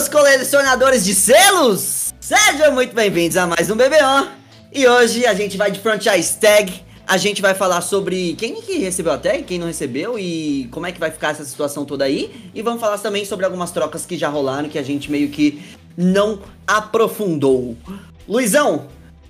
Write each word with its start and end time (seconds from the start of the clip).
meus 0.00 0.08
colecionadores 0.08 1.04
de 1.04 1.14
selos! 1.14 2.14
Sejam 2.18 2.72
muito 2.72 2.94
bem-vindos 2.94 3.36
a 3.36 3.46
mais 3.46 3.68
um 3.68 3.76
BBO. 3.76 4.30
E 4.72 4.88
hoje 4.88 5.26
a 5.26 5.34
gente 5.34 5.58
vai 5.58 5.70
de 5.70 5.78
franchise 5.78 6.38
tag. 6.38 6.72
A 7.06 7.18
gente 7.18 7.42
vai 7.42 7.52
falar 7.52 7.82
sobre 7.82 8.34
quem 8.36 8.62
que 8.62 8.78
recebeu 8.78 9.12
a 9.12 9.18
tag, 9.18 9.42
quem 9.42 9.58
não 9.58 9.66
recebeu 9.66 10.18
e 10.18 10.70
como 10.70 10.86
é 10.86 10.92
que 10.92 10.98
vai 10.98 11.10
ficar 11.10 11.32
essa 11.32 11.44
situação 11.44 11.84
toda 11.84 12.06
aí. 12.06 12.50
E 12.54 12.62
vamos 12.62 12.80
falar 12.80 12.96
também 12.96 13.26
sobre 13.26 13.44
algumas 13.44 13.72
trocas 13.72 14.06
que 14.06 14.16
já 14.16 14.30
rolaram 14.30 14.70
que 14.70 14.78
a 14.78 14.82
gente 14.82 15.10
meio 15.10 15.28
que 15.28 15.62
não 15.94 16.40
aprofundou. 16.66 17.76
Luizão, 18.26 18.86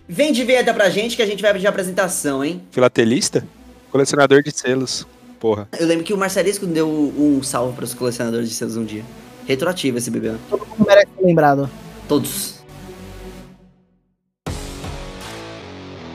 vem 0.09 0.32
de 0.32 0.45
vinheta 0.45 0.73
pra 0.73 0.88
gente 0.88 1.16
que 1.16 1.23
a 1.23 1.27
gente 1.27 1.42
vai 1.42 1.52
pedir 1.52 1.66
apresentação, 1.66 2.45
hein? 2.45 2.62
Filatelista? 2.70 3.45
Colecionador 3.91 4.41
de 4.41 4.52
selos. 4.52 5.05
Porra. 5.41 5.68
Eu 5.80 5.88
lembro 5.88 6.05
que 6.05 6.14
o 6.14 6.16
Marcelisco 6.16 6.64
deu 6.64 6.88
um 6.88 7.42
salve 7.42 7.74
para 7.74 7.84
os 7.84 7.92
colecionadores 7.92 8.48
de 8.48 8.55
selos 8.55 8.77
um 8.77 8.84
dia. 8.84 9.02
Retroativo 9.50 9.98
esse 9.98 10.12
bebê. 10.12 10.36
Todo 10.48 10.64
mundo 10.64 10.86
merece 10.86 11.09
ser 11.18 11.27
lembrado. 11.27 11.68
Todos. 12.06 12.62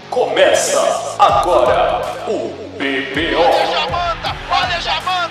Começa 0.09 0.79
agora 1.19 2.01
o 2.29 2.53
BBO. 2.77 3.43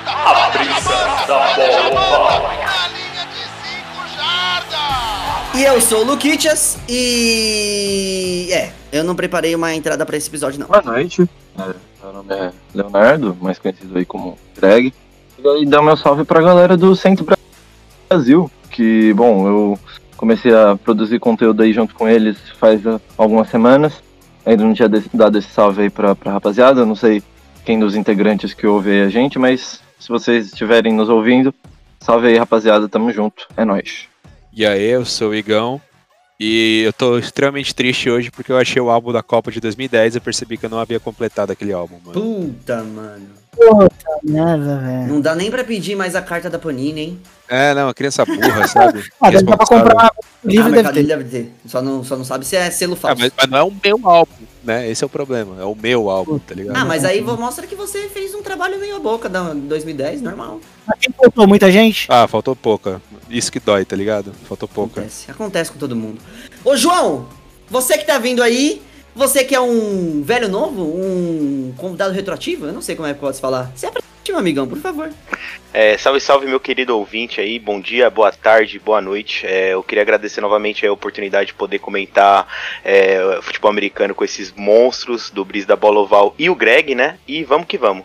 A 0.07 0.51
brisa 0.51 0.93
da 1.27 1.91
bola 1.91 2.29
oval. 2.29 2.43
Na 2.43 2.89
linha 2.89 3.25
de 3.33 3.41
5 3.41 4.07
jardas. 4.15 5.55
E 5.55 5.65
eu 5.65 5.81
sou 5.81 6.03
o 6.03 6.05
Luquitas 6.05 6.79
e. 6.87 8.51
É, 8.53 8.71
eu 8.93 9.03
não 9.03 9.17
preparei 9.17 9.55
uma 9.55 9.75
entrada 9.75 10.05
para 10.05 10.19
esse 10.19 10.29
episódio, 10.29 10.61
não. 10.61 10.67
Boa 10.67 10.83
noite. 10.83 11.23
É, 11.59 11.75
meu 12.03 12.13
nome 12.13 12.35
é 12.35 12.53
Leonardo, 12.75 13.35
mais 13.41 13.59
conhecido 13.59 13.97
aí 13.97 14.05
como 14.05 14.39
Greg. 14.55 14.93
E 15.39 15.49
aí 15.49 15.65
dá 15.65 15.81
meu 15.81 15.97
salve 15.97 16.27
pra 16.27 16.43
galera 16.43 16.77
do 16.77 16.95
Centro 16.95 17.25
Brasil, 17.25 17.43
que, 18.71 19.13
bom, 19.15 19.47
eu 19.47 19.79
comecei 20.17 20.55
a 20.55 20.77
produzir 20.77 21.19
conteúdo 21.19 21.63
aí 21.63 21.73
junto 21.73 21.95
com 21.95 22.09
eles 22.09 22.37
faz 22.59 22.87
ah, 22.87 23.01
algumas 23.17 23.49
semanas. 23.49 24.03
Ainda 24.45 24.65
não 24.65 24.75
tinha 24.75 24.89
dado 25.13 25.39
esse 25.39 25.49
salve 25.49 25.83
aí 25.83 25.91
pra, 25.91 26.15
pra 26.15 26.33
rapaziada, 26.33 26.85
não 26.85 26.95
sei 26.95 27.23
quem 27.65 27.79
dos 27.79 27.97
integrantes 27.97 28.53
que 28.53 28.67
ouve 28.67 28.91
aí 28.91 29.03
a 29.03 29.09
gente, 29.09 29.39
mas 29.39 29.81
se 29.99 30.09
vocês 30.09 30.47
estiverem 30.47 30.93
nos 30.93 31.09
ouvindo, 31.09 31.55
salve 32.01 32.27
aí 32.29 32.37
rapaziada, 32.37 32.89
tamo 32.89 33.11
junto, 33.11 33.47
é 33.57 33.65
nóis. 33.65 34.07
E 34.53 34.67
aí, 34.67 34.85
eu 34.85 35.05
sou 35.05 35.31
o 35.31 35.35
Igão. 35.35 35.81
E 36.39 36.83
eu 36.85 36.93
tô 36.93 37.17
extremamente 37.17 37.75
triste 37.75 38.11
hoje 38.11 38.31
porque 38.31 38.51
eu 38.51 38.59
achei 38.59 38.83
o 38.83 38.91
álbum 38.91 39.13
da 39.13 39.23
Copa 39.23 39.53
de 39.53 39.61
2010 39.61 40.17
e 40.17 40.21
percebi 40.21 40.59
que 40.59 40.67
eu 40.67 40.71
não 40.71 40.79
havia 40.81 40.99
completado 40.99 41.53
aquele 41.53 41.73
álbum, 41.73 41.99
mano. 42.05 42.21
Puta, 42.21 42.83
mano. 42.83 43.29
Puta 43.57 44.19
merda, 44.23 44.79
velho. 44.79 45.07
Não 45.09 45.21
dá 45.21 45.35
nem 45.35 45.51
pra 45.51 45.63
pedir 45.65 45.95
mais 45.97 46.15
a 46.17 46.23
carta 46.23 46.51
da 46.51 46.59
Panini, 46.59 47.01
hein? 47.01 47.21
É, 47.49 47.75
não, 47.75 47.85
uma 47.87 47.95
criança 47.95 48.25
burra, 48.25 48.67
sabe? 48.69 49.05
Ah, 49.21 49.31
deve 49.31 49.45
dar 49.45 49.57
pra 49.57 49.67
comprar 49.67 49.95
ah, 50.07 50.13
livro 50.45 50.65
deve 50.65 50.77
Mercado 50.77 50.95
ter. 50.95 51.03
Deve 51.05 51.25
ter. 51.25 51.53
Só 51.67 51.83
não, 51.83 52.03
só 52.03 52.17
não 52.17 52.25
sabe 52.25 52.45
se 52.47 52.57
é 52.57 52.71
selo 52.71 52.95
Ah, 52.95 52.97
falso. 52.97 53.23
mas, 53.23 53.33
mas 53.37 53.51
não 53.51 53.59
é 53.59 53.63
o 53.63 53.73
meu 53.83 54.01
álbum, 54.09 54.33
né? 54.63 54.91
Esse 54.91 55.05
é 55.05 55.07
o 55.07 55.11
problema. 55.11 55.61
É 55.61 55.65
o 55.65 55.75
meu 55.75 56.09
álbum, 56.11 56.39
tá 56.39 56.55
ligado? 56.55 56.77
Ah, 56.77 56.85
mas 56.85 57.05
aí 57.05 57.21
mostra 57.21 57.67
que 57.67 57.75
você 57.77 58.09
fez 58.09 58.35
um 58.35 58.43
trabalho 58.43 58.79
meio 58.79 58.97
a 58.97 59.01
boca 59.01 59.29
da 59.29 59.53
2010, 59.53 60.23
normal. 60.23 60.61
Mas 60.87 60.99
quem 61.01 61.13
faltou 61.13 61.47
muita 61.47 61.71
gente? 61.71 62.07
Ah, 62.11 62.27
faltou 62.27 62.57
pouca. 62.57 63.01
Isso 63.29 63.53
que 63.53 63.61
dói, 63.61 63.85
tá 63.85 63.95
ligado? 63.95 64.33
Faltou 64.49 64.69
pouca. 64.69 65.01
Acontece. 65.01 65.31
Acontece 65.31 65.73
com 65.73 65.79
todo 65.79 65.95
mundo. 65.95 66.19
Ô, 66.65 66.77
João, 66.77 67.29
você 67.69 67.99
que 67.99 68.07
tá 68.07 68.19
vindo 68.19 68.43
aí, 68.43 68.83
você 69.15 69.45
que 69.45 69.55
é 69.55 69.61
um 69.61 70.23
velho 70.23 70.49
novo, 70.49 70.83
um 70.83 71.73
convidado 71.77 72.13
retroativo, 72.13 72.67
eu 72.67 72.73
não 72.73 72.83
sei 72.83 72.97
como 72.97 73.09
é 73.09 73.15
que 73.15 73.21
pode 73.21 73.41
falar. 73.41 73.71
Se 73.77 73.87
apresente, 73.87 74.13
meu 74.29 74.39
amigão, 74.39 74.67
por 74.67 74.79
favor. 74.79 75.11
É, 75.73 75.97
salve, 75.99 76.21
salve, 76.21 76.47
meu 76.47 76.59
querido 76.59 76.97
ouvinte 76.97 77.41
aí. 77.41 77.59
Bom 77.59 77.81
dia, 77.81 78.09
boa 78.11 78.33
tarde, 78.33 78.79
boa 78.79 79.01
noite. 79.01 79.47
É, 79.47 79.75
eu 79.75 79.83
queria 79.83 80.03
agradecer 80.03 80.41
novamente 80.41 80.87
a 80.87 80.93
oportunidade 80.93 81.49
de 81.49 81.55
poder 81.55 81.79
comentar 81.79 82.47
é, 82.85 83.39
futebol 83.43 83.71
americano 83.71 84.15
com 84.15 84.25
esses 84.25 84.53
monstros 84.57 85.31
do 85.31 85.45
Bris 85.45 85.67
da 85.67 85.77
Bola 85.77 86.01
Oval 86.01 86.35
e 86.39 86.49
o 86.49 86.55
Greg, 86.55 86.95
né? 86.95 87.17
E 87.27 87.45
vamos 87.45 87.67
que 87.67 87.77
vamos. 87.79 88.05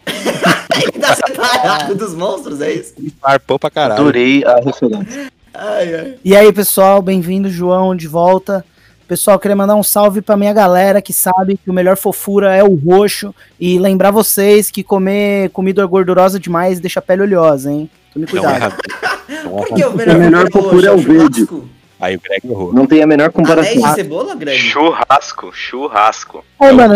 Ele 0.81 0.91
tá 0.99 1.15
separado 1.15 1.95
dos 1.95 2.13
monstros, 2.13 2.61
é 2.61 2.71
isso? 2.71 2.95
Arpou 3.21 3.57
pra 3.57 3.69
caralho. 3.69 4.01
Adorei 4.01 4.43
a 4.43 4.55
referência. 4.55 5.31
Ai, 5.53 5.95
ai. 5.95 6.15
E 6.23 6.35
aí, 6.35 6.51
pessoal, 6.53 7.01
bem-vindo, 7.01 7.49
João, 7.49 7.95
de 7.95 8.07
volta. 8.07 8.65
Pessoal, 9.09 9.39
queria 9.39 9.55
mandar 9.55 9.73
um 9.75 9.81
salve 9.81 10.21
pra 10.21 10.37
minha 10.37 10.53
galera 10.53 11.01
que 11.01 11.11
sabe 11.11 11.57
que 11.57 11.67
o 11.67 11.73
melhor 11.73 11.97
fofura 11.97 12.55
é 12.55 12.63
o 12.63 12.75
roxo. 12.75 13.33
E 13.59 13.79
lembrar 13.79 14.11
vocês 14.11 14.69
que 14.69 14.83
comer 14.83 15.49
comida 15.49 15.83
gordurosa 15.87 16.39
demais 16.39 16.79
deixa 16.79 16.99
a 16.99 17.01
pele 17.01 17.23
oleosa, 17.23 17.71
hein? 17.71 17.89
Tome 18.13 18.27
Não 18.27 18.31
cuidado. 18.31 18.55
erra. 18.55 18.77
Por 19.49 19.65
que 19.65 19.83
o 19.83 19.91
melhor, 19.95 20.15
A 20.15 20.19
melhor 20.19 20.51
fofura 20.51 20.87
é 20.87 20.91
o 20.91 20.95
roxo? 20.97 21.11
verde. 21.11 21.47
Aí 21.99 22.15
o 22.15 22.21
Greg 22.21 22.41
errou. 22.47 22.71
Não 22.71 22.85
tem 22.85 23.01
a 23.01 23.07
menor 23.07 23.23
Anéis 23.25 23.35
comparação. 23.35 23.81
de 23.81 23.95
cebola, 23.95 24.35
Greg? 24.35 24.57
Churrasco, 24.59 25.51
churrasco. 25.53 26.45
Ô, 26.59 26.65
É 26.65 26.71
o 26.71 26.75
mano. 26.75 26.93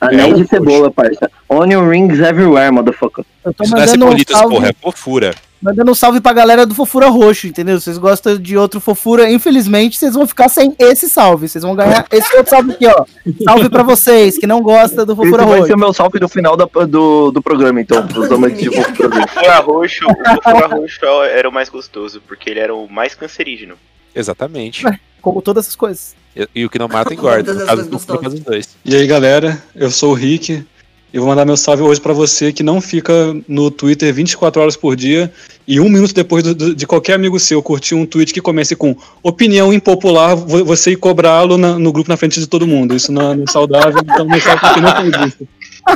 Anéis 0.00 0.22
É 0.22 0.32
o 0.32 0.34
de 0.42 0.48
cebola, 0.48 0.90
parça. 0.90 1.30
Onion 1.46 1.86
rings 1.86 2.18
everywhere, 2.20 2.72
motherfucker. 2.72 3.22
eu 3.44 3.52
tô 3.52 3.64
Isso 3.64 3.74
não 3.76 3.82
é 3.82 3.86
mandando 3.86 4.06
um, 4.06 4.18
salve, 4.26 4.54
porra, 4.54 4.68
é 4.70 4.72
fofura. 4.72 5.34
Mandando 5.62 5.90
um 5.90 5.94
salve 5.94 6.20
pra 6.20 6.32
galera 6.32 6.64
do 6.66 6.74
fofura 6.74 7.08
roxo, 7.08 7.46
entendeu? 7.46 7.80
Vocês 7.80 7.98
gostam 7.98 8.36
de 8.36 8.56
outro 8.56 8.80
fofura, 8.80 9.30
infelizmente 9.30 9.98
vocês 9.98 10.14
vão 10.14 10.26
ficar 10.26 10.48
sem 10.48 10.74
esse 10.78 11.08
salve. 11.08 11.48
Vocês 11.48 11.62
vão 11.62 11.74
ganhar 11.74 12.06
esse 12.10 12.34
outro 12.36 12.50
salve 12.50 12.72
aqui, 12.72 12.86
ó. 12.86 13.04
Salve 13.44 13.68
pra 13.68 13.82
vocês 13.82 14.38
que 14.38 14.46
não 14.46 14.62
gostam 14.62 15.04
do 15.04 15.12
Esse 15.12 15.22
fofura 15.22 15.44
vai 15.44 15.54
ser 15.54 15.60
roxo. 15.60 15.74
o 15.74 15.78
meu 15.78 15.92
salve 15.92 16.18
do 16.18 16.28
final 16.28 16.56
da- 16.56 16.64
do, 16.86 17.30
do 17.30 17.42
programa, 17.42 17.80
então, 17.80 18.06
pros 18.06 18.30
amantes 18.32 18.60
de 18.60 18.70
fofura. 18.74 19.26
Fura 19.28 19.58
roxo, 19.60 20.04
o 20.06 20.42
fura 20.42 20.66
roxo 20.66 21.04
era 21.24 21.48
o 21.48 21.52
mais 21.52 21.68
gostoso, 21.68 22.22
porque 22.26 22.48
ele 22.50 22.60
era 22.60 22.74
o 22.74 22.88
mais 22.88 23.14
cancerígeno. 23.14 23.74
Exatamente. 24.14 24.84
Como 25.20 25.40
todas 25.42 25.64
essas 25.64 25.76
coisas. 25.76 26.14
E, 26.34 26.48
e 26.54 26.64
o 26.64 26.70
que 26.70 26.78
não 26.78 26.88
mata 26.88 27.12
engorda. 27.12 27.52
No 27.52 27.60
as 27.60 27.66
caso 27.66 27.76
coisas 27.82 27.90
do 27.90 27.98
fofura, 27.98 28.18
gostosas. 28.18 28.22
faz 28.22 28.34
os 28.34 28.40
dois. 28.40 28.76
E 28.84 28.94
aí 28.96 29.06
galera, 29.06 29.62
eu 29.74 29.90
sou 29.90 30.12
o 30.12 30.14
Rick 30.14 30.64
e 31.12 31.18
vou 31.18 31.28
mandar 31.28 31.44
meu 31.44 31.56
salve 31.56 31.82
hoje 31.82 32.00
pra 32.00 32.12
você 32.12 32.52
que 32.52 32.62
não 32.62 32.80
fica 32.80 33.36
no 33.48 33.70
Twitter 33.70 34.12
24 34.14 34.60
horas 34.62 34.76
por 34.76 34.94
dia 34.96 35.32
e 35.66 35.80
um 35.80 35.88
minuto 35.88 36.14
depois 36.14 36.42
do- 36.42 36.54
do- 36.54 36.74
de 36.74 36.86
qualquer 36.86 37.14
amigo 37.14 37.38
seu 37.38 37.62
curtir 37.62 37.94
um 37.94 38.06
tweet 38.06 38.32
que 38.32 38.40
comece 38.40 38.74
com 38.76 38.96
opinião 39.22 39.72
impopular, 39.72 40.34
vo- 40.36 40.64
você 40.64 40.92
ir 40.92 40.96
cobrá-lo 40.96 41.56
no 41.58 41.92
grupo 41.92 42.08
na 42.10 42.16
frente 42.16 42.38
de 42.40 42.46
todo 42.46 42.66
mundo. 42.66 42.94
Isso 42.94 43.10
não 43.12 43.32
é, 43.32 43.34
não 43.36 43.44
é 43.44 43.50
saudável, 43.50 44.00
então 44.02 44.24
meu 44.26 44.40
salve 44.40 44.60
pra 44.60 44.74
quem 44.74 44.82
não 44.82 44.90
faz 44.90 45.26
isso. 45.34 45.48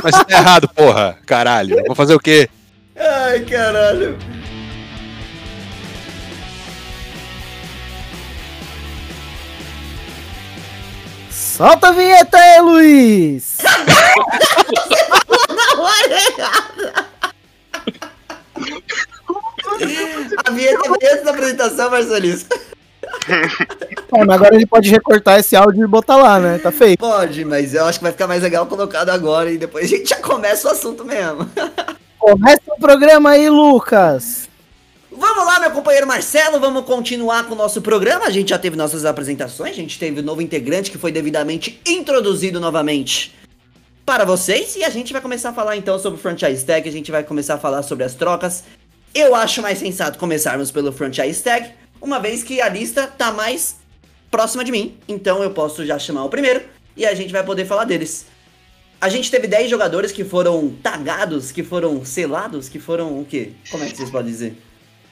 Mas 0.03 0.11
tá 0.11 0.25
errado, 0.29 0.69
porra. 0.75 1.17
Caralho. 1.25 1.75
Vou 1.87 1.95
fazer 1.95 2.13
o 2.15 2.19
quê? 2.19 2.49
Ai, 2.97 3.39
caralho. 3.41 4.17
Solta 11.55 11.87
a 11.87 11.91
vinheta 11.93 12.37
aí, 12.37 12.59
Luiz! 12.59 13.59
Na 15.55 15.81
hora 15.81 16.21
errada. 16.27 17.05
A 20.45 20.51
vinheta 20.51 20.81
é 21.01 21.13
antes 21.13 21.23
da 21.23 21.31
apresentação, 21.31 21.89
Marcelisco. 21.89 22.59
Bom, 24.11 24.25
mas 24.25 24.35
agora 24.35 24.53
ele 24.53 24.65
pode 24.65 24.89
recortar 24.89 25.39
esse 25.39 25.55
áudio 25.55 25.85
e 25.85 25.87
botar 25.87 26.17
lá, 26.17 26.41
né? 26.41 26.57
Tá 26.57 26.73
feito. 26.73 26.99
Pode, 26.99 27.45
mas 27.45 27.73
eu 27.73 27.85
acho 27.85 27.99
que 27.99 28.03
vai 28.03 28.11
ficar 28.11 28.27
mais 28.27 28.43
legal 28.43 28.65
colocado 28.65 29.07
agora 29.11 29.49
e 29.49 29.57
depois 29.57 29.85
a 29.85 29.87
gente 29.87 30.09
já 30.09 30.17
começa 30.17 30.67
o 30.67 30.71
assunto 30.71 31.05
mesmo. 31.05 31.49
Começa 32.19 32.63
o 32.67 32.77
programa 32.77 33.29
aí, 33.29 33.49
Lucas. 33.49 34.44
Vamos 35.17 35.45
lá, 35.45 35.61
meu 35.61 35.71
companheiro 35.71 36.05
Marcelo, 36.05 36.59
vamos 36.59 36.83
continuar 36.83 37.45
com 37.45 37.53
o 37.53 37.57
nosso 37.57 37.81
programa. 37.81 38.25
A 38.25 38.29
gente 38.29 38.49
já 38.49 38.59
teve 38.59 38.75
nossas 38.75 39.05
apresentações, 39.05 39.71
a 39.71 39.75
gente 39.75 39.97
teve 39.97 40.19
o 40.19 40.23
novo 40.23 40.41
integrante 40.41 40.91
que 40.91 40.97
foi 40.97 41.09
devidamente 41.09 41.79
introduzido 41.85 42.59
novamente 42.59 43.33
para 44.05 44.25
vocês. 44.25 44.75
E 44.75 44.83
a 44.83 44.89
gente 44.89 45.13
vai 45.13 45.21
começar 45.21 45.51
a 45.51 45.53
falar 45.53 45.77
então 45.77 45.97
sobre 45.97 46.19
o 46.19 46.21
franchise 46.21 46.65
tag, 46.65 46.89
a 46.89 46.91
gente 46.91 47.11
vai 47.11 47.23
começar 47.23 47.53
a 47.53 47.57
falar 47.57 47.81
sobre 47.81 48.03
as 48.03 48.13
trocas. 48.13 48.65
Eu 49.13 49.33
acho 49.33 49.61
mais 49.61 49.77
sensato 49.77 50.19
começarmos 50.19 50.69
pelo 50.69 50.91
franchise 50.91 51.41
tag, 51.41 51.71
uma 52.01 52.19
vez 52.19 52.43
que 52.43 52.59
a 52.59 52.67
lista 52.67 53.07
tá 53.07 53.31
mais 53.31 53.77
próxima 54.29 54.65
de 54.65 54.71
mim. 54.71 54.97
Então 55.07 55.41
eu 55.41 55.51
posso 55.51 55.85
já 55.85 55.97
chamar 55.97 56.25
o 56.25 56.29
primeiro 56.29 56.61
e 56.97 57.05
a 57.05 57.13
gente 57.13 57.31
vai 57.31 57.43
poder 57.43 57.63
falar 57.63 57.85
deles. 57.85 58.25
A 58.99 59.07
gente 59.07 59.31
teve 59.31 59.47
10 59.47 59.69
jogadores 59.69 60.11
que 60.11 60.25
foram 60.25 60.75
tagados, 60.83 61.53
que 61.53 61.63
foram 61.63 62.03
selados, 62.03 62.67
que 62.67 62.79
foram 62.79 63.17
o 63.17 63.23
quê? 63.23 63.53
Como 63.71 63.81
é 63.81 63.87
que 63.87 63.95
vocês 63.95 64.09
podem 64.09 64.29
dizer? 64.29 64.57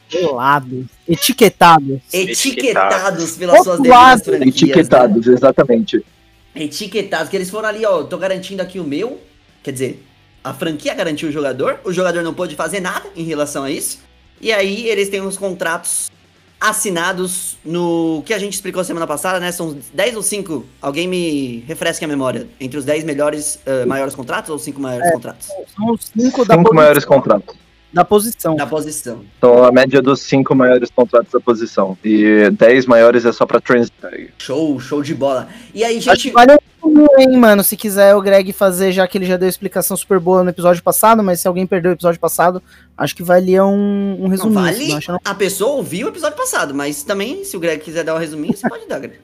Pelado. 0.09 0.85
Etiquetado. 1.07 2.01
etiquetados 2.11 3.35
pelas 3.37 3.63
suas 3.63 3.77
Rotulados. 3.79 4.21
devidas 4.23 4.39
franquias. 4.39 4.55
Etiquetados, 4.55 5.27
exatamente. 5.27 5.97
Né? 5.97 6.63
Etiquetados, 6.63 7.29
que 7.29 7.35
eles 7.35 7.49
foram 7.49 7.69
ali, 7.69 7.85
ó, 7.85 8.03
tô 8.03 8.17
garantindo 8.17 8.61
aqui 8.61 8.79
o 8.79 8.83
meu. 8.83 9.19
Quer 9.63 9.71
dizer, 9.71 10.05
a 10.43 10.53
franquia 10.53 10.93
garantiu 10.93 11.29
o 11.29 11.31
jogador, 11.31 11.79
o 11.83 11.91
jogador 11.91 12.21
não 12.21 12.33
pôde 12.33 12.55
fazer 12.55 12.79
nada 12.79 13.05
em 13.15 13.23
relação 13.23 13.63
a 13.63 13.71
isso. 13.71 13.99
E 14.41 14.51
aí 14.51 14.87
eles 14.87 15.09
têm 15.09 15.21
os 15.21 15.37
contratos 15.37 16.11
assinados 16.59 17.57
no 17.65 18.23
que 18.25 18.33
a 18.33 18.39
gente 18.39 18.53
explicou 18.53 18.83
semana 18.83 19.05
passada, 19.05 19.37
né? 19.39 19.51
São 19.51 19.77
10 19.93 20.15
ou 20.15 20.21
5, 20.23 20.65
alguém 20.81 21.07
me 21.07 21.59
refresque 21.67 22.05
a 22.05 22.07
memória, 22.07 22.47
entre 22.59 22.77
os 22.77 22.85
10 22.85 23.03
melhores, 23.03 23.59
eh, 23.65 23.85
maiores 23.85 24.15
contratos 24.15 24.49
ou 24.49 24.57
5 24.57 24.79
maiores 24.79 25.07
É. 25.07 25.11
contratos? 25.11 25.47
São 25.75 25.91
os 25.91 26.05
cinco 26.05 26.45
da 26.45 26.53
Cinco 26.55 26.63
posição. 26.69 26.73
maiores 26.73 27.03
contratos. 27.05 27.55
Da 27.93 28.03
posição. 28.03 28.55
Da 28.55 28.65
posição. 28.65 29.23
Então 29.37 29.63
a 29.63 29.71
média 29.71 30.01
dos 30.01 30.21
cinco 30.21 30.55
maiores 30.55 30.89
contratos 30.89 31.31
da 31.31 31.39
posição. 31.39 31.95
E 32.03 32.49
10 32.49 32.87
maiores 32.87 33.23
é 33.23 33.31
só 33.31 33.45
pra 33.45 33.61
trans 33.61 33.89
tag. 34.01 34.31
Show, 34.39 34.79
show 34.79 35.03
de 35.03 35.13
bola. 35.13 35.47
E 35.73 35.83
aí, 35.83 35.97
Acho 35.97 36.09
que 36.09 36.15
gente. 36.15 36.31
vale 36.33 36.57
um 36.83 37.05
hein, 37.19 37.37
mano. 37.37 37.63
Se 37.63 37.77
quiser 37.77 38.15
o 38.15 38.21
Greg 38.21 38.51
fazer, 38.51 38.91
já 38.91 39.07
que 39.07 39.17
ele 39.17 39.25
já 39.25 39.37
deu 39.37 39.47
explicação 39.47 39.95
super 39.95 40.19
boa 40.19 40.43
no 40.43 40.49
episódio 40.49 40.81
passado, 40.81 41.23
mas 41.23 41.39
se 41.39 41.47
alguém 41.47 41.67
perdeu 41.67 41.91
o 41.91 41.93
episódio 41.93 42.19
passado, 42.19 42.61
acho 42.97 43.15
que 43.15 43.23
valia 43.23 43.63
um, 43.63 44.15
um 44.19 44.23
Não 44.23 44.29
resuminho. 44.29 44.61
vale 44.61 44.87
não 44.87 44.97
acha, 44.97 45.11
não? 45.11 45.19
a 45.23 45.35
pessoa 45.35 45.75
ouvir 45.75 46.03
o 46.05 46.09
episódio 46.09 46.37
passado, 46.37 46.73
mas 46.73 47.03
também, 47.03 47.43
se 47.43 47.55
o 47.55 47.59
Greg 47.59 47.81
quiser 47.81 48.03
dar 48.03 48.15
um 48.15 48.19
resuminho, 48.19 48.55
você 48.57 48.67
pode 48.67 48.87
dar, 48.87 48.99
Greg. 48.99 49.19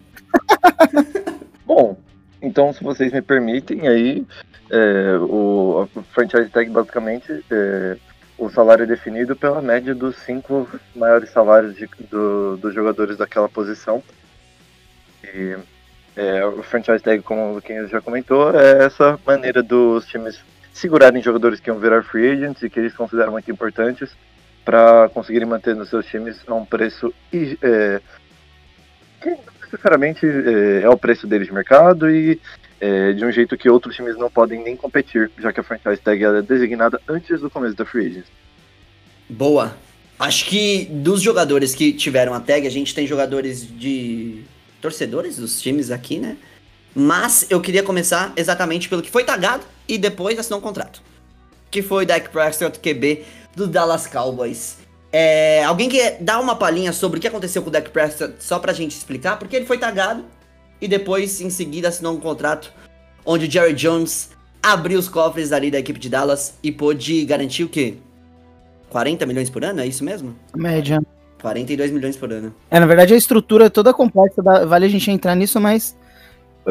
Bom, 1.66 1.98
então 2.42 2.72
se 2.74 2.84
vocês 2.84 3.12
me 3.12 3.22
permitem, 3.22 3.88
aí 3.88 4.26
é, 4.70 5.18
o 5.20 5.88
a 5.98 6.02
franchise 6.14 6.50
tag 6.50 6.70
basicamente 6.70 7.44
é, 7.52 7.98
o 8.40 8.50
salário 8.50 8.84
é 8.84 8.88
definido 8.88 9.36
pela 9.36 9.62
média 9.62 9.94
dos 9.94 10.16
cinco 10.18 10.68
maiores 10.96 11.30
salários 11.30 11.76
de- 11.76 11.90
do- 12.10 12.58
dos 12.58 12.74
jogadores 12.74 13.18
daquela 13.18 13.50
posição. 13.50 14.02
E 15.24 15.58
é, 16.16 16.46
o 16.46 16.64
franchise 16.64 17.04
tag, 17.04 17.22
como 17.22 17.54
Luquinhas 17.54 17.90
já 17.90 18.02
comentou, 18.02 18.58
é 18.58 18.86
essa 18.86 19.20
maneira 19.26 19.62
dos 19.62 20.06
times 20.08 20.40
segurarem 20.74 21.22
jogadores 21.22 21.60
que 21.60 21.70
iam 21.70 21.78
virar 21.78 22.04
free 22.04 22.32
agents 22.32 22.64
e 22.64 22.70
que 22.70 22.80
eles 22.80 22.96
consideram 22.96 23.34
muito 23.34 23.52
importantes 23.52 24.10
para 24.64 25.10
conseguirem 25.14 25.48
manter 25.48 25.76
nos 25.76 25.90
seus 25.90 26.06
times 26.06 26.42
a 26.48 26.54
um 26.54 26.66
preço 26.66 27.14
é, 27.34 28.02
que 29.22 29.30
não 29.30 29.40
necessariamente 29.64 30.26
é, 30.26 30.82
é 30.84 30.90
o 30.90 30.98
preço 30.98 31.28
deles 31.28 31.48
de 31.48 31.54
mercado 31.54 32.10
e 32.10 32.40
é, 32.80 33.14
de 33.14 33.26
um 33.26 33.32
jeito 33.32 33.58
que 33.58 33.70
outros 33.70 33.96
times 33.96 34.18
não 34.18 34.30
podem 34.30 34.64
nem 34.64 34.76
competir, 34.76 35.30
já 35.38 35.52
que 35.52 35.60
a 35.60 35.64
franchise 35.64 36.02
tag 36.02 36.24
ela 36.24 36.40
é 36.40 36.42
designada 36.42 37.00
antes 37.08 37.42
do 37.42 37.50
começo 37.50 37.76
da 37.76 37.86
free 37.86 38.08
agency. 38.08 38.32
Boa. 39.30 39.76
Acho 40.18 40.46
que 40.46 40.86
dos 40.86 41.22
jogadores 41.22 41.74
que 41.74 41.94
tiveram 41.94 42.34
a 42.34 42.40
tag, 42.40 42.66
a 42.66 42.72
gente 42.72 42.94
tem 42.94 43.08
jogadores 43.08 43.66
de 43.66 44.44
torcedores 44.82 45.38
dos 45.38 45.62
times 45.62 45.92
aqui, 45.92 46.20
né? 46.20 46.38
Mas 46.96 47.46
eu 47.50 47.62
queria 47.62 47.84
começar 47.84 48.34
exatamente 48.36 48.90
pelo 48.90 49.02
que 49.02 49.10
foi 49.10 49.24
tagado 49.24 49.64
e 49.88 49.98
depois 49.98 50.38
assinou 50.38 50.60
um 50.60 50.62
contrato. 50.62 51.02
Que 51.70 51.82
foi 51.82 52.06
Dak 52.06 52.30
Prescott, 52.30 52.80
QB 52.80 53.24
do 53.56 53.68
Dallas 53.68 54.08
Cowboys. 54.08 54.78
É, 55.12 55.64
alguém 55.64 55.90
quer 55.90 56.18
dar 56.20 56.40
uma 56.40 56.56
palhinha 56.56 56.92
sobre 56.92 57.18
o 57.18 57.22
que 57.22 57.28
aconteceu 57.28 57.62
com 57.62 57.70
o 57.70 57.72
Dak 57.72 57.90
Prescott 57.90 58.36
só 58.40 58.60
pra 58.60 58.74
gente 58.74 58.92
explicar? 58.92 59.38
Porque 59.38 59.56
ele 59.56 59.66
foi 59.66 59.78
tagado 59.78 60.24
e 60.82 60.88
depois, 60.88 61.42
em 61.42 61.50
seguida, 61.50 61.88
assinou 61.90 62.14
um 62.14 62.20
contrato 62.20 62.72
onde 63.26 63.46
o 63.48 63.52
Jerry 63.52 63.74
Jones 63.74 64.32
abriu 64.62 65.00
os 65.00 65.08
cofres 65.10 65.52
ali 65.52 65.70
da 65.72 65.80
equipe 65.80 66.00
de 66.00 66.10
Dallas 66.10 66.56
e 66.64 66.72
pôde 66.72 67.24
garantir 67.26 67.64
o 67.64 67.70
quê? 67.70 67.96
40 68.90 69.26
milhões 69.26 69.50
por 69.50 69.64
ano, 69.64 69.82
é 69.82 69.88
isso 69.88 70.04
mesmo? 70.04 70.36
Média. 70.56 71.00
42 71.42 71.92
milhões 71.92 72.18
por 72.18 72.32
ano. 72.34 72.54
É, 72.70 72.80
na 72.80 72.86
verdade 72.86 73.14
a 73.14 73.18
estrutura 73.18 73.66
é 73.66 73.70
toda 73.70 73.94
complexa, 73.94 74.42
dá- 74.42 74.66
vale 74.66 74.86
a 74.86 74.90
gente 74.90 75.10
entrar 75.10 75.36
nisso, 75.36 75.60
mas 75.60 75.96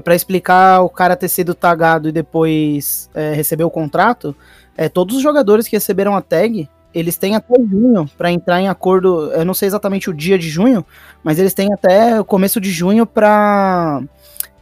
pra 0.05 0.15
explicar 0.15 0.83
o 0.83 0.89
cara 0.91 1.17
ter 1.17 1.29
sido 1.29 1.55
tagado 1.55 2.09
e 2.09 2.13
depois 2.13 3.09
é, 3.15 3.33
receber 3.33 3.65
o 3.65 3.71
contrato, 3.71 4.37
é, 4.77 4.89
todos 4.89 5.17
os 5.17 5.23
jogadores 5.23 5.67
que 5.67 5.77
receberam 5.77 6.15
a 6.15 6.21
tag, 6.21 6.69
eles 6.95 7.17
têm 7.17 7.37
até 7.37 7.55
junho 7.55 8.09
pra 8.17 8.31
entrar 8.33 8.61
em 8.61 8.69
acordo, 8.69 9.31
eu 9.33 9.45
não 9.45 9.55
sei 9.55 9.69
exatamente 9.69 10.09
o 10.09 10.15
dia 10.15 10.39
de 10.39 10.49
junho, 10.49 10.85
mas 11.23 11.39
eles 11.39 11.55
têm 11.55 11.73
até 11.73 12.21
o 12.21 12.25
começo 12.25 12.61
de 12.61 12.71
junho 12.71 13.07
pra 13.07 14.03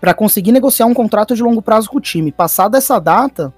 para 0.00 0.12
conseguir 0.12 0.52
negociar 0.52 0.87
um 0.87 0.94
contrato 0.94 1.34
de 1.34 1.43
longo 1.43 1.62
prazo 1.62 1.88
com 1.88 1.96
o 1.96 2.00
time. 2.00 2.31
Passada 2.31 2.76
essa 2.76 3.00
data, 3.00 3.52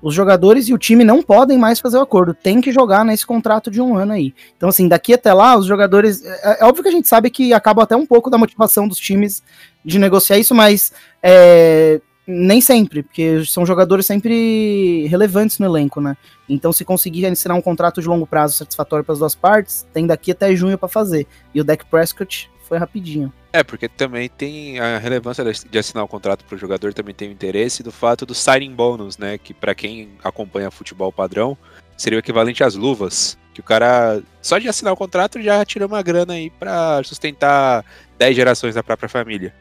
os 0.00 0.14
jogadores 0.14 0.68
e 0.68 0.72
o 0.72 0.78
time 0.78 1.04
não 1.04 1.22
podem 1.22 1.58
mais 1.58 1.78
fazer 1.78 1.98
o 1.98 2.02
acordo, 2.02 2.32
tem 2.32 2.60
que 2.60 2.72
jogar 2.72 3.04
nesse 3.04 3.26
contrato 3.26 3.70
de 3.70 3.80
um 3.80 3.96
ano 3.96 4.12
aí. 4.12 4.32
Então, 4.56 4.68
assim, 4.68 4.88
daqui 4.88 5.12
até 5.12 5.32
lá, 5.32 5.56
os 5.56 5.66
jogadores. 5.66 6.24
É, 6.24 6.62
é 6.62 6.64
óbvio 6.64 6.82
que 6.82 6.88
a 6.88 6.92
gente 6.92 7.08
sabe 7.08 7.28
que 7.28 7.52
acaba 7.52 7.82
até 7.82 7.96
um 7.96 8.06
pouco 8.06 8.30
da 8.30 8.38
motivação 8.38 8.88
dos 8.88 8.98
times 8.98 9.42
de 9.84 9.98
negociar 9.98 10.38
isso, 10.38 10.54
mas 10.54 10.92
é, 11.22 12.00
nem 12.30 12.60
sempre, 12.60 13.02
porque 13.02 13.44
são 13.44 13.66
jogadores 13.66 14.06
sempre 14.06 15.06
relevantes 15.08 15.58
no 15.58 15.66
elenco, 15.66 16.00
né? 16.00 16.16
Então, 16.48 16.72
se 16.72 16.84
conseguir 16.84 17.26
assinar 17.26 17.56
um 17.56 17.62
contrato 17.62 18.00
de 18.00 18.08
longo 18.08 18.26
prazo 18.26 18.56
satisfatório 18.56 19.04
para 19.04 19.12
as 19.12 19.18
duas 19.18 19.34
partes, 19.34 19.86
tem 19.92 20.06
daqui 20.06 20.30
até 20.30 20.54
junho 20.54 20.78
para 20.78 20.88
fazer. 20.88 21.26
E 21.54 21.60
o 21.60 21.64
Dak 21.64 21.84
Prescott 21.86 22.50
foi 22.68 22.78
rapidinho. 22.78 23.32
É, 23.52 23.64
porque 23.64 23.88
também 23.88 24.28
tem 24.28 24.78
a 24.78 24.98
relevância 24.98 25.44
de 25.44 25.78
assinar 25.78 26.04
o 26.04 26.08
contrato 26.08 26.44
para 26.44 26.54
o 26.54 26.58
jogador, 26.58 26.94
também 26.94 27.14
tem 27.14 27.28
o 27.28 27.32
interesse 27.32 27.82
do 27.82 27.90
fato 27.90 28.24
do 28.24 28.34
signing 28.34 28.72
bonus, 28.72 29.18
né? 29.18 29.38
Que 29.38 29.52
para 29.52 29.74
quem 29.74 30.10
acompanha 30.22 30.70
futebol 30.70 31.10
padrão, 31.10 31.58
seria 31.96 32.16
o 32.16 32.20
equivalente 32.20 32.62
às 32.62 32.76
luvas. 32.76 33.36
Que 33.52 33.60
o 33.60 33.64
cara, 33.64 34.22
só 34.40 34.58
de 34.58 34.68
assinar 34.68 34.92
o 34.92 34.96
contrato, 34.96 35.42
já 35.42 35.64
tirou 35.64 35.88
uma 35.88 36.00
grana 36.00 36.34
aí 36.34 36.48
para 36.48 37.02
sustentar 37.02 37.84
10 38.16 38.36
gerações 38.36 38.76
da 38.76 38.84
própria 38.84 39.08
família. 39.08 39.52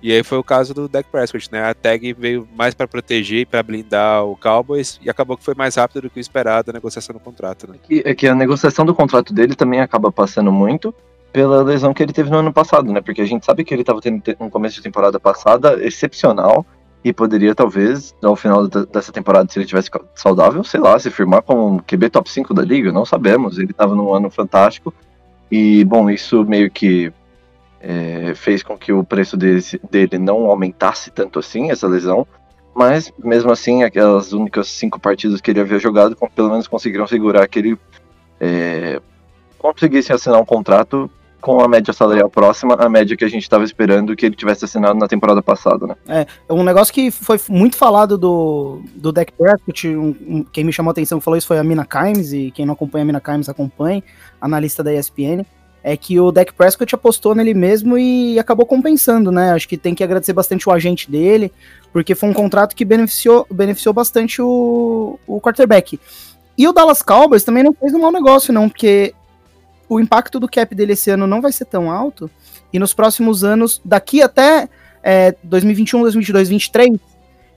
E 0.00 0.12
aí 0.12 0.22
foi 0.22 0.38
o 0.38 0.44
caso 0.44 0.72
do 0.72 0.88
Dak 0.88 1.08
Prescott, 1.10 1.48
né? 1.50 1.68
A 1.68 1.74
tag 1.74 2.12
veio 2.12 2.48
mais 2.56 2.72
para 2.72 2.86
proteger 2.86 3.40
e 3.40 3.46
para 3.46 3.62
blindar 3.62 4.24
o 4.24 4.36
Cowboys 4.36 5.00
e 5.02 5.10
acabou 5.10 5.36
que 5.36 5.44
foi 5.44 5.54
mais 5.54 5.74
rápido 5.74 6.02
do 6.02 6.10
que 6.10 6.18
o 6.18 6.20
esperado 6.20 6.70
a 6.70 6.74
negociação 6.74 7.12
do 7.12 7.20
contrato, 7.20 7.68
né? 7.68 7.78
E 7.90 8.02
é 8.04 8.14
que 8.14 8.28
a 8.28 8.34
negociação 8.34 8.84
do 8.86 8.94
contrato 8.94 9.32
dele 9.32 9.56
também 9.56 9.80
acaba 9.80 10.12
passando 10.12 10.52
muito 10.52 10.94
pela 11.32 11.62
lesão 11.62 11.92
que 11.92 12.02
ele 12.02 12.12
teve 12.12 12.30
no 12.30 12.38
ano 12.38 12.52
passado, 12.52 12.92
né? 12.92 13.00
Porque 13.00 13.20
a 13.20 13.26
gente 13.26 13.44
sabe 13.44 13.64
que 13.64 13.74
ele 13.74 13.82
estava 13.82 14.00
tendo 14.00 14.22
um 14.40 14.48
começo 14.48 14.76
de 14.76 14.82
temporada 14.82 15.18
passada 15.18 15.84
excepcional 15.84 16.64
e 17.04 17.12
poderia 17.12 17.54
talvez, 17.54 18.14
ao 18.22 18.36
final 18.36 18.66
dessa 18.66 19.12
temporada, 19.12 19.50
se 19.50 19.58
ele 19.58 19.66
tivesse 19.66 19.90
saudável, 20.14 20.62
sei 20.64 20.80
lá, 20.80 20.98
se 20.98 21.10
firmar 21.10 21.42
como 21.42 21.82
QB 21.82 22.10
top 22.10 22.30
5 22.30 22.54
da 22.54 22.62
liga, 22.62 22.92
não 22.92 23.04
sabemos. 23.04 23.58
Ele 23.58 23.70
estava 23.70 23.94
num 23.94 24.12
ano 24.12 24.30
fantástico 24.30 24.92
e, 25.50 25.84
bom, 25.84 26.10
isso 26.10 26.44
meio 26.44 26.70
que 26.70 27.12
é, 27.80 28.32
fez 28.34 28.62
com 28.62 28.76
que 28.76 28.92
o 28.92 29.04
preço 29.04 29.36
desse- 29.36 29.80
dele 29.90 30.18
não 30.18 30.46
aumentasse 30.46 31.10
tanto 31.10 31.38
assim, 31.38 31.70
essa 31.70 31.86
lesão. 31.86 32.26
Mas, 32.74 33.12
mesmo 33.18 33.50
assim, 33.50 33.82
aquelas 33.82 34.32
únicas 34.32 34.68
cinco 34.68 35.00
partidas 35.00 35.40
que 35.40 35.50
ele 35.50 35.60
havia 35.60 35.78
jogado, 35.78 36.16
pelo 36.34 36.50
menos 36.50 36.68
conseguiram 36.68 37.06
segurar 37.06 37.46
que 37.48 37.58
ele 37.58 37.78
é, 38.40 39.00
conseguisse 39.58 40.12
assinar 40.12 40.40
um 40.40 40.44
contrato 40.44 41.10
com 41.40 41.60
a 41.60 41.68
média 41.68 41.92
salarial 41.92 42.28
próxima 42.28 42.74
à 42.74 42.88
média 42.88 43.16
que 43.16 43.24
a 43.24 43.28
gente 43.28 43.42
estava 43.42 43.62
esperando 43.64 44.14
que 44.16 44.26
ele 44.26 44.34
tivesse 44.34 44.64
assinado 44.64 44.98
na 44.98 45.06
temporada 45.06 45.40
passada, 45.40 45.86
né? 46.08 46.26
Um 46.50 46.64
negócio 46.64 46.92
que 46.92 47.10
foi 47.12 47.38
muito 47.48 47.76
falado 47.76 48.18
do, 48.18 48.82
do 48.94 49.12
Dak 49.12 49.32
Prescott, 49.32 49.88
um- 49.88 50.16
um- 50.26 50.44
quem 50.44 50.64
me 50.64 50.72
chamou 50.72 50.90
a 50.90 50.92
atenção 50.92 51.18
que 51.18 51.24
falou 51.24 51.38
isso 51.38 51.46
foi 51.46 51.58
a 51.58 51.64
Mina 51.64 51.84
Kimes, 51.86 52.32
e 52.32 52.50
quem 52.50 52.66
não 52.66 52.74
acompanha 52.74 53.02
a 53.04 53.06
Mina 53.06 53.20
Kimes 53.20 53.48
acompanhe, 53.48 54.02
analista 54.40 54.82
da 54.82 54.92
ESPN, 54.92 55.44
é 55.88 55.96
que 55.96 56.20
o 56.20 56.30
Dak 56.30 56.52
Prescott 56.52 56.94
apostou 56.94 57.34
nele 57.34 57.54
mesmo 57.54 57.96
e 57.96 58.38
acabou 58.38 58.66
compensando, 58.66 59.32
né? 59.32 59.52
Acho 59.52 59.66
que 59.66 59.78
tem 59.78 59.94
que 59.94 60.04
agradecer 60.04 60.34
bastante 60.34 60.68
o 60.68 60.72
agente 60.72 61.10
dele, 61.10 61.50
porque 61.90 62.14
foi 62.14 62.28
um 62.28 62.34
contrato 62.34 62.76
que 62.76 62.84
beneficiou, 62.84 63.46
beneficiou 63.50 63.94
bastante 63.94 64.42
o, 64.42 65.18
o 65.26 65.40
quarterback. 65.40 65.98
E 66.58 66.68
o 66.68 66.72
Dallas 66.72 67.00
Cowboys 67.00 67.42
também 67.42 67.62
não 67.62 67.72
fez 67.72 67.94
um 67.94 68.00
mau 68.00 68.12
negócio, 68.12 68.52
não, 68.52 68.68
porque 68.68 69.14
o 69.88 69.98
impacto 69.98 70.38
do 70.38 70.46
cap 70.46 70.74
dele 70.74 70.92
esse 70.92 71.10
ano 71.10 71.26
não 71.26 71.40
vai 71.40 71.52
ser 71.52 71.64
tão 71.64 71.90
alto, 71.90 72.30
e 72.70 72.78
nos 72.78 72.92
próximos 72.92 73.42
anos, 73.42 73.80
daqui 73.82 74.20
até 74.20 74.68
é, 75.02 75.34
2021, 75.42 76.02
2022, 76.02 76.48
2023, 76.50 77.00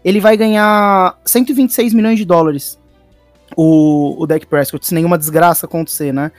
ele 0.06 0.22
vai 0.22 0.38
ganhar 0.38 1.20
126 1.26 1.94
milhões 1.94 2.18
de 2.18 2.24
dólares, 2.24 2.80
o, 3.58 4.16
o 4.24 4.26
Dak 4.26 4.46
Prescott, 4.46 4.88
se 4.88 4.94
nenhuma 4.94 5.18
desgraça 5.18 5.66
acontecer, 5.66 6.14
né? 6.14 6.32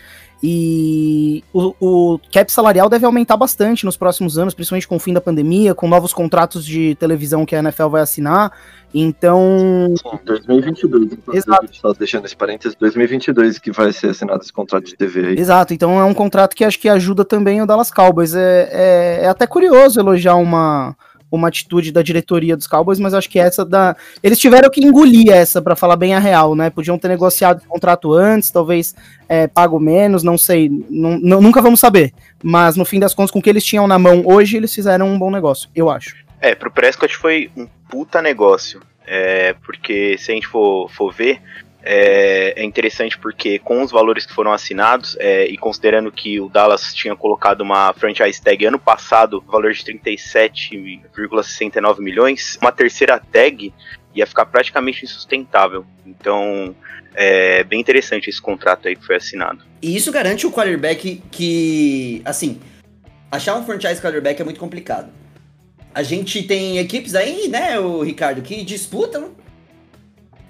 E 0.43 1.45
o, 1.53 1.75
o 1.81 2.21
cap 2.33 2.51
salarial 2.51 2.89
deve 2.89 3.07
aumentar 3.07 3.37
bastante 3.37 3.85
nos 3.85 3.97
próximos 3.97 4.39
anos, 4.39 4.55
principalmente 4.55 4.89
com 4.89 4.97
o 4.97 4.99
fim 4.99 5.13
da 5.13 5.21
pandemia, 5.21 5.73
com 5.73 5.87
novos 5.87 6.13
contratos 6.13 6.67
de 6.67 6.97
televisão 6.97 7.47
que 7.47 7.55
a 7.55 7.61
NFL 7.61 7.87
vai 7.87 8.03
assinar. 8.03 8.51
Então, 8.93 9.95
Sim, 9.97 10.19
2022. 10.25 11.05
inclusive, 11.13 11.23
Exato. 11.33 11.77
Só 11.77 11.93
deixando 11.93 12.27
esse 12.27 12.37
parênteses, 12.37 12.77
2022 12.77 13.59
que 13.59 13.71
vai 13.71 13.93
ser 13.93 14.11
assinado 14.11 14.43
esse 14.43 14.53
contrato 14.53 14.85
de 14.85 14.97
TV 14.97 15.29
aí. 15.29 15.39
Exato, 15.39 15.73
então 15.73 15.99
é 15.99 16.05
um 16.05 16.13
contrato 16.13 16.55
que 16.55 16.65
acho 16.65 16.79
que 16.79 16.89
ajuda 16.89 17.25
também 17.25 17.63
o 17.63 17.67
Dallas 17.67 17.91
Cowboys. 17.91 18.35
É, 18.35 18.69
é, 18.73 19.25
é 19.25 19.29
até 19.29 19.47
curioso 19.47 20.01
elogiar 20.01 20.35
uma, 20.35 20.97
uma 21.37 21.49
atitude 21.49 21.91
da 21.93 22.03
diretoria 22.03 22.57
dos 22.57 22.67
Cowboys, 22.67 22.99
mas 22.99 23.15
acho 23.15 23.29
que 23.29 23.39
essa 23.39 23.65
da. 23.65 23.97
Eles 24.23 24.39
tiveram 24.39 24.71
que 24.71 24.85
engolir 24.85 25.31
essa, 25.31 25.61
pra 25.62 25.75
falar 25.77 25.97
bem 25.97 26.15
a 26.15 26.19
real, 26.19 26.55
né? 26.55 26.71
Podiam 26.71 26.99
ter 26.99 27.09
negociado 27.09 27.59
esse 27.59 27.67
contrato 27.67 28.12
antes, 28.12 28.51
talvez 28.51 28.95
é, 29.29 29.47
pago 29.47 29.79
menos, 29.81 30.23
não 30.23 30.37
sei, 30.39 30.69
nu- 30.91 31.19
nu- 31.19 31.41
nunca 31.41 31.62
vamos 31.62 31.81
saber. 31.81 32.12
Mas 32.43 32.77
no 32.77 32.85
fim 32.85 32.99
das 33.01 33.15
contas, 33.15 33.31
com 33.31 33.39
o 33.39 33.43
que 33.43 33.51
eles 33.51 33.65
tinham 33.65 33.87
na 33.87 33.99
mão 33.99 34.23
hoje, 34.27 34.57
eles 34.57 34.75
fizeram 34.75 35.09
um 35.09 35.19
bom 35.19 35.31
negócio, 35.31 35.69
eu 35.75 35.89
acho. 35.91 36.17
É, 36.41 36.55
pro 36.55 36.71
Prescott 36.71 37.17
foi 37.17 37.51
um 37.57 37.67
puta 37.89 38.21
negócio. 38.21 38.81
É, 39.05 39.55
porque 39.67 40.17
se 40.17 40.31
a 40.31 40.35
gente 40.35 40.47
for, 40.47 40.89
for 40.91 41.12
ver, 41.12 41.41
é, 41.83 42.61
é 42.61 42.65
interessante 42.65 43.19
porque 43.19 43.59
com 43.59 43.83
os 43.83 43.91
valores 43.91 44.25
que 44.25 44.33
foram 44.33 44.53
assinados, 44.53 45.17
é, 45.19 45.47
e 45.47 45.59
considerando 45.59 46.12
que 46.12 46.39
o 46.41 46.49
Dallas 46.49 46.95
tinha 46.95 47.17
colocado 47.17 47.62
uma 47.62 47.93
franchise 47.93 48.41
tag 48.41 48.65
ano 48.65 48.79
passado, 48.79 49.43
valor 49.47 49.73
de 49.73 49.83
37,69 49.83 51.99
milhões, 51.99 52.57
uma 52.61 52.71
terceira 52.71 53.19
tag 53.19 53.75
ia 54.15 54.27
ficar 54.27 54.45
praticamente 54.47 55.05
insustentável. 55.05 55.85
Então, 56.07 56.77
é 57.15 57.65
bem 57.65 57.81
interessante 57.81 58.31
esse 58.31 58.41
contrato 58.41 58.89
aí 58.89 58.95
que 58.95 59.05
foi 59.05 59.17
assinado. 59.17 59.65
E 59.81 59.97
isso 59.97 60.12
garante 60.12 60.47
o 60.47 60.53
quarterback 60.53 61.23
que, 61.31 62.23
assim, 62.25 62.61
achar 63.31 63.57
um 63.57 63.65
franchise 63.65 64.01
quarterback 64.01 64.41
é 64.41 64.45
muito 64.45 64.61
complicado. 64.61 65.11
A 65.95 66.03
gente 66.03 66.43
tem 66.43 66.79
equipes 66.79 67.15
aí, 67.15 67.49
né, 67.49 67.79
o 67.79 68.03
Ricardo, 68.03 68.41
que 68.41 68.65
disputam 68.65 69.33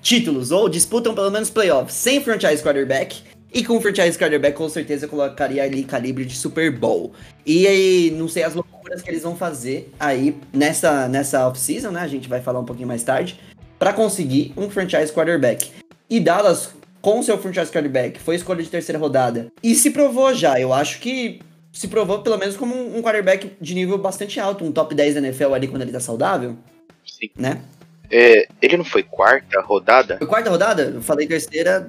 títulos 0.02 0.50
ou 0.50 0.68
disputam 0.68 1.14
pelo 1.14 1.30
menos 1.30 1.48
playoffs 1.48 1.94
sem 1.94 2.22
franchise 2.22 2.62
quarterback. 2.62 3.22
E 3.54 3.62
com 3.62 3.78
franchise 3.80 4.18
quarterback, 4.18 4.56
com 4.56 4.68
certeza, 4.68 5.06
colocaria 5.06 5.62
ali 5.62 5.84
calibre 5.84 6.24
de 6.24 6.34
Super 6.34 6.70
Bowl. 6.70 7.12
E 7.44 7.66
aí, 7.66 8.10
não 8.10 8.26
sei 8.26 8.44
as 8.44 8.54
loucuras 8.54 9.02
que 9.02 9.10
eles 9.10 9.22
vão 9.22 9.36
fazer 9.36 9.92
aí 10.00 10.34
nessa, 10.52 11.06
nessa 11.06 11.46
off-season, 11.46 11.90
né? 11.90 12.00
A 12.00 12.08
gente 12.08 12.30
vai 12.30 12.40
falar 12.40 12.60
um 12.60 12.64
pouquinho 12.64 12.88
mais 12.88 13.02
tarde. 13.02 13.38
para 13.78 13.92
conseguir 13.92 14.54
um 14.56 14.70
franchise 14.70 15.12
quarterback. 15.12 15.70
E 16.08 16.18
Dallas, 16.18 16.70
com 17.02 17.22
seu 17.22 17.36
franchise 17.36 17.70
quarterback, 17.70 18.20
foi 18.20 18.36
escolha 18.36 18.62
de 18.62 18.70
terceira 18.70 18.98
rodada. 18.98 19.48
E 19.62 19.74
se 19.74 19.90
provou 19.90 20.32
já. 20.32 20.58
Eu 20.58 20.72
acho 20.72 21.00
que 21.00 21.40
se 21.72 21.88
provou 21.88 22.20
pelo 22.20 22.38
menos 22.38 22.56
como 22.56 22.74
um 22.74 23.02
quarterback 23.02 23.50
de 23.60 23.74
nível 23.74 23.98
bastante 23.98 24.38
alto. 24.40 24.64
Um 24.64 24.72
top 24.72 24.94
10 24.94 25.14
da 25.14 25.20
NFL 25.20 25.52
ali 25.52 25.68
quando 25.68 25.82
ele 25.82 25.92
tá 25.92 26.00
saudável. 26.00 26.56
Sim. 27.04 27.28
Né? 27.36 27.60
É, 28.12 28.46
ele 28.60 28.76
não 28.76 28.84
foi 28.84 29.02
quarta 29.02 29.60
rodada? 29.62 30.18
Foi 30.18 30.26
quarta 30.26 30.50
rodada? 30.50 30.82
Eu 30.94 31.00
falei 31.00 31.26
terceira, 31.26 31.88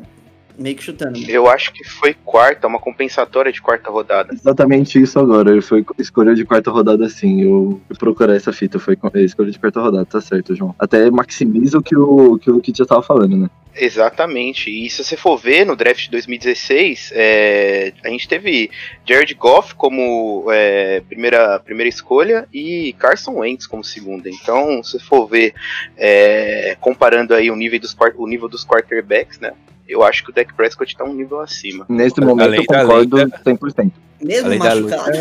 meio 0.58 0.76
que 0.76 0.84
chutando. 0.84 1.20
Eu 1.28 1.50
acho 1.50 1.74
que 1.74 1.84
foi 1.84 2.14
quarta, 2.14 2.66
uma 2.66 2.80
compensatória 2.80 3.52
de 3.52 3.62
quarta 3.62 3.90
rodada. 3.92 4.34
Exatamente 4.34 5.02
isso 5.02 5.20
agora. 5.20 5.52
Ele 5.52 5.62
foi 5.62 5.86
escolha 6.00 6.34
de 6.34 6.46
quarta 6.46 6.72
rodada, 6.72 7.10
sim. 7.10 7.42
Eu 7.42 7.82
fui 7.88 7.98
procurar 7.98 8.36
essa 8.36 8.54
fita, 8.54 8.80
foi 8.80 8.96
co- 8.96 9.12
escolha 9.16 9.52
de 9.52 9.60
quarta 9.60 9.82
rodada, 9.82 10.06
tá 10.06 10.22
certo, 10.22 10.56
João. 10.56 10.74
Até 10.80 11.12
maximiza 11.12 11.78
o 11.78 11.84
que 11.84 11.96
o 11.98 12.38
que 12.38 12.50
o 12.50 12.60
Kit 12.62 12.78
já 12.78 12.86
tava 12.86 13.02
falando, 13.04 13.36
né? 13.36 13.50
Exatamente. 13.76 14.70
E 14.70 14.90
se 14.90 15.04
você 15.04 15.18
for 15.18 15.38
ver 15.38 15.66
no 15.66 15.76
draft 15.76 16.04
de 16.04 16.12
2016, 16.12 17.12
é, 17.16 17.94
a 18.04 18.10
gente 18.10 18.28
teve 18.28 18.70
Jared 19.04 19.34
Goff 19.34 19.74
como 19.74 20.46
é, 20.52 21.02
primeira, 21.02 21.60
primeira 21.60 21.90
escolha 21.90 22.48
e 22.54 22.94
Carson 23.00 23.40
Wentz 23.40 23.66
como 23.66 23.84
segunda. 23.84 24.30
Então, 24.30 24.84
se 24.84 25.00
for 25.00 25.28
ver, 25.28 25.56
é, 25.98 26.78
comparando 26.80 27.34
aí 27.34 27.50
o 27.50 27.56
nível, 27.56 27.80
dos, 27.80 27.96
o 28.16 28.28
nível 28.28 28.48
dos 28.48 28.64
quarterbacks, 28.66 29.40
né? 29.40 29.54
Eu 29.88 30.04
acho 30.04 30.24
que 30.24 30.32
o 30.32 30.34
Dak 30.34 30.54
Prescott 30.54 30.96
tá 30.96 31.04
um 31.04 31.14
nível 31.14 31.40
acima. 31.40 31.86
Nesse 31.90 32.20
momento 32.22 32.54
eu 32.56 32.66
concordo 32.66 33.18
lenda- 33.18 33.40
100%. 33.44 33.92
Mesmo 34.24 34.58
machucado. 34.58 35.12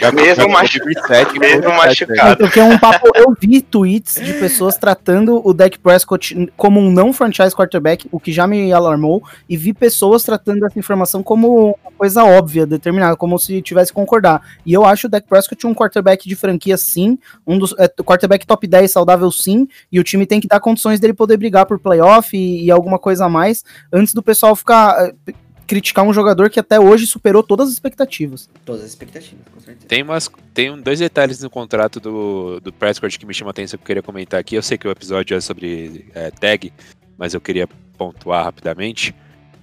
Já 0.00 0.10
Mesmo 0.10 0.34
já 0.44 0.48
machu- 0.48 0.78
de 0.78 0.86
27, 0.86 1.38
mesmo 1.38 1.68
machucado. 1.68 2.36
Porque 2.38 2.58
é 2.60 2.64
um 2.64 2.78
papo. 2.78 3.10
Eu 3.14 3.34
vi 3.38 3.60
tweets 3.60 4.14
de 4.14 4.32
pessoas 4.34 4.76
tratando 4.76 5.46
o 5.46 5.52
Dak 5.52 5.78
Prescott 5.78 6.50
como 6.56 6.80
um 6.80 6.90
não 6.90 7.12
franchise 7.12 7.54
quarterback, 7.54 8.08
o 8.10 8.18
que 8.18 8.32
já 8.32 8.46
me 8.46 8.72
alarmou, 8.72 9.22
e 9.48 9.56
vi 9.56 9.74
pessoas 9.74 10.24
tratando 10.24 10.64
essa 10.64 10.78
informação 10.78 11.22
como 11.22 11.76
uma 11.84 11.92
coisa 11.98 12.24
óbvia, 12.24 12.66
determinada, 12.66 13.16
como 13.16 13.38
se 13.38 13.60
tivesse 13.60 13.92
que 13.92 13.96
concordar. 13.96 14.40
E 14.64 14.72
eu 14.72 14.84
acho 14.86 15.06
o 15.08 15.10
Dak 15.10 15.26
Prescott 15.28 15.66
um 15.66 15.74
quarterback 15.74 16.26
de 16.26 16.34
franquia 16.34 16.78
sim, 16.78 17.18
um 17.46 17.58
dos 17.58 17.74
é, 17.78 17.86
quarterback 18.02 18.46
top 18.46 18.66
10 18.66 18.90
saudável 18.90 19.30
sim, 19.30 19.68
e 19.90 20.00
o 20.00 20.04
time 20.04 20.24
tem 20.24 20.40
que 20.40 20.48
dar 20.48 20.58
condições 20.58 20.98
dele 20.98 21.12
poder 21.12 21.36
brigar 21.36 21.66
por 21.66 21.78
playoff 21.78 22.34
e, 22.34 22.64
e 22.64 22.70
alguma 22.70 22.98
coisa 22.98 23.26
a 23.26 23.28
mais, 23.28 23.62
antes 23.92 24.14
do 24.14 24.22
pessoal 24.22 24.54
ficar. 24.56 25.12
eh, 25.26 25.32
criticar 25.64 26.04
um 26.04 26.12
jogador 26.12 26.50
que 26.50 26.60
até 26.60 26.78
hoje 26.78 27.06
superou 27.06 27.42
todas 27.42 27.68
as 27.68 27.72
expectativas. 27.72 28.50
Todas 28.62 28.82
as 28.82 28.88
expectativas, 28.90 29.40
com 29.54 29.58
certeza. 29.60 29.86
Tem, 29.86 30.02
umas, 30.02 30.28
tem 30.52 30.70
um- 30.70 30.78
dois 30.78 30.98
detalhes 30.98 31.40
no 31.40 31.48
contrato 31.48 31.98
do, 31.98 32.60
do 32.60 32.70
Prescott 32.72 33.18
que 33.18 33.24
me 33.24 33.32
chamam 33.32 33.48
a 33.48 33.52
atenção 33.52 33.78
que 33.78 33.82
eu 33.82 33.86
queria 33.86 34.02
comentar 34.02 34.38
aqui. 34.38 34.54
Eu 34.54 34.62
sei 34.62 34.76
que 34.76 34.86
o 34.86 34.90
episódio 34.90 35.34
é 35.34 35.40
sobre 35.40 36.10
é, 36.14 36.30
tag, 36.30 36.70
mas 37.16 37.32
eu 37.32 37.40
queria 37.40 37.66
pontuar 37.96 38.44
rapidamente. 38.44 39.14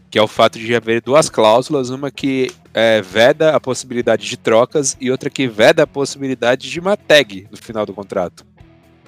Que 0.10 0.18
é 0.18 0.22
o 0.22 0.28
fato 0.28 0.58
de 0.58 0.74
haver 0.74 1.00
duas 1.02 1.30
cláusulas, 1.30 1.92
uma 1.92 2.10
que 2.10 2.52
é, 2.74 3.00
veda 3.04 3.56
a 3.56 3.60
possibilidade 3.60 4.26
de 4.28 4.36
trocas 4.38 4.98
e 5.00 5.12
outra 5.12 5.30
que 5.30 5.48
veda 5.48 5.84
a 5.84 5.88
possibilidade 5.88 6.72
de 6.72 6.80
uma 6.80 6.98
tag 6.98 7.46
no 7.52 7.58
final 7.58 7.86
do 7.86 7.94
contrato. 7.94 8.44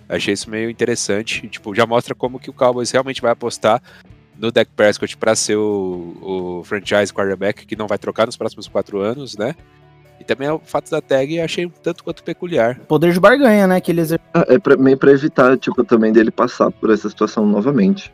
Achei 0.07 0.35
isso 0.35 0.47
meio 0.51 0.69
interessante. 0.69 1.43
e, 1.45 1.49
Tipo, 1.49 1.73
já 1.73 1.87
mostra 1.87 2.13
como 2.13 2.37
que 2.39 2.49
o 2.51 2.53
Cowboys 2.53 2.91
realmente 2.91 3.21
vai 3.23 3.31
apostar 3.31 3.81
no 4.37 4.51
Dak 4.51 4.69
Prescott 4.75 5.15
para 5.17 5.35
ser 5.35 5.55
o, 5.57 6.17
o 6.59 6.63
franchise 6.63 7.13
quarterback 7.13 7.65
que 7.65 7.75
não 7.75 7.87
vai 7.87 7.97
trocar 7.97 8.25
nos 8.25 8.37
próximos 8.37 8.67
quatro 8.67 8.99
anos, 8.99 9.37
né? 9.37 9.55
E 10.19 10.23
também 10.23 10.47
o 10.49 10.59
fato 10.63 10.89
da 10.91 11.01
tag 11.01 11.35
eu 11.35 11.43
achei 11.43 11.65
um 11.65 11.69
tanto 11.69 12.03
quanto 12.03 12.23
peculiar. 12.23 12.79
Poder 12.87 13.11
de 13.11 13.19
barganha, 13.19 13.65
né? 13.65 13.81
Que 13.81 13.91
ele 13.91 14.01
exer- 14.01 14.19
Ah, 14.33 14.45
É 14.47 14.59
pra, 14.59 14.77
meio 14.77 14.97
pra 14.97 15.11
evitar, 15.11 15.57
tipo, 15.57 15.83
também 15.83 16.11
dele 16.13 16.29
passar 16.31 16.69
por 16.71 16.91
essa 16.91 17.09
situação 17.09 17.45
novamente. 17.45 18.11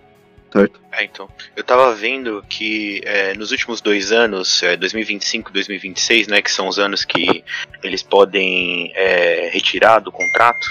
Certo? 0.53 0.79
É, 0.93 1.03
então. 1.03 1.27
Eu 1.57 1.63
tava 1.65 1.93
vendo 1.93 2.41
que 2.47 3.01
é, 3.03 3.33
nos 3.33 3.51
últimos 3.51 3.81
dois 3.81 4.13
anos, 4.13 4.63
é, 4.63 4.77
2025 4.77 5.49
e 5.49 5.53
2026, 5.53 6.27
né, 6.27 6.41
que 6.41 6.49
são 6.49 6.69
os 6.69 6.79
anos 6.79 7.03
que 7.03 7.43
eles 7.83 8.01
podem 8.01 8.93
é, 8.95 9.49
retirar 9.51 9.99
do 9.99 10.09
contrato, 10.09 10.65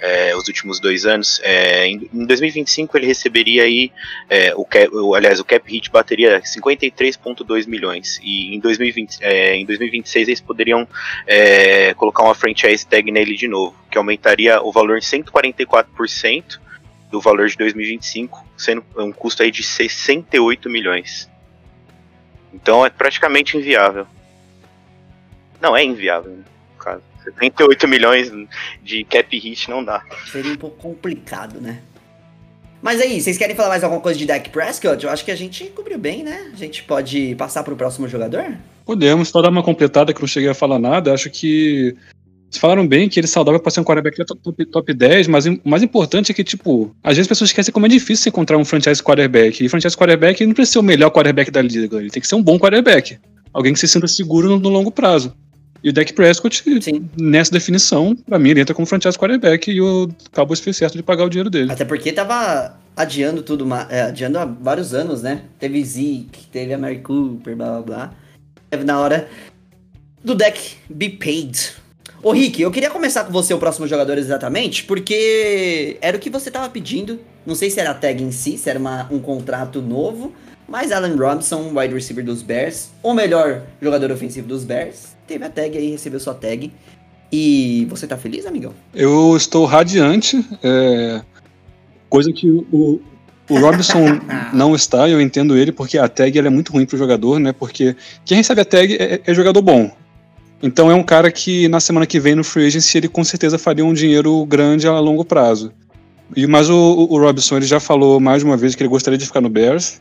é, 0.00 0.36
os 0.36 0.46
últimos 0.46 0.78
dois 0.78 1.06
anos, 1.06 1.40
é, 1.42 1.86
em, 1.86 2.08
em 2.12 2.26
2025 2.26 2.96
ele 2.96 3.06
receberia 3.06 3.64
aí, 3.64 3.90
é, 4.28 4.54
o, 4.54 4.64
cap, 4.64 4.88
aliás, 5.14 5.40
o 5.40 5.44
cap 5.44 5.70
hit 5.70 5.90
bateria 5.90 6.40
53,2 6.40 7.66
milhões, 7.66 8.20
e 8.22 8.54
em, 8.54 8.60
2020, 8.60 9.18
é, 9.22 9.54
em 9.56 9.64
2026 9.64 10.28
eles 10.28 10.40
poderiam 10.40 10.86
é, 11.26 11.94
colocar 11.94 12.22
uma 12.22 12.34
franchise 12.34 12.86
tag 12.86 13.10
nele 13.10 13.34
de 13.34 13.48
novo, 13.48 13.76
que 13.90 13.98
aumentaria 13.98 14.62
o 14.62 14.70
valor 14.70 14.98
em 14.98 15.00
144%, 15.00 16.60
do 17.10 17.20
valor 17.20 17.48
de 17.48 17.56
2025, 17.56 18.44
sendo 18.56 18.84
um 18.96 19.12
custo 19.12 19.42
aí 19.42 19.50
de 19.50 19.62
68 19.62 20.68
milhões. 20.68 21.30
Então 22.52 22.84
é 22.84 22.90
praticamente 22.90 23.56
inviável. 23.56 24.06
Não, 25.60 25.76
é 25.76 25.84
inviável, 25.84 26.32
né, 26.32 26.44
caso. 26.86 27.02
78 27.24 27.88
milhões 27.88 28.32
de 28.82 29.04
cap 29.04 29.36
hit 29.36 29.68
não 29.68 29.84
dá. 29.84 30.04
Seria 30.30 30.52
um 30.52 30.56
pouco 30.56 30.76
complicado, 30.76 31.60
né? 31.60 31.80
Mas 32.80 33.00
aí, 33.00 33.20
vocês 33.20 33.36
querem 33.36 33.56
falar 33.56 33.70
mais 33.70 33.82
alguma 33.82 34.00
coisa 34.00 34.16
de 34.16 34.26
Dak 34.26 34.48
Prescott? 34.50 35.04
Eu 35.04 35.10
acho 35.10 35.24
que 35.24 35.32
a 35.32 35.36
gente 35.36 35.64
cobriu 35.70 35.98
bem, 35.98 36.22
né? 36.22 36.50
A 36.52 36.56
gente 36.56 36.84
pode 36.84 37.34
passar 37.34 37.64
pro 37.64 37.74
próximo 37.74 38.06
jogador? 38.06 38.56
Podemos, 38.84 39.28
só 39.28 39.42
dar 39.42 39.50
uma 39.50 39.62
completada 39.62 40.12
que 40.12 40.18
eu 40.18 40.22
não 40.22 40.28
cheguei 40.28 40.48
a 40.48 40.54
falar 40.54 40.78
nada. 40.78 41.12
Acho 41.12 41.28
que. 41.28 41.96
Vocês 42.48 42.60
falaram 42.60 42.86
bem 42.86 43.08
que 43.08 43.18
ele 43.18 43.26
saudável 43.26 43.58
para 43.58 43.72
ser 43.72 43.80
um 43.80 43.84
quarterback 43.84 44.24
top, 44.24 44.40
top, 44.40 44.66
top 44.66 44.94
10, 44.94 45.26
mas 45.26 45.46
o 45.46 45.58
mais 45.64 45.82
importante 45.82 46.30
é 46.30 46.34
que, 46.34 46.44
tipo, 46.44 46.94
às 47.02 47.16
vezes 47.16 47.22
as 47.22 47.26
pessoas 47.26 47.50
esquecem 47.50 47.74
como 47.74 47.86
é 47.86 47.88
difícil 47.88 48.28
encontrar 48.28 48.56
um 48.56 48.64
franchise 48.64 49.02
quarterback. 49.02 49.64
E 49.64 49.68
franchise 49.68 49.96
quarterback 49.96 50.46
não 50.46 50.54
precisa 50.54 50.74
ser 50.74 50.78
o 50.78 50.82
melhor 50.82 51.10
quarterback 51.10 51.50
da 51.50 51.60
liga, 51.60 51.96
ele 51.96 52.08
tem 52.08 52.20
que 52.20 52.28
ser 52.28 52.36
um 52.36 52.42
bom 52.42 52.56
quarterback. 52.56 53.18
Alguém 53.52 53.72
que 53.72 53.80
se 53.80 53.88
sinta 53.88 54.06
seguro 54.06 54.48
no, 54.48 54.60
no 54.60 54.68
longo 54.68 54.92
prazo. 54.92 55.34
E 55.82 55.90
o 55.90 55.92
Dak 55.92 56.12
Prescott, 56.12 56.62
Sim. 56.82 57.08
nessa 57.16 57.50
definição, 57.52 58.14
pra 58.14 58.38
mim, 58.38 58.50
ele 58.50 58.60
entra 58.60 58.74
como 58.74 58.86
franchise 58.86 59.18
quarterback 59.18 59.70
e 59.70 59.80
o 59.80 60.08
Cowboys 60.32 60.60
fez 60.60 60.76
certo 60.76 60.96
de 60.96 61.02
pagar 61.02 61.24
o 61.24 61.28
dinheiro 61.28 61.50
dele. 61.50 61.70
Até 61.70 61.84
porque 61.84 62.12
tava 62.12 62.76
adiando 62.96 63.42
tudo, 63.42 63.66
é, 63.90 64.02
adiando 64.02 64.38
há 64.38 64.44
vários 64.44 64.94
anos, 64.94 65.22
né? 65.22 65.42
Teve 65.58 65.84
Zeke, 65.84 66.46
teve 66.50 66.72
a 66.72 66.78
Mary 66.78 66.98
Cooper, 67.00 67.54
blá 67.54 67.66
blá 67.70 67.82
blá. 67.82 68.12
Teve 68.70 68.84
na 68.84 68.98
hora 68.98 69.28
do 70.24 70.34
deck 70.34 70.76
be 70.88 71.10
paid. 71.10 71.72
Ô 72.22 72.32
Rick, 72.32 72.60
eu 72.60 72.70
queria 72.72 72.90
começar 72.90 73.22
com 73.24 73.32
você 73.32 73.54
o 73.54 73.58
próximo 73.58 73.86
jogador 73.86 74.18
exatamente, 74.18 74.82
porque 74.84 75.96
era 76.00 76.16
o 76.16 76.20
que 76.20 76.30
você 76.30 76.50
tava 76.50 76.68
pedindo. 76.68 77.20
Não 77.44 77.54
sei 77.54 77.70
se 77.70 77.78
era 77.78 77.90
a 77.90 77.94
tag 77.94 78.20
em 78.20 78.32
si, 78.32 78.58
se 78.58 78.68
era 78.68 78.78
uma- 78.78 79.06
um 79.12 79.20
contrato 79.20 79.80
novo, 79.80 80.32
mas 80.66 80.90
Allen 80.90 81.14
Robinson, 81.14 81.70
wide 81.78 81.94
receiver 81.94 82.24
dos 82.24 82.42
Bears, 82.42 82.90
o 83.02 83.14
melhor 83.14 83.62
jogador 83.80 84.10
ofensivo 84.10 84.48
dos 84.48 84.64
Bears, 84.64 85.14
teve 85.26 85.44
a 85.44 85.50
tag 85.50 85.76
aí, 85.76 85.90
recebeu 85.90 86.20
sua 86.20 86.34
tag. 86.34 86.72
E 87.32 87.86
você 87.90 88.06
tá 88.06 88.16
feliz, 88.16 88.46
amigão? 88.46 88.72
Eu 88.94 89.36
estou 89.36 89.64
radiante, 89.64 90.44
é, 90.62 91.20
coisa 92.08 92.32
que 92.32 92.48
o, 92.48 93.00
o 93.50 93.58
Robinson 93.58 94.20
não 94.54 94.74
está, 94.74 95.08
eu 95.08 95.20
entendo 95.20 95.56
ele, 95.56 95.72
porque 95.72 95.98
a 95.98 96.08
tag 96.08 96.38
é 96.38 96.50
muito 96.50 96.72
ruim 96.72 96.86
pro 96.86 96.96
jogador, 96.96 97.38
né? 97.38 97.52
Porque 97.52 97.96
quem 98.24 98.36
recebe 98.36 98.60
a 98.60 98.64
tag 98.64 98.94
é, 98.94 99.20
é 99.24 99.34
jogador 99.34 99.60
bom. 99.60 99.90
Então 100.62 100.90
é 100.90 100.94
um 100.94 101.02
cara 101.02 101.30
que 101.30 101.68
na 101.68 101.80
semana 101.80 102.06
que 102.06 102.18
vem 102.18 102.34
no 102.34 102.44
Free 102.44 102.66
Agency 102.66 102.98
ele 102.98 103.08
com 103.08 103.22
certeza 103.22 103.58
faria 103.58 103.84
um 103.84 103.92
dinheiro 103.92 104.44
grande 104.46 104.86
a 104.86 104.98
longo 104.98 105.24
prazo. 105.24 105.72
E, 106.34 106.46
mas 106.46 106.70
o, 106.70 107.06
o 107.10 107.18
Robinson 107.18 107.56
ele 107.56 107.66
já 107.66 107.78
falou 107.78 108.18
mais 108.18 108.40
de 108.42 108.46
uma 108.46 108.56
vez 108.56 108.74
que 108.74 108.82
ele 108.82 108.88
gostaria 108.88 109.18
de 109.18 109.26
ficar 109.26 109.40
no 109.40 109.48
Bears, 109.48 110.00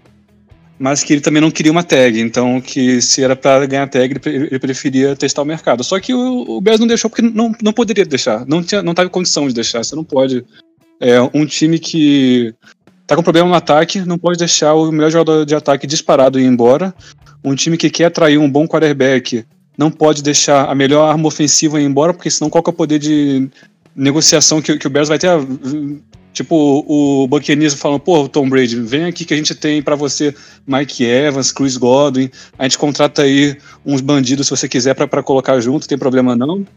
mas 0.77 1.03
que 1.03 1.13
ele 1.13 1.21
também 1.21 1.41
não 1.41 1.51
queria 1.51 1.71
uma 1.71 1.83
tag, 1.83 2.19
então 2.19 2.59
que 2.59 3.01
se 3.01 3.23
era 3.23 3.35
para 3.35 3.65
ganhar 3.65 3.87
tag 3.87 4.11
ele, 4.11 4.19
pre- 4.19 4.35
ele 4.35 4.59
preferia 4.59 5.15
testar 5.15 5.41
o 5.41 5.45
mercado. 5.45 5.83
Só 5.83 5.99
que 5.99 6.13
o, 6.13 6.57
o 6.57 6.61
Bears 6.61 6.79
não 6.79 6.87
deixou 6.87 7.09
porque 7.09 7.21
não, 7.21 7.53
não 7.61 7.71
poderia 7.71 8.05
deixar, 8.05 8.45
não 8.45 8.61
tinha, 8.61 8.83
não 8.83 8.93
tava 8.93 9.09
condição 9.09 9.47
de 9.47 9.53
deixar. 9.53 9.83
Você 9.83 9.95
não 9.95 10.03
pode. 10.03 10.45
É 10.99 11.19
um 11.33 11.45
time 11.45 11.79
que 11.79 12.53
tá 13.07 13.15
com 13.15 13.23
problema 13.23 13.47
no 13.47 13.55
ataque, 13.55 14.01
não 14.01 14.17
pode 14.17 14.37
deixar 14.37 14.73
o 14.73 14.91
melhor 14.91 15.11
jogador 15.11 15.45
de 15.45 15.55
ataque 15.55 15.87
disparado 15.87 16.39
ir 16.39 16.45
embora. 16.45 16.93
Um 17.43 17.55
time 17.55 17.77
que 17.77 17.89
quer 17.89 18.05
atrair 18.05 18.37
um 18.37 18.49
bom 18.49 18.67
quarterback 18.67 19.45
não 19.77 19.91
pode 19.91 20.23
deixar 20.23 20.69
a 20.69 20.73
melhor 20.73 21.09
arma 21.09 21.27
ofensiva 21.27 21.79
ir 21.79 21.85
embora, 21.85 22.13
porque 22.13 22.31
senão 22.31 22.49
qual 22.49 22.63
que 22.63 22.69
é 22.69 22.73
o 22.73 22.75
poder 22.75 22.97
de 22.97 23.47
negociação 23.95 24.61
que, 24.61 24.77
que 24.77 24.87
o 24.87 24.89
Bears 24.89 25.09
vai 25.09 25.19
ter? 25.19 25.29
Tipo, 26.35 26.83
o 26.85 27.25
Buccaneers 27.29 27.75
falando, 27.75 28.01
pô, 28.01 28.27
Tom 28.27 28.49
Brady, 28.49 28.75
vem 28.75 29.05
aqui 29.05 29.23
que 29.23 29.33
a 29.33 29.37
gente 29.37 29.55
tem 29.55 29.81
pra 29.81 29.95
você 29.95 30.35
Mike 30.67 31.01
Evans, 31.01 31.49
Chris 31.53 31.77
Godwin, 31.77 32.29
a 32.59 32.63
gente 32.63 32.77
contrata 32.77 33.21
aí 33.21 33.55
uns 33.85 34.01
bandidos 34.01 34.45
se 34.47 34.51
você 34.51 34.67
quiser 34.67 34.93
pra 34.95 35.23
colocar 35.23 35.57
junto, 35.61 35.87
tem 35.87 35.97
problema 35.97 36.35
não. 36.35 36.67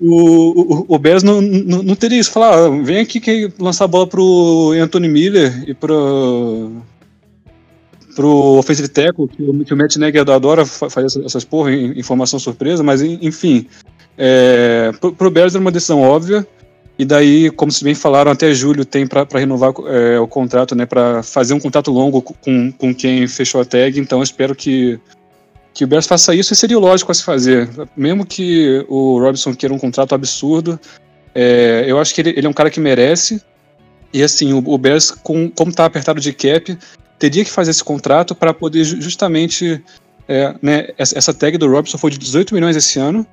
O, 0.00 0.84
o, 0.84 0.94
o 0.94 0.98
Bears 0.98 1.24
não, 1.24 1.42
não, 1.42 1.82
não 1.82 1.96
teria 1.96 2.20
isso, 2.20 2.30
falar, 2.30 2.54
ah, 2.54 2.70
vem 2.84 2.98
aqui 3.00 3.18
que 3.18 3.50
lançar 3.58 3.86
a 3.86 3.88
bola 3.88 4.06
pro 4.06 4.72
Anthony 4.80 5.08
Miller 5.08 5.64
e 5.68 5.74
pro 5.74 6.70
pro 8.14 8.28
offensive 8.58 8.88
tackle, 8.88 9.26
que 9.28 9.42
o, 9.42 9.64
que 9.64 9.74
o 9.74 9.76
Matt 9.76 9.96
Nagy 9.96 10.18
adora 10.18 10.64
fa- 10.64 10.88
fazer 10.88 11.24
essas, 11.24 11.44
porra 11.44 11.72
em 11.72 11.98
informação 11.98 12.38
surpresa, 12.38 12.82
mas 12.82 13.02
en- 13.02 13.18
enfim, 13.20 13.66
é, 14.16 14.92
pro, 15.00 15.12
pro 15.12 15.30
Bears 15.30 15.54
era 15.54 15.60
uma 15.60 15.72
decisão 15.72 16.00
óbvia, 16.00 16.46
e 16.98 17.04
daí, 17.04 17.50
como 17.50 17.70
vocês 17.70 17.82
bem 17.82 17.94
falaram, 17.94 18.30
até 18.30 18.52
julho 18.54 18.84
tem 18.84 19.06
para 19.06 19.26
renovar 19.34 19.72
é, 19.86 20.18
o 20.18 20.26
contrato, 20.26 20.74
né, 20.74 20.86
para 20.86 21.22
fazer 21.22 21.54
um 21.54 21.60
contrato 21.60 21.90
longo 21.90 22.22
com, 22.22 22.72
com 22.72 22.94
quem 22.94 23.26
fechou 23.28 23.60
a 23.60 23.64
tag, 23.64 23.98
então 24.00 24.22
espero 24.22 24.54
que, 24.54 24.98
que 25.74 25.84
o 25.84 25.86
Bears 25.86 26.06
faça 26.06 26.34
isso, 26.34 26.52
e 26.52 26.56
seria 26.56 26.78
lógico 26.78 27.12
a 27.12 27.14
se 27.14 27.22
fazer, 27.22 27.68
mesmo 27.96 28.24
que 28.24 28.84
o 28.88 29.18
Robinson 29.20 29.54
queira 29.54 29.74
um 29.74 29.78
contrato 29.78 30.14
absurdo, 30.14 30.80
é, 31.34 31.84
eu 31.86 31.98
acho 31.98 32.14
que 32.14 32.22
ele, 32.22 32.30
ele 32.30 32.46
é 32.46 32.50
um 32.50 32.54
cara 32.54 32.70
que 32.70 32.80
merece, 32.80 33.42
e 34.12 34.22
assim, 34.22 34.52
o, 34.54 34.58
o 34.58 34.78
Bears, 34.78 35.10
com, 35.10 35.50
como 35.50 35.72
tá 35.72 35.84
apertado 35.84 36.18
de 36.20 36.32
cap, 36.32 36.78
teria 37.18 37.44
que 37.44 37.50
fazer 37.50 37.72
esse 37.72 37.84
contrato 37.84 38.34
para 38.34 38.54
poder 38.54 38.84
ju- 38.84 39.00
justamente. 39.00 39.82
é, 40.28 40.54
né, 40.62 40.88
essa 40.96 41.32
tag 41.34 41.58
do 41.58 41.70
Robson 41.70 41.98
foi 41.98 42.10
de 42.10 42.18
18 42.18 42.54
milhões 42.54 42.76
esse 42.76 42.98
ano, 42.98 43.26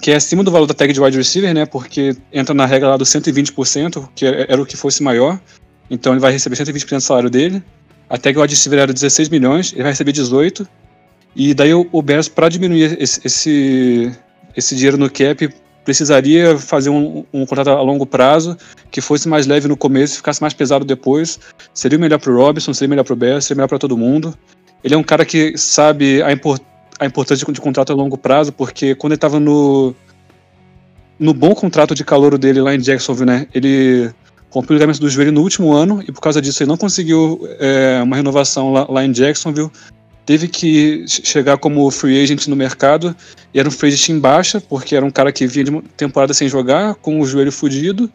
que 0.00 0.10
é 0.10 0.16
acima 0.16 0.42
do 0.42 0.50
valor 0.50 0.66
da 0.66 0.74
tag 0.74 0.92
de 0.92 1.00
wide 1.00 1.16
receiver, 1.16 1.52
né? 1.54 1.66
Porque 1.66 2.16
entra 2.32 2.54
na 2.54 2.66
regra 2.66 2.88
lá 2.90 2.96
do 2.96 3.04
120%, 3.04 4.08
que 4.14 4.26
é- 4.26 4.46
era 4.48 4.60
o 4.60 4.66
que 4.66 4.76
fosse 4.76 5.02
maior. 5.02 5.38
Então 5.90 6.12
ele 6.12 6.20
vai 6.20 6.32
receber 6.32 6.56
120% 6.56 6.98
do 6.98 7.06
salário 7.06 7.30
dele. 7.30 7.62
A 8.08 8.16
tag 8.18 8.38
wide 8.38 8.54
receiver 8.54 8.78
era 8.78 8.92
16 8.92 9.28
milhões, 9.28 9.72
ele 9.72 9.82
vai 9.82 9.92
receber 9.92 10.12
18. 10.12 10.66
E 11.36 11.54
daí 11.54 11.72
o, 11.74 11.88
o 11.92 12.02
Bears, 12.02 12.28
para 12.28 12.48
diminuir 12.48 12.96
esse, 13.00 13.20
esse, 13.24 14.12
esse 14.56 14.74
dinheiro 14.74 14.96
no 14.96 15.08
cap, 15.10 15.48
precisaria 15.84 16.58
fazer 16.58 16.90
um, 16.90 17.24
um 17.32 17.46
contrato 17.46 17.70
a 17.70 17.80
longo 17.82 18.04
prazo 18.06 18.56
que 18.90 19.00
fosse 19.00 19.28
mais 19.28 19.46
leve 19.46 19.66
no 19.68 19.76
começo 19.76 20.14
e 20.14 20.16
ficasse 20.16 20.40
mais 20.40 20.54
pesado 20.54 20.84
depois. 20.84 21.38
Seria 21.72 21.98
melhor 21.98 22.18
pro 22.18 22.36
Robinson, 22.36 22.72
seria 22.74 22.88
melhor 22.88 23.04
pro 23.04 23.16
Bears, 23.16 23.44
seria 23.44 23.58
melhor 23.58 23.68
para 23.68 23.78
todo 23.78 23.96
mundo. 23.96 24.34
Ele 24.82 24.94
é 24.94 24.96
um 24.98 25.02
cara 25.02 25.24
que 25.24 25.56
sabe 25.56 26.22
a, 26.22 26.32
impor- 26.32 26.58
a 27.00 27.06
importância 27.06 27.44
de, 27.46 27.52
de 27.52 27.60
contrato 27.60 27.90
a 27.92 27.96
longo 27.96 28.16
prazo, 28.18 28.52
porque 28.52 28.94
quando 28.94 29.12
ele 29.12 29.16
estava 29.16 29.40
no 29.40 29.94
no 31.18 31.34
bom 31.34 31.54
contrato 31.54 31.94
de 31.94 32.02
calor 32.04 32.38
dele 32.38 32.60
lá 32.62 32.74
em 32.74 32.78
Jacksonville, 32.78 33.26
né, 33.26 33.46
ele 33.54 34.10
rompeu 34.50 34.74
o 34.74 34.78
ligamento 34.78 35.00
do 35.00 35.08
joelho 35.10 35.32
no 35.32 35.42
último 35.42 35.72
ano 35.72 36.02
e 36.06 36.10
por 36.12 36.20
causa 36.20 36.40
disso 36.40 36.62
ele 36.62 36.68
não 36.70 36.76
conseguiu 36.78 37.40
é, 37.58 38.00
uma 38.02 38.16
renovação 38.16 38.72
lá, 38.72 38.86
lá 38.88 39.04
em 39.04 39.12
Jacksonville. 39.12 39.70
Teve 40.24 40.48
que 40.48 41.04
che- 41.06 41.22
chegar 41.24 41.58
como 41.58 41.90
free 41.90 42.22
agent 42.22 42.46
no 42.46 42.56
mercado 42.56 43.14
e 43.52 43.58
era 43.60 43.68
um 43.68 43.72
free 43.72 43.88
agent 43.92 44.08
em 44.10 44.18
baixa, 44.18 44.60
porque 44.60 44.94
era 44.96 45.04
um 45.04 45.10
cara 45.10 45.30
que 45.32 45.46
vinha 45.46 45.64
de 45.66 45.82
temporada 45.96 46.32
sem 46.32 46.48
jogar, 46.48 46.94
com 46.96 47.20
o 47.20 47.26
joelho 47.26 47.52
fudido. 47.52 48.10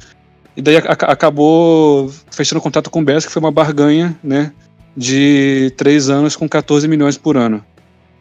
E 0.57 0.61
daí 0.61 0.77
a- 0.77 0.83
a- 0.87 1.11
acabou 1.11 2.11
fechando 2.31 2.61
contrato 2.61 2.89
com 2.89 3.01
o 3.01 3.03
Bears, 3.03 3.25
que 3.25 3.31
foi 3.31 3.39
uma 3.41 3.51
barganha, 3.51 4.17
né? 4.23 4.51
De 4.97 5.71
três 5.77 6.09
anos 6.09 6.35
com 6.35 6.47
14 6.49 6.87
milhões 6.87 7.17
por 7.17 7.37
ano. 7.37 7.63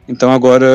Então 0.07 0.31
agora 0.31 0.67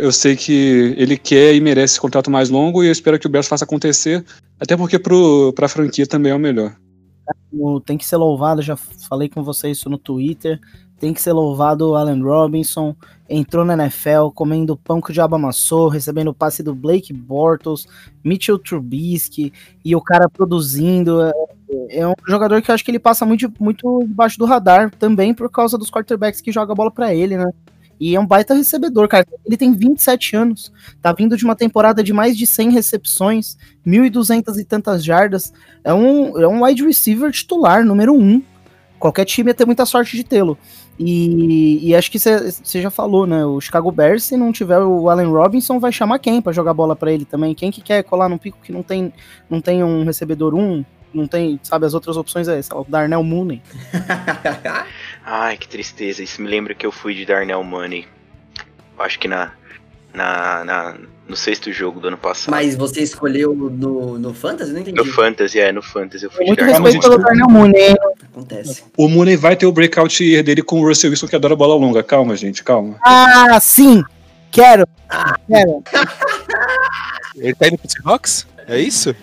eu 0.00 0.12
sei 0.12 0.36
que 0.36 0.94
ele 0.96 1.18
quer 1.18 1.54
e 1.54 1.60
merece 1.60 1.94
esse 1.94 2.00
contrato 2.00 2.30
mais 2.30 2.50
longo 2.50 2.82
e 2.82 2.86
eu 2.86 2.92
espero 2.92 3.18
que 3.18 3.26
o 3.26 3.30
Bears 3.30 3.48
faça 3.48 3.64
acontecer, 3.64 4.24
até 4.60 4.76
porque 4.76 4.98
pro, 4.98 5.52
pra 5.54 5.68
franquia 5.68 6.06
também 6.06 6.32
é 6.32 6.34
o 6.34 6.38
melhor. 6.38 6.76
Tem 7.84 7.98
que 7.98 8.06
ser 8.06 8.16
louvado, 8.16 8.62
já 8.62 8.76
falei 8.76 9.28
com 9.28 9.42
vocês 9.42 9.78
isso 9.78 9.90
no 9.90 9.98
Twitter. 9.98 10.60
Tem 10.98 11.12
que 11.12 11.20
ser 11.20 11.32
louvado 11.32 11.90
o 11.90 11.96
Allen 11.96 12.22
Robinson. 12.22 12.94
Entrou 13.28 13.64
na 13.64 13.74
NFL 13.74 14.30
comendo 14.34 14.76
pão 14.76 15.00
que 15.00 15.10
o 15.10 15.12
diabo 15.12 15.34
amassou, 15.34 15.88
recebendo 15.88 16.28
o 16.28 16.34
passe 16.34 16.62
do 16.62 16.74
Blake 16.74 17.12
Bortles, 17.12 17.86
Mitchell 18.24 18.58
Trubisky 18.58 19.52
e 19.84 19.96
o 19.96 20.00
cara 20.00 20.28
produzindo. 20.28 21.22
É, 21.22 21.32
é 21.90 22.08
um 22.08 22.14
jogador 22.26 22.62
que 22.62 22.70
eu 22.70 22.74
acho 22.74 22.84
que 22.84 22.90
ele 22.90 22.98
passa 22.98 23.26
muito, 23.26 23.52
muito 23.58 24.04
debaixo 24.06 24.38
do 24.38 24.46
radar 24.46 24.90
também 24.90 25.34
por 25.34 25.50
causa 25.50 25.76
dos 25.76 25.90
quarterbacks 25.90 26.40
que 26.40 26.52
jogam 26.52 26.72
a 26.72 26.76
bola 26.76 26.90
pra 26.90 27.14
ele, 27.14 27.36
né? 27.36 27.50
E 27.98 28.14
é 28.14 28.20
um 28.20 28.26
baita 28.26 28.54
recebedor, 28.54 29.08
cara. 29.08 29.26
Ele 29.44 29.56
tem 29.56 29.72
27 29.72 30.36
anos, 30.36 30.72
tá 31.00 31.12
vindo 31.12 31.36
de 31.36 31.44
uma 31.44 31.56
temporada 31.56 32.02
de 32.02 32.12
mais 32.12 32.36
de 32.36 32.46
100 32.46 32.70
recepções, 32.70 33.56
1.200 33.86 34.58
e 34.58 34.64
tantas 34.64 35.04
jardas. 35.04 35.52
É 35.82 35.92
um, 35.92 36.38
é 36.38 36.46
um 36.46 36.64
wide 36.64 36.84
receiver 36.84 37.30
titular, 37.30 37.84
número 37.84 38.14
um. 38.14 38.42
Qualquer 38.98 39.24
time 39.24 39.50
ia 39.50 39.54
ter 39.54 39.66
muita 39.66 39.84
sorte 39.84 40.16
de 40.16 40.24
tê-lo. 40.24 40.58
E, 40.98 41.86
e 41.86 41.94
acho 41.94 42.10
que 42.10 42.18
você 42.18 42.80
já 42.80 42.90
falou, 42.90 43.26
né? 43.26 43.44
O 43.44 43.60
Chicago 43.60 43.92
Bears, 43.92 44.24
se 44.24 44.36
não 44.36 44.50
tiver 44.50 44.78
o 44.78 45.10
Allen 45.10 45.28
Robinson, 45.28 45.78
vai 45.78 45.92
chamar 45.92 46.18
quem 46.18 46.40
pra 46.40 46.52
jogar 46.52 46.72
bola 46.72 46.96
pra 46.96 47.12
ele 47.12 47.24
também? 47.24 47.54
Quem 47.54 47.70
que 47.70 47.82
quer 47.82 48.02
colar 48.02 48.28
num 48.28 48.38
pico 48.38 48.58
que 48.62 48.72
não 48.72 48.82
tem, 48.82 49.12
não 49.50 49.60
tem 49.60 49.84
um 49.84 50.04
recebedor 50.04 50.54
um? 50.54 50.84
Não 51.12 51.26
tem, 51.26 51.58
sabe, 51.62 51.86
as 51.86 51.94
outras 51.94 52.16
opções 52.16 52.48
é, 52.48 52.60
sei 52.60 52.76
o 52.76 52.84
Darnell 52.84 53.22
Mooney. 53.22 53.62
Ai, 55.28 55.56
que 55.56 55.66
tristeza. 55.68 56.22
Isso 56.22 56.40
me 56.40 56.48
lembra 56.48 56.72
que 56.74 56.86
eu 56.86 56.92
fui 56.92 57.12
de 57.14 57.26
Darnell 57.26 57.62
Money. 57.64 58.06
Acho 58.98 59.18
que 59.18 59.26
na, 59.26 59.50
na, 60.14 60.64
na- 60.64 60.94
no 61.28 61.36
sexto 61.36 61.72
jogo 61.72 61.98
do 61.98 62.06
ano 62.06 62.16
passado. 62.16 62.52
Mas 62.52 62.76
você 62.76 63.00
escolheu 63.02 63.52
no, 63.52 64.16
no 64.18 64.32
Fantasy? 64.32 64.72
Não 64.72 64.80
entendi. 64.80 64.96
No 64.96 65.04
Fantasy, 65.04 65.58
é, 65.58 65.72
no 65.72 65.82
Fantasy 65.82 66.24
eu 66.24 66.30
fui 66.30 66.44
de 66.44 66.50
Muito 66.50 66.60
Darnell 66.60 66.80
respeito 66.82 67.02
Money. 67.02 67.10
pelo 67.18 67.22
Darnell 67.28 67.50
Mooney, 67.50 67.82
hein? 67.88 67.96
Acontece. 68.30 68.84
O 68.96 69.08
Mooney 69.08 69.34
vai 69.36 69.56
ter 69.56 69.66
o 69.66 69.72
breakout 69.72 70.22
year 70.24 70.44
dele 70.44 70.62
com 70.62 70.80
o 70.80 70.86
Russell 70.86 71.10
Wilson 71.10 71.26
que 71.26 71.34
adora 71.34 71.56
bola 71.56 71.74
longa. 71.74 72.02
Calma, 72.04 72.36
gente, 72.36 72.62
calma. 72.62 72.96
Ah, 73.04 73.58
sim! 73.60 74.04
Quero! 74.52 74.86
Quero! 75.48 75.82
Ele 77.36 77.54
tá 77.54 77.66
indo 77.66 77.78
pro 77.78 77.90
Seahawks? 77.90 78.46
É 78.68 78.78
isso? 78.78 79.14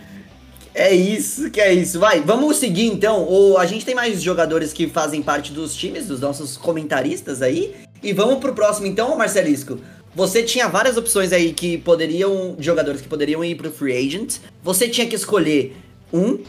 É 0.75 0.93
isso, 0.93 1.51
que 1.51 1.61
é 1.61 1.71
isso. 1.73 1.99
Vai, 1.99 2.21
vamos 2.21 2.57
seguir 2.57 2.87
então. 2.87 3.23
Ou 3.23 3.57
a 3.57 3.65
gente 3.65 3.85
tem 3.85 3.93
mais 3.93 4.21
jogadores 4.21 4.73
que 4.73 4.87
fazem 4.87 5.21
parte 5.21 5.51
dos 5.51 5.75
times, 5.75 6.07
dos 6.07 6.19
nossos 6.19 6.57
comentaristas 6.57 7.41
aí. 7.41 7.75
E 8.01 8.11
vamos 8.11 8.39
pro 8.39 8.53
próximo 8.53 8.87
então, 8.87 9.15
Marcelisco. 9.17 9.77
Você 10.15 10.43
tinha 10.43 10.67
várias 10.67 10.97
opções 10.97 11.31
aí 11.31 11.53
que 11.53 11.77
poderiam. 11.77 12.55
jogadores 12.59 13.01
que 13.01 13.07
poderiam 13.07 13.43
ir 13.43 13.55
pro 13.55 13.71
free 13.71 13.95
agent. 13.95 14.37
Você 14.61 14.87
tinha 14.87 15.07
que 15.07 15.15
escolher 15.15 15.75
um. 16.11 16.39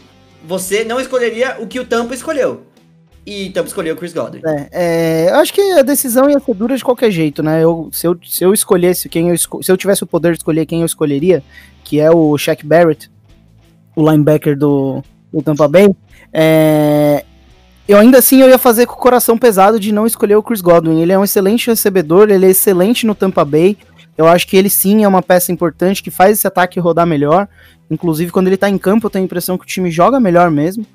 Você 0.46 0.84
não 0.84 1.00
escolheria 1.00 1.56
o 1.60 1.66
que 1.66 1.80
o 1.80 1.84
Tampa 1.84 2.14
escolheu. 2.14 2.62
E 3.26 3.48
Tampa 3.50 3.68
escolheu 3.68 3.94
o 3.94 3.96
Chris 3.96 4.12
Godwin. 4.12 4.42
É, 4.44 4.68
é, 4.70 5.30
eu 5.30 5.36
acho 5.36 5.52
que 5.52 5.60
a 5.60 5.82
decisão 5.82 6.28
ia 6.28 6.38
ser 6.38 6.54
dura 6.54 6.76
de 6.76 6.84
qualquer 6.84 7.10
jeito, 7.10 7.42
né? 7.42 7.64
Eu, 7.64 7.88
se, 7.90 8.06
eu, 8.06 8.18
se 8.22 8.44
eu 8.44 8.52
escolhesse 8.52 9.08
quem 9.08 9.30
eu 9.30 9.36
se 9.38 9.72
eu 9.72 9.76
tivesse 9.78 10.02
o 10.02 10.06
poder 10.06 10.32
de 10.32 10.38
escolher 10.38 10.66
quem 10.66 10.80
eu 10.80 10.86
escolheria, 10.86 11.42
que 11.82 11.98
é 12.00 12.10
o 12.10 12.36
Shaq 12.36 12.66
Barrett, 12.66 13.10
o 13.96 14.10
linebacker 14.10 14.56
do, 14.56 15.02
do 15.32 15.42
Tampa 15.42 15.68
Bay, 15.68 15.88
é, 16.32 17.24
eu 17.86 17.98
ainda 17.98 18.18
assim 18.18 18.40
eu 18.40 18.48
ia 18.48 18.58
fazer 18.58 18.86
com 18.86 18.94
o 18.94 18.98
coração 18.98 19.36
pesado 19.36 19.78
de 19.78 19.92
não 19.92 20.06
escolher 20.06 20.36
o 20.36 20.42
Chris 20.42 20.60
Godwin. 20.60 21.00
Ele 21.00 21.12
é 21.12 21.18
um 21.18 21.24
excelente 21.24 21.68
recebedor, 21.68 22.30
ele 22.30 22.46
é 22.46 22.50
excelente 22.50 23.06
no 23.06 23.14
Tampa 23.14 23.44
Bay. 23.44 23.76
Eu 24.16 24.26
acho 24.26 24.46
que 24.46 24.56
ele 24.56 24.70
sim 24.70 25.04
é 25.04 25.08
uma 25.08 25.22
peça 25.22 25.52
importante 25.52 26.02
que 26.02 26.10
faz 26.10 26.38
esse 26.38 26.46
ataque 26.46 26.80
rodar 26.80 27.06
melhor. 27.06 27.48
Inclusive, 27.90 28.30
quando 28.32 28.46
ele 28.46 28.56
tá 28.56 28.70
em 28.70 28.78
campo, 28.78 29.06
eu 29.06 29.10
tenho 29.10 29.24
a 29.24 29.26
impressão 29.26 29.58
que 29.58 29.64
o 29.64 29.66
time 29.66 29.90
joga 29.90 30.18
melhor 30.18 30.50
mesmo. 30.50 30.86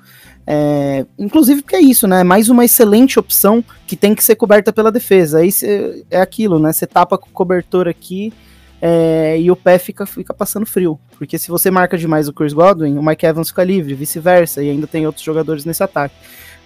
É, 0.46 1.06
inclusive 1.18 1.62
porque 1.62 1.76
é 1.76 1.80
isso, 1.80 2.08
né? 2.08 2.24
Mais 2.24 2.48
uma 2.48 2.64
excelente 2.64 3.20
opção 3.20 3.62
que 3.86 3.94
tem 3.94 4.14
que 4.14 4.24
ser 4.24 4.34
coberta 4.34 4.72
pela 4.72 4.90
defesa. 4.90 5.38
Aí 5.38 5.52
cê- 5.52 6.04
é 6.10 6.20
aquilo, 6.20 6.58
né? 6.58 6.72
Você 6.72 6.86
tapa 6.86 7.16
com 7.16 7.30
cobertor 7.30 7.86
aqui 7.86 8.32
é, 8.80 9.38
e 9.38 9.50
o 9.50 9.56
pé 9.56 9.78
fica, 9.78 10.06
fica 10.06 10.32
passando 10.32 10.66
frio. 10.66 10.98
Porque 11.18 11.38
se 11.38 11.48
você 11.48 11.70
marca 11.70 11.98
demais 11.98 12.28
o 12.28 12.32
Chris 12.32 12.52
Godwin, 12.52 12.96
o 12.96 13.02
Mike 13.02 13.26
Evans 13.26 13.48
fica 13.48 13.64
livre, 13.64 13.94
vice-versa, 13.94 14.62
e 14.62 14.70
ainda 14.70 14.86
tem 14.86 15.06
outros 15.06 15.24
jogadores 15.24 15.64
nesse 15.64 15.82
ataque. 15.82 16.14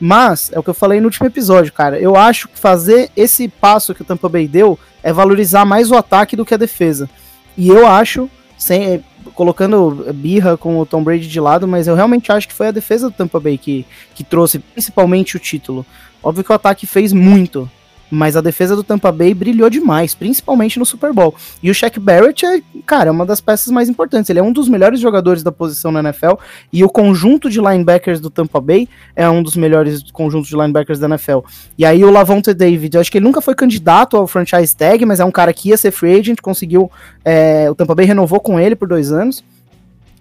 Mas, 0.01 0.51
é 0.53 0.59
o 0.59 0.63
que 0.63 0.71
eu 0.71 0.75
falei 0.75 1.01
no 1.01 1.07
último 1.07 1.27
episódio, 1.27 1.73
cara. 1.73 1.99
Eu 1.99 2.17
acho 2.17 2.49
que 2.49 2.59
fazer 2.59 3.11
esse 3.17 3.49
passo 3.49 3.95
que 3.95 4.03
o 4.03 4.05
Tampa 4.05 4.29
Bay 4.29 4.47
deu 4.47 4.79
é 5.03 5.13
valorizar 5.13 5.65
mais 5.65 5.91
o 5.91 5.97
ataque 5.97 6.37
do 6.37 6.45
que 6.45 6.55
a 6.55 6.59
defesa. 6.59 7.09
E 7.57 7.69
eu 7.69 7.87
acho, 7.87 8.29
sem, 8.59 9.05
colocando 9.35 10.13
birra 10.13 10.57
com 10.57 10.79
o 10.79 10.87
Tom 10.87 11.03
Brady 11.03 11.29
de 11.29 11.41
lado, 11.41 11.67
mas 11.69 11.87
eu 11.87 11.95
realmente 11.95 12.31
acho 12.33 12.49
que 12.49 12.55
foi 12.55 12.69
a 12.69 12.73
defesa 12.73 13.09
do 13.09 13.17
Tampa 13.17 13.39
Bay 13.39 13.57
que, 13.57 13.87
que 14.15 14.25
trouxe 14.25 14.59
principalmente 14.59 15.37
o 15.37 15.41
título. 15.41 15.87
Óbvio 16.23 16.45
que 16.45 16.53
o 16.53 16.55
ataque 16.55 16.87
fez 16.87 17.13
muito, 17.13 17.71
mas 18.11 18.37
a 18.37 18.41
defesa 18.41 18.77
do 18.77 18.83
Tampa 18.83 19.11
Bay 19.11 19.35
brilhou 19.35 19.69
demais, 19.69 20.15
principalmente 20.15 20.79
no 20.79 20.87
Super 20.87 21.13
Bowl. 21.13 21.35
E 21.63 21.71
o 21.71 21.75
Shaq 21.75 21.99
Barrett 21.99 22.45
é, 22.45 22.61
cara, 22.87 23.09
é 23.09 23.11
uma 23.11 23.27
das 23.27 23.41
peças 23.41 23.73
mais 23.73 23.89
importantes. 23.89 24.31
Ele 24.31 24.39
é 24.39 24.43
um 24.43 24.53
dos 24.53 24.69
melhores 24.69 25.01
jogadores 25.01 25.43
da 25.43 25.51
posição 25.51 25.91
na 25.91 26.01
NFL 26.01 26.35
e 26.73 26.85
o 26.85 26.89
conjunto 26.89 27.51
de 27.51 27.61
linebackers 27.61 28.21
do 28.21 28.31
Tampa 28.31 28.61
Bay 28.61 28.89
é 29.17 29.29
um 29.29 29.43
dos 29.43 29.57
melhores 29.57 30.03
conjuntos 30.13 30.49
de 30.49 30.55
linebackers 30.55 30.99
da 30.99 31.07
NFL. 31.09 31.41
E 31.77 31.85
aí 31.85 32.05
o 32.05 32.11
Lavonte 32.11 32.55
David, 32.55 32.95
eu 32.95 33.01
acho 33.01 33.11
que 33.11 33.19
ele 33.19 33.25
nunca 33.25 33.41
foi 33.41 33.55
candidato 33.55 34.17
ao 34.17 34.27
franchise 34.27 34.77
tag, 34.77 35.05
mas 35.05 35.21
é 35.21 35.25
um 35.25 35.33
cara 35.33 35.53
que 35.53 35.71
ia 35.71 35.77
ser 35.77 35.91
free 35.91 36.19
agent, 36.19 36.41
conseguiu, 36.41 36.91
é, 37.25 37.71
o 37.71 37.75
Tampa 37.75 37.95
Bay 37.95 38.07
renovou 38.07 38.41
com 38.41 38.59
ele 38.61 38.77
por 38.77 38.89
dois 38.89 39.11
anos. 39.11 39.45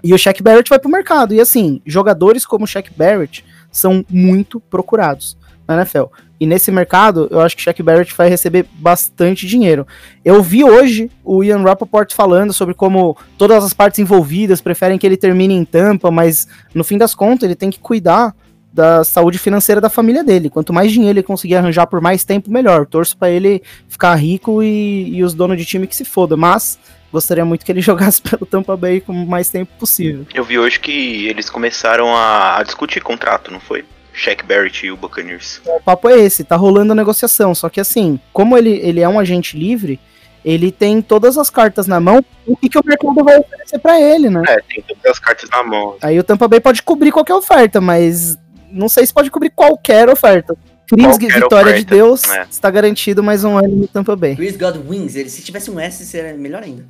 E 0.04 0.14
o 0.14 0.18
Shaq 0.18 0.44
Barrett 0.44 0.70
vai 0.70 0.80
pro 0.80 0.92
mercado. 0.92 1.34
E 1.34 1.40
assim, 1.40 1.82
jogadores 1.86 2.46
como 2.46 2.66
o 2.66 2.68
Shaq 2.68 2.92
Barrett 2.94 3.46
são 3.72 4.06
muito 4.10 4.60
procurados 4.60 5.38
na 5.66 5.76
NFL. 5.76 6.06
E 6.44 6.46
nesse 6.46 6.70
mercado, 6.74 7.30
eu 7.32 7.40
acho 7.40 7.56
que 7.56 7.62
Shaq 7.62 7.82
Barrett 7.82 8.14
vai 8.18 8.28
receber 8.28 8.66
bastante 8.74 9.48
dinheiro. 9.48 9.88
Eu 10.26 10.44
vi 10.44 10.62
hoje 10.62 11.10
o 11.24 11.42
Ian 11.42 11.64
Rappaport 11.64 12.14
falando 12.14 12.52
sobre 12.52 12.74
como 12.74 13.16
todas 13.38 13.64
as 13.64 13.74
partes 13.74 14.00
envolvidas 14.00 14.60
preferem 14.60 14.98
que 14.98 15.08
ele 15.08 15.16
termine 15.16 15.54
em 15.54 15.64
tampa, 15.64 16.12
mas 16.12 16.46
no 16.76 16.84
fim 16.84 16.98
das 16.98 17.16
contas 17.16 17.44
ele 17.44 17.56
tem 17.56 17.70
que 17.70 17.80
cuidar 17.80 18.36
da 18.74 19.06
saúde 19.06 19.38
financeira 19.38 19.80
da 19.80 19.90
família 19.90 20.22
dele. 20.22 20.50
Quanto 20.50 20.74
mais 20.74 20.92
dinheiro 20.92 21.18
ele 21.18 21.24
conseguir 21.24 21.56
arranjar 21.56 21.88
por 21.88 22.02
mais 22.02 22.26
tempo, 22.26 22.52
melhor. 22.52 22.86
Torço 22.88 23.16
para 23.16 23.30
ele 23.30 23.64
ficar 23.88 24.14
rico 24.16 24.62
e, 24.62 25.16
e 25.16 25.24
os 25.24 25.34
donos 25.34 25.58
de 25.58 25.64
time 25.64 25.88
que 25.88 25.96
se 25.96 26.04
foda. 26.04 26.36
Mas 26.36 26.78
gostaria 27.10 27.46
muito 27.46 27.64
que 27.64 27.72
ele 27.72 27.80
jogasse 27.82 28.22
pelo 28.22 28.46
Tampa 28.46 28.76
Bay 28.76 29.00
com 29.00 29.14
o 29.14 29.26
mais 29.26 29.48
tempo 29.48 29.72
possível. 29.80 30.28
Eu 30.34 30.44
vi 30.44 30.60
hoje 30.60 30.78
que 30.78 31.26
eles 31.26 31.50
começaram 31.50 32.14
a, 32.14 32.58
a 32.58 32.64
discutir 32.64 33.02
contrato, 33.02 33.50
não 33.50 33.62
foi? 33.62 33.86
Shaq 34.14 34.46
Barrett 34.46 34.86
e 34.86 34.92
o 34.92 34.98
Buccaneers. 34.98 35.62
O 35.66 35.82
papo 35.82 36.08
é 36.08 36.20
esse, 36.20 36.44
tá 36.44 36.56
rolando 36.56 36.94
a 36.94 36.96
negociação. 36.96 37.54
Só 37.54 37.68
que 37.70 37.82
assim, 37.82 38.20
como 38.32 38.58
ele, 38.58 38.80
ele 38.84 39.02
é 39.02 39.10
um 39.10 39.20
agente 39.20 39.58
livre, 39.58 40.00
ele 40.46 40.72
tem 40.72 41.02
todas 41.02 41.38
as 41.38 41.50
cartas 41.50 41.88
na 41.88 42.00
mão. 42.00 42.24
O 42.46 42.56
que, 42.56 42.70
que 42.70 42.78
o 42.78 42.84
mercado 42.86 43.24
vai 43.24 43.38
oferecer 43.38 43.80
para 43.80 44.00
ele, 44.00 44.30
né? 44.30 44.44
É, 44.48 44.62
tem 44.62 44.84
todas 44.88 45.12
as 45.12 45.20
cartas 45.20 45.50
na 45.50 45.64
mão. 45.64 45.96
Aí 46.02 46.20
o 46.20 46.24
Tampa 46.24 46.48
Bay 46.48 46.60
pode 46.60 46.84
cobrir 46.84 47.12
qualquer 47.12 47.34
oferta, 47.34 47.82
mas 47.82 48.38
não 48.72 48.88
sei 48.88 49.06
se 49.06 49.14
pode 49.14 49.32
cobrir 49.32 49.50
qualquer 49.50 50.10
oferta. 50.10 50.56
Chris, 50.88 51.06
Qualquer 51.06 51.34
vitória 51.34 51.72
oferta, 51.72 51.80
de 51.80 51.86
Deus, 51.86 52.24
é. 52.26 52.46
está 52.50 52.70
garantido 52.70 53.24
mais 53.24 53.44
um 53.44 53.58
ano 53.58 53.76
no 53.76 53.88
Tampa 53.88 54.16
Bay. 54.16 54.36
Chris 54.36 54.58
Godwins, 54.58 55.16
ele, 55.16 55.30
se 55.30 55.42
tivesse 55.42 55.72
um 55.72 55.80
S, 55.80 56.06
seria 56.06 56.34
melhor 56.34 56.62
ainda. 56.62 56.86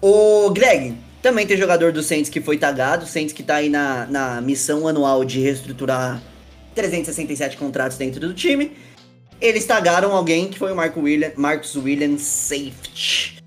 O 0.00 0.50
Greg, 0.50 0.94
também 1.20 1.46
tem 1.46 1.56
jogador 1.56 1.90
do 1.90 2.02
Saints 2.02 2.30
que 2.30 2.40
foi 2.40 2.56
tagado, 2.56 3.06
Saints 3.06 3.32
que 3.32 3.42
tá 3.42 3.56
aí 3.56 3.68
na, 3.68 4.06
na 4.06 4.40
missão 4.40 4.86
anual 4.86 5.24
de 5.24 5.40
reestruturar 5.40 6.22
367 6.74 7.56
contratos 7.56 7.96
dentro 7.96 8.20
do 8.20 8.34
time. 8.34 8.72
Eles 9.40 9.64
tagaram 9.64 10.12
alguém 10.12 10.48
que 10.48 10.58
foi 10.58 10.72
o 10.72 10.76
Marco 10.76 11.00
William, 11.00 11.30
Marcus 11.36 11.76
Williams 11.76 12.22
Safety. 12.22 13.38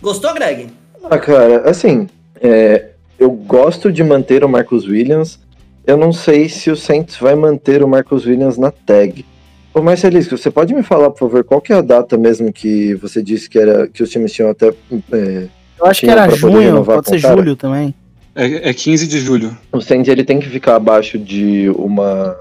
Gostou, 0.00 0.34
Greg? 0.34 0.68
Ah, 1.02 1.18
cara, 1.18 1.68
assim, 1.68 2.08
é, 2.40 2.90
eu 3.18 3.30
gosto 3.30 3.92
de 3.92 4.02
manter 4.02 4.44
o 4.44 4.48
Marcus 4.48 4.86
Williams. 4.86 5.38
Eu 5.86 5.96
não 5.96 6.12
sei 6.12 6.48
se 6.48 6.70
o 6.70 6.76
Saints 6.76 7.16
vai 7.16 7.34
manter 7.34 7.82
o 7.82 7.88
Marcus 7.88 8.24
Williams 8.26 8.56
na 8.56 8.70
tag. 8.70 9.24
Ô 9.72 9.82
Marcelisco, 9.82 10.38
você 10.38 10.50
pode 10.50 10.72
me 10.72 10.82
falar, 10.82 11.10
por 11.10 11.18
favor, 11.18 11.44
qual 11.44 11.60
que 11.60 11.72
é 11.72 11.76
a 11.76 11.80
data 11.82 12.16
mesmo 12.16 12.52
que 12.52 12.94
você 12.94 13.22
disse 13.22 13.50
que 13.50 13.58
era 13.58 13.88
que 13.88 14.02
os 14.02 14.10
times 14.10 14.32
tinham 14.32 14.50
até. 14.50 14.68
é, 15.12 15.48
Eu 15.78 15.86
acho 15.86 16.00
que 16.00 16.10
era 16.10 16.28
junho, 16.30 16.84
pode 16.84 17.08
ser 17.08 17.18
julho 17.18 17.56
também. 17.56 17.94
É, 18.34 18.70
é 18.70 18.72
15 18.74 19.06
de 19.06 19.20
julho. 19.20 19.56
o 19.72 19.80
Saints 19.80 20.08
ele 20.08 20.24
tem 20.24 20.40
que 20.40 20.48
ficar 20.48 20.76
abaixo 20.76 21.18
de 21.18 21.68
uma 21.70 22.36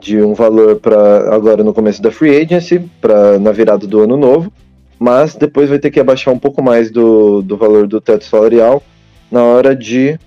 de 0.00 0.20
um 0.22 0.34
valor 0.34 0.76
para 0.76 1.34
agora 1.34 1.64
no 1.64 1.74
começo 1.74 2.00
da 2.00 2.10
free 2.10 2.36
agency, 2.42 2.78
para 3.00 3.38
na 3.38 3.52
virada 3.52 3.86
do 3.86 4.00
ano 4.00 4.16
novo, 4.16 4.52
mas 4.98 5.34
depois 5.34 5.68
vai 5.68 5.78
ter 5.78 5.90
que 5.90 6.00
abaixar 6.00 6.32
um 6.32 6.38
pouco 6.38 6.62
mais 6.62 6.90
do, 6.90 7.42
do 7.42 7.56
valor 7.56 7.86
do 7.86 8.00
teto 8.00 8.24
salarial 8.24 8.82
na 9.30 9.42
hora 9.42 9.74
de 9.74 10.18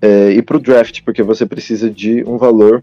é, 0.00 0.30
ir 0.30 0.42
para 0.42 0.56
o 0.56 0.60
draft, 0.60 1.00
porque 1.04 1.22
você 1.22 1.46
precisa 1.46 1.90
de 1.90 2.22
um 2.24 2.36
valor 2.36 2.82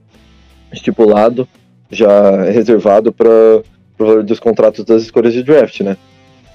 estipulado 0.71 1.47
já 1.89 2.43
reservado 2.45 3.11
para 3.11 3.29
o 3.29 3.63
valor 3.97 4.23
dos 4.23 4.39
contratos 4.39 4.85
das 4.85 5.03
escolhas 5.03 5.33
de 5.33 5.43
draft, 5.43 5.81
né? 5.81 5.97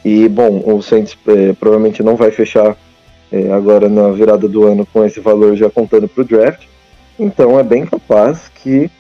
E 0.05 0.29
bom, 0.29 0.62
o 0.64 0.83
Saints 0.83 1.16
é, 1.27 1.53
provavelmente 1.53 2.03
não 2.03 2.16
vai 2.16 2.31
fechar 2.31 2.77
é, 3.31 3.53
agora 3.53 3.88
na 3.88 4.11
virada 4.11 4.49
do 4.49 4.64
ano 4.64 4.87
com 4.87 5.05
esse 5.05 5.20
valor 5.20 5.57
já 5.57 5.68
contando 5.68 6.09
para 6.09 6.22
o 6.22 6.25
draft. 6.25 6.64
Então 7.18 7.59
é 7.59 7.62
bem 7.62 7.85
capaz 7.85 8.51
que 8.62 8.90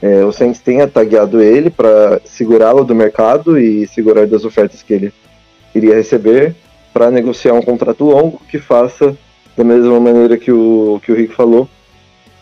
é, 0.00 0.24
o 0.24 0.32
Saints 0.32 0.60
tenha 0.60 0.86
tagueado 0.86 1.40
ele 1.40 1.70
para 1.70 2.20
segurá-lo 2.24 2.84
do 2.84 2.94
mercado 2.94 3.58
e 3.58 3.86
segurar 3.86 4.26
das 4.26 4.44
ofertas 4.44 4.82
que 4.82 4.92
ele 4.92 5.12
iria 5.74 5.94
receber 5.94 6.54
para 6.92 7.10
negociar 7.10 7.54
um 7.54 7.62
contrato 7.62 8.04
longo 8.04 8.40
que 8.48 8.58
faça 8.58 9.16
da 9.56 9.64
mesma 9.64 9.98
maneira 9.98 10.36
que 10.36 10.52
o, 10.52 11.00
que 11.02 11.10
o 11.10 11.14
Rick 11.14 11.34
falou, 11.34 11.68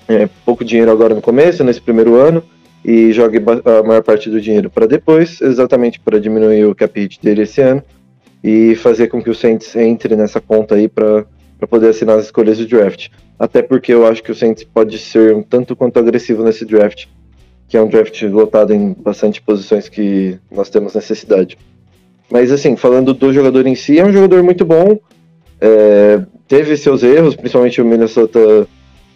é, 0.09 0.29
pouco 0.45 0.65
dinheiro 0.65 0.91
agora 0.91 1.15
no 1.15 1.23
começo, 1.23 1.63
nesse 1.63 1.81
primeiro 1.81 2.17
ano, 2.17 2.43
e 2.85 3.13
jogue 3.13 3.39
a 3.39 3.83
maior 3.83 4.03
parte 4.03 4.29
do 4.29 4.41
dinheiro 4.41 4.69
para 4.69 4.87
depois, 4.87 5.41
exatamente 5.41 6.01
para 6.01 6.21
diminuir 6.21 6.67
o 6.67 6.75
cap 6.75 7.01
hit 7.01 7.19
dele 7.23 7.43
esse 7.43 7.61
ano 7.63 7.83
e 8.43 8.75
fazer 8.75 9.07
com 9.09 9.23
que 9.23 9.31
o 9.31 9.35
Saints 9.35 9.75
entre 9.75 10.15
nessa 10.17 10.41
conta 10.41 10.75
aí 10.75 10.87
para 10.87 11.25
poder 11.71 11.89
assinar 11.89 12.19
as 12.19 12.27
escolhas 12.27 12.59
de 12.59 12.67
draft. 12.67 13.09
Até 13.39 13.63
porque 13.63 13.95
eu 13.95 14.07
acho 14.07 14.23
que 14.23 14.31
o 14.31 14.35
Saints 14.35 14.65
pode 14.65 14.99
ser 14.99 15.35
um 15.35 15.43
tanto 15.43 15.75
quanto 15.75 15.99
agressivo 15.99 16.45
nesse 16.45 16.65
draft, 16.67 17.07
que 17.75 17.79
é 17.79 17.83
um 17.83 17.89
draft 17.89 18.23
lotado 18.23 18.73
em 18.73 18.93
bastante 18.93 19.43
posições 19.43 19.89
que 19.89 20.39
nós 20.49 20.71
temos 20.71 20.95
necessidade. 20.95 21.59
Mas 22.31 22.53
assim, 22.53 22.77
falando 22.77 23.13
do 23.13 23.33
jogador 23.33 23.67
em 23.67 23.75
si, 23.75 23.99
é 23.99 24.07
um 24.07 24.13
jogador 24.13 24.45
muito 24.45 24.65
bom. 24.65 24.97
é, 25.61 26.21
teve 26.47 26.77
seus 26.77 27.03
erros, 27.03 27.35
principalmente 27.35 27.83
o 27.83 27.85
Minnesota 27.85 28.69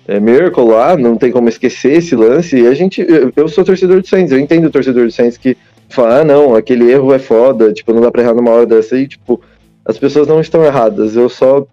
é, 0.08 0.18
Miracle 0.18 0.64
lá, 0.64 0.96
não 0.96 1.16
tem 1.16 1.30
como 1.30 1.48
esquecer 1.48 1.98
esse 1.98 2.16
lance. 2.16 2.60
E 2.60 2.66
a 2.66 2.74
gente, 2.74 3.06
eu, 3.36 3.46
sou 3.46 3.64
torcedor 3.64 4.00
do 4.00 4.08
Saints, 4.08 4.32
eu 4.32 4.40
entendo 4.40 4.64
o 4.64 4.72
torcedor 4.72 5.06
do 5.06 5.12
Saints 5.12 5.38
que 5.38 5.56
fala, 5.88 6.22
ah, 6.22 6.24
não, 6.24 6.56
aquele 6.56 6.90
erro 6.90 7.14
é 7.14 7.20
foda, 7.20 7.72
tipo, 7.72 7.92
não 7.92 8.00
dá 8.00 8.10
pra 8.10 8.22
errar 8.22 8.34
numa 8.34 8.50
hora 8.50 8.66
dessa. 8.66 8.98
E, 8.98 9.06
tipo, 9.06 9.40
as 9.84 9.96
pessoas 9.96 10.26
não 10.26 10.40
estão 10.40 10.64
erradas, 10.64 11.14
eu 11.14 11.28
só 11.28 11.64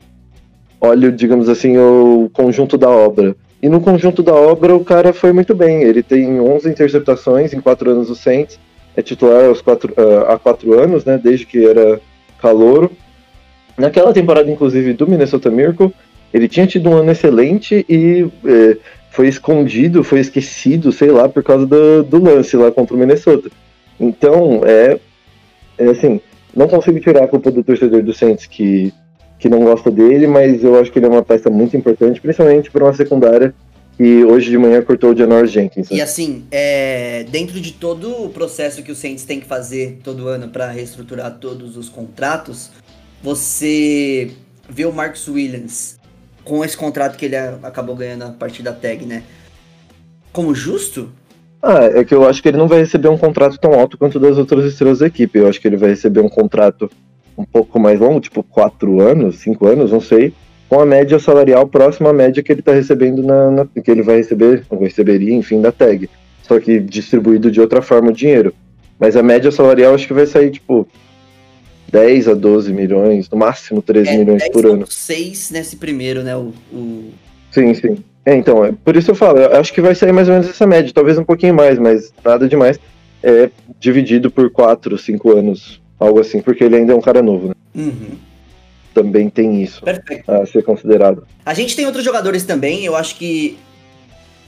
olho, 0.79 1.11
digamos 1.11 1.49
assim, 1.49 1.79
o 1.79 2.29
conjunto 2.31 2.77
da 2.77 2.91
obra. 2.91 3.35
E 3.65 3.67
no 3.67 3.81
conjunto 3.81 4.21
da 4.21 4.31
obra, 4.31 4.75
o 4.75 4.85
cara 4.85 5.11
foi 5.11 5.33
muito 5.33 5.55
bem. 5.55 5.81
Ele 5.81 6.03
tem 6.03 6.39
11 6.39 6.69
interceptações 6.69 7.51
em 7.51 7.59
4 7.59 7.89
anos 7.89 8.09
do 8.09 8.15
Saints. 8.15 8.59
É 8.95 9.01
titular 9.01 9.45
aos 9.45 9.59
quatro, 9.59 9.91
ah, 9.97 10.35
há 10.35 10.37
4 10.37 10.79
anos, 10.79 11.03
né? 11.03 11.17
Desde 11.17 11.47
que 11.47 11.65
era 11.65 11.99
calouro. 12.39 12.91
Naquela 13.75 14.13
temporada, 14.13 14.51
inclusive, 14.51 14.93
do 14.93 15.07
Minnesota 15.07 15.49
Miracle, 15.49 15.91
ele 16.31 16.47
tinha 16.47 16.67
tido 16.67 16.91
um 16.91 16.93
ano 16.93 17.09
excelente 17.09 17.83
e 17.89 18.27
eh, 18.45 18.77
foi 19.09 19.27
escondido, 19.29 20.03
foi 20.03 20.19
esquecido, 20.19 20.91
sei 20.91 21.09
lá, 21.09 21.27
por 21.27 21.41
causa 21.41 21.65
do, 21.65 22.03
do 22.03 22.23
lance 22.23 22.55
lá 22.55 22.69
contra 22.69 22.95
o 22.95 22.99
Minnesota. 22.99 23.49
Então, 23.99 24.61
é, 24.63 24.99
é 25.79 25.89
assim, 25.89 26.21
não 26.55 26.67
consigo 26.67 26.99
tirar 26.99 27.23
a 27.23 27.27
culpa 27.27 27.49
do 27.49 27.63
torcedor 27.63 28.03
do 28.03 28.13
Saints 28.13 28.45
que, 28.45 28.93
que 29.39 29.49
não 29.49 29.63
gosta 29.63 29.91
dele, 29.91 30.27
mas 30.27 30.63
eu 30.63 30.79
acho 30.79 30.91
que 30.91 30.99
ele 30.99 31.05
é 31.05 31.09
uma 31.09 31.23
peça 31.23 31.49
muito 31.49 31.75
importante, 31.75 32.21
principalmente 32.21 32.71
para 32.71 32.83
uma 32.83 32.93
secundária 32.93 33.53
que 33.97 34.25
hoje 34.25 34.49
de 34.49 34.57
manhã 34.57 34.81
cortou 34.81 35.11
o 35.11 35.15
Janoris 35.15 35.51
Jenkins. 35.51 35.89
né? 35.89 35.97
E 35.97 36.01
assim, 36.01 36.43
é, 36.51 37.25
dentro 37.29 37.59
de 37.61 37.71
todo 37.71 38.25
o 38.25 38.29
processo 38.29 38.83
que 38.83 38.91
o 38.91 38.95
Saints 38.95 39.23
tem 39.23 39.39
que 39.39 39.45
fazer 39.45 39.99
todo 40.03 40.27
ano 40.27 40.49
para 40.49 40.69
reestruturar 40.69 41.37
todos 41.39 41.77
os 41.77 41.87
contratos, 41.87 42.71
você 43.23 44.31
vê 44.69 44.85
o 44.85 44.91
Marcus 44.91 45.27
Williams 45.27 45.97
com 46.43 46.63
esse 46.63 46.75
contrato 46.75 47.17
que 47.17 47.25
ele 47.25 47.37
acabou 47.37 47.95
ganhando 47.95 48.23
a 48.25 48.29
partir 48.29 48.61
da 48.61 48.73
tag, 48.73 49.05
né? 49.05 49.23
Como 50.31 50.53
justo? 50.53 51.09
Ah, 51.61 51.85
é 51.85 52.03
que 52.03 52.13
eu 52.13 52.27
acho 52.27 52.43
que 52.43 52.49
ele 52.49 52.57
não 52.57 52.67
vai 52.67 52.79
receber 52.79 53.07
um 53.07 53.17
contrato 53.17 53.57
tão 53.57 53.73
alto 53.73 53.97
quanto 53.97 54.19
das 54.19 54.37
outras 54.37 54.65
estrelas 54.65 54.99
da 54.99 55.07
equipe. 55.07 55.39
Eu 55.39 55.47
acho 55.47 55.59
que 55.59 55.67
ele 55.67 55.77
vai 55.77 55.89
receber 55.89 56.19
um 56.19 56.29
contrato 56.29 56.91
um 57.37 57.43
pouco 57.43 57.79
mais 57.79 57.99
longo, 57.99 58.19
tipo 58.19 58.41
quatro 58.43 58.99
anos, 59.01 59.37
cinco 59.39 59.67
anos, 59.67 59.91
não 59.91 59.99
sei, 60.01 60.33
com 60.69 60.79
a 60.79 60.85
média 60.85 61.19
salarial 61.19 61.67
próxima 61.67 62.09
à 62.09 62.13
média 62.13 62.41
que 62.41 62.51
ele 62.51 62.61
tá 62.61 62.71
recebendo 62.73 63.21
na, 63.23 63.51
na- 63.51 63.65
que 63.65 63.89
ele 63.91 64.01
vai 64.01 64.17
receber, 64.17 64.63
ou 64.69 64.79
receberia, 64.79 65.33
enfim, 65.33 65.61
da 65.61 65.71
tag. 65.71 66.09
Só 66.43 66.59
que 66.59 66.79
distribuído 66.79 67.49
de 67.51 67.59
outra 67.61 67.81
forma 67.81 68.09
o 68.09 68.13
dinheiro. 68.13 68.53
Mas 68.99 69.15
a 69.15 69.23
média 69.23 69.51
salarial 69.51 69.93
acho 69.93 70.07
que 70.07 70.13
vai 70.13 70.25
sair, 70.25 70.51
tipo, 70.51 70.87
10 71.91 72.27
a 72.27 72.33
12 72.33 72.73
milhões, 72.73 73.29
no 73.29 73.37
máximo 73.37 73.81
13 73.81 74.09
É 74.11 74.17
milhões 74.17 74.47
por 74.49 74.65
ano. 74.65 74.85
10,6 74.85 75.51
nesse 75.51 75.75
primeiro, 75.77 76.23
né? 76.23 76.35
O, 76.35 76.51
o- 76.73 77.09
Sim, 77.51 77.73
sim. 77.73 77.97
É, 78.25 78.35
então, 78.35 78.65
é, 78.65 78.71
por 78.83 78.95
isso 78.95 79.11
eu 79.11 79.15
falo, 79.15 79.37
eu 79.37 79.59
acho 79.59 79.71
que 79.71 79.81
vai 79.81 79.93
sair 79.93 80.11
mais 80.11 80.27
ou 80.27 80.33
menos 80.33 80.49
essa 80.49 80.65
média, 80.65 80.91
talvez 80.93 81.17
um 81.17 81.23
pouquinho 81.23 81.53
mais, 81.53 81.77
mas 81.77 82.11
nada 82.23 82.47
demais. 82.47 82.79
É 83.23 83.49
dividido 83.79 84.29
por 84.31 84.49
4, 84.49 84.97
5 84.97 85.31
anos, 85.37 85.81
algo 85.99 86.19
assim, 86.19 86.41
porque 86.41 86.63
ele 86.63 86.75
ainda 86.75 86.93
é 86.93 86.95
um 86.95 87.01
cara 87.01 87.21
novo, 87.21 87.49
né? 87.49 87.53
Uhum, 87.75 88.17
Também 88.93 89.29
tem 89.29 89.61
isso 89.61 89.81
perfeito. 89.83 90.29
a 90.31 90.45
ser 90.45 90.63
considerado. 90.63 91.27
A 91.45 91.53
gente 91.53 91.75
tem 91.75 91.85
outros 91.85 92.03
jogadores 92.03 92.43
também, 92.43 92.85
eu 92.85 92.95
acho 92.95 93.15
que. 93.15 93.57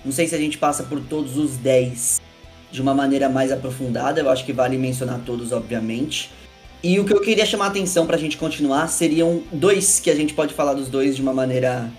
Não 0.06 0.12
sei 0.12 0.28
se 0.28 0.36
a 0.36 0.38
gente 0.38 0.58
passa 0.58 0.84
por 0.84 1.02
todos 1.02 1.38
os 1.38 1.58
10 1.58 2.22
de 2.72 2.82
uma 2.82 2.94
maneira 2.94 3.28
mais 3.28 3.52
aprofundada, 3.52 4.22
eu 4.22 4.30
acho 4.30 4.46
que 4.46 4.54
vale 4.54 4.78
mencionar 4.78 5.20
todos, 5.26 5.52
obviamente. 5.52 6.32
E 6.84 7.00
o 7.00 7.06
que 7.06 7.12
eu 7.14 7.20
queria 7.22 7.46
chamar 7.46 7.66
a 7.66 7.68
atenção 7.70 8.06
pra 8.06 8.18
gente 8.18 8.38
continuar 8.38 8.88
seriam 8.88 9.42
dois 9.52 10.00
que 10.00 10.10
a 10.10 10.16
gente 10.16 10.34
pode 10.34 10.54
falar 10.54 10.74
dos 10.76 10.88
dois 10.90 11.16
de 11.16 11.22
uma 11.22 11.34
maneira 11.34 11.90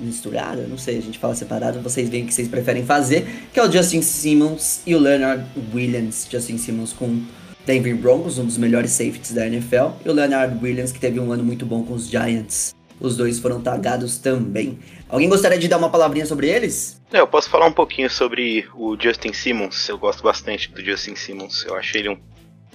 misturada, 0.00 0.66
não 0.68 0.78
sei, 0.78 0.96
a 0.98 1.02
gente 1.02 1.18
fala 1.18 1.34
separado, 1.34 1.80
vocês 1.80 2.08
veem 2.08 2.22
o 2.22 2.26
que 2.26 2.32
vocês 2.34 2.46
preferem 2.48 2.84
fazer, 2.84 3.26
que 3.52 3.58
é 3.58 3.62
o 3.64 3.70
Justin 3.70 4.00
Simmons 4.00 4.80
e 4.86 4.94
o 4.94 4.98
Leonard 4.98 5.44
Williams. 5.74 6.26
Justin 6.30 6.56
Simmons 6.56 6.92
com 6.92 7.20
Denver 7.68 7.94
Broncos, 7.94 8.38
um 8.38 8.46
dos 8.46 8.56
melhores 8.56 8.92
safeties 8.92 9.32
da 9.34 9.46
NFL, 9.46 9.90
e 10.02 10.08
o 10.08 10.12
Leonard 10.14 10.58
Williams 10.64 10.90
que 10.90 10.98
teve 10.98 11.20
um 11.20 11.30
ano 11.30 11.44
muito 11.44 11.66
bom 11.66 11.84
com 11.84 11.92
os 11.92 12.08
Giants. 12.08 12.74
Os 12.98 13.14
dois 13.14 13.38
foram 13.38 13.60
tagados 13.60 14.16
também. 14.16 14.78
Alguém 15.06 15.28
gostaria 15.28 15.58
de 15.58 15.68
dar 15.68 15.76
uma 15.76 15.90
palavrinha 15.90 16.24
sobre 16.24 16.48
eles? 16.48 16.98
É, 17.12 17.20
eu 17.20 17.26
posso 17.26 17.50
falar 17.50 17.66
um 17.66 17.72
pouquinho 17.72 18.08
sobre 18.08 18.66
o 18.74 18.96
Justin 18.98 19.34
Simmons. 19.34 19.86
Eu 19.86 19.98
gosto 19.98 20.22
bastante 20.22 20.72
do 20.72 20.82
Justin 20.82 21.14
Simmons. 21.14 21.62
Eu 21.66 21.76
achei 21.76 22.00
ele 22.00 22.08
um 22.08 22.18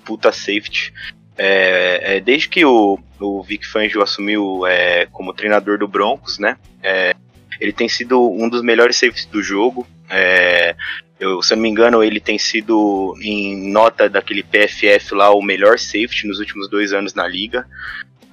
puta 0.05 0.31
safety. 0.31 0.93
É, 1.35 2.17
é, 2.17 2.19
desde 2.19 2.47
que 2.47 2.63
o, 2.63 2.99
o 3.19 3.41
Vic 3.41 3.65
Fangio 3.65 4.03
assumiu 4.03 4.65
é, 4.67 5.07
como 5.07 5.33
treinador 5.33 5.79
do 5.79 5.87
Broncos, 5.87 6.37
né? 6.37 6.55
é, 6.83 7.15
ele 7.59 7.71
tem 7.71 7.87
sido 7.87 8.29
um 8.29 8.49
dos 8.49 8.61
melhores 8.61 8.97
safeties 8.97 9.25
do 9.25 9.41
jogo. 9.41 9.87
É, 10.13 10.75
eu, 11.19 11.41
se 11.41 11.53
eu 11.53 11.55
não 11.55 11.63
me 11.63 11.69
engano, 11.69 12.03
ele 12.03 12.19
tem 12.19 12.37
sido, 12.37 13.15
em 13.21 13.71
nota 13.71 14.09
daquele 14.09 14.43
PFF 14.43 15.15
lá, 15.15 15.31
o 15.31 15.41
melhor 15.41 15.79
safety 15.79 16.27
nos 16.27 16.39
últimos 16.39 16.69
dois 16.69 16.93
anos 16.93 17.13
na 17.13 17.27
liga. 17.27 17.65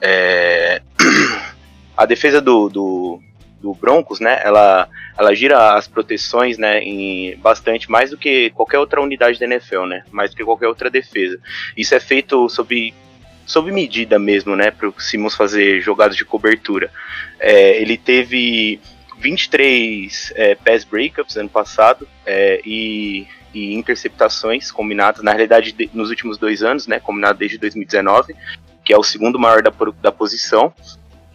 É, 0.01 0.83
a 1.97 2.05
defesa 2.05 2.41
do, 2.41 2.69
do, 2.69 3.21
do 3.61 3.75
Broncos, 3.75 4.21
né? 4.21 4.41
Ela, 4.43 4.89
ela 5.19 5.35
gira 5.35 5.75
as 5.75 5.87
proteções, 5.87 6.59
né? 6.59 6.81
Em 6.81 7.37
bastante 7.37 7.91
mais 7.91 8.11
do 8.11 8.19
que 8.19 8.51
qualquer 8.51 8.79
outra 8.79 9.01
unidade 9.01 9.39
da 9.39 9.47
NFL, 9.47 9.85
né? 9.85 10.03
Mais 10.11 10.31
do 10.31 10.37
que 10.37 10.45
qualquer 10.45 10.69
outra 10.69 10.91
defesa. 10.91 11.39
Isso 11.77 11.95
é 11.95 12.01
feito 12.01 12.49
sob 12.49 12.95
sob 13.47 13.73
medida 13.73 14.19
mesmo, 14.19 14.55
né? 14.55 14.71
Para 14.71 14.89
o 14.89 14.95
Simmons 15.01 15.35
fazer 15.35 15.81
jogadas 15.81 16.17
de 16.17 16.25
cobertura. 16.25 16.91
É, 17.39 17.81
ele 17.81 17.97
teve 17.97 18.81
23 19.21 20.33
é, 20.35 20.55
pass 20.55 20.85
breakups 20.85 21.37
ano 21.37 21.49
passado 21.49 22.09
é, 22.25 22.61
e, 22.65 23.27
e 23.53 23.75
interceptações 23.75 24.71
combinadas, 24.71 25.23
na 25.23 25.33
realidade, 25.33 25.73
de, 25.73 25.91
nos 25.93 26.11
últimos 26.11 26.39
dois 26.39 26.63
anos, 26.63 26.87
né? 26.87 26.99
Combinado 26.99 27.39
desde 27.39 27.59
2019, 27.59 28.35
que 28.85 28.93
é 28.93 28.99
o 28.99 29.03
segundo 29.03 29.39
maior 29.39 29.63
da, 29.63 29.73
da 30.01 30.11
posição. 30.11 30.73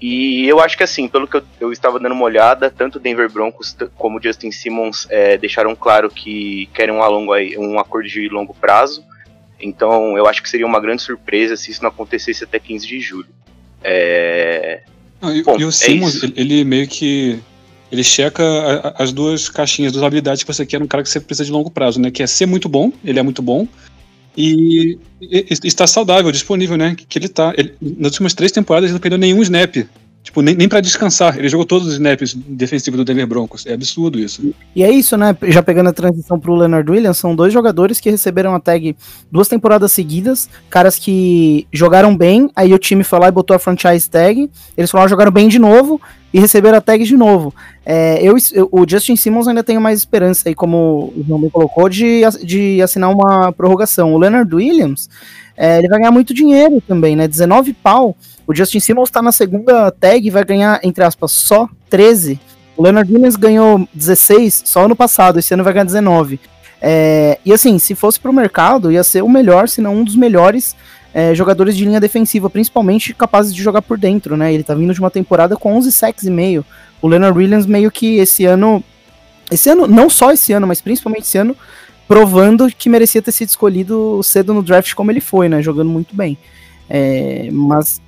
E 0.01 0.45
eu 0.47 0.59
acho 0.59 0.75
que 0.75 0.83
assim, 0.83 1.07
pelo 1.07 1.27
que 1.27 1.37
eu, 1.37 1.43
eu 1.59 1.71
estava 1.71 1.99
dando 1.99 2.11
uma 2.11 2.25
olhada, 2.25 2.69
tanto 2.69 2.99
Denver 2.99 3.31
Broncos 3.31 3.75
como 3.95 4.21
Justin 4.21 4.51
Simmons 4.51 5.07
é, 5.09 5.37
deixaram 5.37 5.75
claro 5.75 6.09
que 6.09 6.67
querem 6.73 6.93
um, 6.93 6.99
longo, 6.99 7.33
um 7.57 7.79
acordo 7.79 8.09
de 8.09 8.27
longo 8.27 8.53
prazo. 8.53 9.03
Então 9.59 10.17
eu 10.17 10.27
acho 10.27 10.43
que 10.43 10.49
seria 10.49 10.65
uma 10.65 10.81
grande 10.81 11.01
surpresa 11.01 11.55
se 11.55 11.71
isso 11.71 11.81
não 11.81 11.89
acontecesse 11.89 12.43
até 12.43 12.59
15 12.59 12.87
de 12.87 12.99
julho. 12.99 13.29
É... 13.81 14.81
Não, 15.21 15.33
e, 15.33 15.43
Bom, 15.43 15.57
e 15.57 15.63
o 15.63 15.69
é 15.69 15.71
Simmons, 15.71 16.23
ele, 16.23 16.33
ele 16.35 16.63
meio 16.65 16.87
que. 16.87 17.39
Ele 17.95 18.03
checa 18.03 18.43
a- 18.43 19.03
as 19.03 19.13
duas 19.13 19.47
caixinhas, 19.47 19.93
duas 19.93 20.03
habilidades 20.03 20.43
que 20.43 20.47
você 20.53 20.65
quer 20.65 20.79
num 20.79 20.87
cara 20.87 21.01
que 21.01 21.09
você 21.09 21.19
precisa 21.21 21.45
de 21.45 21.51
longo 21.51 21.71
prazo, 21.71 21.99
né? 21.99 22.11
Que 22.11 22.21
é 22.21 22.27
ser 22.27 22.45
muito 22.45 22.67
bom, 22.67 22.91
ele 23.03 23.17
é 23.19 23.23
muito 23.23 23.41
bom, 23.41 23.65
e, 24.37 24.97
e- 25.21 25.45
e 25.63 25.67
estar 25.67 25.87
saudável, 25.87 26.29
disponível, 26.31 26.75
né? 26.77 26.93
Que, 26.95 27.05
que 27.05 27.17
ele 27.17 27.29
tá. 27.29 27.53
ele- 27.57 27.73
nas 27.81 28.11
últimas 28.11 28.33
três 28.33 28.51
temporadas 28.51 28.87
ele 28.89 28.93
não 28.93 28.99
perdeu 28.99 29.17
nenhum 29.17 29.41
snap. 29.41 29.77
Tipo, 30.25 30.41
nem, 30.41 30.55
nem 30.55 30.67
pra 30.67 30.81
descansar. 30.81 31.37
Ele 31.37 31.47
jogou 31.47 31.67
todos 31.67 31.87
os 31.87 31.93
snaps 31.93 32.33
defensivos 32.33 32.97
do 32.97 33.05
Denver 33.05 33.27
Broncos. 33.27 33.63
É 33.67 33.73
absurdo 33.73 34.19
isso. 34.19 34.51
E 34.75 34.83
é 34.83 34.89
isso, 34.89 35.15
né? 35.15 35.37
Já 35.43 35.61
pegando 35.61 35.89
a 35.89 35.93
transição 35.93 36.39
pro 36.39 36.55
Leonard 36.55 36.89
Williams, 36.91 37.19
são 37.19 37.35
dois 37.35 37.53
jogadores 37.53 37.99
que 37.99 38.09
receberam 38.09 38.55
a 38.55 38.59
tag 38.59 38.95
duas 39.31 39.47
temporadas 39.47 39.91
seguidas, 39.91 40.49
caras 40.67 40.97
que 40.97 41.67
jogaram 41.71 42.17
bem, 42.17 42.49
aí 42.55 42.73
o 42.73 42.79
time 42.79 43.03
foi 43.03 43.19
lá 43.19 43.27
e 43.27 43.31
botou 43.31 43.55
a 43.55 43.59
franchise 43.59 44.09
tag, 44.09 44.49
eles 44.75 44.89
foram 44.89 45.03
lá, 45.03 45.07
jogaram 45.07 45.31
bem 45.31 45.47
de 45.47 45.59
novo 45.59 46.01
e 46.33 46.39
receberam 46.39 46.79
a 46.79 46.81
tag 46.81 47.03
de 47.05 47.15
novo. 47.15 47.53
É, 47.85 48.17
eu, 48.19 48.35
eu- 48.51 48.67
o 48.71 48.83
Justin 48.89 49.15
Simmons 49.15 49.47
ainda 49.47 49.63
tenho 49.63 49.79
mais 49.79 49.99
esperança 49.99 50.49
aí, 50.49 50.55
como 50.55 51.13
o 51.15 51.23
João 51.25 51.47
colocou, 51.51 51.87
de, 51.87 52.21
de 52.43 52.81
assinar 52.81 53.11
uma 53.11 53.51
prorrogação. 53.53 54.11
O 54.11 54.17
Leonard 54.17 54.53
Williams, 54.55 55.07
é, 55.55 55.77
ele 55.77 55.87
vai 55.87 55.99
ganhar 55.99 56.11
muito 56.11 56.33
dinheiro 56.33 56.81
também, 56.87 57.15
né? 57.15 57.27
19 57.27 57.73
pau. 57.73 58.17
O 58.47 58.53
Justin 58.53 58.79
Simmons 58.79 59.09
tá 59.09 59.21
na 59.21 59.31
segunda 59.31 59.91
tag 59.91 60.25
e 60.25 60.29
vai 60.29 60.43
ganhar, 60.43 60.79
entre 60.83 61.03
aspas, 61.03 61.31
só 61.31 61.67
13. 61.89 62.39
O 62.77 62.83
Leonard 62.83 63.11
Williams 63.11 63.35
ganhou 63.35 63.87
16 63.93 64.63
só 64.65 64.85
ano 64.85 64.95
passado, 64.95 65.39
esse 65.39 65.53
ano 65.53 65.63
vai 65.63 65.73
ganhar 65.73 65.85
19. 65.85 66.39
É, 66.81 67.39
e 67.43 67.53
assim, 67.53 67.79
se 67.79 67.95
fosse 67.95 68.19
pro 68.19 68.33
mercado, 68.33 68.91
ia 68.91 69.03
ser 69.03 69.23
o 69.23 69.29
melhor, 69.29 69.67
se 69.67 69.81
não 69.81 69.95
um 69.95 70.03
dos 70.03 70.15
melhores 70.15 70.75
é, 71.13 71.33
jogadores 71.33 71.75
de 71.77 71.85
linha 71.85 71.99
defensiva, 71.99 72.49
principalmente 72.49 73.13
capazes 73.13 73.55
de 73.55 73.63
jogar 73.63 73.81
por 73.81 73.97
dentro, 73.97 74.35
né? 74.35 74.53
Ele 74.53 74.63
tá 74.63 74.75
vindo 74.75 74.93
de 74.93 74.99
uma 74.99 75.09
temporada 75.09 75.55
com 75.55 75.73
11 75.73 75.91
sacks 75.91 76.23
e 76.25 76.29
meio. 76.29 76.65
O 77.01 77.07
Leonard 77.07 77.37
Williams 77.37 77.65
meio 77.65 77.89
que 77.89 78.17
esse 78.17 78.45
ano, 78.45 78.83
esse 79.49 79.69
ano, 79.69 79.87
não 79.87 80.09
só 80.09 80.31
esse 80.33 80.51
ano, 80.51 80.67
mas 80.67 80.81
principalmente 80.81 81.23
esse 81.23 81.37
ano, 81.37 81.55
provando 82.07 82.67
que 82.67 82.89
merecia 82.89 83.21
ter 83.21 83.31
sido 83.31 83.47
escolhido 83.47 84.21
cedo 84.21 84.53
no 84.53 84.61
draft 84.61 84.93
como 84.93 85.09
ele 85.09 85.21
foi, 85.21 85.47
né? 85.47 85.61
Jogando 85.61 85.89
muito 85.89 86.13
bem. 86.13 86.37
É, 86.89 87.47
mas 87.51 88.01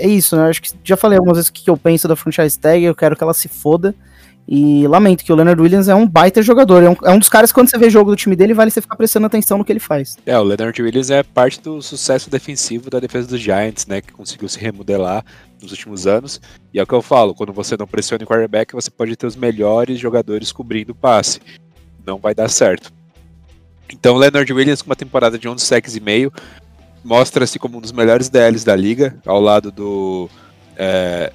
é 0.00 0.08
isso, 0.08 0.36
né? 0.36 0.48
Acho 0.48 0.62
que 0.62 0.70
já 0.82 0.96
falei 0.96 1.18
algumas 1.18 1.36
vezes 1.36 1.50
o 1.50 1.52
que 1.52 1.68
eu 1.68 1.76
penso 1.76 2.08
da 2.08 2.16
franchise 2.16 2.58
tag, 2.58 2.82
eu 2.82 2.94
quero 2.94 3.16
que 3.16 3.22
ela 3.22 3.34
se 3.34 3.48
foda. 3.48 3.94
E 4.48 4.84
lamento 4.88 5.24
que 5.24 5.32
o 5.32 5.36
Leonard 5.36 5.62
Williams 5.62 5.86
é 5.86 5.94
um 5.94 6.08
baita 6.08 6.42
jogador. 6.42 6.82
É 6.82 6.90
um, 6.90 6.96
é 7.04 7.10
um 7.12 7.20
dos 7.20 7.28
caras 7.28 7.52
que 7.52 7.54
quando 7.54 7.70
você 7.70 7.78
vê 7.78 7.88
jogo 7.88 8.10
do 8.10 8.16
time 8.16 8.34
dele, 8.34 8.52
vale 8.52 8.70
você 8.70 8.80
ficar 8.80 8.96
prestando 8.96 9.26
atenção 9.26 9.58
no 9.58 9.64
que 9.64 9.72
ele 9.72 9.78
faz. 9.78 10.16
É, 10.26 10.36
o 10.36 10.42
Leonard 10.42 10.82
Williams 10.82 11.08
é 11.10 11.22
parte 11.22 11.60
do 11.60 11.80
sucesso 11.80 12.28
defensivo 12.28 12.90
da 12.90 12.98
defesa 12.98 13.28
dos 13.28 13.40
Giants, 13.40 13.86
né? 13.86 14.00
Que 14.00 14.12
conseguiu 14.12 14.48
se 14.48 14.58
remodelar 14.58 15.24
nos 15.62 15.70
últimos 15.70 16.06
anos. 16.06 16.40
E 16.74 16.80
é 16.80 16.82
o 16.82 16.86
que 16.86 16.94
eu 16.94 17.02
falo, 17.02 17.32
quando 17.32 17.52
você 17.52 17.76
não 17.76 17.86
pressiona 17.86 18.24
o 18.24 18.26
quarterback, 18.26 18.74
você 18.74 18.90
pode 18.90 19.14
ter 19.14 19.26
os 19.26 19.36
melhores 19.36 20.00
jogadores 20.00 20.50
cobrindo 20.50 20.92
o 20.92 20.96
passe. 20.96 21.40
Não 22.04 22.18
vai 22.18 22.34
dar 22.34 22.48
certo. 22.48 22.92
Então 23.92 24.16
o 24.16 24.18
Leonard 24.18 24.52
Williams 24.52 24.82
com 24.82 24.90
uma 24.90 24.96
temporada 24.96 25.38
de 25.38 25.48
11 25.48 25.64
sacks 25.64 25.94
e 25.94 26.00
meio 26.00 26.32
mostra-se 27.04 27.58
como 27.58 27.78
um 27.78 27.80
dos 27.80 27.92
melhores 27.92 28.28
DLs 28.28 28.64
da 28.64 28.76
liga, 28.76 29.16
ao 29.26 29.40
lado 29.40 29.70
do 29.70 30.28
é, 30.76 31.32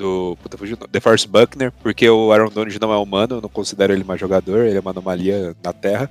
do 0.00 0.36
puta, 0.42 0.56
fugiu, 0.56 0.76
nome, 0.80 0.90
DeForest 0.90 1.28
Buckner, 1.28 1.70
porque 1.82 2.08
o 2.08 2.32
Aaron 2.32 2.48
Donald 2.48 2.80
não 2.80 2.92
é 2.92 2.96
humano, 2.96 3.36
eu 3.36 3.40
não 3.40 3.48
considero 3.48 3.92
ele 3.92 4.02
mais 4.02 4.18
jogador, 4.18 4.66
ele 4.66 4.78
é 4.78 4.80
uma 4.80 4.90
anomalia 4.90 5.54
na 5.62 5.72
Terra. 5.72 6.10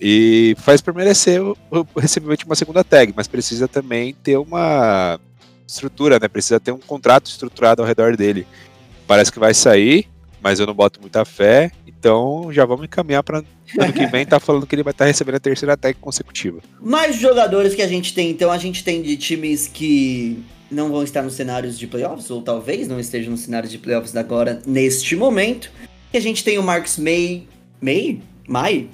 E 0.00 0.54
faz 0.58 0.82
recebimento 1.96 2.40
de 2.40 2.44
uma 2.44 2.54
segunda 2.54 2.84
tag, 2.84 3.12
mas 3.16 3.26
precisa 3.26 3.66
também 3.66 4.14
ter 4.14 4.36
uma 4.36 5.18
estrutura, 5.66 6.18
né? 6.20 6.28
Precisa 6.28 6.60
ter 6.60 6.70
um 6.70 6.78
contrato 6.78 7.26
estruturado 7.26 7.82
ao 7.82 7.88
redor 7.88 8.16
dele. 8.16 8.46
Parece 9.06 9.32
que 9.32 9.40
vai 9.40 9.54
sair, 9.54 10.06
mas 10.40 10.60
eu 10.60 10.66
não 10.66 10.74
boto 10.74 11.00
muita 11.00 11.24
fé, 11.24 11.72
então 11.98 12.48
já 12.52 12.64
vamos 12.64 12.84
encaminhar 12.84 13.22
para 13.22 13.38
ano 13.38 13.92
que 13.92 14.06
vem 14.06 14.24
tá 14.24 14.38
falando 14.38 14.66
que 14.66 14.74
ele 14.74 14.82
vai 14.82 14.92
estar 14.92 15.04
recebendo 15.04 15.36
a 15.36 15.40
terceira 15.40 15.76
tag 15.76 15.98
consecutiva. 16.00 16.60
Mais 16.80 17.16
jogadores 17.16 17.74
que 17.74 17.82
a 17.82 17.88
gente 17.88 18.14
tem, 18.14 18.30
então, 18.30 18.50
a 18.50 18.58
gente 18.58 18.84
tem 18.84 19.02
de 19.02 19.16
times 19.16 19.66
que 19.66 20.42
não 20.70 20.90
vão 20.90 21.02
estar 21.02 21.22
nos 21.22 21.34
cenários 21.34 21.78
de 21.78 21.86
playoffs, 21.86 22.30
ou 22.30 22.42
talvez 22.42 22.86
não 22.86 23.00
estejam 23.00 23.30
nos 23.30 23.40
cenários 23.40 23.72
de 23.72 23.78
playoffs 23.78 24.14
agora, 24.16 24.60
neste 24.66 25.16
momento. 25.16 25.70
E 26.12 26.16
a 26.16 26.20
gente 26.20 26.44
tem 26.44 26.58
o 26.58 26.62
Marcus 26.62 26.98
May. 26.98 27.46
May? 27.80 28.20
May? 28.46 28.88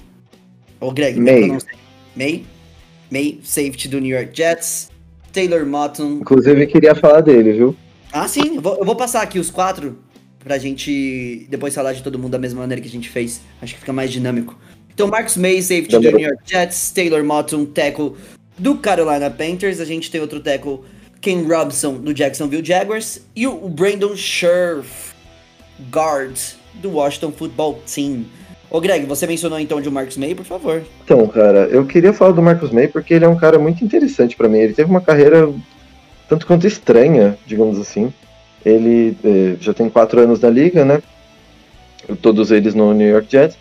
Ou 0.81 0.93
Greg? 0.93 1.19
May. 1.19 1.45
eu 1.45 1.49
não 1.49 1.61
sei. 1.61 1.75
May? 2.17 2.45
May, 3.11 3.41
safety 3.43 3.89
do 3.89 4.01
New 4.01 4.17
York 4.17 4.31
Jets. 4.33 4.91
Taylor 5.33 5.67
Motton. 5.67 6.19
Inclusive, 6.21 6.67
queria 6.69 6.95
falar 6.95 7.21
dele, 7.21 7.53
viu? 7.53 7.77
Ah, 8.13 8.29
sim, 8.29 8.57
eu 8.57 8.63
vou, 8.63 8.77
eu 8.79 8.85
vou 8.85 8.95
passar 8.95 9.23
aqui 9.23 9.41
os 9.41 9.51
quatro 9.51 9.99
pra 10.45 10.59
gente 10.59 11.47
depois 11.49 11.75
falar 11.75 11.95
de 11.95 12.03
todo 12.03 12.19
mundo 12.19 12.33
da 12.33 12.39
mesma 12.39 12.61
maneira 12.61 12.81
que 12.81 12.87
a 12.87 12.91
gente 12.91 13.09
fez. 13.09 13.41
Acho 13.63 13.75
que 13.75 13.81
fica 13.81 13.93
mais 13.93 14.13
dinâmico. 14.13 14.57
Então, 14.93 15.09
Marcus 15.09 15.37
May, 15.37 15.61
safety 15.61 15.99
do. 15.99 16.01
New 16.01 16.21
York 16.21 16.43
Jets, 16.45 16.93
Taylor 16.93 17.25
Motton, 17.25 17.65
tackle 17.65 18.13
do 18.57 18.77
Carolina 18.77 19.31
Panthers. 19.31 19.81
A 19.81 19.85
gente 19.85 20.11
tem 20.11 20.21
outro 20.21 20.39
tackle, 20.39 20.81
Ken 21.21 21.43
Robson, 21.43 21.95
do 21.95 22.15
Jacksonville 22.15 22.65
Jaguars. 22.65 23.23
E 23.35 23.47
o 23.47 23.69
Brandon 23.69 24.15
Scherf, 24.15 25.15
guard 25.91 26.39
do 26.75 26.91
Washington 26.91 27.33
Football 27.33 27.83
Team. 27.93 28.27
Ô, 28.71 28.81
Greg, 28.81 29.07
você 29.07 29.27
mencionou 29.27 29.59
então 29.59 29.81
de 29.81 29.91
Marcus 29.91 30.17
May, 30.17 30.35
por 30.35 30.45
favor. 30.45 30.83
Então, 31.05 31.27
cara, 31.29 31.69
eu 31.71 31.87
queria 31.87 32.13
falar 32.13 32.33
do 32.33 32.43
Marcus 32.43 32.71
May 32.71 32.89
porque 32.89 33.15
ele 33.15 33.25
é 33.25 33.29
um 33.29 33.37
cara 33.37 33.59
muito 33.59 33.85
interessante 33.85 34.37
pra 34.37 34.49
mim. 34.49 34.59
Ele 34.59 34.75
teve 34.75 34.91
uma 34.91 35.01
carreira 35.01 35.53
tanto 36.29 36.47
quanto 36.47 36.67
estranha, 36.67 37.39
digamos 37.47 37.79
assim. 37.79 38.13
Ele 38.65 39.17
eh, 39.25 39.57
já 39.61 39.75
tem 39.75 39.89
quatro 39.91 40.21
anos 40.21 40.41
na 40.41 40.49
liga, 40.49 40.85
né? 40.85 41.03
Todos 42.23 42.51
eles 42.51 42.75
no 42.75 42.93
New 42.95 43.09
York 43.09 43.31
Jets. 43.31 43.59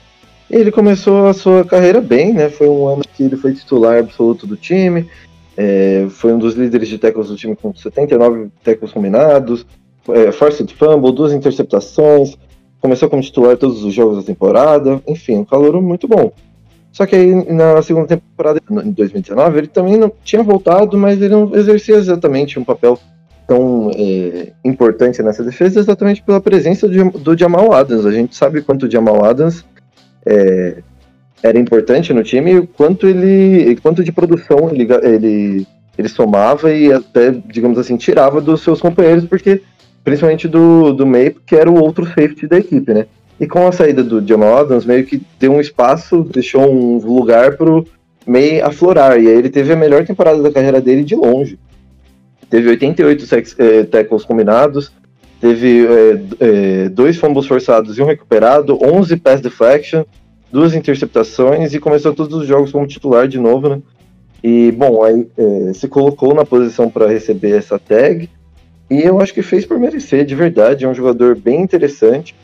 E 0.50 0.56
ele 0.56 0.72
começou 0.72 1.28
a 1.28 1.34
sua 1.34 1.64
carreira 1.64 2.00
bem, 2.02 2.34
né? 2.34 2.50
Foi 2.50 2.68
um 2.68 2.88
ano 2.88 3.04
que 3.14 3.24
ele 3.24 3.36
foi 3.36 3.54
titular 3.54 4.00
absoluto 4.00 4.46
do 4.48 4.56
time. 4.56 5.08
eh, 5.58 6.08
foi 6.10 6.34
um 6.34 6.40
dos 6.40 6.56
líderes 6.56 6.88
de 6.88 6.98
tackles 6.98 7.28
do 7.28 7.36
time 7.36 7.56
com 7.56 7.74
79 7.74 8.50
tackles 8.64 8.92
combinados. 8.92 9.66
É, 10.10 10.32
forced 10.32 10.74
fumble, 10.74 11.12
duas 11.14 11.32
interceptações. 11.32 12.38
Começou 12.82 13.10
como 13.10 13.22
titular 13.22 13.56
todos 13.58 13.84
os 13.84 13.94
jogos 13.94 14.18
da 14.18 14.24
temporada. 14.24 15.02
Enfim, 15.08 15.38
um 15.38 15.46
calor 15.46 15.82
muito 15.82 16.08
bom. 16.08 16.32
Só 16.92 17.06
que 17.06 17.16
aí 17.16 17.34
na 17.52 17.82
segunda 17.82 18.08
temporada, 18.08 18.62
em 18.70 18.92
2019, 18.92 19.58
ele 19.58 19.68
também 19.68 19.98
não 19.98 20.12
tinha 20.24 20.44
voltado, 20.44 20.98
mas 20.98 21.20
ele 21.20 21.34
não 21.34 21.56
exercia 21.56 21.96
exatamente 21.96 22.60
um 22.60 22.64
papel 22.64 23.00
tão 23.48 23.92
é, 23.96 24.52
importante 24.64 25.22
nessa 25.22 25.44
defesa, 25.44 25.80
exatamente 25.80 26.22
pela 26.24 26.42
presença 26.42 26.88
do, 26.88 27.38
Jamal 27.38 27.74
Adams. 27.74 28.06
A 28.06 28.12
gente 28.12 28.36
sabe 28.36 28.62
quanto 28.62 28.86
o 28.86 28.92
Jamal 28.92 29.24
Adams 29.24 29.66
é, 30.26 30.78
era 31.42 31.60
importante 31.60 32.14
no 32.14 32.24
time 32.24 32.56
e 32.56 32.68
quanto 32.68 33.08
ele, 33.08 33.76
quanto 33.82 34.04
de 34.04 34.12
produção 34.12 34.70
ele, 34.70 34.88
ele, 35.04 35.68
ele 35.98 36.08
somava 36.08 36.72
e 36.74 36.92
até, 36.92 37.32
digamos 37.32 37.78
assim, 37.78 37.98
tirava 37.98 38.40
dos 38.40 38.62
seus 38.62 38.80
companheiros, 38.82 39.26
porque 39.26 39.62
principalmente 40.04 40.48
do, 40.48 40.94
do 40.94 41.06
May, 41.06 41.36
que 41.46 41.56
era 41.56 41.70
o 41.70 41.80
outro 41.80 42.06
safety 42.06 42.48
da 42.48 42.58
equipe, 42.58 42.94
né? 42.94 43.06
E 43.40 43.48
com 43.48 43.68
a 43.68 43.72
saída 43.72 44.04
do 44.04 44.26
Jamal 44.26 44.60
Adams, 44.60 44.86
meio 44.86 45.06
que 45.06 45.22
deu 45.40 45.54
um 45.54 45.60
espaço, 45.60 46.24
deixou 46.24 46.72
um 46.72 46.98
lugar 46.98 47.58
pro 47.58 47.86
May 48.26 48.62
aflorar. 48.62 49.20
E 49.20 49.28
aí 49.28 49.38
ele 49.38 49.50
teve 49.50 49.74
a 49.74 49.76
melhor 49.76 50.06
temporada 50.06 50.42
da 50.42 50.52
carreira 50.52 50.80
dele 50.80 51.04
de 51.04 51.16
longe. 51.16 51.58
Teve 52.54 52.70
88 52.70 53.26
sex, 53.26 53.56
eh, 53.58 53.84
tackles 53.84 54.24
combinados, 54.24 54.92
teve 55.42 55.88
eh, 55.88 56.20
eh, 56.40 56.90
dois 56.90 57.18
fumbles 57.18 57.48
forçados 57.48 57.98
e 57.98 58.02
um 58.04 58.06
recuperado, 58.06 58.78
11 58.80 59.18
pass 59.18 59.42
deflection, 59.42 60.04
duas 60.52 60.76
interceptações 60.76 61.74
e 61.74 61.80
começou 61.80 62.14
todos 62.14 62.38
os 62.38 62.48
jogos 62.48 62.72
como 62.72 62.86
titular 62.86 63.28
de 63.28 63.40
novo, 63.40 63.70
né? 63.70 63.82
E, 64.44 64.72
bom, 64.72 65.02
aí 65.02 65.28
se 65.74 65.88
colocou 65.88 66.36
na 66.36 66.46
posição 66.46 66.92
para 66.92 67.08
receber 67.08 67.58
essa 67.58 67.80
tag 67.80 68.30
e 68.88 69.02
eu 69.02 69.20
acho 69.20 69.34
que 69.34 69.42
fez 69.42 69.66
por 69.66 69.80
merecer, 69.80 70.24
de 70.24 70.36
verdade. 70.36 70.86
É 70.86 70.88
um 70.88 70.94
jogador 70.94 71.36
bem 71.36 71.60
interessante. 71.60 72.36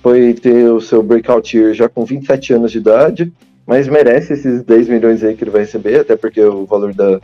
Foi 0.00 0.32
ter 0.32 0.70
o 0.70 0.80
seu 0.80 1.02
breakout 1.02 1.56
year 1.56 1.74
já 1.74 1.88
com 1.88 2.04
27 2.04 2.52
anos 2.52 2.70
de 2.70 2.78
idade, 2.78 3.32
mas 3.66 3.88
merece 3.88 4.34
esses 4.34 4.62
10 4.62 4.88
milhões 4.88 5.24
aí 5.24 5.34
que 5.34 5.42
ele 5.42 5.50
vai 5.50 5.62
receber, 5.62 5.98
até 5.98 6.14
porque 6.14 6.40
o 6.40 6.66
valor 6.66 6.94
da, 6.94 7.18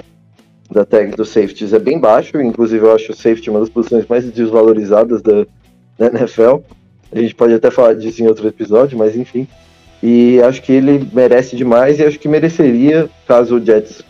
da 0.72 0.84
tag 0.84 1.14
dos 1.14 1.28
safeties 1.28 1.72
é 1.72 1.78
bem 1.78 1.98
baixo. 1.98 2.40
Inclusive, 2.40 2.84
eu 2.84 2.94
acho 2.94 3.12
o 3.12 3.14
safety 3.14 3.50
uma 3.50 3.60
das 3.60 3.68
posições 3.68 4.06
mais 4.06 4.24
desvalorizadas 4.30 5.22
da, 5.22 5.46
da 5.98 6.06
NFL. 6.06 6.58
A 7.12 7.18
gente 7.18 7.34
pode 7.34 7.54
até 7.54 7.70
falar 7.70 7.94
disso 7.94 8.22
em 8.22 8.26
outro 8.26 8.48
episódio, 8.48 8.96
mas 8.98 9.16
enfim. 9.16 9.46
E 10.02 10.40
acho 10.42 10.62
que 10.62 10.72
ele 10.72 11.08
merece 11.12 11.54
demais 11.54 11.98
e 11.98 12.04
acho 12.04 12.18
que 12.18 12.26
mereceria, 12.26 13.08
caso 13.26 13.56
o 13.56 13.64
Jets 13.64 14.02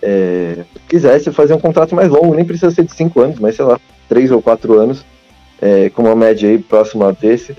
é, 0.00 0.64
quisesse 0.88 1.30
fazer 1.32 1.54
um 1.54 1.60
contrato 1.60 1.94
mais 1.94 2.08
longo, 2.08 2.34
nem 2.34 2.44
precisa 2.44 2.70
ser 2.70 2.84
de 2.84 2.94
5 2.94 3.20
anos, 3.20 3.38
mas 3.38 3.56
sei 3.56 3.64
lá, 3.64 3.78
3 4.08 4.30
ou 4.30 4.40
4 4.40 4.78
anos, 4.78 5.04
é, 5.60 5.90
com 5.90 6.02
uma 6.02 6.16
média 6.16 6.48
aí 6.48 6.58
próxima 6.58 7.12
desse, 7.12 7.54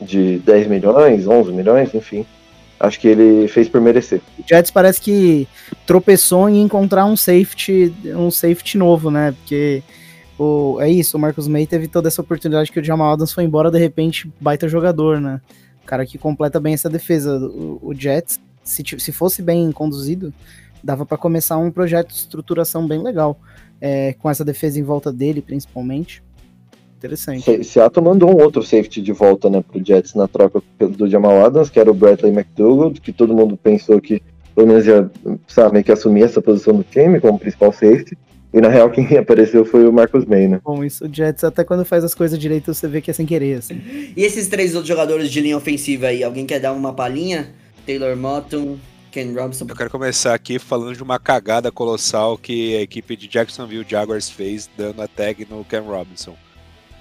de 0.00 0.38
10 0.38 0.66
milhões, 0.66 1.26
11 1.26 1.52
milhões, 1.52 1.94
enfim. 1.94 2.26
Acho 2.78 3.00
que 3.00 3.08
ele 3.08 3.48
fez 3.48 3.68
por 3.68 3.80
merecer. 3.80 4.20
O 4.38 4.42
Jets 4.46 4.70
parece 4.70 5.00
que 5.00 5.48
tropeçou 5.86 6.48
em 6.48 6.60
encontrar 6.62 7.06
um 7.06 7.16
safety, 7.16 7.94
um 8.16 8.30
safety 8.30 8.76
novo, 8.76 9.10
né? 9.10 9.32
Porque 9.32 9.82
o, 10.38 10.78
é 10.80 10.90
isso, 10.90 11.16
o 11.16 11.20
Marcus 11.20 11.48
May 11.48 11.66
teve 11.66 11.88
toda 11.88 12.08
essa 12.08 12.20
oportunidade 12.20 12.70
que 12.70 12.80
o 12.80 12.84
Jamal 12.84 13.12
Adams 13.12 13.32
foi 13.32 13.44
embora, 13.44 13.70
de 13.70 13.78
repente, 13.78 14.30
baita 14.40 14.68
jogador, 14.68 15.20
né? 15.20 15.40
O 15.82 15.86
cara 15.86 16.04
que 16.04 16.18
completa 16.18 16.58
bem 16.60 16.74
essa 16.74 16.90
defesa. 16.90 17.38
O, 17.38 17.78
o 17.82 17.94
Jets, 17.94 18.40
se, 18.62 18.82
se 18.98 19.12
fosse 19.12 19.42
bem 19.42 19.70
conduzido, 19.72 20.32
dava 20.82 21.06
para 21.06 21.16
começar 21.16 21.56
um 21.58 21.70
projeto 21.70 22.08
de 22.08 22.14
estruturação 22.14 22.86
bem 22.86 23.02
legal. 23.02 23.38
é, 23.80 24.14
com 24.14 24.30
essa 24.30 24.44
defesa 24.44 24.80
em 24.80 24.82
volta 24.82 25.12
dele, 25.12 25.42
principalmente. 25.42 26.22
Interessante. 27.04 27.42
Se- 27.44 27.64
Seattle 27.64 28.04
mandou 28.04 28.30
um 28.30 28.42
outro 28.42 28.62
safety 28.62 29.02
de 29.02 29.12
volta 29.12 29.50
né, 29.50 29.62
pro 29.62 29.84
Jets 29.84 30.14
na 30.14 30.26
troca 30.26 30.62
do 30.78 31.08
Jamal 31.08 31.44
Adams, 31.44 31.68
que 31.70 31.78
era 31.78 31.90
o 31.90 31.94
Bradley 31.94 32.32
McDougall, 32.32 32.92
que 32.92 33.12
todo 33.12 33.34
mundo 33.34 33.56
pensou 33.56 34.00
que 34.00 34.22
pelo 34.54 34.68
menos 34.68 34.86
ia 34.86 35.10
sabe, 35.48 35.82
que 35.82 35.90
assumir 35.92 36.22
essa 36.22 36.40
posição 36.40 36.74
do 36.76 36.84
time 36.84 37.20
como 37.20 37.38
principal 37.38 37.72
safety. 37.72 38.16
E 38.52 38.60
na 38.60 38.68
real 38.68 38.88
quem 38.88 39.04
apareceu 39.18 39.64
foi 39.64 39.86
o 39.86 39.92
Marcus 39.92 40.24
May, 40.24 40.46
né? 40.46 40.60
Bom, 40.64 40.84
isso 40.84 41.06
o 41.06 41.12
Jets, 41.12 41.42
até 41.42 41.64
quando 41.64 41.84
faz 41.84 42.04
as 42.04 42.14
coisas 42.14 42.38
direito, 42.38 42.72
você 42.72 42.86
vê 42.86 43.00
que 43.00 43.10
é 43.10 43.14
sem 43.14 43.26
querer, 43.26 43.58
assim. 43.58 43.80
E 44.16 44.22
esses 44.22 44.46
três 44.48 44.74
outros 44.74 44.88
jogadores 44.88 45.30
de 45.30 45.40
linha 45.40 45.56
ofensiva 45.56 46.06
aí, 46.06 46.22
alguém 46.22 46.46
quer 46.46 46.60
dar 46.60 46.72
uma 46.72 46.92
palhinha? 46.92 47.48
Taylor 47.84 48.16
Moton, 48.16 48.78
Ken 49.10 49.32
Robinson. 49.34 49.66
Eu 49.68 49.74
quero 49.76 49.90
começar 49.90 50.34
aqui 50.34 50.58
falando 50.60 50.94
de 50.96 51.02
uma 51.02 51.18
cagada 51.18 51.70
colossal 51.72 52.38
que 52.38 52.76
a 52.76 52.80
equipe 52.80 53.16
de 53.16 53.26
Jacksonville 53.28 53.84
Jaguars 53.86 54.30
fez 54.30 54.70
dando 54.78 55.02
a 55.02 55.08
tag 55.08 55.46
no 55.50 55.64
Cam 55.64 55.82
Robinson. 55.82 56.34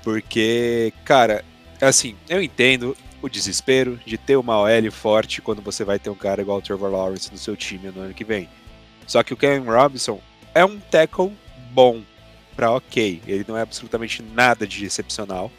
Porque, 0.04 0.92
cara, 1.06 1.44
assim, 1.82 2.16
eu 2.30 2.42
entendo 2.42 2.96
o 3.22 3.30
desespero 3.30 3.98
de 4.06 4.18
ter 4.18 4.36
uma 4.36 4.60
OL 4.60 4.92
forte 4.92 5.42
quando 5.42 5.62
você 5.62 5.84
vai 5.86 5.98
ter 5.98 6.10
um 6.10 6.16
cara 6.16 6.42
igual 6.42 6.58
o 6.58 6.62
Trevor 6.62 6.92
Lawrence 6.92 7.32
no 7.32 7.38
seu 7.38 7.56
time 7.56 7.90
no 7.90 8.02
ano 8.02 8.14
que 8.14 8.26
vem. 8.26 8.50
Só 9.08 9.24
que 9.24 9.34
o 9.34 9.38
Cam 9.38 9.64
Robinson 9.66 10.20
é 10.54 10.64
um 10.66 10.78
tackle 10.80 11.32
bom 11.72 12.02
pra 12.56 12.72
ok. 12.72 13.22
Ele 13.26 13.46
não 13.48 13.58
é 13.58 13.62
absolutamente 13.62 14.22
nada 14.22 14.68
de 14.68 14.86
excepcional. 14.86 15.50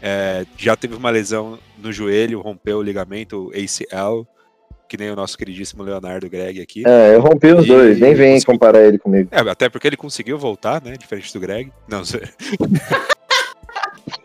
É, 0.00 0.44
já 0.56 0.74
teve 0.76 0.94
uma 0.94 1.10
lesão 1.10 1.58
no 1.78 1.92
joelho, 1.92 2.40
rompeu 2.40 2.78
o 2.78 2.82
ligamento 2.82 3.50
ACL, 3.54 4.26
que 4.88 4.96
nem 4.98 5.10
o 5.10 5.16
nosso 5.16 5.36
queridíssimo 5.38 5.82
Leonardo 5.82 6.28
Greg 6.28 6.60
aqui. 6.60 6.82
É, 6.86 7.14
eu 7.14 7.20
rompi 7.20 7.48
os 7.52 7.64
E- 7.64 7.68
dois, 7.68 7.98
nem 8.00 8.14
vem 8.14 8.32
conseguiu- 8.34 8.52
comparar 8.54 8.82
ele 8.82 8.98
comigo. 8.98 9.28
É, 9.30 9.40
até 9.40 9.68
porque 9.68 9.86
ele 9.86 9.96
conseguiu 9.96 10.38
voltar, 10.38 10.82
né? 10.82 10.96
Diferente 10.96 11.32
do 11.32 11.40
Greg. 11.40 11.70
Não, 11.88 12.02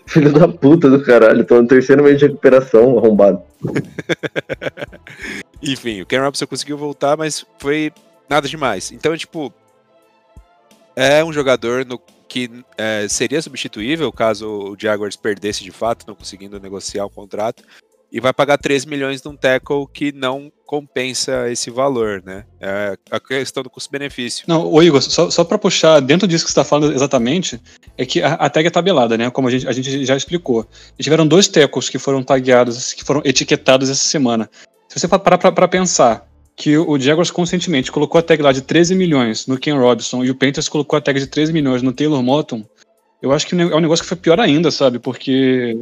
Filho 0.09 0.33
da 0.33 0.47
puta 0.47 0.89
do 0.89 1.03
caralho, 1.03 1.45
tô 1.45 1.61
no 1.61 1.67
terceiro 1.67 2.03
mês 2.03 2.17
de 2.17 2.25
recuperação, 2.25 2.97
arrombado. 2.97 3.41
Enfim, 5.61 6.01
o 6.01 6.05
Ken 6.05 6.19
Robinson 6.19 6.47
conseguiu 6.47 6.77
voltar, 6.77 7.15
mas 7.15 7.45
foi 7.59 7.91
nada 8.27 8.47
demais. 8.47 8.91
Então, 8.91 9.15
tipo, 9.15 9.53
é 10.95 11.23
um 11.23 11.31
jogador 11.31 11.85
no 11.85 11.99
que 12.27 12.49
é, 12.77 13.07
seria 13.07 13.41
substituível 13.41 14.11
caso 14.11 14.47
o 14.47 14.75
Jaguars 14.79 15.15
perdesse 15.15 15.63
de 15.63 15.71
fato, 15.71 16.05
não 16.07 16.15
conseguindo 16.15 16.59
negociar 16.59 17.05
o 17.05 17.09
contrato. 17.09 17.63
E 18.11 18.19
vai 18.19 18.33
pagar 18.33 18.57
3 18.57 18.85
milhões 18.85 19.21
num 19.23 19.35
tackle 19.35 19.87
que 19.93 20.11
não 20.11 20.51
compensa 20.65 21.49
esse 21.49 21.69
valor, 21.69 22.23
né? 22.25 22.43
É 22.59 22.97
a 23.11 23.19
questão 23.19 23.61
do 23.61 23.69
custo-benefício. 23.69 24.45
Não, 24.47 24.65
ô 24.65 24.81
Igor, 24.81 25.01
só, 25.01 25.29
só 25.29 25.43
pra 25.43 25.57
puxar, 25.57 25.99
dentro 25.99 26.27
disso 26.27 26.45
que 26.45 26.51
você 26.51 26.55
tá 26.55 26.63
falando 26.63 26.91
exatamente, 26.91 27.61
é 27.97 28.05
que 28.05 28.21
a, 28.21 28.33
a 28.33 28.49
tag 28.49 28.67
é 28.67 28.71
tabelada, 28.71 29.17
né? 29.17 29.29
Como 29.29 29.47
a 29.47 29.51
gente, 29.51 29.67
a 29.67 29.71
gente 29.71 30.05
já 30.05 30.15
explicou. 30.15 30.67
E 30.97 31.03
tiveram 31.03 31.27
dois 31.27 31.47
tecos 31.47 31.89
que 31.89 31.99
foram 31.99 32.23
tagueados, 32.23 32.93
que 32.93 33.03
foram 33.03 33.21
etiquetados 33.23 33.89
essa 33.89 34.03
semana. 34.03 34.49
Se 34.87 34.99
você 34.99 35.07
parar 35.07 35.37
pra 35.37 35.67
pensar 35.67 36.27
que 36.55 36.77
o 36.77 36.99
Jaguars 36.99 37.31
conscientemente 37.31 37.91
colocou 37.91 38.19
a 38.19 38.21
tag 38.21 38.41
lá 38.41 38.51
de 38.51 38.61
13 38.61 38.93
milhões 38.93 39.47
no 39.47 39.57
Ken 39.57 39.77
Robinson 39.77 40.25
e 40.25 40.29
o 40.29 40.35
Panthers 40.35 40.67
colocou 40.67 40.97
a 40.97 41.01
tag 41.01 41.19
de 41.19 41.27
13 41.27 41.53
milhões 41.53 41.81
no 41.81 41.93
Taylor 41.93 42.21
Moton, 42.21 42.65
eu 43.21 43.31
acho 43.33 43.47
que 43.47 43.55
é 43.55 43.75
um 43.75 43.79
negócio 43.79 44.03
que 44.03 44.09
foi 44.09 44.17
pior 44.17 44.39
ainda, 44.39 44.71
sabe? 44.71 44.97
Porque 44.97 45.77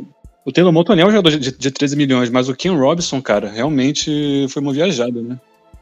o 0.47 0.51
Taylor 0.53 0.71
Moton 0.71 0.93
é 0.93 1.05
um 1.05 1.11
jogador 1.11 1.37
de, 1.37 1.51
de 1.51 1.71
13 1.71 1.97
milhões, 1.97 2.29
mas 2.29 2.47
o 2.47 2.55
Ken 2.55 2.73
Robinson, 2.73 3.21
cara, 3.21 3.49
realmente 3.49 4.47
foi 4.49 4.61
uma 4.61 4.71
viajada, 4.71 5.21
né? 5.21 5.37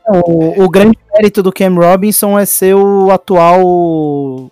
O, 0.07 0.63
o 0.63 0.69
grande 0.69 0.97
mérito 1.13 1.43
do 1.43 1.53
Cam 1.53 1.75
Robinson 1.75 2.37
é 2.37 2.45
ser 2.45 2.73
o 2.73 3.11
atual 3.11 4.49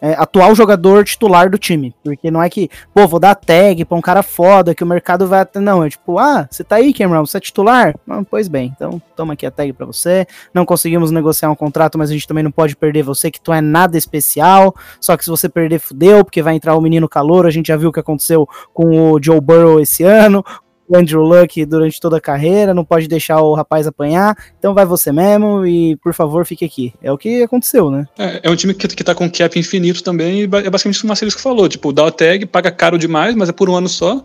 é, 0.00 0.12
atual 0.12 0.54
jogador 0.54 1.04
titular 1.04 1.50
do 1.50 1.58
time. 1.58 1.94
Porque 2.02 2.30
não 2.30 2.42
é 2.42 2.48
que, 2.48 2.70
pô, 2.94 3.06
vou 3.06 3.20
dar 3.20 3.34
tag 3.34 3.84
pra 3.84 3.96
um 3.96 4.00
cara 4.00 4.22
foda 4.22 4.74
que 4.74 4.84
o 4.84 4.86
mercado 4.86 5.26
vai 5.26 5.40
até. 5.40 5.60
Não, 5.60 5.84
é 5.84 5.90
tipo, 5.90 6.18
ah, 6.18 6.46
você 6.50 6.62
tá 6.62 6.76
aí, 6.76 6.92
Cam 6.92 7.08
Robinson, 7.08 7.26
você 7.26 7.38
é 7.38 7.40
titular? 7.40 7.94
Ah, 8.08 8.22
pois 8.28 8.48
bem, 8.48 8.72
então 8.74 9.00
toma 9.16 9.34
aqui 9.34 9.46
a 9.46 9.50
tag 9.50 9.72
pra 9.72 9.86
você. 9.86 10.26
Não 10.54 10.64
conseguimos 10.64 11.10
negociar 11.10 11.50
um 11.50 11.56
contrato, 11.56 11.98
mas 11.98 12.10
a 12.10 12.12
gente 12.12 12.26
também 12.26 12.44
não 12.44 12.50
pode 12.50 12.76
perder 12.76 13.02
você, 13.02 13.30
que 13.30 13.40
tu 13.40 13.52
é 13.52 13.60
nada 13.60 13.96
especial. 13.96 14.74
Só 15.00 15.16
que 15.16 15.24
se 15.24 15.30
você 15.30 15.48
perder, 15.48 15.78
fudeu, 15.78 16.24
porque 16.24 16.42
vai 16.42 16.54
entrar 16.54 16.74
o 16.76 16.80
menino 16.80 17.08
calor. 17.08 17.46
A 17.46 17.50
gente 17.50 17.68
já 17.68 17.76
viu 17.76 17.90
o 17.90 17.92
que 17.92 18.00
aconteceu 18.00 18.48
com 18.72 19.12
o 19.12 19.22
Joe 19.22 19.40
Burrow 19.40 19.80
esse 19.80 20.02
ano 20.02 20.44
o 20.88 20.96
Andrew 20.96 21.22
Luck 21.22 21.64
durante 21.66 22.00
toda 22.00 22.16
a 22.16 22.20
carreira, 22.20 22.72
não 22.72 22.84
pode 22.84 23.06
deixar 23.06 23.40
o 23.40 23.54
rapaz 23.54 23.86
apanhar, 23.86 24.36
então 24.58 24.74
vai 24.74 24.86
você 24.86 25.12
mesmo 25.12 25.66
e 25.66 25.96
por 25.96 26.14
favor 26.14 26.46
fique 26.46 26.64
aqui. 26.64 26.94
É 27.02 27.12
o 27.12 27.18
que 27.18 27.42
aconteceu, 27.42 27.90
né? 27.90 28.06
É, 28.18 28.40
é 28.44 28.50
um 28.50 28.56
time 28.56 28.72
que, 28.72 28.88
que 28.88 29.04
tá 29.04 29.14
com 29.14 29.30
cap 29.30 29.58
infinito 29.58 30.02
também, 30.02 30.40
e 30.40 30.44
é 30.44 30.70
basicamente 30.70 30.96
o 30.96 31.00
que 31.00 31.04
o 31.04 31.08
Marcelisco 31.08 31.40
falou, 31.40 31.68
tipo, 31.68 31.92
dá 31.92 32.04
o 32.04 32.10
tag, 32.10 32.46
paga 32.46 32.70
caro 32.70 32.98
demais, 32.98 33.34
mas 33.34 33.48
é 33.48 33.52
por 33.52 33.68
um 33.68 33.76
ano 33.76 33.88
só. 33.88 34.24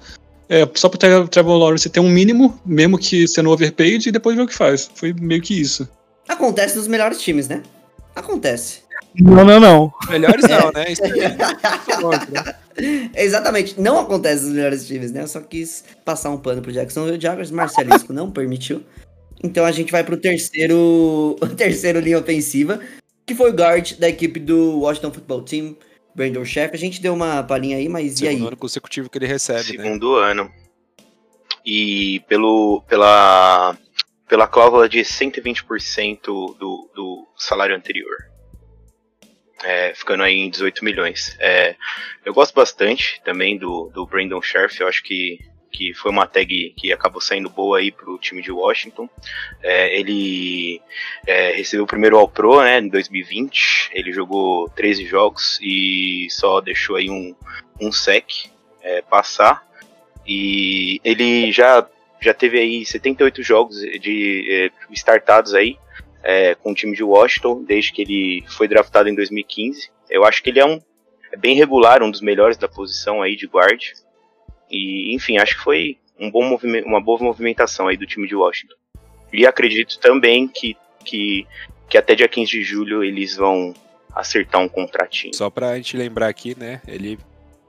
É, 0.49 0.67
só 0.75 0.89
pro 0.89 1.27
Trevor 1.27 1.57
Lawrence 1.57 1.89
ter 1.89 1.99
um 1.99 2.09
mínimo, 2.09 2.59
mesmo 2.65 2.97
que 2.97 3.27
sendo 3.27 3.49
overpaid, 3.49 4.07
e 4.07 4.11
depois 4.11 4.35
ver 4.35 4.43
o 4.43 4.47
que 4.47 4.55
faz. 4.55 4.89
Foi 4.93 5.13
meio 5.13 5.41
que 5.41 5.59
isso. 5.59 5.87
Acontece 6.27 6.77
nos 6.77 6.87
melhores 6.87 7.21
times, 7.21 7.47
né? 7.47 7.63
Acontece. 8.15 8.82
Não, 9.19 9.45
não, 9.45 9.59
não. 9.59 9.93
Melhores 10.09 10.43
não, 10.49 10.71
né? 10.71 10.91
Isso 10.91 11.03
aí, 11.03 11.11
Exatamente, 13.15 13.79
não 13.79 13.99
acontece 13.99 14.45
nos 14.45 14.53
melhores 14.53 14.87
times, 14.87 15.11
né? 15.11 15.21
Eu 15.21 15.27
só 15.27 15.39
quis 15.39 15.83
passar 16.03 16.31
um 16.31 16.37
pano 16.37 16.61
pro 16.61 16.71
Jacksonville 16.71 17.21
Jaguars, 17.21 17.51
Marcelisco 17.51 18.11
não 18.11 18.31
permitiu. 18.31 18.83
Então 19.43 19.65
a 19.65 19.71
gente 19.71 19.91
vai 19.91 20.03
pro 20.03 20.17
terceiro, 20.17 21.37
terceiro 21.55 21.99
linha 21.99 22.17
ofensiva, 22.17 22.79
que 23.25 23.35
foi 23.35 23.51
o 23.51 23.53
guard 23.53 23.97
da 23.99 24.09
equipe 24.09 24.39
do 24.39 24.79
Washington 24.79 25.11
Football 25.11 25.41
Team, 25.43 25.77
Brandon 26.15 26.45
Sheff. 26.45 26.73
A 26.73 26.79
gente 26.79 27.01
deu 27.01 27.13
uma 27.13 27.43
palhinha 27.43 27.77
aí, 27.77 27.87
mas 27.87 28.21
e 28.21 28.27
aí? 28.27 28.33
segundo 28.33 28.47
ano 28.47 28.57
consecutivo 28.57 29.09
que 29.09 29.17
ele 29.17 29.27
recebe, 29.27 29.77
né? 29.77 29.83
Segundo 29.83 30.15
ano. 30.15 30.49
E 31.65 32.21
pelo, 32.27 32.81
pela, 32.87 33.77
pela 34.27 34.47
cláusula 34.47 34.89
de 34.89 34.99
120% 34.99 36.21
do, 36.25 36.89
do 36.95 37.27
salário 37.37 37.75
anterior. 37.75 38.32
É, 39.63 39.93
ficando 39.95 40.23
aí 40.23 40.35
em 40.35 40.49
18 40.49 40.83
milhões. 40.83 41.37
É, 41.39 41.75
eu 42.25 42.33
gosto 42.33 42.53
bastante 42.53 43.21
também 43.23 43.57
do, 43.57 43.89
do 43.93 44.05
Brandon 44.05 44.41
Scherf, 44.41 44.79
eu 44.81 44.87
acho 44.87 45.01
que, 45.01 45.39
que 45.71 45.93
foi 45.93 46.11
uma 46.11 46.27
tag 46.27 46.73
que 46.77 46.91
acabou 46.91 47.21
saindo 47.21 47.49
boa 47.49 47.77
aí 47.77 47.89
pro 47.89 48.19
time 48.19 48.41
de 48.41 48.51
Washington. 48.51 49.09
É, 49.61 49.97
ele 49.97 50.81
é, 51.25 51.51
recebeu 51.51 51.85
o 51.85 51.87
primeiro 51.87 52.17
All-Pro 52.17 52.61
né, 52.61 52.79
em 52.79 52.89
2020, 52.89 53.91
ele 53.93 54.11
jogou 54.11 54.69
13 54.69 55.05
jogos 55.05 55.57
e 55.61 56.27
só 56.29 56.59
deixou 56.59 56.97
aí 56.97 57.09
um, 57.09 57.33
um 57.79 57.91
sec 57.91 58.49
é, 58.81 59.01
passar. 59.01 59.65
E 60.27 60.99
ele 61.03 61.51
já, 61.53 61.87
já 62.21 62.33
teve 62.33 62.59
aí 62.59 62.85
78 62.85 63.41
jogos 63.41 63.79
de 63.79 64.45
é, 64.49 64.93
startados 64.93 65.53
aí 65.53 65.77
é, 66.23 66.55
com 66.55 66.71
o 66.71 66.75
time 66.75 66.95
de 66.95 67.03
Washington, 67.03 67.63
desde 67.63 67.91
que 67.91 68.01
ele 68.01 68.43
foi 68.47 68.67
draftado 68.67 69.09
em 69.09 69.15
2015. 69.15 69.89
Eu 70.09 70.23
acho 70.23 70.41
que 70.41 70.49
ele 70.49 70.59
é 70.59 70.65
um 70.65 70.81
é 71.31 71.37
bem 71.37 71.55
regular, 71.55 72.03
um 72.03 72.11
dos 72.11 72.21
melhores 72.21 72.57
da 72.57 72.67
posição 72.67 73.21
aí 73.21 73.35
de 73.35 73.47
guard. 73.47 73.81
E, 74.69 75.13
enfim, 75.15 75.37
acho 75.37 75.57
que 75.57 75.63
foi 75.63 75.97
um 76.19 76.29
bom 76.29 76.57
uma 76.85 77.01
boa 77.01 77.19
movimentação 77.19 77.87
aí 77.87 77.97
do 77.97 78.05
time 78.05 78.27
de 78.27 78.35
Washington. 78.35 78.75
E 79.33 79.45
acredito 79.47 79.99
também 79.99 80.47
que, 80.47 80.77
que, 81.03 81.47
que 81.89 81.97
até 81.97 82.13
dia 82.13 82.27
15 82.27 82.51
de 82.51 82.63
julho 82.63 83.03
eles 83.03 83.35
vão 83.35 83.73
acertar 84.13 84.61
um 84.61 84.69
contratinho. 84.69 85.33
Só 85.33 85.49
pra 85.49 85.75
gente 85.75 85.97
lembrar 85.97 86.27
aqui, 86.27 86.55
né? 86.57 86.81
Ele 86.87 87.17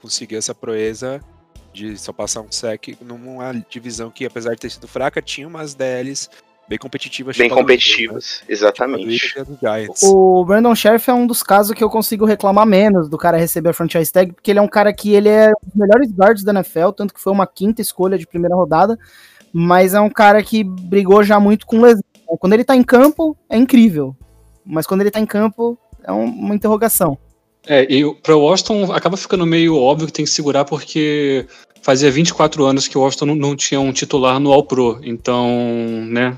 conseguiu 0.00 0.38
essa 0.38 0.54
proeza 0.54 1.24
de 1.72 1.96
só 1.96 2.12
passar 2.12 2.42
um 2.42 2.52
sec 2.52 2.88
numa 3.00 3.52
divisão 3.70 4.10
que, 4.10 4.26
apesar 4.26 4.54
de 4.54 4.60
ter 4.60 4.70
sido 4.70 4.86
fraca, 4.86 5.22
tinha 5.22 5.48
umas 5.48 5.74
DLs 5.74 6.28
bem 6.68 6.78
competitivas. 6.78 7.36
Bem 7.36 7.48
do 7.48 7.54
competitivas, 7.54 8.14
Eagles, 8.14 8.40
né? 8.48 8.52
exatamente. 8.52 9.34
Do 9.44 9.56
do. 9.56 9.94
O 10.02 10.44
Brandon 10.44 10.74
Sheriff 10.74 11.10
é 11.10 11.14
um 11.14 11.26
dos 11.26 11.42
casos 11.42 11.74
que 11.76 11.82
eu 11.84 11.90
consigo 11.90 12.24
reclamar 12.24 12.66
menos 12.66 13.08
do 13.08 13.18
cara 13.18 13.36
receber 13.36 13.70
a 13.70 13.72
franchise 13.72 14.12
tag, 14.12 14.32
porque 14.32 14.50
ele 14.50 14.58
é 14.58 14.62
um 14.62 14.68
cara 14.68 14.92
que 14.92 15.12
ele 15.14 15.28
é 15.28 15.48
um 15.48 15.66
dos 15.66 15.74
melhores 15.74 16.10
guards 16.12 16.42
da 16.44 16.52
NFL, 16.52 16.90
tanto 16.90 17.12
que 17.14 17.20
foi 17.20 17.32
uma 17.32 17.46
quinta 17.46 17.80
escolha 17.82 18.16
de 18.18 18.26
primeira 18.26 18.54
rodada, 18.56 18.98
mas 19.52 19.94
é 19.94 20.00
um 20.00 20.10
cara 20.10 20.42
que 20.42 20.64
brigou 20.64 21.22
já 21.22 21.38
muito 21.38 21.66
com 21.66 21.80
lesão. 21.80 22.02
Quando 22.40 22.54
ele 22.54 22.64
tá 22.64 22.74
em 22.74 22.82
campo, 22.82 23.36
é 23.48 23.56
incrível, 23.56 24.16
mas 24.64 24.86
quando 24.86 25.02
ele 25.02 25.10
tá 25.10 25.20
em 25.20 25.26
campo, 25.26 25.78
é 26.02 26.10
um- 26.12 26.24
uma 26.24 26.54
interrogação. 26.54 27.16
É, 27.66 27.86
e 27.90 28.04
o- 28.04 28.14
pra 28.14 28.36
Washington 28.36 28.92
acaba 28.92 29.16
ficando 29.16 29.46
meio 29.46 29.76
óbvio 29.78 30.06
que 30.06 30.12
tem 30.12 30.24
que 30.24 30.30
segurar 30.30 30.64
porque 30.64 31.46
fazia 31.80 32.10
24 32.10 32.64
anos 32.64 32.88
que 32.88 32.98
o 32.98 33.00
Washington 33.02 33.26
não, 33.26 33.34
não 33.36 33.56
tinha 33.56 33.80
um 33.80 33.92
titular 33.92 34.38
no 34.40 34.52
All-Pro. 34.52 35.00
Então, 35.02 35.48
né? 36.08 36.36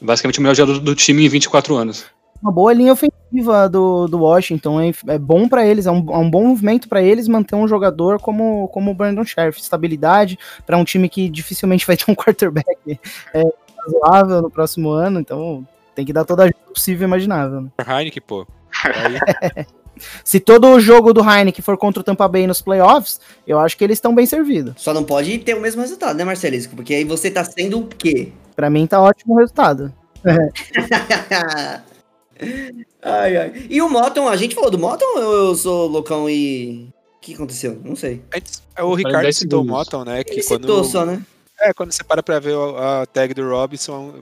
Basicamente 0.00 0.38
o 0.38 0.42
melhor 0.42 0.54
jogador 0.54 0.80
do 0.80 0.94
time 0.94 1.24
em 1.24 1.28
24 1.28 1.74
anos. 1.76 2.06
Uma 2.42 2.52
boa 2.52 2.72
linha 2.72 2.92
ofensiva 2.92 3.68
do, 3.68 4.06
do 4.06 4.18
Washington, 4.18 4.80
é, 4.80 4.92
é 5.08 5.18
bom 5.18 5.48
pra 5.48 5.66
eles, 5.66 5.86
é 5.86 5.90
um, 5.90 6.12
é 6.12 6.18
um 6.18 6.30
bom 6.30 6.48
movimento 6.48 6.88
pra 6.88 7.02
eles 7.02 7.26
manter 7.26 7.54
um 7.54 7.66
jogador 7.66 8.20
como, 8.20 8.68
como 8.68 8.90
o 8.90 8.94
Brandon 8.94 9.24
Sheriff, 9.24 9.60
estabilidade 9.60 10.38
pra 10.66 10.76
um 10.76 10.84
time 10.84 11.08
que 11.08 11.28
dificilmente 11.30 11.86
vai 11.86 11.96
ter 11.96 12.10
um 12.10 12.14
quarterback 12.14 13.00
é, 13.32 13.42
razoável 13.78 14.42
no 14.42 14.50
próximo 14.50 14.90
ano, 14.90 15.20
então 15.20 15.66
tem 15.94 16.04
que 16.04 16.12
dar 16.12 16.24
toda 16.24 16.42
a 16.42 16.44
ajuda 16.46 16.58
possível 16.74 17.06
e 17.06 17.08
imaginável. 17.08 17.62
né? 17.62 17.70
Heineken, 17.78 18.22
pô. 18.26 18.46
Aí, 18.84 19.66
Se 20.24 20.40
todo 20.40 20.68
o 20.68 20.80
jogo 20.80 21.12
do 21.12 21.20
Heineken 21.20 21.62
for 21.62 21.76
contra 21.76 22.00
o 22.00 22.04
Tampa 22.04 22.26
Bay 22.28 22.46
nos 22.46 22.60
playoffs, 22.60 23.20
eu 23.46 23.58
acho 23.58 23.76
que 23.76 23.84
eles 23.84 23.98
estão 23.98 24.14
bem 24.14 24.26
servidos. 24.26 24.74
Só 24.76 24.92
não 24.94 25.04
pode 25.04 25.38
ter 25.38 25.54
o 25.54 25.60
mesmo 25.60 25.82
resultado, 25.82 26.16
né, 26.16 26.24
Marcelisco? 26.24 26.74
Porque 26.76 26.94
aí 26.94 27.04
você 27.04 27.30
tá 27.30 27.44
sendo 27.44 27.80
o 27.80 27.86
quê? 27.86 28.32
Pra 28.54 28.70
mim 28.70 28.86
tá 28.86 29.00
ótimo 29.00 29.34
o 29.34 29.38
resultado. 29.38 29.92
ai, 33.02 33.36
ai. 33.36 33.66
E 33.68 33.82
o 33.82 33.88
Moton, 33.88 34.28
a 34.28 34.36
gente 34.36 34.54
falou 34.54 34.70
do 34.70 34.78
Moton 34.78 35.04
ou 35.16 35.48
eu 35.48 35.54
sou 35.54 35.86
loucão 35.86 36.28
e. 36.28 36.88
O 37.16 37.20
que 37.20 37.34
aconteceu? 37.34 37.80
Não 37.82 37.96
sei. 37.96 38.22
antes, 38.34 38.62
o 38.78 38.94
Ricardo 38.94 39.22
10 39.22 39.36
citou 39.36 39.62
o. 39.62 39.64
Moton, 39.64 40.04
né? 40.04 40.22
Que 40.24 40.34
Ele 40.34 40.42
quando, 40.42 40.60
citou 40.62 40.84
só, 40.84 41.04
né? 41.06 41.22
É, 41.60 41.72
quando 41.72 41.92
você 41.92 42.04
para 42.04 42.22
pra 42.22 42.38
ver 42.38 42.54
a, 42.54 43.02
a 43.02 43.06
tag 43.06 43.32
do 43.32 43.48
Robinson, 43.48 44.14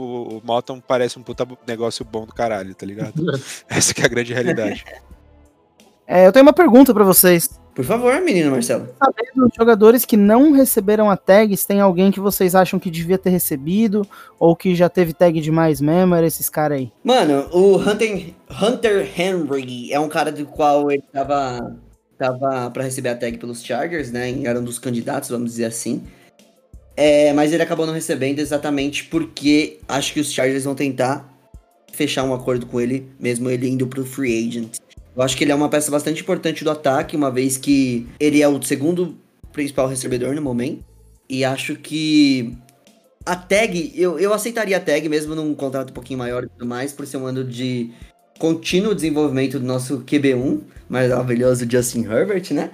o, 0.00 0.38
o 0.38 0.42
Moton 0.44 0.80
parece 0.80 1.18
um 1.18 1.22
puta 1.22 1.46
negócio 1.66 2.04
bom 2.04 2.26
do 2.26 2.34
caralho, 2.34 2.74
tá 2.74 2.86
ligado? 2.86 3.14
Essa 3.68 3.94
que 3.94 4.02
é 4.02 4.04
a 4.04 4.08
grande 4.08 4.32
realidade. 4.32 4.84
É, 6.06 6.26
eu 6.26 6.32
tenho 6.32 6.44
uma 6.44 6.52
pergunta 6.52 6.94
pra 6.94 7.04
vocês. 7.04 7.50
Por 7.74 7.84
favor, 7.84 8.18
menino 8.22 8.52
Marcelo. 8.52 8.88
Sabendo 8.98 9.46
os 9.46 9.54
jogadores 9.54 10.06
que 10.06 10.16
não 10.16 10.52
receberam 10.52 11.10
a 11.10 11.16
tag, 11.16 11.54
se 11.54 11.66
tem 11.66 11.78
alguém 11.78 12.10
que 12.10 12.18
vocês 12.18 12.54
acham 12.54 12.78
que 12.78 12.90
devia 12.90 13.18
ter 13.18 13.28
recebido 13.28 14.06
ou 14.38 14.56
que 14.56 14.74
já 14.74 14.88
teve 14.88 15.12
tag 15.12 15.38
demais 15.42 15.78
mesmo, 15.78 16.14
era 16.14 16.26
esses 16.26 16.48
caras 16.48 16.78
aí. 16.78 16.92
Mano, 17.04 17.46
o 17.52 17.76
Hunter, 17.76 18.32
Hunter 18.62 19.20
Henry 19.20 19.92
é 19.92 20.00
um 20.00 20.08
cara 20.08 20.32
do 20.32 20.46
qual 20.46 20.90
ele 20.90 21.04
tava, 21.12 21.76
tava 22.16 22.70
pra 22.70 22.84
receber 22.84 23.10
a 23.10 23.14
tag 23.14 23.36
pelos 23.36 23.62
Chargers, 23.62 24.10
né? 24.10 24.30
e 24.30 24.46
Era 24.46 24.58
um 24.58 24.64
dos 24.64 24.78
candidatos, 24.78 25.28
vamos 25.28 25.50
dizer 25.50 25.66
assim. 25.66 26.02
É, 26.96 27.32
mas 27.34 27.52
ele 27.52 27.62
acabou 27.62 27.84
não 27.84 27.92
recebendo 27.92 28.38
exatamente 28.38 29.04
porque 29.04 29.78
acho 29.86 30.14
que 30.14 30.20
os 30.20 30.32
Chargers 30.32 30.64
vão 30.64 30.74
tentar 30.74 31.30
fechar 31.92 32.24
um 32.24 32.32
acordo 32.32 32.66
com 32.66 32.80
ele, 32.80 33.06
mesmo 33.20 33.50
ele 33.50 33.68
indo 33.68 33.86
pro 33.86 34.04
free 34.04 34.48
agent. 34.48 34.76
Eu 35.14 35.22
acho 35.22 35.36
que 35.36 35.44
ele 35.44 35.52
é 35.52 35.54
uma 35.54 35.68
peça 35.68 35.90
bastante 35.90 36.22
importante 36.22 36.64
do 36.64 36.70
ataque, 36.70 37.16
uma 37.16 37.30
vez 37.30 37.56
que 37.56 38.06
ele 38.20 38.42
é 38.42 38.48
o 38.48 38.62
segundo 38.62 39.16
principal 39.52 39.88
recebedor 39.88 40.34
no 40.34 40.42
momento. 40.42 40.84
E 41.28 41.44
acho 41.44 41.74
que 41.76 42.56
a 43.24 43.34
tag, 43.34 43.92
eu, 43.96 44.18
eu 44.18 44.32
aceitaria 44.32 44.76
a 44.76 44.80
tag 44.80 45.08
mesmo 45.08 45.34
num 45.34 45.54
contrato 45.54 45.90
um 45.90 45.94
pouquinho 45.94 46.18
maior 46.18 46.44
e 46.44 46.48
tudo 46.48 46.66
mais, 46.66 46.92
por 46.92 47.06
ser 47.06 47.16
um 47.16 47.26
ano 47.26 47.42
de 47.42 47.90
contínuo 48.38 48.94
desenvolvimento 48.94 49.58
do 49.58 49.64
nosso 49.64 50.00
QB1, 50.00 50.60
maravilhoso 50.88 51.66
Justin 51.68 52.04
Herbert, 52.04 52.52
né? 52.52 52.70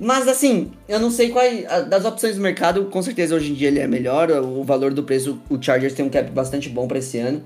Mas 0.00 0.26
assim, 0.26 0.72
eu 0.88 0.98
não 0.98 1.10
sei 1.10 1.30
qual 1.30 1.44
das 1.88 2.04
opções 2.04 2.36
do 2.36 2.42
mercado, 2.42 2.86
com 2.86 3.02
certeza 3.02 3.34
hoje 3.34 3.52
em 3.52 3.54
dia 3.54 3.68
ele 3.68 3.78
é 3.78 3.86
melhor, 3.86 4.30
o 4.30 4.64
valor 4.64 4.92
do 4.92 5.02
preço, 5.02 5.40
o 5.48 5.62
Chargers 5.62 5.94
tem 5.94 6.04
um 6.04 6.08
cap 6.08 6.30
bastante 6.30 6.68
bom 6.68 6.88
pra 6.88 6.98
esse 6.98 7.18
ano. 7.18 7.42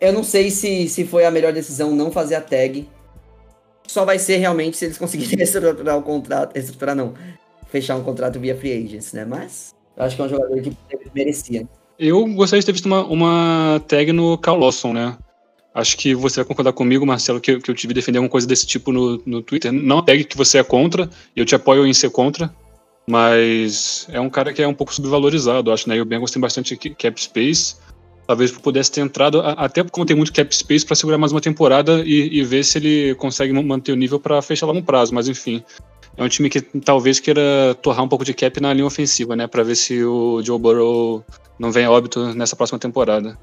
Eu 0.00 0.12
não 0.12 0.24
sei 0.24 0.50
se, 0.50 0.88
se 0.88 1.04
foi 1.04 1.26
a 1.26 1.30
melhor 1.30 1.52
decisão 1.52 1.94
não 1.94 2.10
fazer 2.10 2.36
a 2.36 2.40
tag. 2.40 2.88
Só 3.86 4.04
vai 4.04 4.18
ser 4.18 4.36
realmente 4.36 4.76
se 4.76 4.86
eles 4.86 4.96
conseguirem 4.96 5.36
reestruturar 5.36 5.98
o 5.98 6.02
contrato, 6.02 6.54
reestruturar 6.54 6.96
não, 6.96 7.12
fechar 7.68 7.96
um 7.96 8.02
contrato 8.02 8.40
via 8.40 8.56
free 8.56 8.72
agents, 8.72 9.12
né? 9.12 9.24
Mas 9.24 9.74
eu 9.96 10.04
acho 10.04 10.16
que 10.16 10.22
é 10.22 10.24
um 10.24 10.28
jogador 10.28 10.60
que 10.60 10.72
merecia. 11.14 11.68
Eu 11.98 12.24
gostaria 12.28 12.60
de 12.60 12.66
ter 12.66 12.72
visto 12.72 12.86
uma, 12.86 13.04
uma 13.04 13.82
tag 13.86 14.10
no 14.12 14.38
Carl 14.38 14.58
Lawson, 14.58 14.94
né? 14.94 15.18
Acho 15.80 15.96
que 15.96 16.14
você 16.14 16.36
vai 16.36 16.44
concordar 16.44 16.72
comigo, 16.72 17.06
Marcelo, 17.06 17.40
que, 17.40 17.58
que 17.58 17.70
eu 17.70 17.74
tive 17.74 17.94
defender 17.94 18.18
alguma 18.18 18.30
coisa 18.30 18.46
desse 18.46 18.66
tipo 18.66 18.92
no, 18.92 19.22
no 19.24 19.40
Twitter. 19.40 19.72
Não 19.72 19.98
a 19.98 20.02
tag 20.02 20.24
que 20.24 20.36
você 20.36 20.58
é 20.58 20.62
contra, 20.62 21.08
eu 21.34 21.44
te 21.44 21.54
apoio 21.54 21.86
em 21.86 21.94
ser 21.94 22.10
contra, 22.10 22.54
mas 23.08 24.06
é 24.10 24.20
um 24.20 24.28
cara 24.28 24.52
que 24.52 24.62
é 24.62 24.68
um 24.68 24.74
pouco 24.74 24.94
subvalorizado, 24.94 25.72
acho, 25.72 25.88
né? 25.88 25.96
E 25.96 26.00
o 26.00 26.04
Bengals 26.04 26.30
tem 26.30 26.40
bastante 26.40 26.76
ca- 26.76 26.94
cap 26.96 27.20
space. 27.22 27.76
Talvez 28.26 28.52
pudesse 28.52 28.92
ter 28.92 29.00
entrado, 29.00 29.40
até 29.40 29.82
como 29.82 30.06
tem 30.06 30.14
muito 30.14 30.32
cap 30.32 30.54
space, 30.54 30.84
para 30.84 30.94
segurar 30.94 31.18
mais 31.18 31.32
uma 31.32 31.40
temporada 31.40 32.02
e, 32.04 32.38
e 32.38 32.44
ver 32.44 32.62
se 32.62 32.78
ele 32.78 33.14
consegue 33.16 33.52
ma- 33.52 33.62
manter 33.62 33.92
o 33.92 33.96
nível 33.96 34.20
para 34.20 34.40
fechar 34.42 34.66
lá 34.66 34.74
no 34.74 34.82
prazo. 34.82 35.14
Mas 35.14 35.28
enfim, 35.28 35.64
é 36.16 36.22
um 36.22 36.28
time 36.28 36.50
que 36.50 36.60
talvez 36.60 37.18
queira 37.18 37.74
torrar 37.82 38.04
um 38.04 38.08
pouco 38.08 38.24
de 38.24 38.34
cap 38.34 38.60
na 38.60 38.72
linha 38.72 38.86
ofensiva, 38.86 39.34
né? 39.34 39.46
Para 39.46 39.62
ver 39.62 39.74
se 39.74 40.04
o 40.04 40.42
Joe 40.42 40.58
Burrow 40.58 41.24
não 41.58 41.72
vem 41.72 41.88
óbito 41.88 42.34
nessa 42.34 42.54
próxima 42.54 42.78
temporada. 42.78 43.36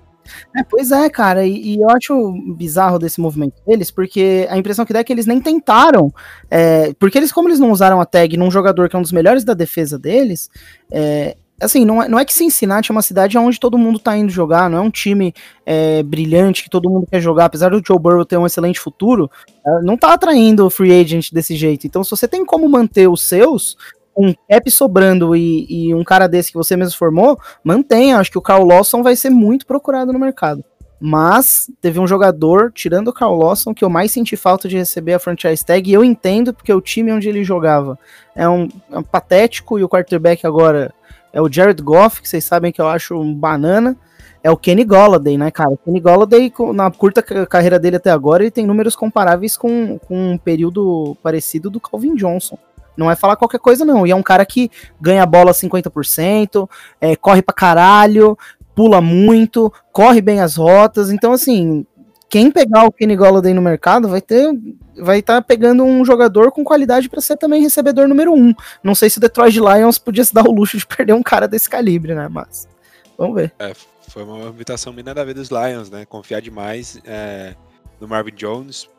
É, 0.56 0.64
pois 0.64 0.92
é, 0.92 1.10
cara, 1.10 1.46
e, 1.46 1.76
e 1.76 1.82
eu 1.82 1.90
acho 1.90 2.34
bizarro 2.56 3.00
desse 3.00 3.20
movimento 3.20 3.56
deles, 3.66 3.92
porque 3.92 4.48
a 4.50 4.58
impressão 4.58 4.86
que 4.86 4.94
dá 4.94 5.00
é 5.00 5.04
que 5.04 5.14
eles 5.14 5.26
nem 5.26 5.40
tentaram, 5.40 6.14
é, 6.50 6.94
porque 7.00 7.18
eles, 7.18 7.32
como 7.32 7.48
eles 7.50 7.60
não 7.60 7.72
usaram 7.72 8.00
a 8.02 8.06
tag 8.06 8.38
num 8.38 8.52
jogador 8.52 8.90
que 8.90 8.96
é 8.96 9.00
um 9.00 9.04
dos 9.04 9.12
melhores 9.12 9.44
da 9.44 9.54
defesa 9.54 9.98
deles, 9.98 10.50
é, 10.92 11.36
assim, 11.60 11.86
não 11.86 12.04
é, 12.04 12.08
não 12.08 12.20
é 12.20 12.26
que 12.26 12.34
Cincinnati 12.34 12.92
é 12.92 12.94
uma 12.94 13.02
cidade 13.02 13.38
onde 13.38 13.60
todo 13.60 13.78
mundo 13.78 14.00
tá 14.00 14.16
indo 14.16 14.32
jogar, 14.32 14.70
não 14.70 14.78
é 14.78 14.82
um 14.82 14.92
time 14.92 15.34
é, 15.66 16.04
brilhante 16.04 16.64
que 16.64 16.70
todo 16.70 16.90
mundo 16.90 17.08
quer 17.10 17.20
jogar, 17.20 17.46
apesar 17.46 17.70
do 17.70 17.82
Joe 17.86 18.00
Burrow 18.00 18.26
ter 18.26 18.38
um 18.38 18.46
excelente 18.46 18.80
futuro, 18.80 19.30
é, 19.66 19.82
não 19.82 19.98
tá 19.98 20.14
atraindo 20.14 20.70
free 20.70 21.00
agent 21.00 21.32
desse 21.32 21.56
jeito, 21.56 21.88
então 21.88 22.04
se 22.04 22.12
você 22.12 22.28
tem 22.28 22.46
como 22.46 22.70
manter 22.70 23.08
os 23.08 23.28
seus, 23.28 23.76
um 24.18 24.34
cap 24.50 24.72
sobrando 24.72 25.36
e, 25.36 25.68
e 25.70 25.94
um 25.94 26.04
cara 26.04 26.28
desse 26.28 26.52
que 26.52 26.58
você 26.58 26.76
mesmo 26.76 26.98
formou, 26.98 27.40
mantenha. 27.64 28.18
Acho 28.18 28.32
que 28.32 28.38
o 28.38 28.42
Carl 28.42 28.66
Lawson 28.66 29.04
vai 29.04 29.16
ser 29.16 29.30
muito 29.30 29.66
procurado 29.66 30.12
no 30.12 30.20
mercado. 30.20 30.64
Mas 31.00 31.70
teve 31.80 32.00
um 32.00 32.08
jogador, 32.08 32.72
tirando 32.72 33.10
o 33.10 33.14
Carl 33.14 33.38
Lawson, 33.38 33.72
que 33.72 33.86
eu 33.86 33.90
mais 33.90 34.12
senti 34.12 34.36
falta 34.36 34.68
de 34.68 34.76
receber 34.78 35.14
a 35.14 35.20
franchise 35.20 35.64
tag, 35.64 35.88
e 35.88 35.94
eu 35.94 36.04
entendo 36.04 36.52
porque 36.52 36.74
o 36.74 36.82
time 36.82 37.12
onde 37.12 37.30
ele 37.30 37.44
jogava 37.44 38.00
é 38.36 38.50
um, 38.50 38.68
é 38.92 38.98
um 38.98 39.04
patético, 39.04 39.78
e 39.78 39.84
o 39.84 39.90
quarterback 39.90 40.48
agora 40.48 40.92
é 41.32 41.40
o 41.40 41.52
Jared 41.52 41.84
Goff, 41.84 42.20
que 42.20 42.28
vocês 42.28 42.44
sabem 42.44 42.72
que 42.72 42.82
eu 42.82 42.88
acho 42.88 43.14
um 43.16 43.32
banana. 43.32 43.96
É 44.44 44.50
o 44.50 44.58
Kenny 44.58 44.84
Golladay, 44.84 45.38
né, 45.38 45.52
cara? 45.52 45.72
O 45.72 45.78
Kenny 45.78 46.00
Golladay, 46.00 46.52
na 46.74 46.90
curta 46.90 47.22
ca- 47.22 47.46
carreira 47.46 47.78
dele 47.78 47.98
até 47.98 48.10
agora, 48.10 48.44
ele 48.44 48.52
tem 48.52 48.66
números 48.66 48.96
comparáveis 48.96 49.58
com, 49.58 50.00
com 50.00 50.32
um 50.32 50.38
período 50.38 51.16
parecido 51.22 51.70
do 51.70 51.80
Calvin 51.80 52.16
Johnson. 52.16 52.58
Não 52.98 53.10
é 53.10 53.16
falar 53.16 53.36
qualquer 53.36 53.60
coisa, 53.60 53.86
não. 53.86 54.06
E 54.06 54.12
é 54.12 54.16
um 54.16 54.24
cara 54.24 54.46
que 54.46 54.70
ganha 55.00 55.24
a 55.24 55.26
bola 55.26 55.52
50%, 55.52 56.68
é, 57.00 57.16
corre 57.16 57.42
pra 57.42 57.54
caralho, 57.54 58.38
pula 58.76 59.00
muito, 59.00 59.72
corre 59.92 60.22
bem 60.22 60.42
as 60.42 60.56
rotas. 60.56 61.12
Então, 61.12 61.32
assim, 61.32 61.86
quem 62.30 62.52
pegar 62.52 62.86
o 62.86 62.92
Kenny 62.92 63.16
Golladay 63.16 63.54
no 63.54 63.62
mercado 63.62 64.10
vai 64.10 64.22
ter. 64.22 64.52
Vai 65.00 65.20
estar 65.20 65.42
pegando 65.44 65.84
um 65.84 66.04
jogador 66.04 66.52
com 66.52 66.64
qualidade 66.64 67.08
para 67.08 67.22
ser 67.22 67.38
também 67.38 67.62
recebedor 67.62 68.08
número 68.08 68.34
um. 68.34 68.54
Não 68.84 68.96
sei 68.96 69.12
se 69.12 69.20
o 69.20 69.22
Detroit 69.22 69.60
Lions 69.60 70.00
podia 70.00 70.26
se 70.26 70.34
dar 70.34 70.48
o 70.48 70.52
luxo 70.52 70.76
de 70.78 70.88
perder 70.88 71.14
um 71.14 71.22
cara 71.22 71.48
desse 71.48 71.70
calibre, 71.70 72.16
né? 72.16 72.28
Mas 72.28 72.68
vamos 73.16 73.36
ver. 73.36 73.54
É, 73.60 73.74
foi 74.08 74.24
uma 74.24 74.38
movimentação 74.38 74.92
bem 74.92 75.04
nada 75.04 75.22
a 75.22 75.24
ver 75.24 75.36
dos 75.36 75.50
Lions, 75.50 75.92
né? 75.92 76.04
Confiar 76.06 76.42
demais 76.42 77.00
é, 77.06 77.54
no 78.02 78.08
Marvin 78.08 78.34
Jones 78.34 78.90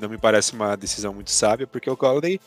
não 0.00 0.08
me 0.08 0.16
parece 0.16 0.52
uma 0.52 0.76
decisão 0.76 1.12
muito 1.12 1.30
sábia, 1.30 1.66
porque 1.66 1.90
o 1.90 1.96
Golladay 1.96 2.40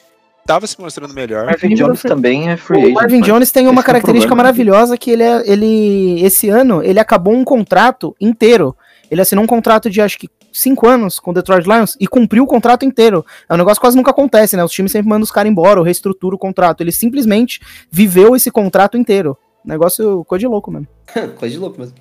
tava 0.45 0.67
se 0.67 0.79
mostrando 0.79 1.13
melhor. 1.13 1.45
Marvin 1.45 1.73
Jones 1.75 2.01
também 2.01 2.49
é 2.49 2.57
free 2.57 2.77
O 2.77 2.81
agent. 2.81 2.93
Marvin 2.93 3.19
mas 3.19 3.27
Jones 3.27 3.51
tem 3.51 3.67
uma 3.67 3.81
é 3.81 3.83
o 3.83 3.85
característica 3.85 4.29
problema. 4.29 4.43
maravilhosa 4.43 4.97
que 4.97 5.11
ele 5.11 5.23
é, 5.23 5.43
ele 5.49 6.21
esse 6.23 6.49
ano 6.49 6.83
ele 6.83 6.99
acabou 6.99 7.33
um 7.33 7.43
contrato 7.43 8.15
inteiro. 8.19 8.75
Ele 9.09 9.21
assinou 9.21 9.43
um 9.43 9.47
contrato 9.47 9.89
de 9.89 10.01
acho 10.01 10.17
que 10.17 10.29
cinco 10.51 10.87
anos 10.87 11.19
com 11.19 11.31
o 11.31 11.33
Detroit 11.33 11.65
Lions 11.65 11.95
e 11.99 12.07
cumpriu 12.07 12.43
o 12.43 12.47
contrato 12.47 12.85
inteiro. 12.85 13.25
É 13.47 13.53
um 13.53 13.57
negócio 13.57 13.77
que 13.77 13.81
quase 13.81 13.97
nunca 13.97 14.11
acontece, 14.11 14.55
né? 14.55 14.63
Os 14.63 14.71
times 14.71 14.91
sempre 14.91 15.09
mandam 15.09 15.23
os 15.23 15.31
caras 15.31 15.51
embora 15.51 15.79
ou 15.79 15.85
reestruturam 15.85 16.35
o 16.35 16.39
contrato. 16.39 16.81
Ele 16.81 16.91
simplesmente 16.91 17.59
viveu 17.89 18.35
esse 18.35 18.51
contrato 18.51 18.97
inteiro. 18.97 19.37
Negócio 19.63 20.23
coisa 20.25 20.39
de 20.39 20.47
louco 20.47 20.71
mesmo. 20.71 20.87
Coisa 21.37 21.53
de 21.53 21.59
louco 21.59 21.79
mesmo. 21.79 21.95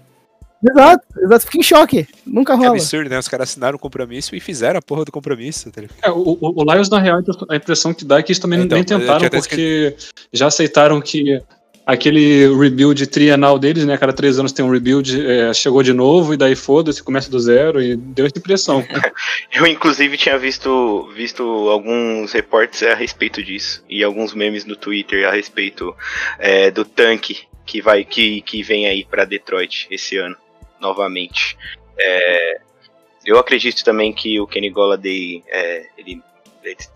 Exato, 0.62 1.04
exato. 1.22 1.44
Fiquei 1.46 1.60
em 1.60 1.64
choque. 1.64 2.06
Nunca 2.26 2.54
Que 2.54 2.64
rola. 2.64 2.76
absurdo, 2.76 3.08
né? 3.08 3.18
Os 3.18 3.28
caras 3.28 3.50
assinaram 3.50 3.76
o 3.76 3.78
compromisso 3.78 4.34
e 4.36 4.40
fizeram 4.40 4.78
a 4.78 4.82
porra 4.82 5.04
do 5.04 5.12
compromisso. 5.12 5.70
Tá? 5.70 5.82
É, 6.02 6.10
o, 6.10 6.36
o, 6.40 6.62
o 6.62 6.72
Lions, 6.72 6.88
na 6.90 6.98
real, 6.98 7.20
a 7.48 7.56
impressão 7.56 7.94
que 7.94 8.04
dá 8.04 8.18
é 8.18 8.22
que 8.22 8.32
eles 8.32 8.38
também 8.38 8.60
Então, 8.60 8.76
nem 8.76 8.84
tentaram, 8.84 9.28
porque 9.30 9.96
já 10.32 10.46
aceitaram 10.46 11.00
que 11.00 11.40
aquele 11.86 12.46
rebuild 12.56 13.04
trienal 13.06 13.58
deles, 13.58 13.84
né? 13.84 13.96
Cada 13.96 14.12
três 14.12 14.38
anos 14.38 14.52
tem 14.52 14.64
um 14.64 14.70
rebuild, 14.70 15.26
é, 15.26 15.52
chegou 15.52 15.82
de 15.82 15.92
novo, 15.92 16.34
e 16.34 16.36
daí 16.36 16.54
foda-se, 16.54 17.02
começa 17.02 17.30
do 17.30 17.40
zero, 17.40 17.82
e 17.82 17.96
deu 17.96 18.26
essa 18.26 18.38
impressão. 18.38 18.84
Eu, 19.52 19.66
inclusive, 19.66 20.16
tinha 20.16 20.38
visto, 20.38 21.10
visto 21.16 21.42
alguns 21.42 22.32
reportes 22.32 22.82
a 22.82 22.94
respeito 22.94 23.42
disso. 23.42 23.82
E 23.88 24.04
alguns 24.04 24.34
memes 24.34 24.64
no 24.64 24.76
Twitter 24.76 25.26
a 25.26 25.32
respeito 25.32 25.94
é, 26.38 26.70
do 26.70 26.84
tanque 26.84 27.38
que, 27.66 27.80
vai, 27.80 28.04
que, 28.04 28.40
que 28.42 28.62
vem 28.62 28.86
aí 28.86 29.04
pra 29.04 29.24
Detroit 29.24 29.86
esse 29.90 30.16
ano, 30.16 30.36
novamente. 30.80 31.56
É, 31.98 32.60
eu 33.24 33.38
acredito 33.38 33.84
também 33.84 34.12
que 34.12 34.40
o 34.40 34.46
Kenny 34.46 34.70
Golladay, 34.70 35.44
é, 35.48 35.86
ele, 35.98 36.22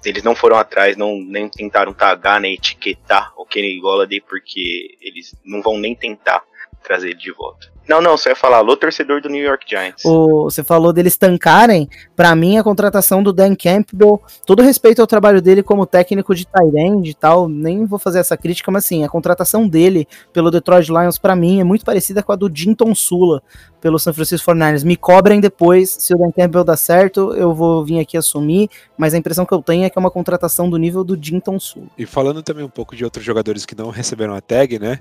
eles, 0.04 0.22
não 0.22 0.34
foram 0.34 0.56
atrás, 0.56 0.96
não, 0.96 1.16
nem 1.20 1.48
tentaram 1.48 1.92
tagar, 1.92 2.40
nem 2.40 2.54
etiquetar 2.54 3.32
o 3.36 3.44
Kenny 3.44 3.78
Golladay, 3.78 4.20
porque 4.20 4.96
eles 5.00 5.34
não 5.44 5.60
vão 5.62 5.78
nem 5.78 5.94
tentar 5.94 6.42
trazer 6.84 7.08
ele 7.08 7.18
de 7.18 7.32
volta. 7.32 7.74
Não, 7.88 8.00
não, 8.00 8.16
só 8.16 8.30
ia 8.30 8.36
falar, 8.36 8.58
alô 8.58 8.76
torcedor 8.76 9.20
do 9.20 9.28
New 9.28 9.42
York 9.42 9.66
Giants. 9.68 10.04
O, 10.04 10.44
você 10.44 10.64
falou 10.64 10.92
deles 10.92 11.18
tancarem. 11.18 11.88
Pra 12.16 12.34
mim, 12.34 12.56
a 12.56 12.64
contratação 12.64 13.22
do 13.22 13.32
Dan 13.32 13.54
Campbell, 13.54 14.22
todo 14.46 14.62
respeito 14.62 15.00
ao 15.00 15.06
trabalho 15.06 15.42
dele 15.42 15.62
como 15.62 15.84
técnico 15.84 16.34
de 16.34 16.46
end 16.76 17.10
e 17.10 17.14
tal, 17.14 17.46
nem 17.46 17.84
vou 17.84 17.98
fazer 17.98 18.20
essa 18.20 18.36
crítica, 18.36 18.70
mas 18.70 18.84
assim, 18.84 19.04
a 19.04 19.08
contratação 19.08 19.68
dele 19.68 20.08
pelo 20.32 20.50
Detroit 20.50 20.88
Lions, 20.88 21.18
pra 21.18 21.36
mim, 21.36 21.60
é 21.60 21.64
muito 21.64 21.84
parecida 21.84 22.22
com 22.22 22.32
a 22.32 22.36
do 22.36 22.50
Jinton 22.52 22.94
Sula 22.94 23.42
pelo 23.82 23.98
San 23.98 24.14
Francisco 24.14 24.50
49ers. 24.50 24.82
Me 24.82 24.96
cobrem 24.96 25.40
depois, 25.40 25.90
se 25.90 26.14
o 26.14 26.18
Dan 26.18 26.32
Campbell 26.32 26.64
dar 26.64 26.78
certo, 26.78 27.34
eu 27.34 27.52
vou 27.52 27.84
vir 27.84 27.98
aqui 27.98 28.16
assumir, 28.16 28.70
mas 28.96 29.12
a 29.12 29.18
impressão 29.18 29.44
que 29.44 29.52
eu 29.52 29.60
tenho 29.60 29.84
é 29.84 29.90
que 29.90 29.98
é 29.98 30.00
uma 30.00 30.10
contratação 30.10 30.70
do 30.70 30.78
nível 30.78 31.04
do 31.04 31.22
Jinton 31.22 31.60
Sula. 31.60 31.88
E 31.98 32.06
falando 32.06 32.42
também 32.42 32.64
um 32.64 32.70
pouco 32.70 32.96
de 32.96 33.04
outros 33.04 33.22
jogadores 33.22 33.66
que 33.66 33.76
não 33.76 33.90
receberam 33.90 34.34
a 34.34 34.40
tag, 34.40 34.78
né? 34.78 35.00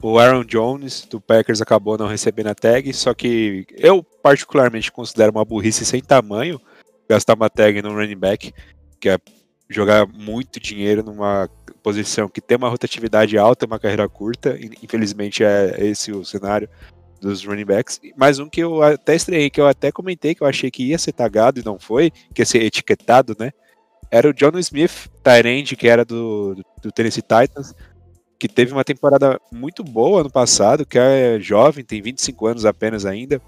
O 0.00 0.18
Aaron 0.18 0.44
Jones 0.44 1.04
do 1.06 1.20
Packers 1.20 1.60
acabou 1.60 1.98
não 1.98 2.06
recebendo 2.06 2.48
a 2.48 2.54
tag, 2.54 2.92
só 2.92 3.12
que 3.12 3.66
eu 3.76 4.02
particularmente 4.02 4.92
considero 4.92 5.32
uma 5.32 5.44
burrice 5.44 5.84
sem 5.84 6.00
tamanho 6.00 6.60
gastar 7.08 7.34
uma 7.34 7.50
tag 7.50 7.82
no 7.82 7.92
running 7.92 8.18
back, 8.18 8.52
que 9.00 9.08
é 9.08 9.18
jogar 9.68 10.06
muito 10.06 10.60
dinheiro 10.60 11.02
numa 11.02 11.48
posição 11.82 12.28
que 12.28 12.40
tem 12.40 12.56
uma 12.56 12.68
rotatividade 12.68 13.36
alta, 13.36 13.66
uma 13.66 13.78
carreira 13.78 14.08
curta. 14.08 14.56
Infelizmente 14.82 15.42
é 15.42 15.74
esse 15.78 16.12
o 16.12 16.24
cenário 16.24 16.68
dos 17.20 17.44
running 17.44 17.64
backs. 17.64 18.00
Mais 18.16 18.38
um 18.38 18.48
que 18.48 18.60
eu 18.60 18.82
até 18.82 19.16
estranhei, 19.16 19.50
que 19.50 19.60
eu 19.60 19.66
até 19.66 19.90
comentei 19.90 20.34
que 20.34 20.42
eu 20.42 20.46
achei 20.46 20.70
que 20.70 20.84
ia 20.84 20.98
ser 20.98 21.12
tagado 21.12 21.58
e 21.58 21.64
não 21.64 21.78
foi, 21.78 22.10
que 22.32 22.42
ia 22.42 22.46
ser 22.46 22.62
etiquetado, 22.62 23.34
né? 23.38 23.50
Era 24.10 24.30
o 24.30 24.32
John 24.32 24.56
Smith, 24.58 25.08
Tyrande, 25.22 25.76
que 25.76 25.88
era 25.88 26.04
do, 26.04 26.56
do 26.82 26.90
Tennessee 26.90 27.22
Titans, 27.22 27.74
que 28.38 28.48
teve 28.48 28.72
uma 28.72 28.84
temporada 28.84 29.40
muito 29.50 29.82
boa 29.82 30.20
ano 30.20 30.30
passado, 30.30 30.86
que 30.86 30.98
é 30.98 31.38
jovem, 31.40 31.84
tem 31.84 32.00
25 32.00 32.46
anos 32.46 32.64
apenas 32.64 33.04
ainda, 33.04 33.42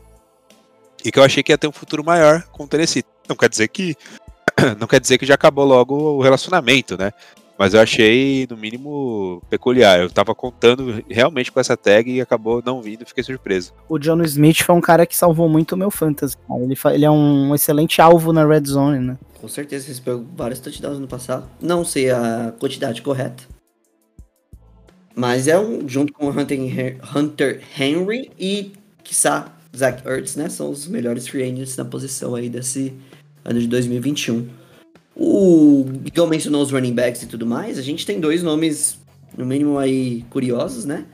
e 1.05 1.13
que 1.13 1.19
eu 1.19 1.23
achei 1.23 1.43
que 1.43 1.53
ia 1.53 1.59
ter 1.59 1.69
um 1.69 1.73
futuro 1.73 2.05
maior 2.05 2.43
com 2.51 2.65
o 2.65 2.69
Tennessee. 2.69 3.05
Não 3.29 3.37
quer 3.37 3.49
dizer 3.49 3.69
que 3.69 3.95
não 4.79 4.87
quer 4.87 5.01
dizer 5.01 5.19
que 5.19 5.27
já 5.27 5.35
acabou 5.35 5.65
logo 5.65 5.95
o 5.95 6.23
relacionamento, 6.23 6.99
né? 6.99 7.13
Mas 7.59 7.75
eu 7.75 7.81
achei, 7.81 8.47
no 8.49 8.57
mínimo, 8.57 9.43
peculiar. 9.51 10.01
Eu 10.01 10.09
tava 10.09 10.35
contando 10.35 11.05
realmente 11.07 11.53
com 11.53 11.61
essa 11.61 11.77
tag 11.77 12.11
e 12.11 12.19
acabou 12.19 12.63
não 12.65 12.81
vindo, 12.81 13.05
fiquei 13.05 13.23
surpreso. 13.23 13.75
O 13.87 13.99
John 13.99 14.23
Smith 14.23 14.63
foi 14.63 14.75
um 14.75 14.81
cara 14.81 15.05
que 15.05 15.15
salvou 15.15 15.47
muito 15.47 15.73
o 15.73 15.77
meu 15.77 15.91
fantasy. 15.91 16.39
Ele, 16.59 16.75
ele 16.95 17.05
é 17.05 17.11
um 17.11 17.55
excelente 17.55 18.01
alvo 18.01 18.33
na 18.33 18.47
red 18.47 18.65
zone, 18.65 18.99
né? 18.99 19.19
Com 19.39 19.47
certeza 19.47 19.89
recebeu 19.89 20.25
vários 20.35 20.59
touchdowns 20.59 20.99
no 20.99 21.07
passado. 21.07 21.45
Não 21.61 21.85
sei 21.85 22.11
a 22.11 22.55
quantidade 22.59 23.03
correta. 23.03 23.43
Mas 25.15 25.49
é 25.49 25.59
um, 25.59 25.89
junto 25.89 26.13
com 26.13 26.29
Hunter, 26.29 26.99
Hunter 27.15 27.61
Henry 27.79 28.31
e, 28.39 28.73
quiçá, 29.03 29.55
Zach 29.77 30.07
Ertz, 30.07 30.37
né? 30.37 30.49
São 30.49 30.71
os 30.71 30.87
melhores 30.87 31.29
free 31.29 31.43
agents 31.43 31.77
na 31.77 31.85
posição 31.85 32.35
aí 32.35 32.49
desse 32.49 32.93
ano 33.45 33.61
de 33.61 33.67
2021. 33.67 34.49
O 35.15 35.85
Miguel 35.85 36.27
mencionou 36.27 36.63
os 36.63 36.71
running 36.71 36.95
backs 36.95 37.23
e 37.23 37.27
tudo 37.27 37.47
mais. 37.47 37.79
A 37.79 37.83
gente 37.83 38.07
tem 38.07 38.21
dois 38.21 38.43
nomes, 38.43 38.99
no 39.37 39.45
mínimo 39.45 39.79
aí, 39.79 40.25
curiosos, 40.31 40.85
né? 40.85 41.05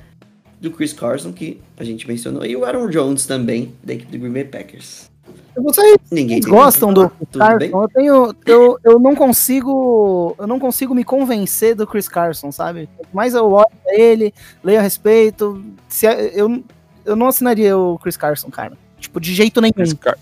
Do 0.60 0.70
Chris 0.70 0.92
Carson, 0.92 1.32
que 1.32 1.60
a 1.76 1.84
gente 1.84 2.06
mencionou, 2.06 2.44
e 2.44 2.56
o 2.56 2.64
Aaron 2.64 2.88
Jones 2.88 3.26
também, 3.26 3.74
da 3.82 3.94
equipe 3.94 4.12
do 4.12 4.18
Green 4.18 4.32
Bay 4.32 4.44
Packers. 4.44 5.10
Vocês 5.56 5.96
Ninguém 6.10 6.40
gostam 6.40 6.92
do 6.92 7.08
Chris? 7.08 7.28
Carson? 7.36 7.82
Eu, 7.82 7.88
tenho, 7.88 8.34
eu, 8.46 8.78
eu 8.84 8.98
não 8.98 9.14
consigo. 9.14 10.34
Eu 10.38 10.46
não 10.46 10.58
consigo 10.58 10.94
me 10.94 11.04
convencer 11.04 11.74
do 11.74 11.86
Chris 11.86 12.08
Carson, 12.08 12.52
sabe? 12.52 12.88
Quanto 12.96 13.08
mais 13.12 13.34
eu 13.34 13.50
olho 13.50 13.66
pra 13.82 13.94
ele, 13.94 14.34
leio 14.62 14.78
a 14.78 14.82
respeito. 14.82 15.64
Se, 15.88 16.06
eu, 16.06 16.62
eu 17.04 17.16
não 17.16 17.28
assinaria 17.28 17.76
o 17.76 17.98
Chris 17.98 18.16
Carson, 18.16 18.50
cara. 18.50 18.76
Tipo, 18.98 19.20
de 19.20 19.32
jeito 19.34 19.60
nenhum. 19.60 19.72
Chris, 19.72 19.92
Car 19.94 20.18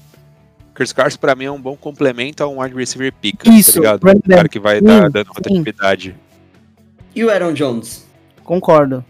Chris 0.74 0.92
Carson, 0.92 1.18
pra 1.18 1.34
mim, 1.34 1.44
é 1.44 1.50
um 1.50 1.60
bom 1.60 1.76
complemento 1.76 2.42
a 2.42 2.48
um 2.48 2.60
wide 2.60 2.74
receiver 2.74 3.12
pica, 3.12 3.48
Isso, 3.48 3.74
tá 3.74 3.78
ligado? 3.96 4.08
Um 4.08 4.20
cara 4.20 4.48
que 4.48 4.58
vai 4.58 4.78
Sim, 4.78 4.84
dar 4.84 5.10
dando 5.10 5.28
rotatividade. 5.28 6.14
E 7.14 7.24
o 7.24 7.30
Aaron 7.30 7.52
Jones? 7.52 8.06
Concordo. 8.42 9.04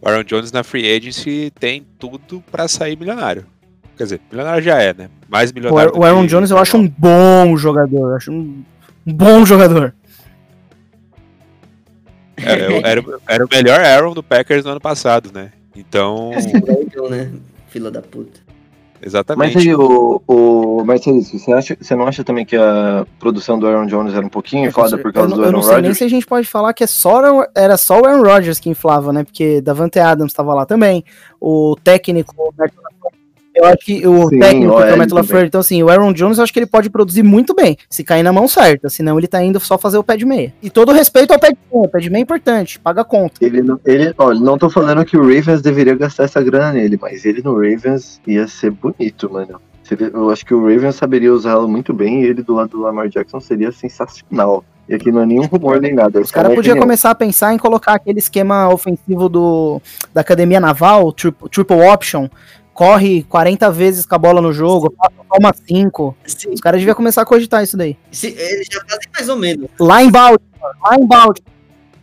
O 0.00 0.08
Aaron 0.08 0.22
Jones 0.22 0.52
na 0.52 0.62
free 0.62 0.90
agency 0.90 1.52
tem 1.58 1.84
tudo 1.98 2.42
pra 2.50 2.68
sair 2.68 2.96
milionário. 2.96 3.44
Quer 3.98 4.04
dizer, 4.04 4.20
milionário 4.30 4.62
já 4.62 4.80
é, 4.80 4.94
né? 4.94 5.10
Mais 5.28 5.50
O, 5.50 5.54
milionário. 5.54 5.92
o 5.94 6.04
Aaron 6.04 6.24
Jones 6.26 6.50
eu 6.50 6.56
acho 6.58 6.76
um 6.78 6.88
bom 6.88 7.56
jogador. 7.56 8.10
Eu 8.12 8.16
acho 8.16 8.32
um, 8.32 8.64
um 9.06 9.12
bom 9.12 9.44
jogador. 9.44 9.92
Era, 12.40 12.72
É, 12.72 12.80
era, 12.84 13.04
era 13.28 13.44
o 13.44 13.48
melhor 13.50 13.80
Aaron 13.80 14.14
do 14.14 14.22
Packers 14.22 14.64
no 14.64 14.70
ano 14.70 14.80
passado, 14.80 15.30
né? 15.34 15.50
Então, 15.74 16.30
Então, 16.86 17.10
né? 17.10 17.32
Fila 17.66 17.90
da 17.90 18.00
puta. 18.00 18.40
exatamente. 19.02 19.54
Mas 19.56 19.66
aí, 19.66 19.74
o, 19.74 20.22
o 20.28 20.84
Marcelis, 20.84 21.30
você, 21.32 21.52
acha, 21.52 21.76
você 21.80 21.96
não 21.96 22.06
acha 22.06 22.22
também 22.22 22.46
que 22.46 22.56
a 22.56 23.04
produção 23.18 23.58
do 23.58 23.66
Aaron 23.66 23.86
Jones 23.86 24.14
era 24.14 24.24
um 24.24 24.28
pouquinho 24.28 24.68
inflada 24.68 24.96
por 24.96 25.12
causa 25.12 25.34
eu, 25.34 25.36
do 25.36 25.42
eu 25.42 25.46
Aaron 25.46 25.56
não 25.56 25.62
sei 25.62 25.80
nem 25.82 25.90
Rodgers? 25.90 25.98
se 25.98 26.04
a 26.04 26.08
gente 26.08 26.26
pode 26.26 26.46
falar 26.46 26.72
que 26.72 26.84
é 26.84 26.86
só, 26.86 27.20
era 27.56 27.76
só 27.76 28.00
o 28.00 28.06
Aaron 28.06 28.22
Rodgers 28.22 28.60
que 28.60 28.70
inflava, 28.70 29.12
né? 29.12 29.24
Porque 29.24 29.60
Davante 29.60 29.98
Adams 29.98 30.30
estava 30.30 30.54
lá 30.54 30.64
também. 30.64 31.04
O 31.40 31.76
técnico, 31.82 32.32
o 32.38 32.52
eu 33.58 33.64
acho 33.66 33.78
que 33.78 34.06
o 34.06 34.28
Sim, 34.28 34.38
técnico 34.38 34.72
o 34.72 34.76
que 34.76 34.82
é 34.84 34.94
o 34.94 34.98
Matt. 34.98 35.10
LaFleur, 35.12 35.44
então 35.46 35.60
assim, 35.60 35.82
o 35.82 35.88
Aaron 35.88 36.12
Jones 36.12 36.38
eu 36.38 36.44
acho 36.44 36.52
que 36.52 36.58
ele 36.58 36.66
pode 36.66 36.88
produzir 36.88 37.22
muito 37.22 37.54
bem, 37.54 37.76
se 37.90 38.02
cair 38.04 38.22
na 38.22 38.32
mão 38.32 38.46
certa, 38.48 38.88
senão 38.88 39.18
ele 39.18 39.26
tá 39.26 39.42
indo 39.42 39.58
só 39.60 39.76
fazer 39.76 39.98
o 39.98 40.04
pé 40.04 40.16
de 40.16 40.24
meia. 40.24 40.52
E 40.62 40.70
todo 40.70 40.92
respeito 40.92 41.32
ao 41.32 41.38
pé 41.38 41.48
de 41.50 41.58
meia, 41.72 41.84
o 41.84 41.88
pé 41.88 41.98
de 41.98 42.10
meia 42.10 42.20
é 42.20 42.22
importante, 42.22 42.78
paga 42.78 43.00
a 43.02 43.04
conta. 43.04 43.44
Ele, 43.44 43.60
não- 43.62 43.80
ele, 43.84 44.14
olha, 44.16 44.40
não 44.40 44.56
tô 44.56 44.70
falando 44.70 45.04
que 45.04 45.16
o 45.16 45.22
Ravens 45.22 45.60
deveria 45.60 45.94
gastar 45.94 46.24
essa 46.24 46.42
grana 46.42 46.72
nele, 46.72 46.98
mas 47.00 47.24
ele 47.24 47.42
no 47.42 47.54
Ravens 47.54 48.20
ia 48.26 48.46
ser 48.48 48.70
bonito, 48.70 49.30
mano. 49.32 49.60
Eu 50.12 50.28
acho 50.30 50.44
que 50.44 50.52
o 50.52 50.60
Ravens 50.68 50.96
saberia 50.96 51.32
usá-lo 51.32 51.66
muito 51.66 51.94
bem 51.94 52.22
e 52.22 52.26
ele 52.26 52.42
do 52.42 52.54
lado 52.54 52.68
do 52.70 52.80
Lamar 52.82 53.08
Jackson 53.08 53.40
seria 53.40 53.72
sensacional. 53.72 54.62
E 54.86 54.94
aqui 54.94 55.10
não 55.10 55.22
é 55.22 55.26
nenhum 55.26 55.44
rumor 55.46 55.80
nem 55.80 55.94
nada. 55.94 56.20
Os 56.20 56.30
caras 56.30 56.50
uma 56.50 56.56
podiam 56.56 56.78
começar 56.78 57.10
a 57.10 57.14
pensar 57.14 57.54
em 57.54 57.58
colocar 57.58 57.94
aquele 57.94 58.18
esquema 58.18 58.68
ofensivo 58.72 59.28
do, 59.30 59.80
da 60.14 60.20
Academia 60.20 60.60
Naval, 60.60 61.10
triple, 61.12 61.48
triple 61.48 61.80
option, 61.88 62.28
corre 62.78 63.24
40 63.24 63.72
vezes 63.72 64.06
com 64.06 64.14
a 64.14 64.18
bola 64.18 64.40
no 64.40 64.52
jogo, 64.52 64.94
toma 65.28 65.52
5. 65.66 66.16
Sim, 66.24 66.50
Os 66.50 66.60
caras 66.60 66.80
deviam 66.80 66.94
começar 66.94 67.22
a 67.22 67.26
cogitar 67.26 67.60
isso 67.64 67.76
daí. 67.76 67.96
se- 68.12 68.28
eles 68.28 68.68
já 68.70 68.80
fazem 68.88 69.08
mais 69.12 69.28
ou 69.28 69.36
menos. 69.36 69.68
Lá 69.80 70.00
em 70.00 70.08
Baltimore, 70.08 70.74
lá 70.84 70.94
em 70.94 71.04
Baltimore, 71.06 71.52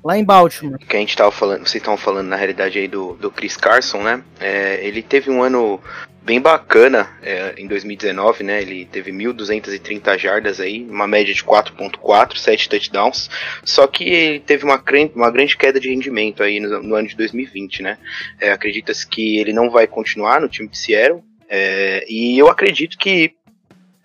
lá 0.03 0.17
em 0.17 0.23
Baltimore. 0.25 0.77
que 0.79 0.97
a 0.97 0.99
gente 0.99 1.15
tava 1.15 1.31
falando, 1.31 1.59
vocês 1.59 1.75
estavam 1.75 1.97
falando 1.97 2.27
na 2.27 2.35
realidade 2.35 2.77
aí 2.77 2.89
do, 2.89 3.13
do 3.13 3.31
Chris 3.31 3.55
Carson, 3.55 4.03
né? 4.03 4.21
É, 4.37 4.85
ele 4.85 5.01
teve 5.01 5.31
um 5.31 5.41
ano 5.41 5.79
bem 6.25 6.41
bacana 6.41 7.07
é, 7.21 7.53
em 7.55 7.67
2019, 7.67 8.43
né? 8.43 8.61
Ele 8.61 8.85
teve 8.85 9.11
1.230 9.11 10.17
jardas 10.17 10.59
aí, 10.59 10.83
uma 10.83 11.07
média 11.07 11.33
de 11.33 11.43
4.4, 11.43 12.35
7 12.35 12.67
touchdowns. 12.67 13.29
Só 13.63 13.85
que 13.85 14.03
ele 14.03 14.39
teve 14.39 14.65
uma, 14.65 14.83
uma 15.13 15.29
grande 15.29 15.55
queda 15.55 15.79
de 15.79 15.89
rendimento 15.89 16.41
aí 16.41 16.59
no, 16.59 16.81
no 16.81 16.95
ano 16.95 17.07
de 17.07 17.15
2020, 17.15 17.83
né? 17.83 17.99
É, 18.41 18.51
Acredita-se 18.51 19.07
que 19.07 19.37
ele 19.37 19.53
não 19.53 19.69
vai 19.69 19.85
continuar 19.85 20.41
no 20.41 20.49
time 20.49 20.67
de 20.67 20.77
Seattle. 20.77 21.23
é, 21.47 22.03
e 22.09 22.37
eu 22.37 22.49
acredito 22.49 22.97
que 22.97 23.35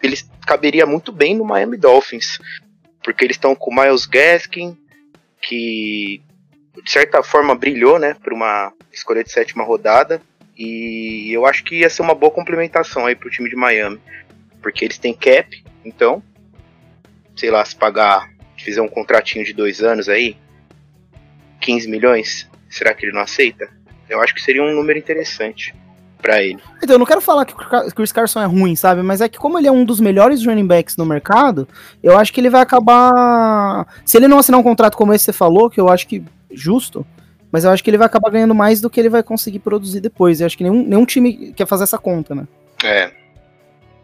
ele 0.03 0.17
caberia 0.47 0.85
muito 0.85 1.11
bem 1.13 1.35
no 1.35 1.45
Miami 1.45 1.79
Dolphins. 1.79 2.39
Porque 3.03 3.25
eles 3.25 3.37
estão 3.37 3.55
com 3.55 3.71
o 3.71 3.75
Miles 3.75 4.05
Gaskin, 4.05 4.77
que 5.41 6.21
de 6.85 6.91
certa 6.91 7.23
forma 7.23 7.55
brilhou, 7.55 7.99
né, 7.99 8.15
por 8.23 8.33
uma 8.33 8.73
escolha 8.93 9.25
de 9.25 9.33
sétima 9.33 9.65
rodada. 9.65 10.21
E 10.63 11.33
eu 11.33 11.47
acho 11.47 11.65
que 11.65 11.77
ia 11.77 11.89
ser 11.89 12.03
uma 12.03 12.15
boa 12.15 12.31
complementação 12.31 13.07
aí 13.07 13.17
pro 13.17 13.31
time 13.31 13.49
de 13.49 13.57
Miami. 13.57 13.99
Porque 14.61 14.85
eles 14.85 14.99
têm 14.99 15.15
cap, 15.15 15.65
então, 15.83 16.23
sei 17.35 17.51
lá, 17.51 17.65
se 17.65 17.75
pagar, 17.75 18.29
fizer 18.59 18.83
um 18.83 18.89
contratinho 18.89 19.43
de 19.43 19.55
dois 19.55 19.83
anos 19.83 20.07
aí, 20.07 20.37
15 21.63 21.89
milhões, 21.89 22.47
será 22.69 22.93
que 22.93 23.07
ele 23.07 23.13
não 23.13 23.23
aceita? 23.23 23.71
Eu 24.07 24.21
acho 24.21 24.35
que 24.35 24.43
seria 24.43 24.63
um 24.63 24.75
número 24.75 24.99
interessante 24.99 25.75
pra 26.21 26.43
ele. 26.43 26.61
Então, 26.83 26.97
eu 26.97 26.99
não 26.99 27.07
quero 27.07 27.23
falar 27.23 27.47
que 27.47 27.55
o 27.55 27.95
Chris 27.95 28.13
Carson 28.13 28.43
é 28.43 28.45
ruim, 28.45 28.77
sabe? 28.77 29.03
Mas 29.03 29.23
é 29.23 29.31
que 29.31 29.39
como 29.39 29.59
ele 29.59 29.67
é 29.67 29.73
um 29.73 29.83
dos 29.83 29.99
melhores 29.99 30.45
running 30.45 30.67
backs 30.67 30.95
no 30.95 31.07
mercado, 31.07 31.67
eu 32.03 32.19
acho 32.19 32.35
que 32.35 32.39
ele 32.39 32.51
vai 32.51 32.61
acabar... 32.61 33.87
Se 34.05 34.19
ele 34.19 34.29
não 34.29 34.39
assinar 34.39 34.61
um 34.61 34.63
contrato 34.63 34.95
como 34.95 35.15
esse 35.15 35.25
que 35.25 35.33
você 35.33 35.39
falou, 35.39 35.71
que 35.71 35.81
eu 35.81 35.89
acho 35.89 36.07
que 36.07 36.23
justo, 36.53 37.07
mas 37.53 37.65
eu 37.65 37.71
acho 37.71 37.83
que 37.83 37.91
ele 37.91 37.99
vai 37.99 38.07
acabar 38.07 38.31
ganhando 38.31 38.55
mais 38.55 38.81
do 38.81 38.89
que 38.89 39.01
ele 39.01 39.09
vai 39.09 39.23
conseguir 39.23 39.59
produzir 39.59 40.01
depois. 40.01 40.41
Eu 40.41 40.47
acho 40.47 40.57
que 40.57 40.65
nenhum, 40.65 40.87
nenhum 40.87 41.05
time 41.05 41.53
quer 41.53 41.67
fazer 41.67 41.85
essa 41.85 41.99
conta, 41.99 42.35
né? 42.35 42.47
É. 42.85 43.11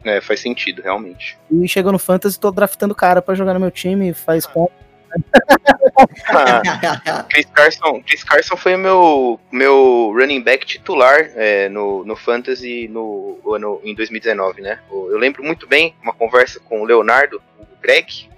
É, 0.04 0.20
faz 0.20 0.40
sentido, 0.40 0.82
realmente. 0.82 1.36
E 1.50 1.68
chegou 1.68 1.90
no 1.90 1.98
Fantasy, 1.98 2.38
tô 2.38 2.50
draftando 2.50 2.94
cara 2.94 3.20
pra 3.20 3.34
jogar 3.34 3.54
no 3.54 3.60
meu 3.60 3.70
time, 3.70 4.14
faz 4.14 4.46
conta. 4.46 4.86
Chris 7.30 7.46
Carson, 7.46 8.02
Chris 8.02 8.22
Carson 8.22 8.56
foi 8.56 8.74
o 8.74 8.78
meu, 8.78 9.40
meu 9.50 10.12
running 10.14 10.42
back 10.42 10.66
titular 10.66 11.30
é, 11.34 11.68
no, 11.68 12.04
no 12.04 12.14
Fantasy 12.14 12.88
no 12.88 13.38
ano 13.52 13.80
em 13.82 13.94
2019, 13.94 14.60
né? 14.60 14.78
Eu 14.90 15.18
lembro 15.18 15.42
muito 15.42 15.66
bem 15.66 15.94
uma 16.02 16.12
conversa 16.12 16.60
com 16.60 16.82
o 16.82 16.84
Leonardo, 16.84 17.40
o 17.58 17.66
Greg, 17.80 18.28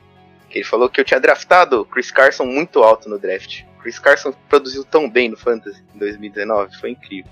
que 0.48 0.58
ele 0.58 0.64
falou 0.64 0.88
que 0.88 1.00
eu 1.00 1.04
tinha 1.04 1.20
draftado 1.20 1.80
o 1.80 1.84
Chris 1.84 2.10
Carson 2.10 2.44
muito 2.44 2.82
alto 2.82 3.08
no 3.08 3.18
draft. 3.18 3.62
Chris 3.78 3.98
Carson 3.98 4.32
produziu 4.48 4.84
tão 4.84 5.08
bem 5.08 5.28
no 5.30 5.36
Fantasy 5.36 5.82
em 5.94 5.98
2019, 5.98 6.76
foi 6.76 6.90
incrível. 6.90 7.30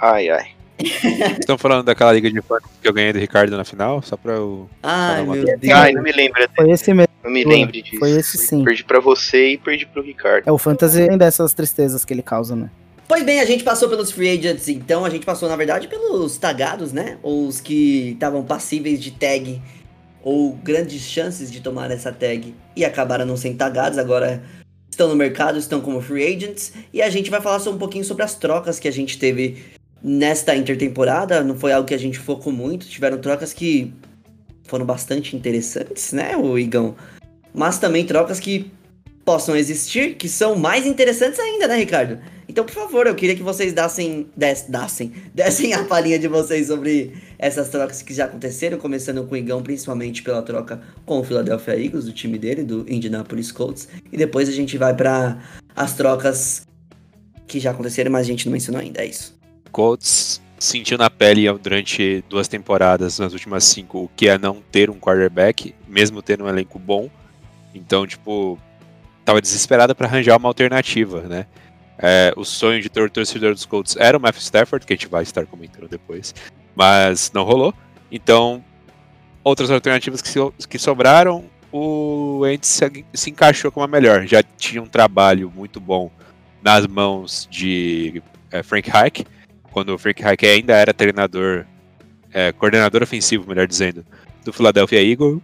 Ai, 0.00 0.28
ai. 0.28 0.48
Estão 1.38 1.56
falando 1.56 1.84
daquela 1.84 2.12
liga 2.12 2.28
de 2.30 2.40
fantasy 2.40 2.72
que 2.82 2.88
eu 2.88 2.92
ganhei 2.92 3.12
do 3.12 3.18
Ricardo 3.18 3.56
na 3.56 3.64
final? 3.64 4.02
Só 4.02 4.16
pra 4.16 4.32
eu. 4.34 4.68
Ai, 4.82 5.24
meu 5.24 5.44
Deus. 5.44 5.72
Ai, 5.72 5.92
não 5.92 6.02
me 6.02 6.10
lembra, 6.10 6.48
Foi 6.56 6.70
esse 6.70 6.92
mesmo. 6.92 7.12
não 7.22 7.30
me 7.30 7.44
lembre 7.44 7.82
disso. 7.82 7.98
foi 8.00 8.10
esse 8.10 8.36
sim. 8.38 8.64
Perdi 8.64 8.82
pra 8.82 8.98
você 8.98 9.52
e 9.52 9.58
perdi 9.58 9.86
pro 9.86 10.02
Ricardo. 10.02 10.48
É, 10.48 10.50
o 10.50 10.58
Fantasy 10.58 11.06
tem 11.06 11.16
dessas 11.18 11.52
tristezas 11.54 12.04
que 12.04 12.12
ele 12.12 12.22
causa, 12.22 12.56
né? 12.56 12.68
Pois 13.06 13.22
bem, 13.22 13.40
a 13.40 13.44
gente 13.44 13.62
passou 13.62 13.88
pelos 13.88 14.10
free 14.10 14.30
agents, 14.36 14.68
então 14.68 15.04
a 15.04 15.10
gente 15.10 15.26
passou, 15.26 15.48
na 15.48 15.54
verdade, 15.54 15.86
pelos 15.86 16.36
tagados, 16.38 16.92
né? 16.92 17.18
Ou 17.22 17.46
os 17.46 17.60
que 17.60 18.12
estavam 18.12 18.42
passíveis 18.42 18.98
de 19.00 19.10
tag, 19.12 19.60
ou 20.22 20.52
grandes 20.54 21.02
chances 21.02 21.52
de 21.52 21.60
tomar 21.60 21.90
essa 21.90 22.10
tag 22.10 22.54
e 22.74 22.84
acabaram 22.84 23.26
não 23.26 23.36
sendo 23.36 23.56
tagados, 23.58 23.98
agora 23.98 24.42
estão 24.92 25.08
no 25.08 25.16
mercado, 25.16 25.58
estão 25.58 25.80
como 25.80 26.00
free 26.00 26.36
agents. 26.36 26.72
E 26.92 27.02
a 27.02 27.10
gente 27.10 27.30
vai 27.30 27.40
falar 27.40 27.58
só 27.58 27.70
um 27.70 27.78
pouquinho 27.78 28.04
sobre 28.04 28.22
as 28.22 28.34
trocas 28.34 28.78
que 28.78 28.86
a 28.86 28.92
gente 28.92 29.18
teve 29.18 29.64
nesta 30.02 30.54
intertemporada. 30.54 31.42
Não 31.42 31.58
foi 31.58 31.72
algo 31.72 31.88
que 31.88 31.94
a 31.94 31.98
gente 31.98 32.18
focou 32.18 32.52
muito, 32.52 32.86
tiveram 32.86 33.18
trocas 33.18 33.52
que 33.52 33.92
foram 34.64 34.86
bastante 34.86 35.34
interessantes, 35.34 36.12
né, 36.12 36.36
o 36.36 36.58
Igão? 36.58 36.94
Mas 37.52 37.78
também 37.78 38.06
trocas 38.06 38.38
que 38.38 38.70
possam 39.24 39.56
existir, 39.56 40.14
que 40.14 40.28
são 40.28 40.56
mais 40.56 40.86
interessantes 40.86 41.38
ainda, 41.38 41.68
né, 41.68 41.76
Ricardo? 41.76 42.18
Então, 42.52 42.66
por 42.66 42.74
favor, 42.74 43.06
eu 43.06 43.14
queria 43.14 43.34
que 43.34 43.42
vocês 43.42 43.72
dassem, 43.72 44.26
des, 44.36 44.66
dessem 45.32 45.72
a 45.72 45.84
palhinha 45.84 46.18
de 46.18 46.28
vocês 46.28 46.66
sobre 46.66 47.14
essas 47.38 47.70
trocas 47.70 48.02
que 48.02 48.12
já 48.12 48.26
aconteceram, 48.26 48.76
começando 48.76 49.26
com 49.26 49.34
o 49.34 49.38
Igão, 49.38 49.62
principalmente 49.62 50.22
pela 50.22 50.42
troca 50.42 50.82
com 51.06 51.20
o 51.20 51.24
Philadelphia 51.24 51.82
Eagles, 51.82 52.04
do 52.04 52.12
time 52.12 52.36
dele, 52.36 52.62
do 52.62 52.84
Indianapolis 52.86 53.50
Colts, 53.50 53.88
e 54.12 54.18
depois 54.18 54.50
a 54.50 54.52
gente 54.52 54.76
vai 54.76 54.94
para 54.94 55.42
as 55.74 55.94
trocas 55.94 56.66
que 57.46 57.58
já 57.58 57.70
aconteceram, 57.70 58.12
mas 58.12 58.26
a 58.26 58.30
gente 58.30 58.44
não 58.44 58.52
mencionou 58.52 58.82
ainda, 58.82 59.00
é 59.00 59.06
isso. 59.06 59.34
Colts 59.70 60.38
sentiu 60.58 60.98
na 60.98 61.08
pele 61.08 61.50
durante 61.54 62.22
duas 62.28 62.48
temporadas, 62.48 63.18
nas 63.18 63.32
últimas 63.32 63.64
cinco, 63.64 64.00
o 64.00 64.10
que 64.14 64.28
é 64.28 64.36
não 64.36 64.62
ter 64.70 64.90
um 64.90 65.00
quarterback, 65.00 65.74
mesmo 65.88 66.20
tendo 66.20 66.44
um 66.44 66.48
elenco 66.50 66.78
bom. 66.78 67.08
Então, 67.74 68.06
tipo, 68.06 68.58
tava 69.24 69.40
desesperada 69.40 69.94
para 69.94 70.06
arranjar 70.06 70.36
uma 70.36 70.50
alternativa, 70.50 71.22
né? 71.22 71.46
É, 71.98 72.32
o 72.36 72.44
sonho 72.44 72.80
de 72.80 72.88
ter 72.88 73.02
o 73.02 73.10
torcedor 73.10 73.52
dos 73.52 73.64
Colts 73.64 73.96
era 73.96 74.16
o 74.16 74.20
Matthew 74.20 74.42
Stafford, 74.42 74.86
que 74.86 74.92
a 74.92 74.96
gente 74.96 75.08
vai 75.08 75.22
estar 75.22 75.46
comentando 75.46 75.88
depois, 75.88 76.34
mas 76.74 77.30
não 77.32 77.44
rolou. 77.44 77.74
Então, 78.10 78.64
outras 79.44 79.70
alternativas 79.70 80.20
que, 80.20 80.30
que 80.68 80.78
sobraram, 80.78 81.44
o 81.70 82.40
Wentz 82.40 82.68
se, 82.68 83.04
se 83.14 83.30
encaixou 83.30 83.72
como 83.72 83.84
a 83.84 83.88
melhor. 83.88 84.26
Já 84.26 84.42
tinha 84.42 84.82
um 84.82 84.86
trabalho 84.86 85.50
muito 85.54 85.80
bom 85.80 86.10
nas 86.62 86.86
mãos 86.86 87.48
de 87.50 88.22
é, 88.50 88.62
Frank 88.62 88.90
Reich, 88.90 89.24
quando 89.70 89.94
o 89.94 89.98
Frank 89.98 90.22
Reich 90.22 90.46
ainda 90.46 90.74
era 90.74 90.92
treinador, 90.92 91.64
é, 92.32 92.52
coordenador 92.52 93.02
ofensivo, 93.02 93.48
melhor 93.48 93.66
dizendo, 93.66 94.04
do 94.44 94.52
Philadelphia 94.52 95.02
Eagles. 95.02 95.40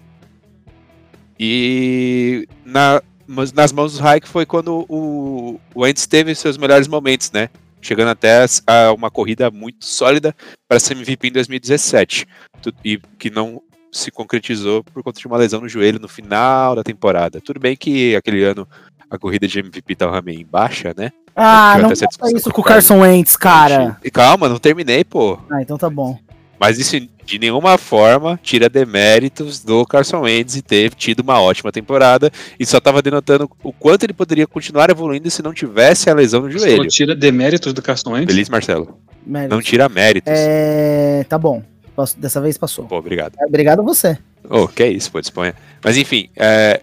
E 1.40 2.48
na, 2.64 3.00
mas 3.28 3.52
nas 3.52 3.70
mãos 3.72 3.96
do 3.96 4.02
Reich 4.02 4.26
foi 4.26 4.46
quando 4.46 4.86
o, 4.88 5.60
o 5.74 5.84
teve 6.08 6.34
seus 6.34 6.56
melhores 6.56 6.88
momentos, 6.88 7.30
né? 7.30 7.50
Chegando 7.80 8.08
até 8.08 8.44
a 8.66 8.92
uma 8.92 9.10
corrida 9.10 9.50
muito 9.50 9.84
sólida 9.84 10.34
para 10.66 10.80
ser 10.80 10.94
MVP 10.94 11.28
em 11.28 11.32
2017, 11.32 12.26
tu- 12.60 12.72
e 12.84 12.98
que 13.18 13.30
não 13.30 13.62
se 13.92 14.10
concretizou 14.10 14.82
por 14.82 15.02
conta 15.02 15.20
de 15.20 15.26
uma 15.26 15.36
lesão 15.36 15.60
no 15.60 15.68
joelho 15.68 16.00
no 16.00 16.08
final 16.08 16.74
da 16.74 16.82
temporada. 16.82 17.40
Tudo 17.40 17.60
bem 17.60 17.76
que 17.76 18.16
aquele 18.16 18.42
ano 18.42 18.66
a 19.10 19.16
corrida 19.18 19.46
de 19.46 19.60
MVP 19.60 19.94
tava 19.94 20.20
meio 20.20 20.40
em 20.40 20.46
baixa, 20.46 20.92
né? 20.96 21.12
Ah, 21.36 21.74
não 21.78 21.90
faça 21.90 22.36
isso 22.36 22.50
com 22.50 22.60
o. 22.62 22.64
Carson 22.64 22.98
Wentz, 23.00 23.36
cara. 23.36 23.96
Calma, 24.12 24.48
não 24.48 24.58
terminei, 24.58 25.04
pô. 25.04 25.38
Ah, 25.50 25.62
então 25.62 25.78
tá 25.78 25.88
bom. 25.88 26.18
Mas 26.58 26.78
isso 26.78 26.98
de 27.24 27.38
nenhuma 27.38 27.76
forma 27.78 28.38
tira 28.42 28.68
deméritos 28.68 29.62
do 29.62 29.84
Carson 29.86 30.20
Wentz 30.22 30.56
e 30.56 30.62
ter 30.62 30.94
tido 30.94 31.20
uma 31.20 31.40
ótima 31.40 31.70
temporada 31.70 32.30
e 32.58 32.64
só 32.66 32.80
tava 32.80 33.00
denotando 33.02 33.48
o 33.62 33.72
quanto 33.72 34.04
ele 34.04 34.12
poderia 34.14 34.46
continuar 34.46 34.90
evoluindo 34.90 35.30
se 35.30 35.42
não 35.42 35.52
tivesse 35.52 36.08
a 36.10 36.14
lesão 36.14 36.40
no 36.42 36.52
Só 36.52 36.58
joelho. 36.58 36.88
tira 36.88 37.14
deméritos 37.14 37.72
do 37.72 37.82
Carson 37.82 38.12
Wentz. 38.12 38.26
Feliz, 38.32 38.48
Marcelo. 38.48 38.98
Méritos. 39.26 39.56
Não 39.56 39.62
tira 39.62 39.88
méritos. 39.88 40.32
É, 40.34 41.24
tá 41.28 41.38
bom. 41.38 41.62
Posso- 41.94 42.18
Dessa 42.18 42.40
vez 42.40 42.56
passou. 42.56 42.86
Pô, 42.86 42.96
obrigado. 42.96 43.34
Obrigado 43.46 43.80
a 43.80 43.82
você. 43.82 44.16
Oh, 44.48 44.66
que 44.66 44.82
é 44.82 44.88
isso, 44.88 45.10
pô, 45.12 45.20
disponha. 45.20 45.54
Mas 45.84 45.96
enfim, 45.96 46.30
é, 46.36 46.80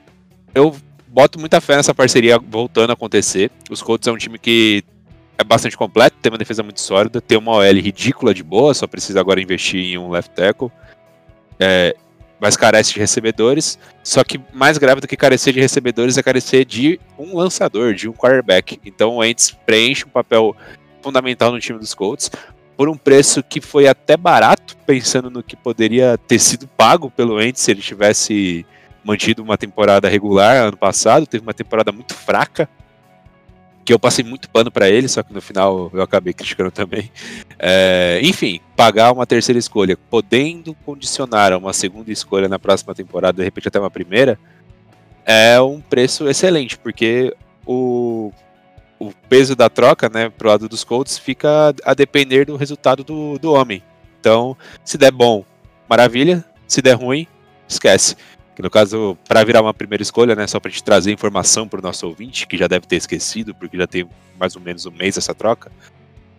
eu 0.53 0.75
boto 1.07 1.39
muita 1.39 1.59
fé 1.59 1.75
nessa 1.75 1.93
parceria 1.93 2.37
voltando 2.37 2.91
a 2.91 2.93
acontecer. 2.93 3.49
Os 3.69 3.81
Colts 3.81 4.07
é 4.07 4.11
um 4.11 4.17
time 4.17 4.37
que 4.37 4.83
é 5.37 5.43
bastante 5.43 5.77
completo, 5.77 6.17
tem 6.21 6.31
uma 6.31 6.37
defesa 6.37 6.63
muito 6.63 6.79
sólida, 6.79 7.19
tem 7.19 7.37
uma 7.37 7.51
OL 7.51 7.73
ridícula 7.73 8.33
de 8.33 8.43
boa, 8.43 8.73
só 8.73 8.87
precisa 8.87 9.19
agora 9.19 9.41
investir 9.41 9.83
em 9.83 9.97
um 9.97 10.09
left 10.09 10.33
tackle. 10.33 10.71
É, 11.59 11.95
mas 12.39 12.57
carece 12.57 12.93
de 12.93 12.99
recebedores. 12.99 13.79
Só 14.03 14.23
que 14.23 14.39
mais 14.53 14.77
grave 14.77 15.01
do 15.01 15.07
que 15.07 15.17
carecer 15.17 15.53
de 15.53 15.59
recebedores 15.59 16.17
é 16.17 16.23
carecer 16.23 16.65
de 16.65 16.99
um 17.17 17.35
lançador, 17.37 17.93
de 17.93 18.07
um 18.07 18.13
quarterback. 18.13 18.79
Então 18.85 19.15
o 19.15 19.17
Wentz 19.17 19.51
preenche 19.65 20.05
um 20.05 20.09
papel 20.09 20.55
fundamental 21.01 21.51
no 21.51 21.59
time 21.59 21.79
dos 21.79 21.93
Colts 21.93 22.29
por 22.75 22.89
um 22.89 22.97
preço 22.97 23.41
que 23.41 23.61
foi 23.61 23.87
até 23.87 24.17
barato, 24.17 24.75
pensando 24.85 25.29
no 25.29 25.41
que 25.41 25.55
poderia 25.55 26.17
ter 26.17 26.39
sido 26.39 26.67
pago 26.67 27.09
pelo 27.09 27.35
Wentz 27.35 27.61
se 27.61 27.71
ele 27.71 27.81
tivesse 27.81 28.65
mantido 29.03 29.41
uma 29.41 29.57
temporada 29.57 30.09
regular 30.09 30.57
ano 30.57 30.77
passado. 30.77 31.25
Teve 31.25 31.43
uma 31.43 31.53
temporada 31.53 31.91
muito 31.91 32.13
fraca, 32.13 32.67
que 33.85 33.93
eu 33.93 33.99
passei 33.99 34.25
muito 34.25 34.49
pano 34.49 34.71
para 34.71 34.89
ele, 34.89 35.07
só 35.07 35.21
que 35.21 35.31
no 35.31 35.41
final 35.41 35.91
eu 35.93 36.01
acabei 36.01 36.33
criticando 36.33 36.71
também. 36.71 37.11
É, 37.59 38.19
enfim, 38.23 38.59
pagar 38.75 39.11
uma 39.13 39.27
terceira 39.27 39.59
escolha, 39.59 39.95
podendo 40.09 40.73
condicionar 40.85 41.53
a 41.53 41.57
uma 41.57 41.71
segunda 41.71 42.11
escolha 42.11 42.49
na 42.49 42.57
próxima 42.57 42.95
temporada, 42.95 43.37
de 43.37 43.43
repente 43.43 43.67
até 43.67 43.79
uma 43.79 43.91
primeira, 43.91 44.39
é 45.23 45.61
um 45.61 45.79
preço 45.79 46.27
excelente, 46.27 46.77
porque 46.77 47.35
o, 47.65 48.31
o 48.97 49.11
peso 49.29 49.55
da 49.55 49.69
troca, 49.69 50.09
né, 50.09 50.29
pro 50.29 50.49
lado 50.49 50.67
dos 50.67 50.83
Colts 50.83 51.19
fica 51.19 51.73
a 51.85 51.93
depender 51.93 52.45
do 52.45 52.55
resultado 52.55 53.03
do, 53.03 53.37
do 53.37 53.53
homem. 53.53 53.83
Então, 54.19 54.57
se 54.83 54.97
der 54.97 55.11
bom, 55.11 55.45
maravilha. 55.87 56.43
Se 56.67 56.81
der 56.81 56.93
ruim, 56.93 57.27
esquece. 57.67 58.15
Que 58.55 58.61
no 58.61 58.69
caso, 58.69 59.17
para 59.27 59.43
virar 59.43 59.61
uma 59.61 59.73
primeira 59.73 60.01
escolha, 60.01 60.33
né, 60.33 60.47
só 60.47 60.59
pra 60.59 60.71
gente 60.71 60.83
trazer 60.83 61.11
informação 61.11 61.67
pro 61.67 61.81
nosso 61.81 62.07
ouvinte, 62.07 62.47
que 62.47 62.57
já 62.57 62.67
deve 62.67 62.87
ter 62.87 62.95
esquecido, 62.95 63.53
porque 63.53 63.77
já 63.77 63.85
tem 63.85 64.07
mais 64.39 64.55
ou 64.55 64.61
menos 64.61 64.85
um 64.85 64.91
mês 64.91 65.17
essa 65.17 65.35
troca. 65.35 65.71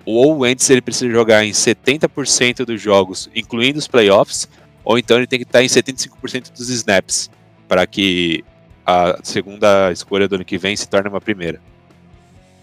Ou 0.05 0.45
antes 0.45 0.71
ele 0.71 0.81
precisa 0.81 1.13
jogar 1.13 1.45
em 1.45 1.51
70% 1.51 2.65
dos 2.65 2.81
jogos, 2.81 3.29
incluindo 3.35 3.79
os 3.79 3.87
playoffs, 3.87 4.49
ou 4.83 4.99
então 4.99 5.19
ele 5.19 5.27
tem 5.27 5.39
que 5.39 5.45
estar 5.45 5.63
em 5.63 5.67
75% 5.67 6.53
dos 6.53 6.71
snaps, 6.71 7.31
para 7.69 7.87
que 7.87 8.45
a 8.87 9.19
segunda 9.23 9.91
escolha 9.93 10.29
do 10.29 10.37
ano 10.37 10.45
que 10.45 10.57
vem 10.57 10.77
se 10.77 10.89
torne 10.89 11.09
uma 11.09 11.21
primeira. 11.21 11.61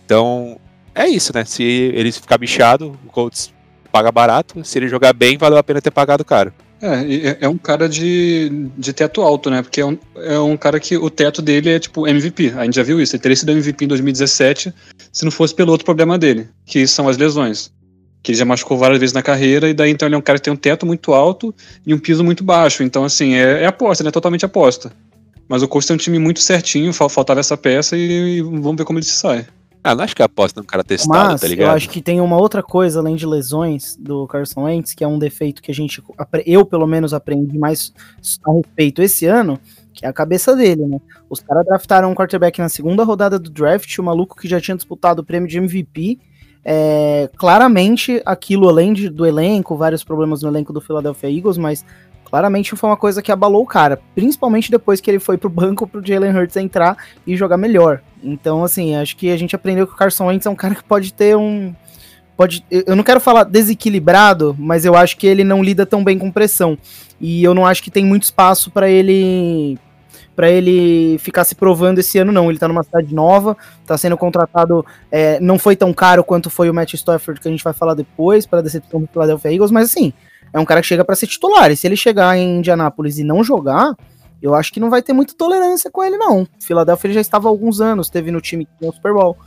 Então, 0.05 0.57
é 0.95 1.07
isso, 1.07 1.31
né? 1.33 1.45
Se 1.45 1.63
ele 1.63 2.11
ficar 2.11 2.37
bichado, 2.37 2.97
o 3.05 3.09
Colts 3.09 3.53
paga 3.91 4.11
barato. 4.11 4.63
Se 4.63 4.79
ele 4.79 4.87
jogar 4.87 5.13
bem, 5.13 5.37
valeu 5.37 5.57
a 5.57 5.63
pena 5.63 5.81
ter 5.81 5.91
pagado 5.91 6.23
caro. 6.25 6.53
É, 6.85 7.29
é, 7.29 7.37
é 7.41 7.47
um 7.49 7.57
cara 7.57 7.87
de, 7.87 8.49
de 8.77 8.91
teto 8.91 9.21
alto, 9.21 9.49
né? 9.49 9.61
Porque 9.61 9.79
é 9.79 9.85
um, 9.85 9.97
é 10.17 10.37
um 10.39 10.57
cara 10.57 10.79
que 10.81 10.97
o 10.97 11.09
teto 11.09 11.41
dele 11.41 11.69
é 11.69 11.79
tipo 11.79 12.05
MVP. 12.05 12.53
A 12.57 12.65
gente 12.65 12.75
já 12.75 12.83
viu 12.83 12.99
isso. 12.99 13.15
Ele 13.15 13.21
teria 13.23 13.35
sido 13.37 13.51
MVP 13.53 13.85
em 13.85 13.87
2017 13.87 14.73
se 15.11 15.23
não 15.23 15.31
fosse 15.31 15.55
pelo 15.55 15.71
outro 15.71 15.85
problema 15.85 16.17
dele, 16.17 16.47
que 16.65 16.85
são 16.85 17.07
as 17.07 17.15
lesões. 17.15 17.71
Que 18.21 18.31
ele 18.31 18.37
já 18.37 18.43
machucou 18.45 18.77
várias 18.77 18.99
vezes 18.99 19.13
na 19.13 19.21
carreira, 19.21 19.69
e 19.69 19.73
daí 19.73 19.91
então 19.91 20.07
ele 20.07 20.15
é 20.15 20.17
um 20.17 20.21
cara 20.21 20.37
que 20.39 20.43
tem 20.43 20.51
um 20.53 20.57
teto 20.57 20.85
muito 20.85 21.13
alto 21.13 21.53
e 21.87 21.93
um 21.93 21.99
piso 21.99 22.23
muito 22.23 22.43
baixo. 22.43 22.83
Então, 22.83 23.03
assim, 23.05 23.33
é, 23.35 23.63
é 23.63 23.65
aposta, 23.65 24.03
né? 24.03 24.11
Totalmente 24.11 24.45
aposta. 24.45 24.91
Mas 25.47 25.61
o 25.61 25.67
Colts 25.67 25.87
tem 25.87 25.93
um 25.93 25.97
time 25.97 26.19
muito 26.19 26.39
certinho, 26.41 26.91
fal- 26.93 27.09
faltava 27.09 27.39
essa 27.39 27.55
peça 27.57 27.95
e, 27.97 28.37
e 28.37 28.41
vamos 28.41 28.75
ver 28.77 28.85
como 28.85 28.97
ele 28.99 29.05
se 29.05 29.11
sai. 29.13 29.45
Ah, 29.83 29.93
não 29.93 30.03
acho 30.03 30.15
que 30.15 30.23
aposta 30.23 30.61
num 30.61 30.65
cara 30.65 30.83
testado, 30.83 31.31
Mas 31.33 31.41
tá 31.41 31.47
eu 31.47 31.49
ligado? 31.49 31.75
acho 31.75 31.89
que 31.89 32.01
tem 32.01 32.21
uma 32.21 32.37
outra 32.37 32.63
coisa 32.63 32.99
além 32.99 33.15
de 33.15 33.25
lesões 33.25 33.97
do 33.99 34.25
Carson 34.27 34.63
Wentz, 34.63 34.93
que 34.93 35.03
é 35.03 35.07
um 35.07 35.19
defeito 35.19 35.61
que 35.61 35.71
a 35.71 35.73
gente, 35.73 36.01
eu 36.45 36.65
pelo 36.65 36.87
menos 36.87 37.13
aprendi 37.13 37.57
mais 37.57 37.93
a 38.45 38.51
respeito 38.53 39.01
esse 39.01 39.25
ano, 39.25 39.59
que 39.93 40.05
é 40.05 40.09
a 40.09 40.13
cabeça 40.13 40.55
dele, 40.55 40.85
né? 40.85 40.99
Os 41.29 41.41
caras 41.41 41.65
draftaram 41.65 42.09
um 42.11 42.15
quarterback 42.15 42.59
na 42.59 42.69
segunda 42.69 43.03
rodada 43.03 43.37
do 43.37 43.49
draft, 43.49 43.97
o 43.99 44.03
maluco 44.03 44.37
que 44.39 44.47
já 44.47 44.61
tinha 44.61 44.75
disputado 44.75 45.21
o 45.21 45.25
prêmio 45.25 45.49
de 45.49 45.57
MVP. 45.57 46.17
É, 46.65 47.29
claramente, 47.35 48.21
aquilo 48.25 48.69
além 48.69 48.93
de- 48.93 49.09
do 49.09 49.25
elenco, 49.25 49.75
vários 49.75 50.01
problemas 50.03 50.41
no 50.41 50.47
elenco 50.49 50.71
do 50.71 50.79
Philadelphia 50.79 51.29
Eagles, 51.29 51.57
mas 51.57 51.83
claramente 52.23 52.75
foi 52.75 52.89
uma 52.89 52.97
coisa 52.97 53.21
que 53.21 53.31
abalou 53.31 53.63
o 53.63 53.67
cara, 53.67 53.99
principalmente 54.15 54.71
depois 54.71 54.99
que 54.99 55.09
ele 55.09 55.19
foi 55.19 55.37
pro 55.37 55.49
banco 55.49 55.87
pro 55.87 56.05
Jalen 56.05 56.35
Hurts 56.35 56.55
entrar 56.57 56.97
e 57.25 57.35
jogar 57.35 57.57
melhor. 57.57 58.01
Então, 58.23 58.63
assim, 58.63 58.95
acho 58.95 59.17
que 59.17 59.29
a 59.29 59.37
gente 59.37 59.55
aprendeu 59.55 59.85
que 59.85 59.93
o 59.93 59.97
Carson 59.97 60.27
Wentz 60.27 60.45
é 60.45 60.49
um 60.49 60.55
cara 60.55 60.75
que 60.75 60.83
pode 60.83 61.13
ter 61.13 61.35
um. 61.35 61.73
Pode, 62.35 62.65
eu 62.71 62.95
não 62.95 63.03
quero 63.03 63.19
falar 63.19 63.43
desequilibrado, 63.43 64.55
mas 64.57 64.85
eu 64.85 64.95
acho 64.95 65.17
que 65.17 65.27
ele 65.27 65.43
não 65.43 65.63
lida 65.63 65.85
tão 65.85 66.03
bem 66.03 66.17
com 66.17 66.31
pressão. 66.31 66.77
E 67.21 67.43
eu 67.43 67.53
não 67.53 67.65
acho 67.65 67.83
que 67.83 67.91
tem 67.91 68.03
muito 68.03 68.23
espaço 68.23 68.71
pra 68.71 68.89
ele 68.89 69.77
para 70.35 70.49
ele 70.49 71.17
ficar 71.19 71.43
se 71.43 71.55
provando 71.55 71.99
esse 71.99 72.17
ano, 72.17 72.31
não. 72.31 72.49
Ele 72.49 72.59
tá 72.59 72.67
numa 72.67 72.83
cidade 72.83 73.13
nova, 73.13 73.55
tá 73.85 73.97
sendo 73.97 74.17
contratado. 74.17 74.85
é, 75.11 75.39
não 75.39 75.59
foi 75.59 75.75
tão 75.75 75.93
caro 75.93 76.23
quanto 76.23 76.49
foi 76.49 76.69
o 76.69 76.73
Matt 76.73 76.93
Stafford, 76.93 77.39
que 77.39 77.47
a 77.47 77.51
gente 77.51 77.63
vai 77.63 77.73
falar 77.73 77.93
depois, 77.93 78.45
para 78.45 78.61
decepção 78.61 79.01
do 79.01 79.07
Philadelphia 79.07 79.53
Eagles, 79.53 79.71
mas 79.71 79.89
assim, 79.89 80.11
é 80.53 80.59
um 80.59 80.65
cara 80.65 80.81
que 80.81 80.87
chega 80.87 81.03
pra 81.03 81.15
ser 81.15 81.27
titular. 81.27 81.71
E 81.71 81.75
se 81.75 81.87
ele 81.87 81.97
chegar 81.97 82.37
em 82.37 82.59
Indianápolis 82.59 83.17
e 83.17 83.23
não 83.23 83.43
jogar, 83.43 83.95
eu 84.41 84.53
acho 84.53 84.71
que 84.71 84.79
não 84.79 84.89
vai 84.89 85.01
ter 85.01 85.13
muita 85.13 85.33
tolerância 85.33 85.89
com 85.89 86.03
ele, 86.03 86.17
não. 86.17 86.47
Philadelphia 86.61 87.07
ele 87.07 87.15
já 87.15 87.21
estava 87.21 87.47
há 87.47 87.49
alguns 87.49 87.81
anos, 87.81 88.09
teve 88.09 88.29
no 88.29 88.39
time 88.39 88.65
que 88.65 88.71
ganhou 88.79 88.91
o 88.91 88.95
Super 88.95 89.13
Bowl. 89.13 89.37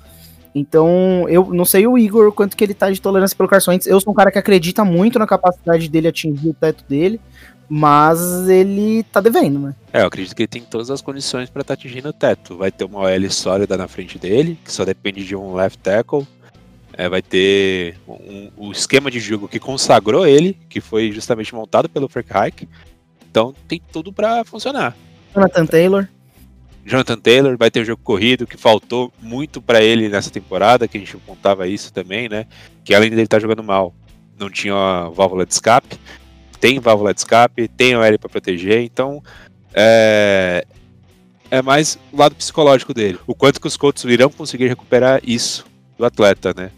Então, 0.54 1.28
eu 1.28 1.52
não 1.52 1.66
sei 1.66 1.86
o 1.86 1.98
Igor 1.98 2.32
quanto 2.32 2.56
que 2.56 2.64
ele 2.64 2.72
tá 2.72 2.90
de 2.90 2.98
tolerância 2.98 3.36
pelo 3.36 3.48
Carson 3.48 3.72
Wentz. 3.72 3.86
Eu 3.86 4.00
sou 4.00 4.12
um 4.12 4.16
cara 4.16 4.30
que 4.32 4.38
acredita 4.38 4.86
muito 4.86 5.18
na 5.18 5.26
capacidade 5.26 5.86
dele 5.86 6.08
atingir 6.08 6.48
o 6.48 6.54
teto 6.54 6.82
dele, 6.88 7.20
mas 7.68 8.48
ele 8.48 9.02
tá 9.04 9.20
devendo, 9.20 9.58
né? 9.58 9.74
É, 9.92 10.00
eu 10.00 10.06
acredito 10.06 10.34
que 10.34 10.42
ele 10.42 10.48
tem 10.48 10.62
todas 10.62 10.90
as 10.90 11.02
condições 11.02 11.50
pra 11.50 11.60
estar 11.60 11.74
atingindo 11.74 12.08
o 12.08 12.12
teto. 12.12 12.56
Vai 12.56 12.72
ter 12.72 12.84
uma 12.84 13.00
OL 13.00 13.30
sólida 13.30 13.76
na 13.76 13.86
frente 13.86 14.18
dele, 14.18 14.58
que 14.64 14.72
só 14.72 14.82
depende 14.82 15.26
de 15.26 15.36
um 15.36 15.54
left 15.54 15.78
tackle. 15.78 16.26
É, 16.96 17.08
vai 17.08 17.20
ter 17.20 17.98
um, 18.08 18.50
o 18.56 18.72
esquema 18.72 19.10
de 19.10 19.20
jogo 19.20 19.48
que 19.48 19.60
consagrou 19.60 20.26
ele, 20.26 20.58
que 20.68 20.80
foi 20.80 21.12
justamente 21.12 21.54
montado 21.54 21.88
pelo 21.88 22.08
Frank 22.08 22.32
Reich. 22.32 22.68
Então 23.30 23.54
tem 23.68 23.80
tudo 23.92 24.12
pra 24.12 24.44
funcionar. 24.44 24.96
Jonathan 25.34 25.66
Taylor. 25.66 26.08
Jonathan 26.86 27.18
Taylor 27.18 27.56
vai 27.58 27.70
ter 27.70 27.80
o 27.80 27.84
jogo 27.84 28.00
corrido, 28.02 28.46
que 28.46 28.56
faltou 28.56 29.12
muito 29.20 29.60
pra 29.60 29.82
ele 29.82 30.08
nessa 30.08 30.30
temporada, 30.30 30.86
que 30.86 30.96
a 30.96 31.00
gente 31.00 31.16
contava 31.18 31.66
isso 31.66 31.92
também, 31.92 32.28
né? 32.28 32.46
Que 32.84 32.94
além 32.94 33.10
dele 33.10 33.22
estar 33.22 33.40
jogando 33.40 33.62
mal, 33.62 33.92
não 34.38 34.48
tinha 34.48 34.74
a 34.74 35.08
válvula 35.08 35.44
de 35.44 35.52
escape. 35.52 35.98
Tem 36.60 36.78
válvula 36.78 37.12
de 37.12 37.20
escape, 37.20 37.68
tem 37.68 37.96
o 37.96 38.02
L 38.02 38.16
pra 38.16 38.30
proteger, 38.30 38.82
então 38.82 39.22
é, 39.74 40.64
é 41.50 41.60
mais 41.60 41.98
o 42.12 42.16
lado 42.16 42.34
psicológico 42.34 42.94
dele. 42.94 43.18
O 43.26 43.34
quanto 43.34 43.60
que 43.60 43.66
os 43.66 43.76
Colts 43.76 44.04
irão 44.04 44.30
conseguir 44.30 44.68
recuperar 44.68 45.20
isso 45.22 45.66
do 45.98 46.04
atleta, 46.04 46.54
né? 46.56 46.70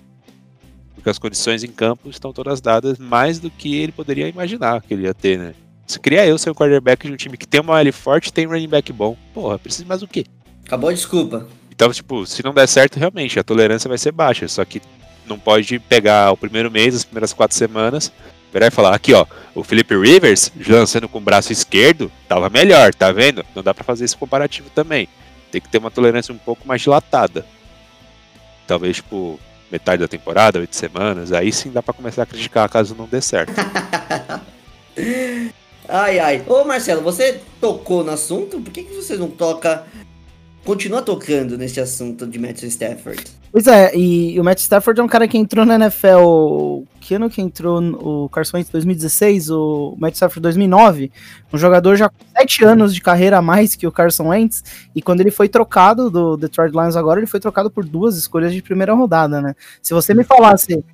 Porque 0.99 1.11
as 1.11 1.19
condições 1.19 1.63
em 1.63 1.69
campo 1.69 2.11
estão 2.11 2.33
todas 2.33 2.61
dadas 2.61 2.99
mais 2.99 3.39
do 3.39 3.49
que 3.49 3.77
ele 3.77 3.93
poderia 3.93 4.27
imaginar 4.27 4.83
que 4.83 4.93
ele 4.93 5.05
ia 5.05 5.15
ter, 5.15 5.39
né? 5.39 5.55
Se 5.87 5.99
queria 6.01 6.27
eu 6.27 6.37
ser 6.37 6.51
o 6.51 6.55
quarterback 6.57 7.07
de 7.07 7.13
um 7.13 7.17
time 7.17 7.37
que 7.37 7.47
tem 7.47 7.61
uma 7.61 7.81
L 7.81 7.93
forte 7.93 8.27
e 8.27 8.33
tem 8.33 8.49
um 8.49 8.51
running 8.51 8.69
back 8.69 8.93
bom. 8.93 9.17
Porra, 9.33 9.61
precisa 9.61 9.85
de 9.85 9.89
mais 9.89 10.03
o 10.03 10.09
quê? 10.09 10.27
Acabou 10.67 10.91
a 10.91 10.93
desculpa. 10.93 11.47
Então, 11.71 11.93
tipo, 11.93 12.27
se 12.27 12.45
não 12.45 12.53
der 12.53 12.67
certo, 12.67 12.99
realmente, 12.99 13.39
a 13.39 13.45
tolerância 13.45 13.89
vai 13.89 13.97
ser 13.97 14.11
baixa. 14.11 14.49
Só 14.49 14.65
que 14.65 14.83
não 15.25 15.39
pode 15.39 15.79
pegar 15.79 16.33
o 16.33 16.37
primeiro 16.37 16.69
mês, 16.69 16.97
as 16.97 17.05
primeiras 17.05 17.33
quatro 17.33 17.57
semanas, 17.57 18.13
virar 18.53 18.67
e 18.67 18.71
falar, 18.73 18.93
aqui 18.93 19.15
ó, 19.15 19.25
o 19.55 19.63
Felipe 19.63 19.97
Rivers, 19.97 20.51
lançando 20.67 21.09
com 21.09 21.19
o 21.19 21.23
braço 21.23 21.53
esquerdo, 21.53 22.11
tava 22.29 22.51
melhor, 22.51 22.93
tá 22.93 23.13
vendo? 23.13 23.47
Não 23.55 23.63
dá 23.63 23.73
pra 23.73 23.85
fazer 23.85 24.05
esse 24.05 24.17
comparativo 24.17 24.69
também. 24.71 25.09
Tem 25.53 25.61
que 25.61 25.69
ter 25.69 25.79
uma 25.79 25.93
tolerância 25.93 26.35
um 26.35 26.39
pouco 26.39 26.67
mais 26.67 26.83
dilatada. 26.83 27.47
Talvez, 28.67 28.97
tipo, 28.97 29.39
metade 29.71 30.01
da 30.01 30.09
temporada, 30.09 30.59
oito 30.59 30.75
semanas, 30.75 31.33
aí 31.33 31.53
sim 31.53 31.71
dá 31.71 31.83
pra 31.83 31.95
começar 31.95 32.23
a 32.23 32.27
criticar 32.27 32.69
caso 32.69 32.95
não 32.95 33.07
dê 33.07 33.21
certo. 33.21 33.53
Ai, 35.89 36.19
ai. 36.19 36.45
Ô, 36.47 36.65
Marcelo, 36.65 37.01
você 37.01 37.41
tocou 37.59 38.05
no 38.05 38.11
assunto? 38.11 38.61
Por 38.61 38.71
que, 38.71 38.85
que 38.85 38.95
você 38.95 39.17
não 39.17 39.31
toca. 39.31 39.87
Continua 40.63 41.01
tocando 41.01 41.57
nesse 41.57 41.81
assunto 41.81 42.27
de 42.27 42.39
Matthew 42.39 42.69
Stafford? 42.69 43.25
Pois 43.51 43.67
é, 43.67 43.97
e 43.97 44.39
o 44.39 44.45
Matt 44.45 44.59
Stafford 44.59 45.01
é 45.01 45.03
um 45.03 45.09
cara 45.09 45.27
que 45.27 45.39
entrou 45.39 45.65
na 45.65 45.77
NFL. 45.77 46.85
Que 47.01 47.15
ano 47.15 47.31
que 47.31 47.41
entrou 47.41 47.81
o 47.81 48.29
Carson 48.29 48.59
Wentz 48.59 48.71
2016? 48.71 49.51
O 49.51 49.97
Matt 49.99 50.15
Stafford 50.15 50.43
2009. 50.43 51.11
Um 51.53 51.57
jogador 51.57 51.97
já 51.97 52.11
com 52.11 52.17
7 52.37 52.65
anos 52.65 52.95
de 52.95 53.01
carreira 53.01 53.39
a 53.39 53.43
mais 53.43 53.75
que 53.75 53.87
o 53.87 53.93
Carson 53.93 54.29
Wentz. 54.29 54.63
E 54.95 55.01
quando 55.01 55.23
ele 55.23 55.31
foi 55.31 55.49
trocado 55.49 56.11
do 56.11 56.37
Detroit 56.37 56.73
Lions 56.73 56.97
agora, 56.97 57.21
ele 57.21 57.27
foi 57.27 57.41
trocado 57.41 57.71
por 57.71 57.85
duas 57.85 58.19
escolhas 58.19 58.53
de 58.53 58.61
primeira 58.61 58.93
rodada, 58.93 59.41
né? 59.41 59.55
Se 59.81 59.95
você 59.95 60.13
me 60.13 60.25
falasse. 60.25 60.85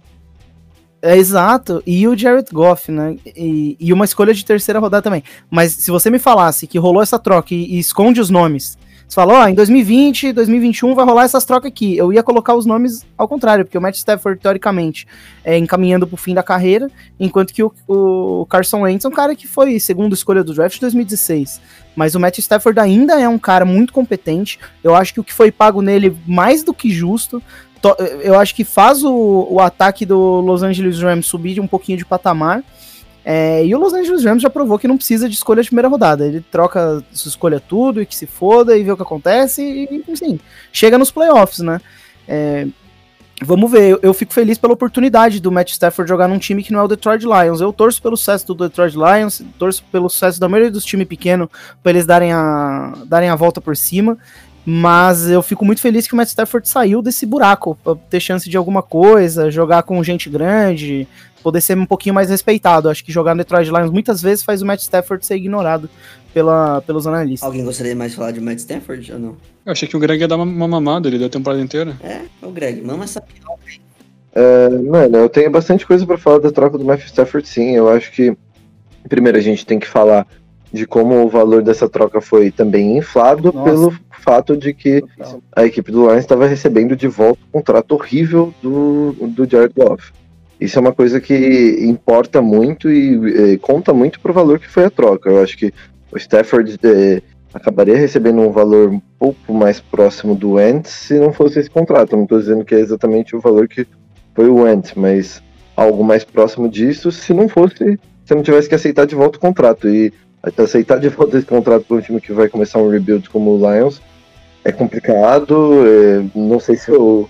É 1.03 1.19
exato, 1.19 1.83
e 1.87 2.09
o 2.09 2.17
Jared 2.17 2.49
Goff, 2.51 2.91
né? 2.91 3.19
E, 3.27 3.77
e 3.79 3.93
uma 3.93 4.07
escolha 4.07 4.33
de 4.33 4.43
terceira 4.43 4.81
rodada 4.81 5.03
também. 5.03 5.23
Mas 5.51 5.73
se 5.73 5.91
você 5.91 6.09
me 6.09 6.19
falasse 6.19 6.67
que 6.67 6.79
rolou 6.79 7.03
essa 7.03 7.19
troca 7.19 7.53
e, 7.53 7.75
e 7.75 7.79
esconde 7.79 8.23
os 8.23 8.31
nomes, 8.31 8.79
você 9.07 9.15
fala, 9.15 9.45
ó, 9.45 9.49
em 9.49 9.55
2020, 9.55 10.33
2021 10.33 10.95
vai 10.95 11.05
rolar 11.05 11.25
essas 11.25 11.45
trocas 11.45 11.69
aqui. 11.71 11.97
Eu 11.97 12.13
ia 12.13 12.23
colocar 12.23 12.55
os 12.55 12.67
nomes 12.67 13.07
ao 13.17 13.29
contrário, 13.29 13.65
porque 13.65 13.77
o 13.79 13.81
Matt 13.81 13.97
Stafford, 13.97 14.41
teoricamente, 14.41 15.07
é 15.45 15.57
encaminhando 15.59 16.07
pro 16.07 16.17
fim 16.17 16.35
da 16.35 16.43
carreira, 16.43 16.91
enquanto 17.21 17.53
que 17.53 17.63
o, 17.63 17.73
o 17.87 18.47
Carson 18.47 18.81
Wentz 18.83 19.05
é 19.05 19.09
um 19.09 19.13
cara 19.13 19.35
que 19.37 19.47
foi 19.47 19.79
segunda 19.79 20.15
escolha 20.15 20.43
do 20.43 20.53
draft 20.55 20.75
de 20.75 20.81
2016. 20.81 21.61
Mas 21.95 22.15
o 22.15 22.21
Matt 22.21 22.39
Stafford 22.39 22.81
ainda 22.81 23.21
é 23.21 23.29
um 23.29 23.39
cara 23.39 23.65
muito 23.65 23.93
competente. 23.93 24.59
Eu 24.83 24.95
acho 24.95 25.15
que 25.15 25.21
o 25.21 25.25
que 25.25 25.33
foi 25.33 25.53
pago 25.53 25.81
nele 25.81 26.17
mais 26.27 26.65
do 26.65 26.75
que 26.75 26.91
justo. 26.91 27.41
To- 27.81 27.97
Eu 28.23 28.39
acho 28.41 28.55
que 28.55 28.65
faz 28.65 29.05
o, 29.05 29.47
o 29.51 29.61
ataque 29.61 30.05
do 30.05 30.41
Los 30.41 30.63
Angeles 30.63 30.99
Rams 31.01 31.27
subir 31.27 31.61
um 31.61 31.67
pouquinho 31.69 31.99
de 31.99 32.05
patamar. 32.05 32.65
É, 33.25 33.64
e 33.64 33.75
o 33.75 33.79
Los 33.79 33.95
Angeles 33.95 34.22
Rams 34.22 34.43
já 34.43 34.51
provou 34.51 34.79
que 34.79 34.87
não 34.87 34.99
precisa 34.99 35.29
de 35.29 35.35
escolha 35.35 35.62
de 35.62 35.68
primeira 35.68 35.89
rodada. 35.89 36.27
Ele 36.27 36.45
troca, 36.51 37.03
se 37.11 37.27
escolha 37.27 37.59
tudo 37.59 38.03
e 38.03 38.07
que 38.07 38.14
se 38.14 38.27
foda 38.27 38.77
e 38.77 38.85
vê 38.85 38.93
o 38.93 38.97
que 38.97 39.03
acontece 39.03 39.62
e, 39.62 40.05
enfim, 40.07 40.39
chega 40.70 40.99
nos 40.99 41.11
playoffs, 41.11 41.61
né? 41.61 41.81
É, 42.29 42.66
vamos 43.43 43.70
ver, 43.70 43.93
eu, 43.93 44.01
eu 44.03 44.14
fico 44.14 44.33
feliz 44.33 44.59
pela 44.59 44.75
oportunidade 44.75 45.41
do 45.41 45.51
Matt 45.51 45.70
Stafford 45.70 46.09
jogar 46.09 46.29
num 46.29 46.39
time 46.39 46.62
que 46.62 46.72
não 46.72 46.81
é 46.81 46.83
o 46.83 46.89
Detroit 46.89 47.25
Lions. 47.25 47.62
Eu 47.62 47.72
torço 47.72 48.03
pelo 48.03 48.16
sucesso 48.16 48.47
do 48.49 48.55
Detroit 48.55 48.95
Lions, 48.95 49.43
torço 49.59 49.83
pelo 49.91 50.11
sucesso 50.11 50.39
da 50.39 50.49
maioria 50.49 50.70
dos 50.70 50.85
times 50.85 51.09
pequenos 51.09 51.49
para 51.83 51.93
eles 51.93 52.05
darem 52.05 52.31
a, 52.31 52.93
darem 53.07 53.31
a 53.31 53.37
volta 53.37 53.59
por 53.61 53.75
cima. 53.75 54.18
Mas 54.66 55.29
eu 55.29 55.43
fico 55.43 55.62
muito 55.62 55.83
feliz 55.83 56.07
que 56.07 56.14
o 56.14 56.16
Matt 56.16 56.29
Stafford 56.29 56.66
saiu 56.66 57.03
desse 57.03 57.27
buraco, 57.27 57.77
pra 57.85 57.95
ter 58.09 58.18
chance 58.18 58.49
de 58.49 58.57
alguma 58.57 58.83
coisa, 58.83 59.51
jogar 59.51 59.83
com 59.83 60.03
gente 60.03 60.31
grande, 60.31 61.07
poder 61.45 61.61
ser 61.61 61.77
um 61.77 61.85
pouquinho 61.85 62.15
mais 62.15 62.31
respeitado. 62.31 62.89
Acho 62.89 63.05
que 63.05 63.13
jogar 63.13 63.35
no 63.35 63.39
Detroit 63.39 63.69
Lions 63.69 63.91
muitas 63.91 64.23
vezes 64.23 64.43
faz 64.43 64.63
o 64.63 64.67
Matt 64.67 64.81
Stafford 64.81 65.25
ser 65.25 65.37
ignorado 65.37 65.89
pela, 66.33 66.81
pelos 66.81 67.07
analistas. 67.07 67.47
Alguém 67.47 67.65
gostaria 67.65 67.95
mais 67.95 68.13
de 68.13 68.17
falar 68.17 68.33
de 68.33 68.41
Matt 68.41 68.59
Stafford 68.59 69.13
ou 69.13 69.19
não? 69.19 69.37
Eu 69.65 69.73
achei 69.73 69.87
que 69.87 69.97
o 69.97 70.01
Greg 70.01 70.21
ia 70.21 70.27
dar 70.27 70.37
uma, 70.37 70.45
uma 70.45 70.67
mamada, 70.67 71.07
ele 71.07 71.19
deu 71.19 71.27
a 71.27 71.31
temporada 71.31 71.63
inteira. 71.63 71.97
É, 72.03 72.23
o 72.43 72.51
Greg, 72.51 72.81
mama 72.81 73.05
essa 73.05 73.21
piroca 73.21 73.61
aí. 73.67 73.81
É, 74.35 74.69
mano, 74.69 75.19
eu 75.19 75.29
tenho 75.29 75.51
bastante 75.51 75.87
coisa 75.87 76.05
pra 76.05 76.19
falar 76.19 76.39
da 76.39 76.51
troca 76.51 76.77
do 76.77 76.85
Matthew 76.85 77.07
Stafford, 77.07 77.47
sim. 77.47 77.77
Eu 77.77 77.89
acho 77.89 78.11
que, 78.11 78.37
primeiro, 79.09 79.39
a 79.39 79.41
gente 79.41 79.65
tem 79.65 79.79
que 79.79 79.87
falar 79.87 80.27
de 80.73 80.87
como 80.87 81.25
o 81.25 81.29
valor 81.29 81.63
dessa 81.63 81.89
troca 81.89 82.21
foi 82.21 82.51
também 82.51 82.99
inflado 82.99 83.53
Nossa. 83.53 83.71
pelo 83.71 83.95
fato 84.23 84.57
de 84.57 84.75
que 84.75 85.03
Total. 85.03 85.41
a 85.55 85.65
equipe 85.65 85.93
do 85.93 86.09
Lions 86.09 86.19
estava 86.19 86.49
recebendo 86.49 86.97
de 86.97 87.07
volta 87.07 87.39
o 87.47 87.53
contrato 87.53 87.93
horrível 87.93 88.53
do, 88.61 89.15
do 89.29 89.49
Jared 89.49 89.73
Goff. 89.77 90.13
Isso 90.61 90.79
é 90.79 90.81
uma 90.81 90.93
coisa 90.93 91.21
que 91.21 91.79
importa 91.81 92.41
muito 92.41 92.91
e 92.91 93.55
eh, 93.55 93.59
conta 93.59 93.93
muito 93.93 94.21
pro 94.21 94.33
valor 94.33 94.59
que 94.59 94.69
foi 94.69 94.85
a 94.85 94.91
troca. 94.91 95.29
Eu 95.29 95.43
acho 95.43 95.57
que 95.57 95.73
o 96.13 96.17
Stafford 96.17 96.79
eh, 96.83 97.23
acabaria 97.53 97.97
recebendo 97.97 98.41
um 98.41 98.51
valor 98.51 98.91
um 98.91 99.01
pouco 99.19 99.53
mais 99.53 99.81
próximo 99.81 100.35
do 100.35 100.53
Wentz 100.53 100.91
se 100.91 101.19
não 101.19 101.33
fosse 101.33 101.59
esse 101.59 101.71
contrato. 101.71 102.17
Não 102.17 102.23
estou 102.23 102.39
dizendo 102.39 102.65
que 102.65 102.75
é 102.75 102.81
exatamente 102.81 103.35
o 103.35 103.41
valor 103.41 103.69
que 103.69 103.87
foi 104.35 104.49
o 104.49 104.63
Wentz, 104.63 104.95
mas 104.95 105.43
algo 105.77 106.05
mais 106.05 106.25
próximo 106.25 106.69
disso 106.69 107.11
se 107.11 107.35
não 107.35 107.49
fosse 107.49 107.99
você 108.25 108.35
não 108.35 108.43
tivesse 108.43 108.69
que 108.69 108.75
aceitar 108.75 109.07
de 109.07 109.15
volta 109.15 109.37
o 109.37 109.41
contrato. 109.41 109.89
E 109.89 110.13
aceitar 110.59 110.99
de 110.99 111.09
volta 111.09 111.37
esse 111.37 111.47
contrato 111.47 111.85
para 111.85 111.97
um 111.97 112.01
time 112.01 112.21
que 112.21 112.33
vai 112.33 112.49
começar 112.49 112.79
um 112.79 112.89
rebuild 112.89 113.29
como 113.29 113.51
o 113.51 113.59
Lions 113.59 114.01
é 114.65 114.73
complicado. 114.73 115.85
é, 115.87 116.25
não 116.35 116.59
sei 116.59 116.77
se 116.77 116.91
eu, 116.91 117.29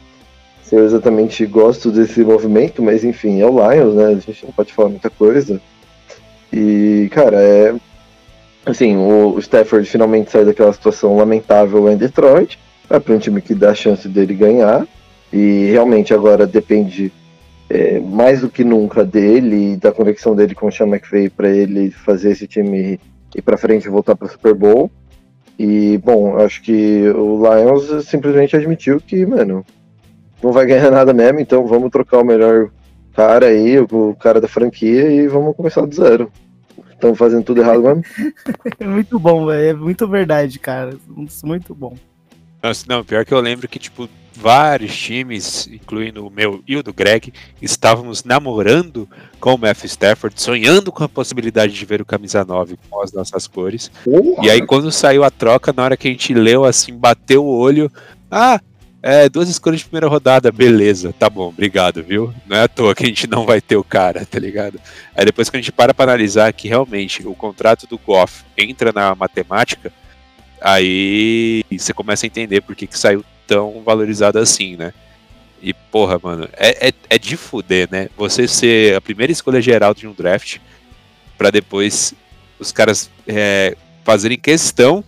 se 0.65 0.75
eu 0.75 0.85
exatamente 0.85 1.45
gosto 1.45 1.91
desse 1.91 2.25
movimento, 2.25 2.83
mas 2.83 3.05
enfim, 3.05 3.41
é 3.41 3.47
o 3.47 3.51
Lions, 3.51 3.95
né? 3.95 4.07
A 4.07 4.15
gente 4.15 4.47
não 4.47 4.53
pode 4.53 4.73
falar 4.73 4.89
muita 4.89 5.11
coisa. 5.11 5.61
E, 6.53 7.09
cara, 7.13 7.41
é. 7.41 7.75
Assim, 8.65 8.97
o, 8.97 9.39
Stafford 9.41 9.87
finalmente 9.89 10.31
sai 10.31 10.45
daquela 10.45 10.73
situação 10.73 11.17
lamentável 11.17 11.91
em 11.91 11.97
Detroit. 11.97 12.59
Vai 12.89 12.99
para 12.99 13.15
um 13.15 13.19
time 13.19 13.43
que 13.43 13.55
dá 13.55 13.71
a 13.71 13.75
chance 13.75 14.09
dele 14.09 14.35
ganhar. 14.35 14.87
E 15.31 15.67
realmente 15.71 16.15
agora 16.15 16.47
depende 16.47 17.13
é, 17.69 18.01
mais 18.01 18.41
do 18.41 18.49
que 18.49 18.65
nunca 18.65 19.05
dele 19.05 19.73
e 19.73 19.77
da 19.77 19.93
conexão 19.93 20.35
dele 20.35 20.55
com 20.55 20.69
o 20.69 20.73
Sean 20.73 20.87
McVay 20.87 21.29
para 21.29 21.51
ele 21.51 21.91
fazer 21.91 22.31
esse 22.31 22.47
time 22.47 22.99
ir 23.35 23.43
para 23.43 23.59
frente 23.59 23.85
e 23.85 23.91
voltar 23.91 24.17
para 24.17 24.27
o 24.27 24.31
Super 24.31 24.55
Bowl. 24.55 24.91
E, 25.59 25.99
bom, 25.99 26.39
acho 26.39 26.63
que 26.63 27.09
o 27.11 27.43
Lions 27.43 28.07
simplesmente 28.07 28.57
admitiu 28.57 28.99
que, 28.99 29.27
mano, 29.27 29.65
não 30.45 30.53
vai 30.53 30.67
ganhar 30.67 30.91
nada 30.91 31.15
mesmo, 31.15 31.41
então 31.41 31.67
vamos 31.67 31.91
trocar 31.91 32.19
o 32.19 32.25
melhor 32.25 32.71
cara 33.15 33.47
aí, 33.47 33.79
o 33.79 34.15
cara 34.21 34.43
da 34.43 34.47
franquia, 34.47 35.11
e 35.11 35.27
vamos 35.27 35.57
começar 35.57 35.87
do 35.87 35.95
zero. 35.95 36.31
Estamos 36.93 37.17
fazendo 37.17 37.45
tudo 37.45 37.63
errado 37.63 37.83
mesmo. 37.83 38.03
É 38.79 38.85
muito 38.85 39.19
bom, 39.19 39.47
velho. 39.47 39.69
É 39.71 39.73
muito 39.73 40.07
verdade, 40.07 40.59
cara. 40.59 40.97
Muito 41.43 41.75
bom. 41.75 41.97
Nossa, 42.63 42.85
não, 42.87 43.03
pior 43.03 43.25
que 43.25 43.33
eu 43.33 43.41
lembro 43.41 43.67
que, 43.67 43.79
tipo, 43.79 44.07
vários 44.35 44.95
times, 44.95 45.67
incluindo 45.67 46.27
o 46.27 46.31
meu 46.31 46.63
e 46.67 46.77
o 46.77 46.83
do 46.83 46.93
Greg, 46.93 47.33
estávamos 47.63 48.23
namorando 48.23 49.09
com 49.41 49.55
o 49.55 49.59
Matthew 49.59 49.87
Stafford, 49.87 50.41
sonhando 50.41 50.93
com 50.93 51.05
a 51.05 51.09
possibilidade 51.09 51.73
de 51.73 51.85
ver 51.87 52.03
o 52.03 52.07
camisa 52.07 52.45
9 52.45 52.79
com 52.91 53.03
as 53.03 53.13
nossas 53.13 53.47
cores. 53.47 53.91
E 54.43 54.51
aí, 54.51 54.61
quando 54.67 54.93
saiu 54.93 55.25
a 55.25 55.31
troca, 55.31 55.73
na 55.73 55.85
hora 55.85 55.97
que 55.97 56.09
a 56.09 56.11
gente 56.11 56.35
leu, 56.35 56.65
assim, 56.65 56.95
bateu 56.95 57.45
o 57.45 57.59
olho. 57.59 57.91
Ah, 58.31 58.61
é, 59.07 59.29
duas 59.29 59.51
escolhas 59.51 59.81
de 59.81 59.85
primeira 59.85 60.09
rodada, 60.09 60.51
beleza, 60.51 61.13
tá 61.13 61.29
bom, 61.29 61.49
obrigado, 61.49 62.03
viu? 62.03 62.33
Não 62.47 62.57
é 62.57 62.63
à 62.63 62.69
toa 62.69 62.95
que 62.95 63.05
a 63.05 63.07
gente 63.07 63.27
não 63.27 63.45
vai 63.45 63.61
ter 63.61 63.77
o 63.77 63.85
cara, 63.85 64.25
tá 64.25 64.39
ligado? 64.39 64.81
Aí 65.15 65.27
depois 65.27 65.51
que 65.51 65.57
a 65.59 65.61
gente 65.61 65.71
para 65.71 65.93
pra 65.93 66.05
analisar 66.05 66.51
que 66.55 66.69
realmente 66.69 67.23
o 67.27 67.35
contrato 67.35 67.87
do 67.87 67.99
Goff 67.99 68.43
entra 68.57 68.93
na 68.93 69.15
matemática, 69.15 69.93
aí 70.59 71.63
você 71.71 71.93
começa 71.93 72.25
a 72.25 72.29
entender 72.29 72.63
por 72.63 72.75
que, 72.75 72.87
que 72.87 72.99
saiu 72.99 73.23
tão 73.47 73.83
valorizado 73.85 74.39
assim, 74.39 74.75
né? 74.75 74.95
E, 75.63 75.75
porra, 75.75 76.19
mano, 76.23 76.49
é, 76.55 76.89
é, 76.89 76.93
é 77.11 77.19
de 77.19 77.37
fuder, 77.37 77.87
né? 77.91 78.09
Você 78.17 78.49
ser 78.49 78.97
a 78.97 79.03
primeira 79.03 79.31
escolha 79.31 79.61
geral 79.61 79.93
de 79.93 80.09
um 80.09 80.15
draft 80.15 80.57
pra 81.37 81.51
depois 81.51 82.15
os 82.59 82.73
caras 82.73 83.11
é, 83.29 83.77
fazerem 84.03 84.39
questão 84.39 85.05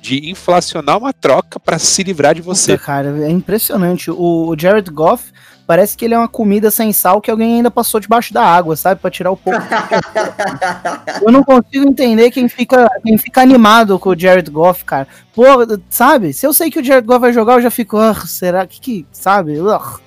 de 0.00 0.30
inflacionar 0.30 0.98
uma 0.98 1.12
troca 1.12 1.60
pra 1.60 1.78
se 1.78 2.02
livrar 2.02 2.34
de 2.34 2.40
você. 2.40 2.72
Puta, 2.72 2.84
cara, 2.84 3.26
é 3.26 3.30
impressionante. 3.30 4.10
O, 4.10 4.54
Jared 4.58 4.90
Goff 4.90 5.32
parece 5.66 5.96
que 5.96 6.04
ele 6.04 6.14
é 6.14 6.18
uma 6.18 6.26
comida 6.26 6.70
sem 6.70 6.92
sal 6.92 7.20
que 7.20 7.30
alguém 7.30 7.56
ainda 7.56 7.70
passou 7.70 8.00
debaixo 8.00 8.32
da 8.34 8.42
água, 8.42 8.74
sabe? 8.74 9.00
Pra 9.00 9.10
tirar 9.10 9.30
o 9.30 9.36
pouco. 9.36 9.60
Eu 11.22 11.30
não 11.30 11.44
consigo 11.44 11.86
entender 11.86 12.30
quem 12.30 12.48
fica, 12.48 12.88
quem 13.04 13.16
fica 13.18 13.40
animado 13.40 13.98
com 13.98 14.10
o 14.10 14.18
Jared 14.18 14.50
Goff, 14.50 14.84
cara. 14.84 15.06
Pô, 15.34 15.44
sabe? 15.88 16.32
Se 16.32 16.46
eu 16.46 16.52
sei 16.52 16.70
que 16.70 16.80
o 16.80 16.84
Jared 16.84 17.06
Goff 17.06 17.20
vai 17.20 17.32
jogar, 17.32 17.54
eu 17.54 17.62
já 17.62 17.70
fico, 17.70 17.96
"Ah, 17.96 18.14
será 18.26 18.66
que, 18.66 18.80
que 18.80 19.06
sabe? 19.12 19.60
Ugh. 19.60 20.00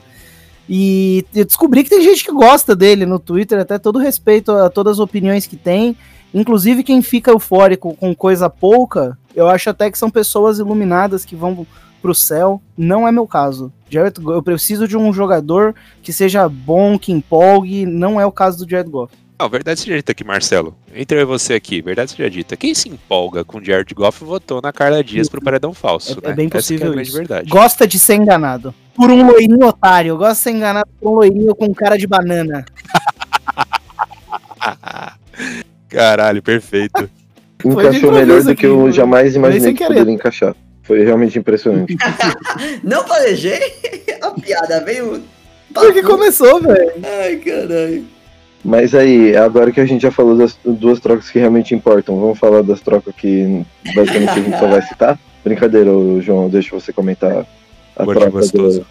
E 0.67 1.25
eu 1.35 1.45
descobri 1.45 1.83
que 1.83 1.89
tem 1.89 2.01
gente 2.01 2.23
que 2.23 2.31
gosta 2.31 2.75
dele 2.75 3.05
no 3.05 3.19
Twitter, 3.19 3.59
até 3.59 3.77
todo 3.77 3.99
respeito 3.99 4.51
a 4.51 4.69
todas 4.69 4.93
as 4.93 4.99
opiniões 4.99 5.45
que 5.45 5.57
tem. 5.57 5.95
Inclusive 6.33 6.83
quem 6.83 7.01
fica 7.01 7.31
eufórico 7.31 7.95
com 7.95 8.15
coisa 8.15 8.49
pouca, 8.49 9.17
eu 9.35 9.47
acho 9.49 9.69
até 9.69 9.89
que 9.91 9.97
são 9.97 10.09
pessoas 10.09 10.59
iluminadas 10.59 11.25
que 11.25 11.35
vão 11.35 11.65
pro 12.01 12.13
céu. 12.15 12.61
Não 12.77 13.07
é 13.07 13.11
meu 13.11 13.25
caso. 13.27 13.71
Jared, 13.89 14.19
eu 14.25 14.43
preciso 14.43 14.87
de 14.87 14.97
um 14.97 15.13
jogador 15.13 15.73
que 16.01 16.11
seja 16.11 16.49
bom, 16.49 16.97
que 16.99 17.11
empolgue. 17.11 17.85
Não 17.85 18.19
é 18.19 18.25
o 18.25 18.31
caso 18.31 18.65
do 18.65 18.69
Jared 18.69 18.89
Goff. 18.89 19.13
Não, 19.39 19.49
verdade 19.49 19.79
seja 19.79 19.95
dita 19.97 20.11
aqui, 20.11 20.23
Marcelo. 20.23 20.75
Entre 20.95 21.17
eu 21.17 21.21
e 21.21 21.25
você 21.25 21.53
aqui, 21.55 21.81
verdade 21.81 22.11
seja 22.11 22.29
dita. 22.29 22.55
Quem 22.55 22.73
se 22.73 22.87
empolga 22.87 23.43
com 23.43 23.57
o 23.57 23.63
Jared 23.65 23.93
Goff 23.93 24.23
votou 24.23 24.61
na 24.61 24.71
Carla 24.71 25.03
Dias 25.03 25.27
pro 25.27 25.41
paredão 25.41 25.73
falso, 25.73 26.13
É- 26.21 26.27
né? 26.27 26.31
é 26.31 26.33
bem 26.33 26.47
possível 26.49 26.97
é 26.97 27.01
isso. 27.01 27.13
verdade. 27.13 27.49
Gosta 27.49 27.87
de 27.87 27.99
ser 27.99 28.15
enganado. 28.15 28.73
Por 28.95 29.09
um 29.09 29.25
loirinho 29.25 29.67
otário. 29.67 30.15
Gosta 30.17 30.33
de 30.35 30.39
ser 30.39 30.51
enganado 30.51 30.87
por 31.01 31.11
um 31.11 31.15
loirinho 31.15 31.55
com 31.55 31.73
cara 31.73 31.97
de 31.97 32.05
banana. 32.07 32.63
Caralho, 35.89 36.41
perfeito. 36.41 37.09
Encaixou 37.65 38.11
melhor 38.11 38.39
do 38.41 38.45
que 38.47 38.51
aqui, 38.51 38.65
eu 38.65 38.81
foi- 38.81 38.91
jamais 38.91 39.31
foi 39.31 39.39
imaginei 39.39 39.73
que 39.73 39.85
poderia 39.85 40.13
encaixar. 40.13 40.55
Foi 40.83 41.03
realmente 41.03 41.39
impressionante. 41.39 41.95
Não 42.83 43.03
planejei? 43.03 43.59
A 44.21 44.31
piada 44.31 44.83
veio. 44.83 45.21
Porque 45.73 46.03
começou, 46.03 46.59
velho. 46.61 46.91
Ai, 47.21 47.37
caralho. 47.37 48.05
Mas 48.63 48.93
aí, 48.95 49.35
agora 49.35 49.71
que 49.71 49.81
a 49.81 49.85
gente 49.85 50.01
já 50.01 50.11
falou 50.11 50.37
das 50.37 50.57
duas 50.63 50.99
trocas 50.99 51.29
que 51.29 51.39
realmente 51.39 51.75
importam, 51.75 52.19
vamos 52.19 52.39
falar 52.39 52.61
das 52.63 52.79
trocas 52.79 53.13
que 53.15 53.61
basicamente 53.93 54.29
a 54.29 54.35
gente 54.35 54.59
só 54.59 54.67
vai 54.67 54.81
citar? 54.83 55.19
Brincadeira, 55.43 55.89
João, 56.21 56.47
deixa 56.49 56.73
você 56.73 56.93
comentar 56.93 57.45
a 57.95 58.03
Gordinho 58.05 58.31
troca 58.31 58.39
gostoso. 58.39 58.79
do, 58.81 58.85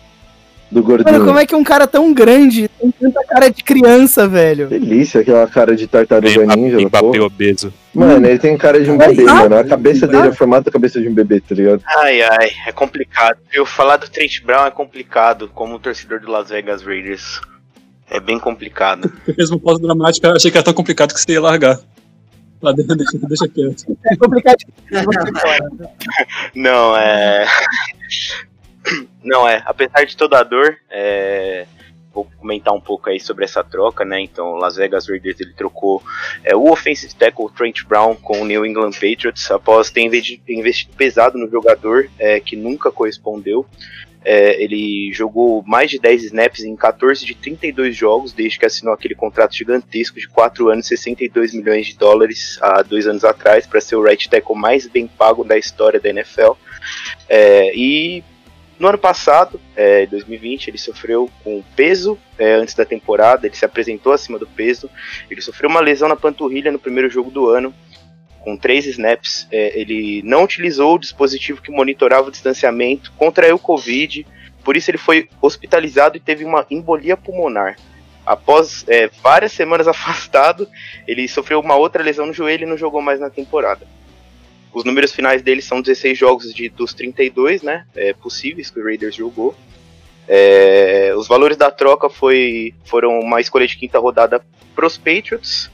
do 0.72 0.82
gordinho. 0.82 1.12
Mano, 1.12 1.26
como 1.26 1.38
é 1.38 1.46
que 1.46 1.54
um 1.54 1.62
cara 1.62 1.86
tão 1.86 2.12
grande 2.12 2.68
tem 2.68 2.90
tanta 2.90 3.22
cara 3.24 3.50
de 3.50 3.62
criança, 3.62 4.26
velho? 4.26 4.68
Delícia, 4.68 5.20
aquela 5.20 5.46
cara 5.46 5.76
de 5.76 5.86
tartaruga 5.86 6.56
ninja. 6.56 6.78
da 6.78 6.82
Mbappé 6.82 7.20
obeso. 7.20 7.72
Mano, 7.94 8.26
ele 8.26 8.38
tem 8.38 8.56
cara 8.56 8.82
de 8.82 8.90
um 8.90 8.96
bebê, 8.96 9.24
sabe, 9.24 9.40
mano. 9.42 9.56
A 9.58 9.64
cabeça 9.64 10.08
dele 10.08 10.28
é 10.28 10.32
formato 10.32 10.64
da 10.64 10.70
cabeça 10.70 11.00
de 11.00 11.08
um 11.08 11.14
bebê, 11.14 11.40
tá 11.40 11.54
ligado? 11.54 11.82
Ai, 11.98 12.22
ai, 12.22 12.50
é 12.66 12.72
complicado. 12.72 13.36
Eu 13.52 13.66
falar 13.66 13.98
do 13.98 14.08
Trent 14.08 14.42
Brown 14.42 14.66
é 14.66 14.70
complicado, 14.70 15.50
como 15.54 15.78
torcedor 15.78 16.20
do 16.20 16.30
Las 16.30 16.48
Vegas 16.48 16.82
Raiders. 16.82 17.40
É 18.08 18.18
bem 18.18 18.38
complicado. 18.38 19.12
Eu 19.28 19.34
fiz 19.34 19.50
uma 19.50 19.60
pausa 19.60 19.80
dramática, 19.80 20.32
achei 20.32 20.50
que 20.50 20.56
era 20.56 20.64
tão 20.64 20.74
complicado 20.74 21.12
que 21.12 21.20
você 21.20 21.32
ia 21.32 21.40
largar. 21.40 21.78
Lá 22.62 22.72
dentro, 22.72 22.94
deixa, 22.96 23.18
deixa 23.18 23.48
quieto. 23.48 23.98
É 24.06 24.16
complicado. 24.16 24.56
Não, 26.54 26.96
é. 26.96 27.46
Não, 29.22 29.48
é. 29.48 29.62
Apesar 29.64 30.04
de 30.04 30.16
toda 30.16 30.38
a 30.38 30.42
dor, 30.42 30.76
é, 30.90 31.66
vou 32.12 32.28
comentar 32.38 32.74
um 32.74 32.80
pouco 32.80 33.08
aí 33.08 33.18
sobre 33.18 33.44
essa 33.44 33.64
troca, 33.64 34.04
né? 34.04 34.20
Então, 34.20 34.54
Las 34.54 34.76
Vegas 34.76 35.08
Raiders 35.08 35.40
ele 35.40 35.54
trocou 35.54 36.02
é, 36.44 36.54
o 36.54 36.70
offensive 36.70 37.14
tackle 37.14 37.50
Trent 37.56 37.84
Brown 37.84 38.14
com 38.16 38.40
o 38.40 38.44
New 38.44 38.66
England 38.66 38.92
Patriots 38.92 39.50
após 39.50 39.90
ter 39.90 40.02
investi- 40.02 40.42
ter 40.44 40.54
investido 40.54 40.94
pesado 40.96 41.38
no 41.38 41.50
jogador 41.50 42.08
é, 42.18 42.38
que 42.40 42.56
nunca 42.56 42.90
correspondeu. 42.90 43.66
É, 44.24 44.62
ele 44.62 45.12
jogou 45.12 45.64
mais 45.66 45.90
de 45.90 45.98
10 45.98 46.24
snaps 46.24 46.62
em 46.62 46.76
14 46.76 47.26
de 47.26 47.34
32 47.34 47.96
jogos 47.96 48.32
desde 48.32 48.56
que 48.56 48.64
assinou 48.64 48.94
aquele 48.94 49.16
contrato 49.16 49.52
gigantesco 49.52 50.20
de 50.20 50.28
4 50.28 50.68
anos, 50.68 50.86
62 50.86 51.52
milhões 51.52 51.88
de 51.88 51.96
dólares 51.98 52.56
há 52.60 52.82
dois 52.82 53.08
anos 53.08 53.24
atrás 53.24 53.66
para 53.66 53.80
ser 53.80 53.96
o 53.96 54.02
right 54.02 54.30
tackle 54.30 54.54
mais 54.54 54.86
bem 54.86 55.08
pago 55.08 55.42
da 55.42 55.58
história 55.58 55.98
da 55.98 56.08
NFL. 56.08 56.52
É, 57.28 57.74
e 57.74 58.22
no 58.82 58.88
ano 58.88 58.98
passado, 58.98 59.60
é, 59.76 60.06
2020, 60.06 60.66
ele 60.66 60.76
sofreu 60.76 61.30
com 61.44 61.62
peso 61.76 62.18
é, 62.36 62.54
antes 62.54 62.74
da 62.74 62.84
temporada, 62.84 63.46
ele 63.46 63.54
se 63.54 63.64
apresentou 63.64 64.12
acima 64.12 64.40
do 64.40 64.46
peso, 64.46 64.90
ele 65.30 65.40
sofreu 65.40 65.70
uma 65.70 65.78
lesão 65.78 66.08
na 66.08 66.16
panturrilha 66.16 66.72
no 66.72 66.80
primeiro 66.80 67.08
jogo 67.08 67.30
do 67.30 67.48
ano, 67.48 67.72
com 68.40 68.56
três 68.56 68.84
snaps. 68.86 69.46
É, 69.52 69.78
ele 69.80 70.20
não 70.24 70.42
utilizou 70.42 70.96
o 70.96 70.98
dispositivo 70.98 71.62
que 71.62 71.70
monitorava 71.70 72.26
o 72.26 72.30
distanciamento, 72.32 73.12
contraiu 73.12 73.56
Covid, 73.56 74.26
por 74.64 74.76
isso 74.76 74.90
ele 74.90 74.98
foi 74.98 75.28
hospitalizado 75.40 76.16
e 76.16 76.20
teve 76.20 76.44
uma 76.44 76.66
embolia 76.68 77.16
pulmonar. 77.16 77.76
Após 78.26 78.84
é, 78.88 79.08
várias 79.22 79.52
semanas 79.52 79.86
afastado, 79.86 80.68
ele 81.06 81.28
sofreu 81.28 81.60
uma 81.60 81.76
outra 81.76 82.02
lesão 82.02 82.26
no 82.26 82.32
joelho 82.32 82.64
e 82.64 82.68
não 82.68 82.76
jogou 82.76 83.00
mais 83.00 83.20
na 83.20 83.30
temporada. 83.30 83.86
Os 84.72 84.84
números 84.84 85.12
finais 85.12 85.42
dele 85.42 85.60
são 85.60 85.82
16 85.82 86.18
jogos 86.18 86.54
de, 86.54 86.68
dos 86.68 86.94
32 86.94 87.62
né, 87.62 87.84
é, 87.94 88.12
possíveis 88.14 88.70
que 88.70 88.80
o 88.80 88.84
Raiders 88.84 89.14
jogou. 89.14 89.54
É, 90.26 91.12
os 91.16 91.28
valores 91.28 91.56
da 91.56 91.70
troca 91.70 92.08
foi, 92.08 92.74
foram 92.84 93.18
uma 93.20 93.40
escolha 93.40 93.66
de 93.66 93.76
quinta 93.76 93.98
rodada 93.98 94.44
pros 94.74 94.96
Patriots 94.96 95.70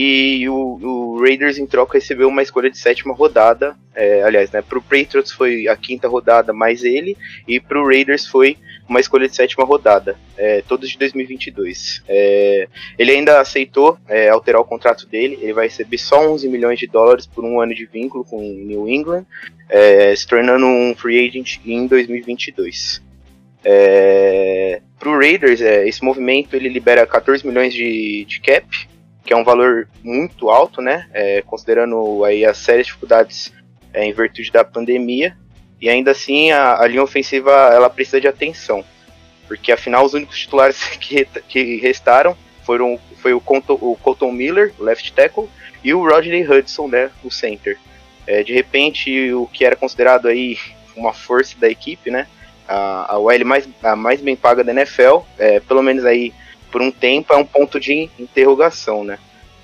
e 0.00 0.48
o, 0.48 0.78
o 0.80 1.20
Raiders 1.20 1.58
em 1.58 1.66
troca 1.66 1.98
recebeu 1.98 2.28
uma 2.28 2.40
escolha 2.40 2.70
de 2.70 2.78
sétima 2.78 3.12
rodada. 3.12 3.74
É, 3.96 4.22
aliás, 4.22 4.48
né, 4.52 4.62
pro 4.62 4.80
Patriots 4.80 5.32
foi 5.32 5.66
a 5.66 5.76
quinta 5.76 6.06
rodada 6.06 6.52
mais 6.52 6.84
ele 6.84 7.16
e 7.48 7.58
pro 7.58 7.84
Raiders 7.84 8.24
foi 8.24 8.56
uma 8.88 9.00
escolha 9.00 9.26
de 9.26 9.34
sétima 9.34 9.64
rodada, 9.64 10.16
é, 10.36 10.62
todos 10.62 10.88
de 10.88 10.96
2022. 10.98 12.04
É, 12.06 12.68
ele 12.96 13.10
ainda 13.10 13.40
aceitou 13.40 13.98
é, 14.06 14.28
alterar 14.28 14.60
o 14.60 14.64
contrato 14.64 15.04
dele, 15.04 15.36
ele 15.42 15.52
vai 15.52 15.66
receber 15.66 15.98
só 15.98 16.30
11 16.30 16.48
milhões 16.48 16.78
de 16.78 16.86
dólares 16.86 17.26
por 17.26 17.44
um 17.44 17.60
ano 17.60 17.74
de 17.74 17.84
vínculo 17.84 18.24
com 18.24 18.36
o 18.36 18.54
New 18.54 18.88
England, 18.88 19.26
é, 19.68 20.14
se 20.14 20.28
tornando 20.28 20.64
um 20.64 20.94
free 20.94 21.26
agent 21.26 21.58
em 21.66 21.88
2022. 21.88 23.02
É, 23.64 24.80
pro 24.96 25.18
Raiders, 25.18 25.60
é, 25.60 25.88
esse 25.88 26.04
movimento 26.04 26.54
ele 26.54 26.68
libera 26.68 27.04
14 27.04 27.44
milhões 27.44 27.74
de, 27.74 28.24
de 28.26 28.40
cap, 28.40 28.64
que 29.28 29.34
é 29.34 29.36
um 29.36 29.44
valor 29.44 29.86
muito 30.02 30.48
alto, 30.48 30.80
né? 30.80 31.06
É, 31.12 31.42
considerando 31.42 32.24
aí 32.24 32.46
as 32.46 32.56
sérias 32.56 32.86
dificuldades 32.86 33.52
é, 33.92 34.02
em 34.02 34.12
virtude 34.14 34.50
da 34.50 34.64
pandemia. 34.64 35.36
E 35.78 35.90
ainda 35.90 36.12
assim 36.12 36.50
a, 36.50 36.80
a, 36.80 36.86
linha 36.86 37.02
ofensiva 37.02 37.52
ela 37.70 37.90
precisa 37.90 38.22
de 38.22 38.26
atenção, 38.26 38.82
porque 39.46 39.70
afinal 39.70 40.02
os 40.02 40.14
únicos 40.14 40.38
titulares 40.38 40.82
que, 40.98 41.26
que 41.46 41.76
restaram 41.76 42.34
foram 42.64 42.98
foi 43.18 43.34
o 43.34 43.40
Colton, 43.40 43.78
o 43.82 43.98
Colton 44.00 44.32
Miller, 44.32 44.72
o 44.78 44.84
left 44.84 45.12
tackle, 45.12 45.46
e 45.84 45.92
o 45.92 46.08
Rodney 46.08 46.50
Hudson, 46.50 46.88
né, 46.88 47.10
o 47.22 47.30
center. 47.30 47.78
É, 48.26 48.42
de 48.42 48.54
repente 48.54 49.30
o 49.34 49.46
que 49.46 49.62
era 49.62 49.76
considerado 49.76 50.26
aí 50.26 50.56
uma 50.96 51.12
força 51.12 51.54
da 51.58 51.68
equipe, 51.68 52.10
né, 52.10 52.26
a, 52.66 53.12
a 53.12 53.18
OL 53.18 53.44
mais, 53.44 53.68
a 53.82 53.94
mais 53.94 54.22
bem 54.22 54.34
paga 54.34 54.64
da 54.64 54.72
NFL, 54.72 55.18
é, 55.38 55.60
pelo 55.60 55.82
menos 55.82 56.06
aí 56.06 56.32
por 56.70 56.80
um 56.80 56.90
tempo, 56.90 57.32
é 57.32 57.36
um 57.36 57.44
ponto 57.44 57.78
de 57.80 58.08
interrogação, 58.18 59.04
né. 59.04 59.18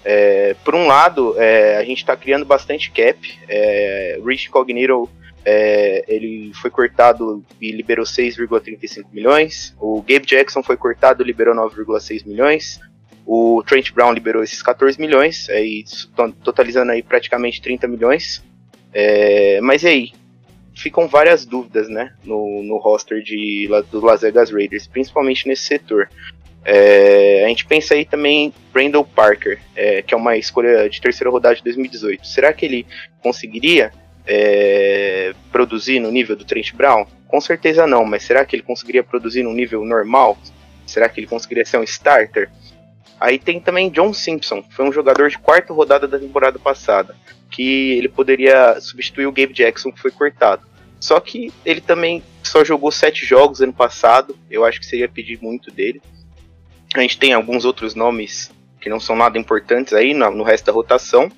É, 0.05 0.55
por 0.62 0.74
um 0.74 0.86
lado, 0.86 1.34
é, 1.38 1.78
a 1.78 1.84
gente 1.84 1.98
está 1.98 2.14
criando 2.14 2.44
bastante 2.44 2.90
cap. 2.90 3.38
É, 3.48 4.20
Rich 4.24 4.50
Cognito 4.50 5.09
é, 5.44 6.05
ele 6.09 6.52
foi 6.55 6.70
cortado 6.70 7.44
e 7.61 7.70
liberou 7.70 8.05
6,35 8.05 9.07
milhões. 9.12 9.74
O 9.80 10.02
Gabe 10.02 10.26
Jackson 10.26 10.62
foi 10.62 10.76
cortado 10.76 11.22
e 11.22 11.26
liberou 11.26 11.55
9,6 11.55 12.26
milhões. 12.26 12.80
O 13.26 13.62
Trent 13.66 13.90
Brown 13.92 14.12
liberou 14.12 14.42
esses 14.42 14.61
14 14.62 15.00
milhões, 15.00 15.48
aí, 15.48 15.84
totalizando 16.42 16.92
aí 16.92 17.02
praticamente 17.02 17.62
30 17.62 17.88
milhões. 17.88 18.44
É, 18.92 19.61
mas 19.62 19.82
e 19.82 19.88
aí? 19.88 20.12
Ficam 20.76 21.07
várias 21.07 21.46
dúvidas 21.46 21.88
né, 21.88 22.12
no, 22.24 22.62
no 22.64 22.78
roster 22.78 23.22
de, 23.22 23.68
do 23.92 24.05
Las 24.05 24.22
Vegas 24.22 24.50
Raiders, 24.50 24.88
principalmente 24.88 25.46
nesse 25.46 25.66
setor. 25.66 26.09
É, 26.65 27.45
a 27.45 27.49
gente 27.49 27.67
pensa 27.67 27.95
aí 27.95 28.05
também 28.05 28.53
Brandon 28.73 29.05
Parker, 29.05 29.61
é, 29.77 30.01
que 30.03 30.15
é 30.15 30.17
uma 30.17 30.37
escolha 30.37 30.89
de 30.89 31.01
terceira 31.01 31.31
rodada 31.31 31.55
de 31.55 31.62
2018. 31.62 32.27
Será 32.27 32.53
que 32.53 32.65
ele 32.65 32.87
conseguiria 33.23 33.93
é, 34.27 35.35
produzir 35.53 36.01
no 36.01 36.11
nível 36.11 36.35
do 36.35 36.45
Trent 36.45 36.73
Brown? 36.73 37.07
Com 37.29 37.41
certeza 37.41 37.87
não, 37.87 38.05
mas 38.05 38.23
será 38.23 38.45
que 38.45 38.57
ele 38.57 38.62
conseguiria 38.62 39.03
produzir 39.03 39.43
no 39.43 39.53
nível 39.53 39.85
normal? 39.85 40.39
Será 40.87 41.09
que 41.09 41.21
ele 41.21 41.27
conseguiria 41.27 41.65
ser 41.65 41.79
um 41.79 41.83
starter? 41.83 42.51
Aí 43.21 43.39
tem 43.39 43.61
também 43.61 43.91
John 43.91 44.12
Simpson, 44.12 44.62
foi 44.71 44.87
um 44.87 44.93
jogador 44.93 45.29
de 45.29 45.39
quarta 45.39 45.73
rodada 45.73 46.07
da 46.07 46.19
temporada 46.19 46.59
passada, 46.59 47.15
que 47.51 47.93
ele 47.93 48.09
poderia 48.09 48.81
substituir 48.81 49.27
o 49.27 49.33
Gabe 49.33 49.53
Jackson, 49.53 49.93
que 49.93 50.01
foi 50.01 50.11
cortado. 50.11 50.62
Só 50.99 51.21
que 51.21 51.53
ele 51.65 51.81
também 51.81 52.23
só 52.43 52.65
jogou 52.65 52.91
sete 52.91 53.27
jogos 53.27 53.61
ano 53.61 53.73
passado, 53.73 54.37
eu 54.51 54.65
acho 54.65 54.81
que 54.81 54.87
seria 54.87 55.09
pedir 55.09 55.39
muito 55.41 55.71
dele. 55.71 56.01
A 56.95 57.01
gente 57.01 57.18
tem 57.18 57.32
alguns 57.32 57.64
outros 57.64 57.95
nomes 57.95 58.51
que 58.80 58.88
não 58.88 59.01
são 59.01 59.16
nada 59.16 59.38
importantes 59.38 59.92
aí 59.92 60.14
no, 60.14 60.30
no 60.30 60.45
resto 60.45 60.66
da 60.66 60.72
rotação. 60.72 61.30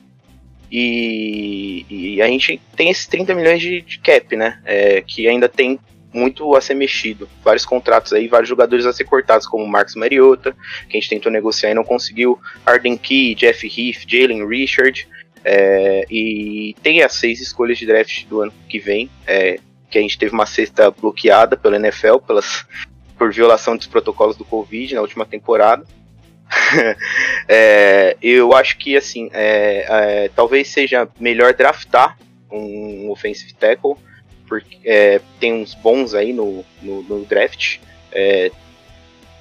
E, 0.71 1.87
e, 1.89 2.23
a 2.23 2.27
gente 2.27 2.61
tem 2.75 2.91
esses 2.91 3.07
30 3.07 3.35
milhões 3.35 3.61
de, 3.61 3.81
de 3.83 3.99
cap, 4.01 4.35
né? 4.35 4.61
É, 4.65 5.01
que 5.01 5.29
ainda 5.29 5.49
tem 5.49 5.79
muito 6.13 6.57
a 6.57 6.61
ser 6.61 6.75
mexido. 6.75 7.29
Vários 7.45 7.65
contratos 7.65 8.13
aí, 8.13 8.27
vários 8.27 8.49
jogadores 8.49 8.85
a 8.85 8.93
ser 8.93 9.05
cortados, 9.05 9.47
como 9.47 9.67
Marcos 9.67 9.95
Mariota, 9.95 10.57
que 10.89 10.97
a 10.97 11.01
gente 11.01 11.11
tentou 11.11 11.31
negociar 11.31 11.71
e 11.71 11.75
não 11.75 11.85
conseguiu. 11.85 12.39
Arden 12.65 12.97
Key, 12.97 13.35
Jeff 13.35 13.67
Heath, 13.67 14.05
Jalen 14.09 14.47
Richard. 14.47 15.09
É, 15.45 16.05
e 16.11 16.75
tem 16.83 17.03
as 17.03 17.13
seis 17.13 17.41
escolhas 17.41 17.79
de 17.79 17.87
draft 17.87 18.27
do 18.27 18.41
ano 18.41 18.53
que 18.69 18.81
vem. 18.81 19.09
É, 19.27 19.61
que 19.89 19.99
a 19.99 20.03
gente 20.03 20.19
teve 20.19 20.35
uma 20.35 20.47
cesta 20.47 20.91
bloqueada 20.91 21.57
pela 21.57 21.77
NFL, 21.77 22.19
pelas 22.27 22.67
por 23.19 23.33
violação 23.33 23.77
dos 23.77 23.87
protocolos 23.87 24.37
do 24.37 24.45
Covid 24.45 24.95
na 24.95 25.01
última 25.01 25.25
temporada. 25.25 25.85
é, 27.49 28.17
eu 28.23 28.55
acho 28.55 28.79
que 28.79 28.97
assim, 28.97 29.29
é, 29.33 29.87
é, 29.89 30.31
talvez 30.35 30.69
seja 30.69 31.09
melhor 31.19 31.53
draftar 31.55 32.17
um 32.51 33.11
offensive 33.11 33.53
tackle, 33.55 33.97
porque 34.47 34.79
é, 34.85 35.21
tem 35.41 35.53
uns 35.53 35.75
bons 35.75 36.15
aí 36.15 36.33
no, 36.33 36.65
no, 36.81 37.03
no 37.03 37.25
draft. 37.25 37.79
É, 38.13 38.51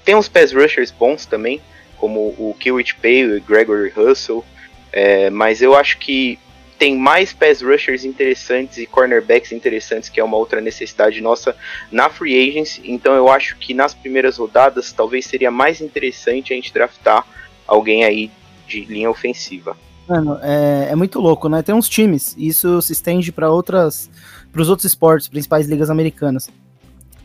tem 0.03 0.15
uns 0.15 0.27
pass 0.27 0.51
rushers 0.51 0.91
bons 0.91 1.25
também, 1.25 1.61
como 1.97 2.19
o 2.19 2.55
Kiwich 2.59 2.95
Pay 2.95 3.19
e 3.19 3.37
o 3.37 3.41
Gregory 3.41 3.89
Russell. 3.89 4.43
É, 4.91 5.29
mas 5.29 5.61
eu 5.61 5.75
acho 5.75 5.97
que 5.97 6.39
tem 6.77 6.97
mais 6.97 7.33
pass 7.33 7.61
rushers 7.61 8.03
interessantes 8.03 8.77
e 8.77 8.85
cornerbacks 8.85 9.51
interessantes, 9.51 10.09
que 10.09 10.19
é 10.19 10.23
uma 10.23 10.37
outra 10.37 10.59
necessidade 10.59 11.21
nossa 11.21 11.55
na 11.91 12.09
free 12.09 12.49
agency. 12.49 12.81
Então 12.85 13.13
eu 13.13 13.29
acho 13.29 13.57
que 13.57 13.73
nas 13.73 13.93
primeiras 13.93 14.37
rodadas 14.37 14.91
talvez 14.91 15.25
seria 15.25 15.51
mais 15.51 15.81
interessante 15.81 16.53
a 16.53 16.55
gente 16.55 16.73
draftar 16.73 17.25
alguém 17.67 18.03
aí 18.03 18.31
de 18.67 18.85
linha 18.85 19.09
ofensiva. 19.09 19.77
Mano, 20.07 20.37
é, 20.41 20.89
é 20.91 20.95
muito 20.95 21.19
louco, 21.19 21.49
né? 21.49 21.63
Tem 21.63 21.73
uns 21.73 21.89
times, 21.89 22.35
e 22.37 22.47
isso 22.47 22.81
se 22.81 22.93
estende 22.93 23.31
para 23.31 23.49
outras, 23.49 24.09
para 24.51 24.61
os 24.61 24.69
outros 24.69 24.85
esportes, 24.85 25.27
principais 25.27 25.67
ligas 25.67 25.89
americanas. 25.89 26.49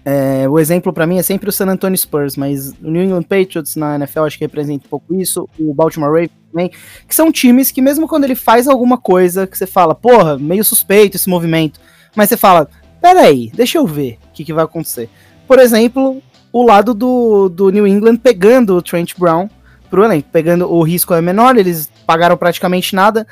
É, 0.04 0.48
o 0.48 0.58
exemplo 0.58 0.92
para 0.92 1.06
mim 1.06 1.18
é 1.18 1.22
sempre 1.22 1.48
o 1.48 1.52
San 1.52 1.66
Antonio 1.66 1.96
Spurs, 1.96 2.36
mas 2.36 2.70
o 2.82 2.90
New 2.90 3.02
England 3.02 3.22
Patriots 3.24 3.76
na 3.76 3.96
NFL 3.96 4.24
acho 4.24 4.38
que 4.38 4.44
representa 4.44 4.86
um 4.86 4.88
pouco 4.88 5.14
isso, 5.14 5.48
o 5.58 5.74
Baltimore 5.74 6.10
Ravens 6.10 6.30
também, 6.50 6.70
que 7.06 7.14
são 7.14 7.30
times 7.30 7.70
que 7.70 7.82
mesmo 7.82 8.08
quando 8.08 8.24
ele 8.24 8.34
faz 8.34 8.66
alguma 8.66 8.96
coisa 8.96 9.46
que 9.46 9.56
você 9.56 9.66
fala, 9.66 9.94
porra, 9.94 10.38
meio 10.38 10.64
suspeito 10.64 11.16
esse 11.16 11.28
movimento, 11.28 11.78
mas 12.16 12.28
você 12.28 12.36
fala, 12.36 12.68
peraí, 13.00 13.50
deixa 13.54 13.78
eu 13.78 13.86
ver 13.86 14.18
o 14.28 14.32
que, 14.32 14.44
que 14.44 14.52
vai 14.52 14.64
acontecer. 14.64 15.10
Por 15.46 15.58
exemplo, 15.58 16.22
o 16.52 16.64
lado 16.64 16.94
do, 16.94 17.48
do 17.48 17.70
New 17.70 17.86
England 17.86 18.16
pegando 18.16 18.76
o 18.76 18.82
Trent 18.82 19.14
Brown 19.18 19.48
pro 19.90 20.04
elenco, 20.04 20.28
pegando 20.32 20.72
o 20.72 20.82
risco 20.82 21.12
é 21.12 21.20
menor, 21.20 21.56
eles 21.56 21.90
pagaram 22.06 22.36
praticamente 22.36 22.94
nada. 22.94 23.26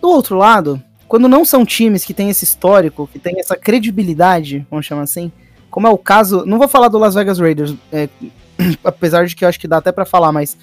Do 0.00 0.08
outro 0.08 0.36
lado, 0.36 0.80
quando 1.08 1.28
não 1.28 1.44
são 1.44 1.64
times 1.64 2.04
que 2.04 2.14
têm 2.14 2.30
esse 2.30 2.44
histórico, 2.44 3.08
que 3.10 3.18
tem 3.18 3.40
essa 3.40 3.56
credibilidade, 3.56 4.66
vamos 4.70 4.86
chamar 4.86 5.02
assim, 5.02 5.32
como 5.70 5.86
é 5.86 5.90
o 5.90 5.98
caso, 5.98 6.44
não 6.44 6.58
vou 6.58 6.68
falar 6.68 6.88
do 6.88 6.98
Las 6.98 7.14
Vegas 7.14 7.38
Raiders, 7.38 7.74
é, 7.92 8.08
apesar 8.84 9.26
de 9.26 9.34
que 9.34 9.44
eu 9.44 9.48
acho 9.48 9.60
que 9.60 9.68
dá 9.68 9.78
até 9.78 9.92
para 9.92 10.04
falar, 10.04 10.32
mas 10.32 10.56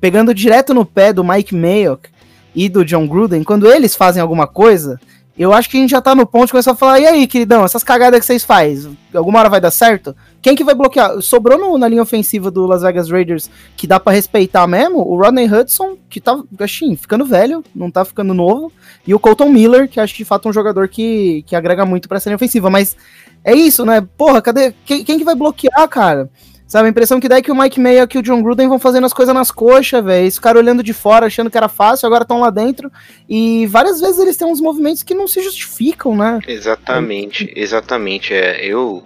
pegando 0.00 0.34
direto 0.34 0.72
no 0.72 0.84
pé 0.84 1.12
do 1.12 1.24
Mike 1.24 1.54
Mayock 1.54 2.08
e 2.54 2.68
do 2.68 2.84
John 2.84 3.06
Gruden, 3.06 3.44
quando 3.44 3.70
eles 3.70 3.94
fazem 3.94 4.20
alguma 4.20 4.46
coisa, 4.46 5.00
eu 5.38 5.52
acho 5.52 5.68
que 5.68 5.78
a 5.78 5.80
gente 5.80 5.90
já 5.90 6.00
tá 6.00 6.14
no 6.14 6.26
ponto 6.26 6.46
de 6.46 6.52
começar 6.52 6.72
a 6.72 6.76
falar, 6.76 7.00
e 7.00 7.06
aí, 7.06 7.26
queridão, 7.26 7.64
essas 7.64 7.82
cagadas 7.82 8.20
que 8.20 8.26
vocês 8.26 8.44
fazem, 8.44 8.96
alguma 9.14 9.38
hora 9.38 9.48
vai 9.48 9.60
dar 9.60 9.70
certo? 9.70 10.14
Quem 10.42 10.54
que 10.54 10.62
vai 10.62 10.74
bloquear? 10.74 11.20
Sobrou 11.22 11.58
no, 11.58 11.78
na 11.78 11.88
linha 11.88 12.02
ofensiva 12.02 12.50
do 12.50 12.66
Las 12.66 12.82
Vegas 12.82 13.10
Raiders 13.10 13.50
que 13.76 13.86
dá 13.86 13.98
para 13.98 14.12
respeitar 14.12 14.66
mesmo? 14.66 14.98
O 14.98 15.16
Rodney 15.16 15.46
Hudson, 15.46 15.96
que 16.10 16.20
tá, 16.20 16.38
assim, 16.60 16.96
ficando 16.96 17.24
velho, 17.24 17.64
não 17.74 17.90
tá 17.90 18.04
ficando 18.04 18.34
novo, 18.34 18.70
e 19.06 19.14
o 19.14 19.18
Colton 19.18 19.48
Miller, 19.48 19.88
que 19.88 20.00
acho 20.00 20.14
de 20.14 20.24
fato 20.24 20.48
é 20.48 20.50
um 20.50 20.54
jogador 20.54 20.88
que, 20.88 21.42
que 21.46 21.56
agrega 21.56 21.86
muito 21.86 22.08
pra 22.08 22.18
essa 22.18 22.28
linha 22.28 22.36
ofensiva, 22.36 22.68
mas 22.68 22.96
é 23.42 23.54
isso, 23.54 23.84
né? 23.86 24.06
Porra, 24.16 24.42
cadê? 24.42 24.74
Quem, 24.84 25.02
quem 25.02 25.18
que 25.18 25.24
vai 25.24 25.34
bloquear, 25.34 25.88
cara? 25.88 26.30
Sabe, 26.72 26.86
a 26.86 26.90
impressão 26.90 27.20
que 27.20 27.28
dá 27.28 27.36
é 27.36 27.42
que 27.42 27.52
o 27.52 27.54
Mike 27.54 27.78
Mayo 27.78 28.08
e 28.14 28.16
o 28.16 28.22
John 28.22 28.42
Gruden 28.42 28.66
vão 28.66 28.78
fazendo 28.78 29.04
as 29.04 29.12
coisas 29.12 29.34
nas 29.34 29.50
coxas, 29.50 30.02
velho. 30.02 30.26
Esse 30.26 30.40
cara 30.40 30.56
olhando 30.58 30.82
de 30.82 30.94
fora, 30.94 31.26
achando 31.26 31.50
que 31.50 31.58
era 31.58 31.68
fácil, 31.68 32.06
agora 32.06 32.22
estão 32.22 32.40
lá 32.40 32.48
dentro. 32.48 32.90
E 33.28 33.66
várias 33.66 34.00
vezes 34.00 34.18
eles 34.18 34.38
têm 34.38 34.48
uns 34.48 34.58
movimentos 34.58 35.02
que 35.02 35.12
não 35.12 35.28
se 35.28 35.42
justificam, 35.42 36.16
né? 36.16 36.38
Exatamente, 36.48 37.52
exatamente. 37.54 38.32
É, 38.32 38.64
eu 38.64 39.04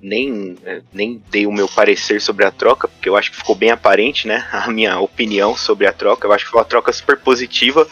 nem, 0.00 0.56
é, 0.64 0.80
nem 0.92 1.20
dei 1.28 1.44
o 1.44 1.50
meu 1.50 1.66
parecer 1.66 2.20
sobre 2.20 2.44
a 2.44 2.52
troca, 2.52 2.86
porque 2.86 3.08
eu 3.08 3.16
acho 3.16 3.32
que 3.32 3.38
ficou 3.38 3.56
bem 3.56 3.72
aparente, 3.72 4.28
né? 4.28 4.46
A 4.52 4.70
minha 4.70 5.00
opinião 5.00 5.56
sobre 5.56 5.88
a 5.88 5.92
troca. 5.92 6.24
Eu 6.24 6.32
acho 6.32 6.44
que 6.44 6.52
foi 6.52 6.60
uma 6.60 6.66
troca 6.66 6.92
super 6.92 7.18
positiva. 7.18 7.84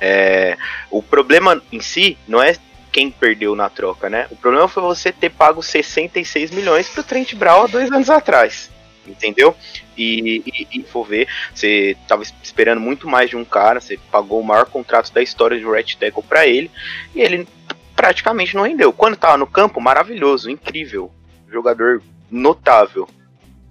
É, 0.00 0.56
o 0.90 1.00
problema 1.00 1.62
em 1.70 1.80
si 1.80 2.18
não 2.26 2.42
é 2.42 2.56
quem 2.90 3.12
perdeu 3.12 3.54
na 3.54 3.70
troca, 3.70 4.10
né? 4.10 4.26
O 4.32 4.34
problema 4.34 4.66
foi 4.66 4.82
você 4.82 5.12
ter 5.12 5.30
pago 5.30 5.62
66 5.62 6.50
milhões 6.50 6.88
pro 6.88 7.04
Trent 7.04 7.36
Brown 7.36 7.62
há 7.62 7.66
dois 7.68 7.88
anos 7.92 8.10
atrás. 8.10 8.71
Entendeu? 9.06 9.54
E, 9.96 10.42
e, 10.46 10.80
e 10.80 10.82
for 10.84 11.04
ver, 11.04 11.26
você 11.52 11.96
tava 12.06 12.22
esperando 12.42 12.80
muito 12.80 13.08
mais 13.08 13.28
de 13.28 13.36
um 13.36 13.44
cara, 13.44 13.80
você 13.80 13.98
pagou 14.10 14.40
o 14.40 14.44
maior 14.44 14.66
contrato 14.66 15.12
da 15.12 15.20
história 15.20 15.58
de 15.58 15.64
Red 15.64 15.96
Tackle 15.98 16.22
para 16.22 16.46
ele, 16.46 16.70
e 17.14 17.20
ele 17.20 17.48
praticamente 17.96 18.54
não 18.54 18.62
rendeu. 18.62 18.92
Quando 18.92 19.16
tava 19.16 19.36
no 19.36 19.46
campo, 19.46 19.80
maravilhoso, 19.80 20.50
incrível, 20.50 21.10
jogador 21.50 22.00
notável. 22.30 23.08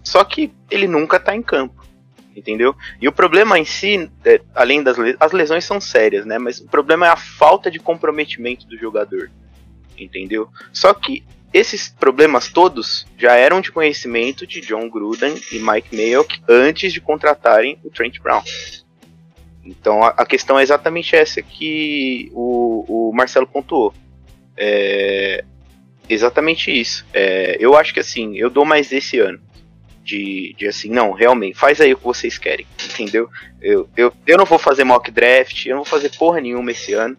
Só 0.04 0.24
que 0.24 0.52
ele 0.70 0.88
nunca 0.88 1.20
tá 1.20 1.36
em 1.36 1.42
campo 1.42 1.82
entendeu? 2.36 2.76
E 3.02 3.08
o 3.08 3.12
problema 3.12 3.60
em 3.60 3.66
si, 3.66 4.10
é, 4.26 4.42
além 4.56 4.82
das 4.84 4.98
as 5.20 5.32
lesões 5.32 5.66
são 5.66 5.80
sérias, 5.80 6.26
né? 6.26 6.38
Mas 6.38 6.60
o 6.60 6.68
problema 6.68 7.06
é 7.06 7.10
a 7.10 7.18
falta 7.18 7.70
de 7.70 7.80
comprometimento 7.80 8.66
do 8.68 8.78
jogador, 8.78 9.30
entendeu? 9.98 10.50
Só 10.72 10.94
que 10.94 11.24
esses 11.54 11.90
problemas 11.90 12.50
todos 12.50 13.06
já 13.18 13.36
eram 13.36 13.62
de 13.62 13.72
conhecimento 13.72 14.48
de 14.48 14.62
John 14.62 14.90
Gruden 14.90 15.36
e 15.52 15.60
Mike 15.60 15.96
Mayock 15.96 16.42
antes 16.48 16.94
de 16.94 17.02
contratarem 17.02 17.80
o 17.84 17.90
Trent 17.90 18.20
Brown. 18.20 18.42
Então 19.64 20.04
a, 20.04 20.26
questão 20.26 20.58
é 20.58 20.64
exatamente 20.64 21.16
essa 21.16 21.42
que 21.42 22.32
o, 22.34 23.10
o 23.10 23.14
Marcelo 23.14 23.48
pontuou. 23.48 23.94
É 24.58 25.44
exatamente 26.10 26.72
isso. 26.72 27.06
É, 27.14 27.58
eu 27.60 27.76
acho 27.76 27.94
que 27.94 28.00
assim, 28.00 28.38
eu 28.38 28.50
dou 28.50 28.66
mais 28.66 28.92
esse 28.92 29.20
ano. 29.20 29.40
de, 30.04 30.54
de 30.58 30.68
assim, 30.68 30.90
não, 30.90 31.12
realmente, 31.12 31.58
faz 31.58 31.80
aí 31.80 31.94
o 31.94 31.98
que 31.98 32.04
vocês 32.04 32.38
querem, 32.38 32.66
entendeu? 32.90 33.30
Eu, 33.62 33.90
eu, 33.96 34.14
eu 34.26 34.38
não 34.38 34.46
vou 34.46 34.60
fazer 34.60 34.84
mock 34.84 35.10
draft, 35.12 35.66
eu 35.66 35.76
não 35.76 35.84
vou 35.84 35.86
fazer 35.86 36.10
porra 36.18 36.42
nenhuma 36.42 36.72
esse 36.72 36.94
ano. 36.94 37.16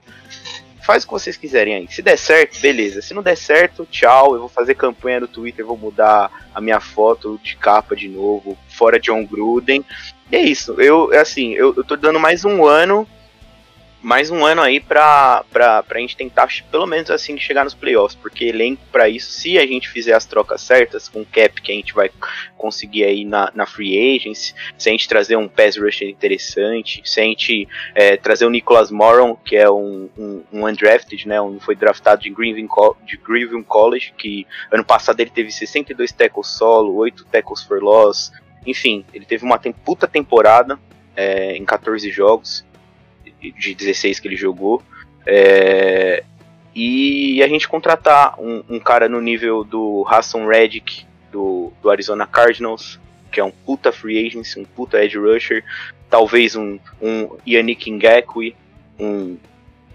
Faz 0.83 1.05
o 1.05 1.07
que 1.07 1.13
vocês 1.13 1.37
quiserem 1.37 1.75
aí. 1.75 1.89
Se 1.89 2.03
der 2.03 2.19
certo, 2.19 2.61
beleza. 2.61 3.01
Se 3.01 3.15
não 3.15 3.23
der 3.23 3.37
certo, 3.37 3.87
tchau. 3.91 4.35
Eu 4.35 4.41
vou 4.41 4.49
fazer 4.49 4.75
campanha 4.75 5.21
no 5.21 5.29
Twitter, 5.29 5.65
vou 5.65 5.77
mudar 5.77 6.31
a 6.55 6.61
minha 6.61 6.81
foto 6.81 7.41
de 7.43 7.57
capa 7.57 7.95
de 7.95 8.09
novo, 8.09 8.59
fora 8.69 8.99
John 8.99 9.25
Gruden. 9.25 9.85
E 10.31 10.37
é 10.37 10.43
isso. 10.43 10.81
Eu, 10.81 11.13
assim, 11.19 11.53
eu, 11.53 11.73
eu 11.77 11.85
tô 11.85 11.97
dando 11.97 12.19
mais 12.19 12.45
um 12.45 12.65
ano 12.67 13.07
mais 14.03 14.31
um 14.31 14.45
ano 14.45 14.61
aí 14.61 14.81
pra, 14.81 15.45
pra, 15.53 15.83
pra 15.83 16.01
gente 16.01 16.17
tentar, 16.17 16.49
pelo 16.71 16.87
menos 16.87 17.09
assim, 17.09 17.39
chegar 17.39 17.63
nos 17.63 17.73
playoffs, 17.75 18.19
porque 18.21 18.47
elenco 18.47 18.83
para 18.91 19.09
isso, 19.09 19.31
se 19.31 19.57
a 19.57 19.65
gente 19.65 19.89
fizer 19.89 20.13
as 20.13 20.27
trocas 20.27 20.61
certas, 20.61 21.09
com 21.09 21.21
o 21.21 21.27
cap 21.27 21.63
que 21.63 21.71
a 21.71 21.75
gente 21.75 21.95
vai 21.95 22.11
conseguir 22.59 23.05
aí 23.05 23.25
na, 23.25 23.53
na 23.55 23.65
free 23.65 24.17
agency, 24.17 24.55
se 24.77 24.89
a 24.89 24.93
gente 24.93 25.09
trazer 25.09 25.37
um 25.37 25.47
pass 25.47 25.77
rusher 25.77 26.09
interessante, 26.09 27.01
se 27.05 27.21
a 27.21 27.23
gente 27.23 27.69
é, 27.95 28.17
trazer 28.17 28.45
o 28.45 28.51
Nicholas 28.51 28.91
Moron, 28.91 29.37
que 29.37 29.57
é 29.57 29.71
um, 29.71 30.11
um, 30.19 30.43
um 30.53 30.67
undrafted, 30.67 31.29
né, 31.29 31.41
um, 31.41 31.61
foi 31.61 31.77
draftado 31.77 32.23
de 32.23 32.31
Greenville, 32.31 32.69
de 33.07 33.17
Greenville 33.17 33.65
College, 33.65 34.13
que 34.19 34.47
ano 34.73 34.85
passado 34.85 35.21
ele 35.21 35.31
teve 35.31 35.53
62 35.53 36.11
tackles 36.11 36.49
solo, 36.49 36.97
8 36.97 37.25
tackles 37.27 37.63
for 37.63 37.81
loss, 37.81 38.33
enfim, 38.67 39.05
ele 39.15 39.25
teve 39.25 39.45
uma 39.45 39.59
tem, 39.59 39.73
puta 39.73 40.09
temporada 40.09 40.79
é, 41.15 41.57
em 41.57 41.65
14 41.65 42.11
jogos, 42.11 42.65
de 43.51 43.75
16 43.75 44.21
que 44.21 44.29
ele 44.29 44.37
jogou. 44.37 44.83
É, 45.27 46.23
e 46.75 47.43
a 47.43 47.49
gente 47.49 47.69
contratar 47.69 48.41
um, 48.41 48.63
um, 48.69 48.81
cara 48.81 49.09
no 49.09 49.21
nível 49.21 49.63
do 49.63 50.07
Hassan 50.09 50.47
Reddick 50.47 51.05
do, 51.31 51.73
do, 51.83 51.91
Arizona 51.91 52.27
Cardinals, 52.27 52.99
que 53.31 53.41
é 53.41 53.45
um 53.45 53.51
puta 53.51 53.93
free 53.93 54.27
agency, 54.27 54.59
um 54.59 54.65
puta 54.65 55.03
edge 55.03 55.19
rusher, 55.19 55.63
talvez 56.09 56.57
um, 56.57 56.79
um 57.01 57.37
Yannick 57.47 57.91
Ngakwe, 57.91 58.57
um, 58.99 59.37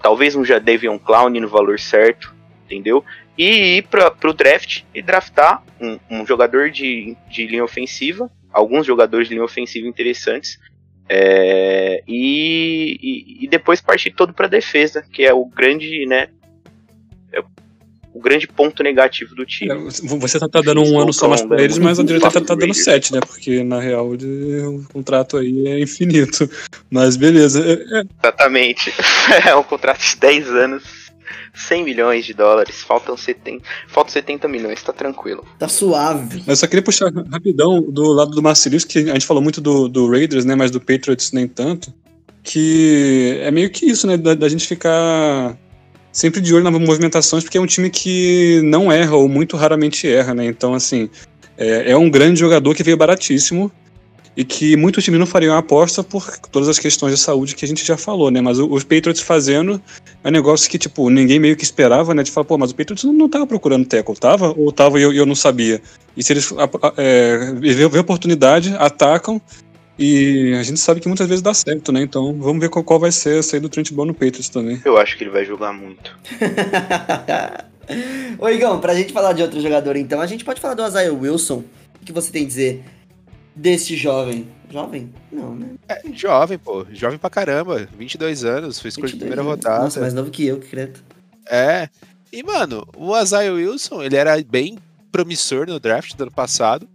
talvez 0.02 0.36
um 0.36 0.46
Jadavion 0.46 0.98
Clown 1.00 1.30
no 1.30 1.48
valor 1.48 1.80
certo, 1.80 2.36
entendeu? 2.66 3.04
E 3.38 3.78
ir 3.78 3.84
para 3.84 4.14
o 4.24 4.34
draft 4.34 4.84
e 4.94 5.02
draftar 5.02 5.64
um, 5.80 6.00
um 6.10 6.26
jogador 6.26 6.70
de, 6.70 7.16
de 7.30 7.48
linha 7.48 7.64
ofensiva, 7.64 8.30
alguns 8.52 8.86
jogadores 8.86 9.28
de 9.28 9.34
linha 9.34 9.46
ofensiva 9.46 9.88
interessantes, 9.88 10.60
é, 11.10 12.04
e, 12.08 12.98
e, 13.02 13.46
e, 13.46 13.48
depois 13.48 13.80
partir 13.80 14.12
todo 14.12 14.34
para 14.34 14.48
defesa, 14.48 15.04
que 15.12 15.24
é 15.24 15.34
o 15.34 15.46
grande, 15.46 16.06
né? 16.06 16.28
É 17.32 17.40
o 18.14 18.20
grande 18.20 18.48
ponto 18.48 18.84
negativo 18.84 19.34
do 19.36 19.46
time. 19.46 19.72
É, 19.72 19.76
você 20.18 20.40
tá, 20.40 20.50
tá 20.50 20.62
dando 20.62 20.84
um 20.84 21.00
ano 21.00 21.14
só 21.14 21.30
mais 21.30 21.42
pra 21.42 21.62
eles, 21.62 21.78
mas 21.78 22.00
a 22.00 22.04
direita 22.04 22.30
tá, 22.30 22.42
tá 22.42 22.56
dando 22.56 22.74
sete, 22.74 23.14
né? 23.14 23.20
Porque 23.20 23.64
na 23.64 23.80
real 23.80 24.12
o 24.12 24.86
contrato 24.92 25.38
aí 25.38 25.68
é 25.68 25.80
infinito. 25.80 26.50
Mas 26.90 27.16
beleza. 27.16 27.64
É, 27.66 28.00
é. 28.00 28.04
Exatamente. 28.24 28.94
É 29.46 29.56
um 29.56 29.64
contrato 29.64 30.02
de 30.02 30.18
10 30.18 30.48
anos 30.50 30.84
100 31.54 31.84
milhões 31.84 32.26
de 32.26 32.34
dólares, 32.34 32.82
faltam 32.82 33.18
70, 33.18 33.64
faltam 33.88 34.14
70 34.14 34.48
milhões, 34.48 34.82
tá 34.82 34.94
tranquilo. 34.94 35.46
Tá 35.60 35.68
suave. 35.68 36.44
Eu 36.46 36.56
só 36.56 36.68
queria 36.68 36.84
puxar 36.84 37.12
rapidão 37.32 37.82
do 37.82 38.14
lado 38.14 38.32
do 38.32 38.42
Marcelis, 38.42 38.84
que 38.84 39.00
a 39.00 39.14
gente 39.14 39.26
falou 39.26 39.42
muito 39.42 39.62
do, 39.62 39.88
do 39.88 40.10
Raiders, 40.10 40.46
né, 40.46 40.56
mas 40.56 40.72
do 40.72 40.80
Patriots 40.80 41.32
nem 41.32 41.48
tanto, 41.48 41.94
que 42.44 43.40
é 43.42 43.52
meio 43.52 43.70
que 43.70 43.86
isso, 43.86 44.08
né, 44.08 44.18
da, 44.18 44.34
da 44.34 44.50
gente 44.50 44.68
ficar 44.68 45.58
sempre 46.12 46.42
de 46.42 46.54
olho 46.54 46.64
nas 46.64 46.74
movimentações, 46.74 47.44
porque 47.44 47.58
é 47.58 47.62
um 47.62 47.68
time 47.68 47.90
que 47.90 48.62
não 48.64 48.92
erra 48.92 49.16
ou 49.16 49.28
muito 49.28 49.56
raramente 49.58 50.08
erra, 50.08 50.34
né, 50.34 50.46
então 50.46 50.74
assim, 50.74 51.10
é, 51.58 51.92
é 51.92 51.98
um 51.98 52.10
grande 52.10 52.40
jogador 52.40 52.74
que 52.76 52.84
veio 52.84 52.98
baratíssimo, 52.98 53.72
e 54.38 54.46
que 54.46 54.78
muitos 54.78 55.04
times 55.04 55.20
não 55.20 55.26
fariam 55.26 55.56
a 55.56 55.58
aposta 55.58 56.04
por 56.04 56.38
todas 56.52 56.70
as 56.70 56.78
questões 56.78 57.12
de 57.12 57.20
saúde 57.20 57.56
que 57.56 57.66
a 57.66 57.68
gente 57.68 57.84
já 57.84 57.98
falou, 57.98 58.30
né? 58.30 58.40
Mas 58.40 58.60
os 58.60 58.84
Patriots 58.84 59.20
fazendo 59.20 59.82
é 60.24 60.28
um 60.28 60.32
negócio 60.32 60.70
que, 60.70 60.78
tipo, 60.78 61.10
ninguém 61.10 61.40
meio 61.40 61.58
que 61.58 61.64
esperava, 61.64 62.14
né? 62.14 62.22
De 62.22 62.30
falar, 62.30 62.46
pô, 62.46 62.56
mas 62.56 62.70
o 62.70 62.76
Patriots 62.76 63.04
não, 63.04 63.14
não 63.14 63.28
tava 63.28 63.48
procurando 63.48 63.88
tackle, 63.88 64.16
tava? 64.16 64.54
Ou 64.56 64.72
tava 64.72 65.00
e 65.00 65.02
eu, 65.02 65.12
eu 65.12 65.26
não 65.26 65.34
sabia? 65.34 65.82
E 66.16 66.22
se 66.22 66.34
eles 66.34 66.54
é, 66.98 67.52
vê, 67.56 67.98
a 67.98 68.02
oportunidade, 68.02 68.76
atacam, 68.78 69.42
e 69.98 70.54
a 70.54 70.62
gente 70.62 70.80
sabe 70.80 71.00
que 71.00 71.08
muitas 71.08 71.28
vezes 71.28 71.42
dá 71.42 71.56
certo, 71.56 71.92
né? 71.92 72.04
Então 72.04 72.38
vamos 72.40 72.62
ver 72.62 72.70
qual, 72.70 72.84
qual 72.84 73.00
vai 73.00 73.12
ser 73.12 73.40
a 73.40 73.44
saída 73.44 73.68
do 73.68 73.72
Trent 73.72 73.92
Brown 73.92 74.06
no 74.06 74.14
Patriots 74.14 74.50
também. 74.50 74.80
Eu 74.86 75.00
acho 75.00 75.18
que 75.18 75.24
ele 75.24 75.32
vai 75.32 75.46
jogar 75.46 75.74
muito. 75.74 76.16
Ô 78.38 78.48
Igão, 78.50 78.80
pra 78.80 78.94
gente 78.94 79.12
falar 79.12 79.34
de 79.34 79.42
outro 79.42 79.60
jogador 79.60 79.96
então, 79.96 80.22
a 80.22 80.28
gente 80.28 80.46
pode 80.46 80.62
falar 80.62 80.76
do 80.76 80.86
Isaiah 80.86 81.12
Wilson. 81.12 81.64
O 82.00 82.06
que 82.06 82.14
você 82.14 82.32
tem 82.32 82.44
a 82.44 82.48
dizer 82.48 82.84
desse 83.58 83.96
jovem. 83.96 84.48
Jovem? 84.70 85.14
Não, 85.32 85.56
né? 85.56 85.72
É, 85.88 86.02
jovem, 86.14 86.58
pô. 86.58 86.86
Jovem 86.92 87.18
pra 87.18 87.30
caramba. 87.30 87.88
22 87.98 88.44
anos, 88.44 88.80
foi 88.80 88.90
escolha 88.90 89.08
de 89.08 89.18
primeira 89.18 89.42
anos. 89.42 89.56
rodada. 89.56 89.84
Nossa, 89.84 90.00
mais 90.00 90.14
novo 90.14 90.30
que 90.30 90.46
eu, 90.46 90.60
que 90.60 90.68
credo. 90.68 91.00
É. 91.50 91.90
E, 92.32 92.44
mano, 92.44 92.86
o 92.96 93.14
Azaio 93.14 93.56
Wilson, 93.56 94.04
ele 94.04 94.16
era 94.16 94.42
bem 94.44 94.78
promissor 95.12 95.68
no 95.68 95.80
draft 95.80 96.16
do 96.16 96.24
ano 96.24 96.32
passado. 96.32 96.88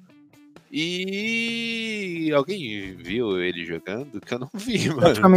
E 0.75 2.31
alguém 2.35 2.97
viu 2.97 3.39
ele 3.43 3.65
jogando? 3.65 4.19
Que 4.21 4.33
eu 4.33 4.39
não 4.39 4.49
vi, 4.55 4.89
mano. 4.89 5.15
Tá 5.15 5.29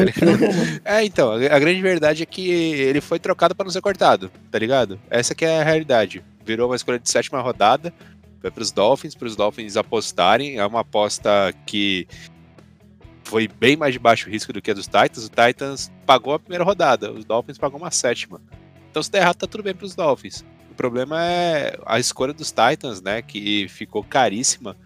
é, 0.98 1.04
então, 1.04 1.34
a 1.34 1.60
grande 1.60 1.82
verdade 1.82 2.24
é 2.24 2.26
que 2.26 2.50
ele 2.50 3.02
foi 3.02 3.20
trocado 3.20 3.54
para 3.54 3.66
não 3.66 3.72
ser 3.72 3.82
cortado, 3.82 4.32
tá 4.50 4.58
ligado? 4.58 4.98
Essa 5.10 5.36
que 5.36 5.44
é 5.44 5.60
a 5.60 5.64
realidade. 5.64 6.24
Virou 6.46 6.70
uma 6.70 6.76
escolha 6.78 7.00
de 7.00 7.10
sétima 7.10 7.42
rodada, 7.42 7.94
vai 8.46 8.52
para 8.52 8.62
os 8.62 8.72
Dolphins, 8.72 9.16
para 9.16 9.28
os 9.28 9.36
Dolphins 9.36 9.76
apostarem. 9.76 10.58
É 10.58 10.66
uma 10.66 10.82
aposta 10.82 11.52
que 11.66 12.08
foi 13.24 13.48
bem 13.48 13.76
mais 13.76 13.94
de 13.94 14.00
baixo 14.00 14.30
risco 14.30 14.54
do 14.54 14.62
que 14.62 14.70
a 14.70 14.74
dos 14.74 14.86
Titans. 14.86 15.26
O 15.26 15.30
Titans 15.30 15.92
pagou 16.06 16.34
a 16.34 16.40
primeira 16.40 16.64
rodada, 16.64 17.12
os 17.12 17.26
Dolphins 17.26 17.58
pagou 17.58 17.80
uma 17.80 17.90
sétima. 17.90 18.40
Então, 18.92 19.02
se 19.02 19.12
der 19.12 19.22
errado, 19.22 19.38
tá 19.38 19.48
tudo 19.48 19.64
bem 19.64 19.74
para 19.74 19.86
os 19.86 19.96
Dolphins. 19.96 20.46
O 20.70 20.76
problema 20.76 21.24
é 21.24 21.80
a 21.86 22.00
escolha 22.00 22.34
dos 22.34 22.52
Titans, 22.52 23.02
né? 23.02 23.22
Que 23.22 23.68
ficou 23.68 24.04
caríssima 24.04 24.78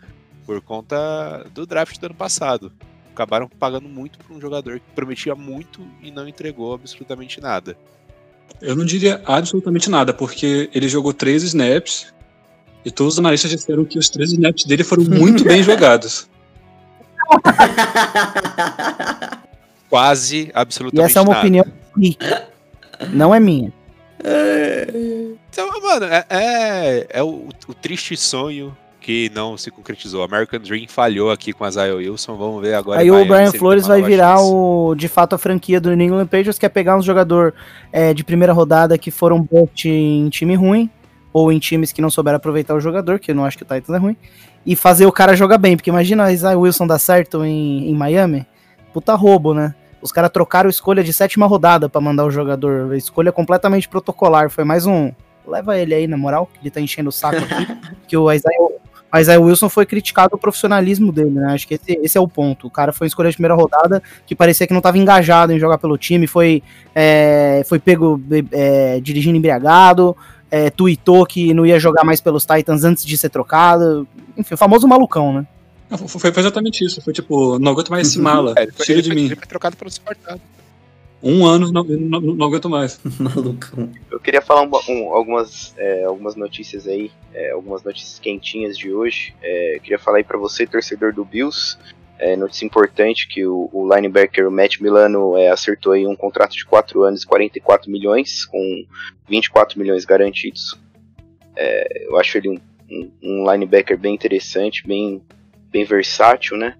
por 0.45 0.61
conta 0.61 1.45
do 1.53 1.65
draft 1.65 1.99
do 1.99 2.05
ano 2.05 2.15
passado. 2.15 2.71
Acabaram 3.11 3.49
pagando 3.49 3.89
muito 3.89 4.19
por 4.19 4.33
um 4.33 4.39
jogador 4.39 4.79
que 4.79 4.85
prometia 4.95 5.35
muito 5.35 5.85
e 6.01 6.11
não 6.11 6.27
entregou 6.27 6.73
absolutamente 6.73 7.41
nada. 7.41 7.77
Eu 8.61 8.75
não 8.75 8.85
diria 8.85 9.21
absolutamente 9.25 9.89
nada, 9.89 10.13
porque 10.13 10.69
ele 10.73 10.87
jogou 10.87 11.13
três 11.13 11.43
snaps, 11.43 12.13
e 12.83 12.91
todos 12.91 13.13
os 13.13 13.19
analistas 13.19 13.51
disseram 13.51 13.85
que 13.85 13.99
os 13.99 14.09
três 14.09 14.31
snaps 14.31 14.65
dele 14.65 14.83
foram 14.83 15.03
muito 15.03 15.43
bem 15.43 15.61
jogados. 15.63 16.27
Quase, 19.89 20.51
absolutamente. 20.53 21.03
E 21.03 21.09
essa 21.09 21.19
é 21.19 21.21
uma 21.21 21.33
nada. 21.33 21.39
opinião 21.39 21.65
não 23.09 23.33
é 23.33 23.39
minha. 23.39 23.71
Então, 25.49 25.69
mano, 25.81 26.05
é, 26.05 26.25
é, 26.29 27.07
é 27.09 27.23
o, 27.23 27.47
o, 27.67 27.73
triste 27.73 28.15
sonho 28.17 28.75
que 28.99 29.31
não 29.33 29.57
se 29.57 29.71
concretizou. 29.71 30.23
American 30.23 30.59
Dream 30.59 30.85
falhou 30.87 31.31
aqui 31.31 31.53
com 31.53 31.63
a 31.63 31.71
Zion 31.71 31.97
Wilson. 31.97 32.35
Vamos 32.35 32.61
ver 32.61 32.73
agora. 32.73 32.99
Aí 32.99 33.09
o 33.09 33.25
Brian 33.25 33.51
Flores 33.51 33.87
vai 33.87 34.01
virar 34.01 34.37
chance. 34.37 34.51
o, 34.51 34.95
de 34.95 35.07
fato 35.07 35.35
a 35.35 35.37
franquia 35.37 35.79
do 35.79 35.95
New 35.95 36.07
England 36.07 36.27
Patriots, 36.27 36.59
que 36.59 36.65
é 36.65 36.69
pegar 36.69 36.97
um 36.97 37.01
jogador 37.01 37.53
é, 37.91 38.13
de 38.13 38.23
primeira 38.23 38.53
rodada 38.53 38.97
que 38.97 39.09
foram 39.09 39.41
bot 39.41 39.87
em 39.87 40.29
time 40.29 40.55
ruim, 40.55 40.89
ou 41.31 41.51
em 41.51 41.59
times 41.59 41.91
que 41.91 42.01
não 42.01 42.09
souberam 42.09 42.37
aproveitar 42.37 42.75
o 42.75 42.79
jogador, 42.79 43.19
que 43.19 43.31
eu 43.31 43.35
não 43.35 43.45
acho 43.45 43.57
que 43.57 43.63
o 43.63 43.65
Titans 43.65 43.95
é 43.95 43.97
ruim, 43.97 44.17
e 44.65 44.75
fazer 44.75 45.05
o 45.05 45.11
cara 45.11 45.35
jogar 45.35 45.57
bem, 45.57 45.75
porque 45.75 45.89
imagina 45.89 46.25
a 46.25 46.31
Isaiah 46.31 46.57
Wilson 46.57 46.87
dar 46.87 46.99
certo 46.99 47.43
em, 47.45 47.89
em 47.89 47.95
Miami, 47.95 48.45
puta 48.93 49.13
roubo, 49.15 49.53
né? 49.53 49.75
Os 50.01 50.11
caras 50.11 50.31
trocaram 50.31 50.69
escolha 50.69 51.03
de 51.03 51.11
sétima 51.11 51.45
rodada 51.45 51.89
para 51.89 51.99
mandar 51.99 52.25
o 52.25 52.31
jogador, 52.31 52.95
escolha 52.95 53.31
completamente 53.31 53.87
protocolar, 53.87 54.49
foi 54.49 54.63
mais 54.63 54.85
um, 54.85 55.11
leva 55.45 55.77
ele 55.77 55.93
aí 55.93 56.07
na 56.07 56.17
moral, 56.17 56.47
que 56.47 56.59
ele 56.61 56.71
tá 56.71 56.79
enchendo 56.79 57.09
o 57.09 57.11
saco 57.11 57.37
aqui, 57.37 57.67
que 58.07 58.15
o 58.15 58.31
Isaiah, 58.31 58.69
Isaiah 59.17 59.41
Wilson 59.41 59.69
foi 59.69 59.85
criticado 59.85 60.35
o 60.35 60.37
profissionalismo 60.37 61.11
dele, 61.11 61.31
né? 61.31 61.53
Acho 61.53 61.67
que 61.67 61.73
esse, 61.73 61.99
esse, 62.03 62.17
é 62.17 62.21
o 62.21 62.27
ponto. 62.27 62.67
O 62.67 62.69
cara 62.69 62.93
foi 62.93 63.07
escolha 63.07 63.29
de 63.29 63.35
primeira 63.35 63.55
rodada 63.55 64.03
que 64.25 64.35
parecia 64.35 64.67
que 64.67 64.73
não 64.73 64.79
estava 64.79 64.97
engajado 64.97 65.51
em 65.51 65.59
jogar 65.59 65.79
pelo 65.79 65.97
time, 65.97 66.27
foi, 66.27 66.61
é, 66.93 67.63
foi 67.65 67.79
pego 67.79 68.21
é, 68.51 68.99
dirigindo 69.01 69.37
embriagado, 69.37 70.15
é, 70.51 70.69
tweetou 70.69 71.25
que 71.25 71.53
não 71.53 71.65
ia 71.65 71.79
jogar 71.79 72.03
mais 72.03 72.21
pelos 72.21 72.45
Titans 72.45 72.83
antes 72.83 73.05
de 73.05 73.17
ser 73.17 73.29
trocado. 73.29 74.07
Enfim, 74.37 74.53
o 74.53 74.57
famoso 74.57 74.87
malucão, 74.87 75.33
né? 75.33 75.47
Foi, 76.07 76.29
exatamente 76.29 76.85
isso. 76.85 77.01
Foi 77.01 77.13
tipo, 77.13 77.57
não 77.59 77.71
aguento 77.71 77.89
mais 77.89 78.07
esse 78.07 78.17
uhum. 78.17 78.23
mala. 78.23 78.53
É, 78.57 78.67
tira 78.67 79.01
de 79.01 79.09
mim. 79.09 79.25
Ele 79.25 79.35
foi 79.35 79.47
trocado 79.47 79.75
cortado. 79.77 80.41
Um 81.21 81.45
ano 81.45 81.69
não, 81.71 81.83
não, 81.83 82.21
não, 82.21 82.45
aguento 82.45 82.69
mais. 82.69 82.99
Malucão. 83.19 83.89
Eu 84.09 84.19
queria 84.19 84.41
falar 84.41 84.61
um, 84.61 84.71
um, 84.87 85.13
algumas, 85.13 85.73
é, 85.77 86.05
algumas 86.05 86.35
notícias 86.35 86.87
aí, 86.87 87.11
é, 87.33 87.51
algumas 87.51 87.83
notícias 87.83 88.19
quentinhas 88.19 88.77
de 88.77 88.93
hoje. 88.93 89.33
É, 89.41 89.79
queria 89.83 89.99
falar 89.99 90.17
aí 90.17 90.23
para 90.23 90.37
você, 90.37 90.65
torcedor 90.65 91.13
do 91.13 91.25
Bills. 91.25 91.77
É, 92.19 92.35
notícia 92.35 92.65
importante 92.65 93.29
que 93.29 93.45
o, 93.45 93.69
o 93.71 93.95
linebacker 93.95 94.45
o 94.45 94.51
Matt 94.51 94.81
Milano 94.81 95.37
é, 95.37 95.47
acertou 95.49 95.93
aí 95.93 96.05
um 96.05 96.17
contrato 96.17 96.51
de 96.51 96.65
4 96.65 97.01
anos 97.03 97.23
e 97.23 97.25
44 97.25 97.89
milhões, 97.89 98.45
com 98.45 98.85
24 99.29 99.79
milhões 99.79 100.03
garantidos. 100.03 100.77
É, 101.55 102.07
eu 102.07 102.19
acho 102.19 102.37
ele 102.37 102.49
um, 102.49 102.59
um, 102.91 103.11
um, 103.23 103.51
linebacker 103.51 103.97
bem 103.97 104.13
interessante, 104.13 104.85
bem 104.85 105.21
bem 105.71 105.85
versátil, 105.85 106.57
né? 106.57 106.75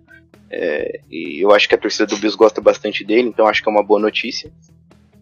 É, 0.52 1.00
e 1.10 1.42
eu 1.42 1.52
acho 1.52 1.70
que 1.70 1.76
a 1.76 1.78
torcida 1.78 2.08
do 2.08 2.18
Bills 2.18 2.36
gosta 2.36 2.60
bastante 2.60 3.06
dele, 3.06 3.30
então 3.30 3.48
acho 3.48 3.64
que 3.64 3.70
é 3.70 3.72
uma 3.72 3.84
boa 3.84 4.00
notícia. 4.00 4.52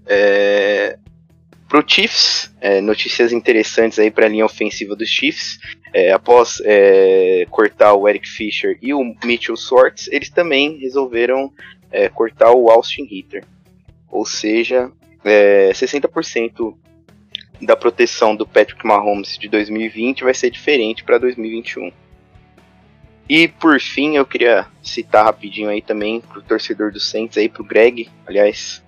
É, 0.08 0.98
pro 1.68 1.84
Chiefs, 1.86 2.54
é, 2.62 2.82
notícias 2.82 3.32
interessantes 3.32 4.00
aí 4.00 4.10
para 4.10 4.26
a 4.26 4.30
linha 4.30 4.46
ofensiva 4.46 4.96
dos 4.96 5.10
Chiefs. 5.10 5.60
É, 5.94 6.12
após 6.12 6.62
é, 6.64 7.46
cortar 7.50 7.94
o 7.94 8.08
Eric 8.08 8.28
Fisher 8.28 8.78
e 8.82 8.94
o 8.94 9.16
Mitchell 9.24 9.58
Swartz, 9.58 10.08
eles 10.08 10.30
também 10.30 10.78
resolveram 10.78 11.52
é, 11.92 12.10
cortar 12.10 12.52
o 12.52 12.70
Austin 12.70 13.08
Hitter. 13.10 13.44
Ou 14.10 14.26
seja, 14.26 14.92
é, 15.24 15.72
60% 15.72 16.76
da 17.62 17.76
proteção 17.76 18.36
do 18.36 18.46
Patrick 18.46 18.86
Mahomes 18.86 19.38
de 19.38 19.48
2020 19.48 20.24
vai 20.24 20.34
ser 20.34 20.50
diferente 20.50 21.04
para 21.04 21.18
2021. 21.18 21.92
E 23.30 23.48
por 23.48 23.80
fim, 23.80 24.16
eu 24.16 24.26
queria 24.26 24.68
citar 24.82 25.26
rapidinho 25.26 25.70
aí 25.70 25.82
também 25.82 26.22
pro 26.22 26.42
torcedor 26.42 26.92
do 26.92 27.00
Saints 27.00 27.38
aí, 27.38 27.50
pro 27.50 27.64
Greg, 27.64 28.10
aliás, 28.26 28.82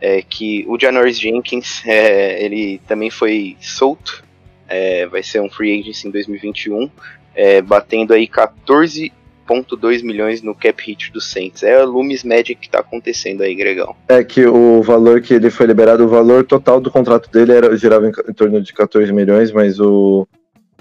é, 0.00 0.22
que 0.22 0.64
o 0.68 0.78
Janoris 0.78 1.18
Jenkins, 1.18 1.82
é, 1.86 2.44
ele 2.44 2.80
também 2.86 3.10
foi 3.10 3.56
solto, 3.60 4.22
é, 4.68 5.06
vai 5.06 5.22
ser 5.22 5.40
um 5.40 5.50
free 5.50 5.78
agent 5.80 6.04
em 6.04 6.10
2021, 6.10 6.90
é, 7.34 7.60
batendo 7.62 8.12
aí 8.14 8.26
14,2 8.28 10.02
milhões 10.02 10.42
no 10.42 10.54
cap 10.54 10.82
hit 10.82 11.12
do 11.12 11.20
Saints. 11.20 11.62
É 11.62 11.80
a 11.80 11.84
Loomis 11.84 12.24
Magic 12.24 12.56
que 12.56 12.68
tá 12.68 12.78
acontecendo 12.80 13.42
aí, 13.42 13.54
Gregão. 13.54 13.94
É 14.08 14.22
que 14.24 14.44
o 14.46 14.82
valor 14.82 15.20
que 15.20 15.34
ele 15.34 15.50
foi 15.50 15.66
liberado, 15.66 16.04
o 16.04 16.08
valor 16.08 16.44
total 16.44 16.80
do 16.80 16.90
contrato 16.90 17.30
dele 17.30 17.52
era, 17.52 17.76
girava 17.76 18.06
em, 18.06 18.12
em 18.30 18.32
torno 18.32 18.60
de 18.60 18.72
14 18.72 19.12
milhões, 19.12 19.52
mas 19.52 19.78
o 19.80 20.26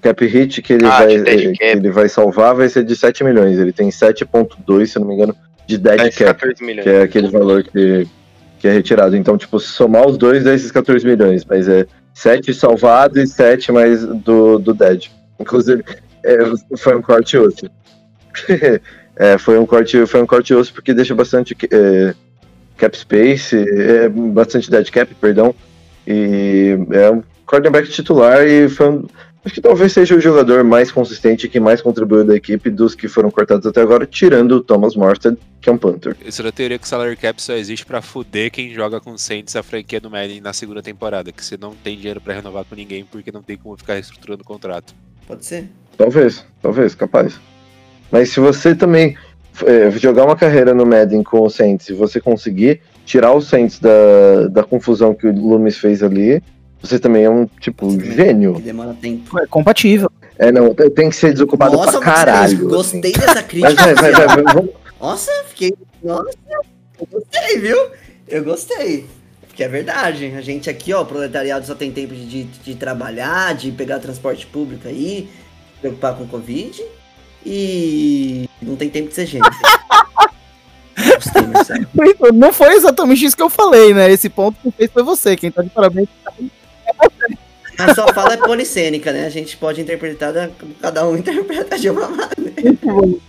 cap 0.02 0.26
hit 0.26 0.62
que 0.62 0.74
ele, 0.74 0.86
Ah, 0.86 1.00
vai, 1.00 1.18
dead 1.22 1.46
eh, 1.46 1.52
que 1.54 1.64
ele 1.64 1.90
vai 1.92 2.10
salvar 2.10 2.54
vai 2.56 2.68
ser 2.70 2.84
de 2.84 2.96
7 2.96 3.24
milhões. 3.24 3.58
Ele 3.58 3.72
tem 3.74 3.90
7,2, 3.90 4.86
se 4.88 5.00
não 5.00 5.08
me 5.08 5.14
engano, 5.16 5.36
de 5.66 5.78
dead 5.78 6.00
É, 6.02 6.10
cap. 6.10 6.40
14 6.42 6.64
milhões. 6.64 6.84
que 6.84 6.90
é 6.90 7.02
aquele 7.04 7.30
valor 7.30 7.64
que, 7.64 8.08
que 8.64 8.68
é 8.70 8.72
retirado. 8.72 9.18
Então, 9.18 9.38
tipo, 9.38 9.60
somar 9.60 10.08
os 10.08 10.18
dois 10.18 10.42
dá 10.42 10.54
esses 10.54 10.72
14 10.72 11.06
milhões, 11.06 11.44
mas 11.44 11.68
é 11.68 11.86
7 12.14 12.54
salvado 12.54 13.20
e 13.20 13.28
7 13.28 13.74
mais 13.74 14.06
do, 14.06 14.58
do 14.58 14.74
Dead. 14.74 15.08
Inclusive, 15.38 15.84
é, 16.24 16.38
foi 16.78 16.96
um 16.96 17.02
corte 17.02 17.38
osso. 17.38 17.70
é, 19.18 19.38
foi 19.38 19.60
um 19.60 19.66
corte, 19.66 20.06
foi 20.06 20.22
um 20.22 20.26
corte 20.26 20.54
osso 20.54 20.74
porque 20.74 20.94
deixa 20.94 21.14
bastante 21.14 21.58
é, 21.70 22.16
cap 22.78 22.98
space, 22.98 23.54
é, 23.54 24.08
bastante 24.08 24.72
dead 24.72 24.90
cap, 24.92 25.14
perdão. 25.16 25.54
E 26.08 26.78
é 26.92 27.12
um 27.12 27.22
quarterback 27.46 27.90
titular 27.90 28.48
e 28.48 28.70
foi 28.70 28.88
um, 28.88 29.06
Acho 29.46 29.56
que 29.56 29.62
talvez 29.62 29.92
seja 29.92 30.16
o 30.16 30.22
jogador 30.22 30.64
mais 30.64 30.90
consistente 30.90 31.50
que 31.50 31.60
mais 31.60 31.82
contribuiu 31.82 32.24
da 32.24 32.34
equipe 32.34 32.70
dos 32.70 32.96
que 32.96 33.10
foram 33.10 33.30
cortados 33.30 33.66
até 33.66 33.82
agora, 33.82 34.06
tirando 34.06 34.54
o 34.54 34.62
Thomas 34.62 34.96
Morstead, 34.96 35.38
que 35.60 35.70
é 35.70 35.72
um 35.72 35.78
punter. 35.78 36.16
Isso 36.26 36.42
da 36.42 36.52
teoria 36.52 36.80
que 36.80 36.86
o 36.86 36.88
salary 36.88 37.18
cap 37.18 37.42
só 37.42 37.54
existe 37.54 37.86
pra 37.86 38.02
fuder 38.02 38.50
quem 38.52 38.74
joga 38.74 39.02
com 39.02 39.12
o 39.12 39.18
Saints 39.18 39.54
a 39.58 39.62
franquia 39.62 40.00
do 40.00 40.10
Madden 40.10 40.40
na 40.40 40.54
segunda 40.54 40.82
temporada, 40.82 41.30
que 41.32 41.44
você 41.44 41.58
não 41.58 41.76
tem 41.76 41.98
dinheiro 41.98 42.22
pra 42.22 42.34
renovar 42.34 42.64
com 42.64 42.74
ninguém 42.74 43.04
porque 43.04 43.34
não 43.34 43.42
tem 43.42 43.58
como 43.58 43.76
ficar 43.76 43.96
reestruturando 43.96 44.44
o 44.44 44.46
contrato. 44.46 44.96
Pode 45.28 45.46
ser? 45.46 45.70
Talvez, 45.98 46.46
talvez, 46.62 46.96
capaz. 46.96 47.38
Mas 48.10 48.30
se 48.30 48.40
você 48.40 48.74
também 48.74 49.18
é, 49.66 49.92
jogar 49.92 50.24
uma 50.24 50.38
carreira 50.38 50.74
no 50.74 50.86
Madden 50.86 51.22
com 51.22 51.42
o 51.42 51.50
Saints, 51.50 51.88
se 51.88 51.94
você 51.94 52.22
conseguir 52.22 52.82
tirar 53.06 53.34
o 53.34 53.42
Saints 53.42 53.78
da, 53.78 54.48
da 54.50 54.64
confusão 54.64 55.14
que 55.14 55.28
o 55.28 55.34
Loomis 55.34 55.78
fez 55.78 56.02
ali, 56.02 56.42
você 56.84 57.00
também 57.00 57.24
é 57.24 57.30
um, 57.30 57.46
tipo, 57.60 57.90
gênio. 58.00 58.56
Que 58.56 58.62
demora 58.62 58.94
tempo. 59.00 59.40
É 59.40 59.48
compatível. 59.48 60.12
É, 60.38 60.52
não, 60.52 60.74
tem 60.74 61.10
que 61.10 61.16
ser 61.16 61.32
desocupado 61.32 61.78
pra 61.80 62.00
caralho. 62.00 62.68
gostei 62.68 63.00
assim. 63.12 63.20
dessa 63.20 63.34
Mas 63.36 63.46
crítica. 63.46 63.74
vai, 63.76 63.96
vai, 63.96 64.12
vai, 64.12 64.28
vai, 64.44 64.54
vamos- 64.54 64.72
Nossa, 65.00 65.32
fiquei. 65.50 65.74
Nossa, 66.04 66.30
eu 67.00 67.08
gostei, 67.12 67.60
viu? 67.60 67.78
Eu 68.28 68.44
gostei. 68.44 69.06
Porque 69.48 69.64
é 69.64 69.68
verdade. 69.68 70.34
A 70.36 70.42
gente 70.42 70.70
aqui, 70.70 70.92
ó, 70.94 71.04
o 71.04 71.06
proletariado 71.06 71.66
só 71.66 71.76
tem 71.76 71.92
tempo 71.92 72.14
de, 72.14 72.26
de, 72.26 72.44
de 72.44 72.76
trabalhar, 72.76 73.54
de 73.56 73.72
pegar 73.72 74.00
transporte 74.00 74.46
público 74.48 74.88
aí, 74.88 75.30
se 75.76 75.80
preocupar 75.82 76.16
com 76.18 76.28
Covid. 76.28 76.84
E 77.46 78.50
não 78.62 78.76
tem 78.76 78.90
tempo 78.90 79.10
de 79.10 79.16
ser 79.16 79.26
gente. 79.28 79.44
Gostei. 80.98 82.32
Não 82.34 82.54
foi 82.54 82.74
exatamente 82.74 83.26
isso 83.26 83.36
que 83.36 83.44
eu 83.44 83.50
falei, 83.50 83.94
né? 83.94 84.12
Esse 84.12 84.30
ponto 84.30 84.58
que 84.62 84.72
fez 84.72 84.92
foi 84.92 85.04
você. 85.04 85.36
Quem 85.36 85.52
tá 85.52 85.62
de 85.62 85.70
parabéns. 85.70 86.08
A 87.90 87.96
sua 87.96 88.14
fala 88.14 88.34
é 88.34 88.38
policênica, 88.38 89.12
né? 89.12 89.26
A 89.26 89.30
gente 89.30 89.58
pode 89.58 89.82
interpretar, 89.82 90.32
da- 90.34 90.50
cada 90.82 91.08
um 91.08 91.16
interpreta 91.18 91.78
de 91.78 91.90
uma 91.90 92.08
maneira. 92.08 93.20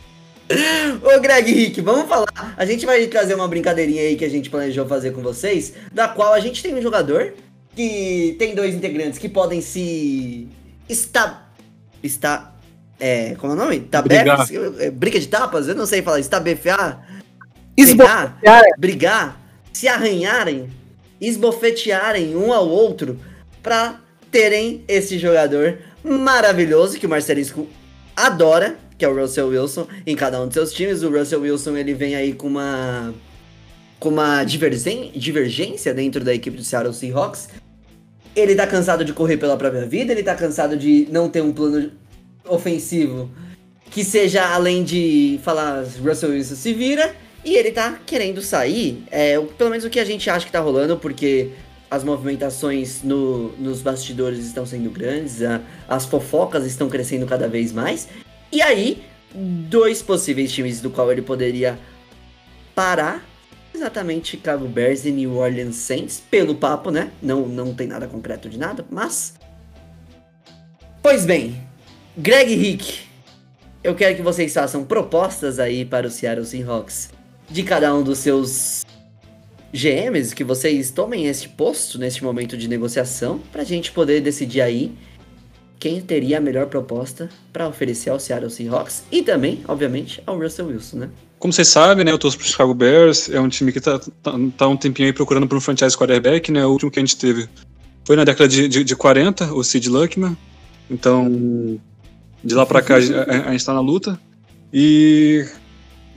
Ô 1.03 1.21
Greg 1.21 1.51
Rick, 1.53 1.81
vamos 1.81 2.09
falar. 2.09 2.55
A 2.57 2.65
gente 2.67 2.85
vai 2.85 3.07
trazer 3.07 3.35
uma 3.35 3.49
brincadeirinha 3.49 4.03
aí 4.03 4.17
que 4.17 4.25
a 4.25 4.29
gente 4.31 4.51
planejou 4.51 4.87
fazer 4.87 5.13
com 5.13 5.23
vocês, 5.23 5.73
da 5.93 6.07
qual 6.09 6.33
a 6.35 6.41
gente 6.41 6.63
tem 6.63 6.75
um 6.75 6.83
jogador 6.83 7.33
que 7.75 8.37
tem 8.39 8.55
dois 8.55 8.75
integrantes 8.75 9.19
que 9.19 9.29
podem 9.29 9.61
se. 9.61 10.49
Está. 10.89 11.49
Está. 12.03 12.53
É. 13.01 13.35
Como 13.37 13.53
é 13.53 13.57
o 13.57 13.59
nome? 13.59 13.81
Tabefe? 13.81 14.21
É, 14.79 14.91
Briga 14.91 15.19
de 15.19 15.27
tapas? 15.29 15.67
Eu 15.67 15.75
não 15.75 15.87
sei 15.87 16.03
falar. 16.03 16.21
Estabefear? 16.21 17.09
Pegar, 18.41 18.63
brigar, 18.79 19.41
se 19.73 19.89
arranharem, 19.89 20.69
esbofetearem 21.21 22.37
um 22.37 22.53
ao 22.53 22.69
outro 22.69 23.19
pra 23.61 23.99
terem 24.35 24.83
esse 24.89 25.17
jogador 25.17 25.79
maravilhoso 26.03 26.99
que 26.99 27.07
o 27.07 27.09
Marcelisco 27.09 27.69
adora, 28.17 28.77
que 28.99 29.05
é 29.05 29.09
o 29.09 29.15
Russell 29.15 29.47
Wilson, 29.47 29.87
em 30.05 30.17
cada 30.17 30.43
um 30.43 30.49
de 30.49 30.55
seus 30.55 30.73
times. 30.73 31.05
O 31.05 31.09
Russell 31.09 31.43
Wilson 31.43 31.77
ele 31.77 31.95
vem 31.95 32.17
aí 32.17 32.33
com 32.33 32.49
uma 32.49 33.15
com 34.01 34.09
uma 34.09 34.43
divergência 34.43 35.95
dentro 35.95 36.25
da 36.25 36.35
equipe 36.35 36.57
do 36.57 36.65
Seattle 36.65 36.93
Seahawks. 36.93 37.49
Ele 38.35 38.57
tá 38.57 38.67
cansado 38.67 39.05
de 39.05 39.13
correr 39.13 39.37
pela 39.37 39.57
própria 39.57 39.87
vida, 39.87 40.11
ele 40.11 40.25
tá 40.25 40.35
cansado 40.35 40.77
de 40.77 41.07
não 41.13 41.29
ter 41.29 41.41
um 41.41 41.53
plano 41.53 41.93
ofensivo 42.45 43.31
que 43.89 44.03
seja 44.03 44.53
além 44.53 44.83
de 44.83 45.39
falar 45.45 45.85
Russell 46.05 46.31
Wilson 46.31 46.57
se 46.57 46.75
vira. 46.75 47.15
E 47.45 47.55
ele 47.55 47.71
tá 47.71 48.01
querendo 48.05 48.43
sair, 48.43 49.05
é, 49.13 49.39
pelo 49.57 49.71
menos 49.71 49.85
o 49.85 49.91
que 49.91 50.01
a 50.01 50.05
gente 50.05 50.29
acha 50.29 50.45
que 50.47 50.51
tá 50.51 50.61
rolando, 50.61 50.97
porque 50.97 51.51
as 51.95 52.03
movimentações 52.03 53.03
no- 53.03 53.53
nos 53.57 53.81
bastidores 53.81 54.45
estão 54.45 54.67
sendo 54.67 54.91
grandes, 54.91 55.43
a- 55.43 55.61
as 55.89 56.05
fofocas 56.05 56.67
estão 56.67 56.89
crescendo 56.89 57.25
cada 57.25 57.47
vez 57.49 57.73
mais. 57.73 58.09
E 58.51 58.61
aí, 58.61 59.05
dois 59.33 60.03
possíveis 60.03 60.51
times 60.53 60.81
do 60.81 60.91
qual 60.91 61.11
ele 61.13 61.23
poderia 61.23 61.79
parar, 62.75 63.25
exatamente 63.73 64.31
Chicago 64.31 64.67
Bears 64.67 65.05
e 65.05 65.13
New 65.13 65.37
Orleans 65.37 65.77
Saints, 65.77 66.21
pelo 66.29 66.57
papo, 66.57 66.91
né? 66.91 67.11
Não, 67.23 67.47
não 67.47 67.73
tem 67.73 67.87
nada 67.87 68.09
concreto 68.09 68.49
de 68.49 68.59
nada, 68.59 68.85
mas... 68.91 69.35
Pois 71.01 71.25
bem, 71.25 71.61
Greg 72.17 72.55
Rick, 72.55 73.01
eu 73.85 73.95
quero 73.95 74.17
que 74.17 74.23
vocês 74.23 74.53
façam 74.53 74.85
propostas 74.85 75.61
aí 75.61 75.85
para 75.85 76.07
o 76.09 76.11
Seattle 76.11 76.47
Seahawks 76.47 77.11
de 77.49 77.63
cada 77.63 77.95
um 77.95 78.03
dos 78.03 78.19
seus 78.19 78.85
GMs, 79.75 80.33
que 80.33 80.45
vocês 80.45 80.93
tomem 80.93 81.27
esse 81.27 81.49
posto 81.49 81.99
neste 81.99 82.23
momento 82.23 82.57
de 82.57 82.69
negociação, 82.69 83.41
pra 83.51 83.65
gente 83.65 83.91
poder 83.91 84.21
decidir 84.21 84.61
aí 84.61 84.93
quem 85.81 86.01
teria 86.01 86.39
a 86.39 86.41
melhor 86.41 86.67
proposta 86.67 87.29
para 87.53 87.67
oferecer 87.67 88.09
ao 88.11 88.21
Seattle 88.21 88.51
Seahawks 88.51 89.03
e 89.11 89.21
também, 89.21 89.65
obviamente, 89.67 90.23
ao 90.25 90.39
Russell 90.39 90.69
Wilson, 90.69 90.99
né? 90.99 91.11
Como 91.41 91.53
vocês 91.53 91.67
sabem, 91.67 92.05
né, 92.05 92.13
eu 92.13 92.19
torço 92.19 92.39
pro 92.39 92.47
Chicago 92.47 92.73
Bears, 92.73 93.29
é 93.29 93.41
um 93.41 93.49
time 93.49 93.73
que 93.73 93.81
tá, 93.81 93.99
tá, 93.99 94.33
tá 94.57 94.69
um 94.69 94.77
tempinho 94.77 95.09
aí 95.09 95.13
procurando 95.13 95.49
por 95.49 95.59
um 95.59 95.61
franchise 95.61 95.99
quarterback, 95.99 96.53
né, 96.53 96.65
o 96.65 96.71
último 96.71 96.91
que 96.91 97.01
a 97.01 97.03
gente 97.03 97.17
teve 97.17 97.49
foi 98.05 98.15
na 98.15 98.25
década 98.25 98.49
de, 98.49 98.69
de, 98.69 98.85
de 98.85 98.97
40, 98.97 99.53
o 99.53 99.65
Sid 99.65 99.91
Luckman, 99.91 100.37
então 100.89 101.79
de 102.43 102.55
lá 102.55 102.65
pra 102.65 102.81
cá 102.81 102.95
a, 102.95 102.99
a, 102.99 103.49
a 103.49 103.53
gente 103.53 103.67
tá 103.67 103.75
na 103.75 103.81
luta, 103.81 104.19
e 104.73 105.45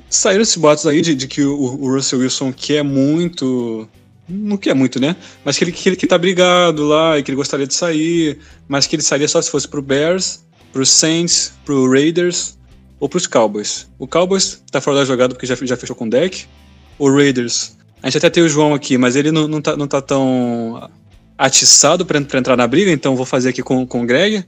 saíram 0.10 0.42
esses 0.42 0.58
boatos 0.58 0.88
aí 0.88 1.02
de, 1.02 1.16
de 1.16 1.28
que 1.28 1.44
o, 1.44 1.60
o 1.60 1.94
Russell 1.94 2.20
Wilson 2.20 2.54
quer 2.54 2.84
muito, 2.84 3.88
não 4.28 4.58
quer 4.58 4.74
muito, 4.74 5.00
né, 5.00 5.16
mas 5.44 5.58
que 5.58 5.64
ele, 5.64 5.72
que 5.72 5.90
ele 5.90 5.96
que 5.96 6.08
tá 6.08 6.18
brigado 6.18 6.86
lá, 6.86 7.18
e 7.18 7.24
que 7.24 7.32
ele 7.32 7.36
gostaria 7.36 7.68
de 7.68 7.74
sair, 7.74 8.40
mas 8.68 8.88
que 8.88 8.96
ele 8.96 9.04
sairia 9.04 9.28
só 9.28 9.42
se 9.42 9.52
fosse 9.52 9.68
pro 9.68 9.82
Bears, 9.82 10.46
pro 10.72 10.86
Saints, 10.86 11.54
pro 11.66 11.90
Raiders, 11.90 12.58
ou 13.00 13.08
pros 13.08 13.28
Cowboys. 13.28 13.88
O 13.98 14.08
Cowboys 14.08 14.62
tá 14.72 14.82
fora 14.82 14.98
da 14.98 15.06
jogada 15.06 15.34
porque 15.34 15.46
já, 15.46 15.56
já 15.56 15.78
fechou 15.78 15.96
com 15.96 16.06
o 16.06 16.10
deck. 16.10 16.46
O 16.98 17.10
Raiders, 17.12 17.78
a 18.02 18.10
gente 18.10 18.18
até 18.18 18.30
tem 18.30 18.44
o 18.44 18.50
João 18.50 18.74
aqui, 18.74 18.98
mas 18.98 19.16
ele 19.16 19.32
não, 19.32 19.48
não, 19.48 19.62
tá, 19.62 19.78
não 19.78 19.88
tá 19.88 20.02
tão 20.02 20.90
atiçado 21.38 22.06
pra 22.06 22.18
entrar 22.18 22.58
na 22.58 22.68
briga, 22.68 22.92
então 22.92 23.16
vou 23.16 23.26
fazer 23.26 23.50
aqui 23.50 23.62
com, 23.62 23.86
com 23.86 24.02
o 24.02 24.06
Greg. 24.06 24.44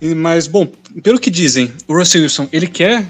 E, 0.00 0.14
mas, 0.14 0.46
bom, 0.46 0.66
pelo 1.02 1.18
que 1.18 1.30
dizem, 1.30 1.72
o 1.88 1.94
Russell 1.96 2.22
Wilson, 2.22 2.48
ele 2.52 2.66
quer, 2.66 3.06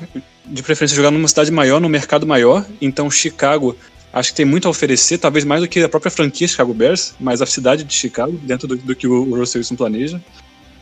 de 0.49 0.63
preferência, 0.63 0.97
jogar 0.97 1.11
numa 1.11 1.29
cidade 1.29 1.51
maior, 1.51 1.81
num 1.81 1.89
mercado 1.89 2.27
maior, 2.27 2.65
então 2.81 3.11
Chicago 3.11 3.77
acho 4.13 4.31
que 4.31 4.37
tem 4.37 4.47
muito 4.47 4.67
a 4.67 4.71
oferecer, 4.71 5.19
talvez 5.19 5.45
mais 5.45 5.61
do 5.61 5.69
que 5.69 5.81
a 5.81 5.89
própria 5.89 6.11
franquia 6.11 6.49
Chicago 6.49 6.73
Bears, 6.73 7.15
mas 7.21 7.43
a 7.43 7.47
cidade 7.47 7.85
de 7.85 7.93
Chicago, 7.93 8.39
dentro 8.43 8.67
do, 8.67 8.77
do 8.77 8.95
que 8.95 9.07
o, 9.07 9.13
o 9.29 9.37
Russell 9.37 9.61
Wilson 9.61 9.77
planeja. 9.77 10.21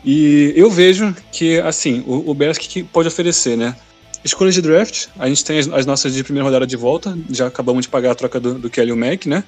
E 0.05 0.53
eu 0.55 0.69
vejo 0.69 1.13
que, 1.31 1.59
assim, 1.59 2.03
o, 2.05 2.29
o 2.29 2.33
Bears 2.33 2.57
que, 2.57 2.67
que 2.67 2.83
pode 2.83 3.07
oferecer, 3.07 3.57
né? 3.57 3.75
Escolhas 4.23 4.53
de 4.53 4.61
draft, 4.61 5.07
a 5.19 5.27
gente 5.27 5.43
tem 5.43 5.59
as, 5.59 5.67
as 5.67 5.85
nossas 5.85 6.13
de 6.13 6.23
primeira 6.23 6.45
rodada 6.45 6.65
de 6.65 6.77
volta, 6.77 7.17
já 7.29 7.47
acabamos 7.47 7.85
de 7.85 7.89
pagar 7.89 8.11
a 8.11 8.15
troca 8.15 8.39
do, 8.39 8.55
do 8.55 8.69
Kelly 8.69 8.93
Mack, 8.93 9.27
né? 9.27 9.43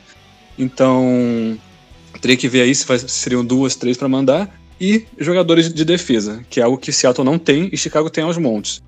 Então, 0.58 1.58
teria 2.20 2.36
que 2.36 2.48
ver 2.50 2.62
aí 2.62 2.74
se 2.74 2.86
vai- 2.86 3.00
se 3.00 3.08
seriam 3.10 3.46
duas, 3.46 3.76
três 3.76 3.96
para 3.98 4.10
mandar. 4.10 4.50
E 4.80 5.06
jogadores 5.18 5.74
de 5.74 5.86
defesa, 5.86 6.44
que 6.50 6.60
é 6.60 6.64
algo 6.64 6.78
que 6.78 6.92
Seattle 6.92 7.26
não 7.26 7.40
tem 7.40 7.70
e 7.72 7.78
Chicago 7.78 8.10
tem 8.10 8.24
aos 8.24 8.38
montes. 8.38 8.82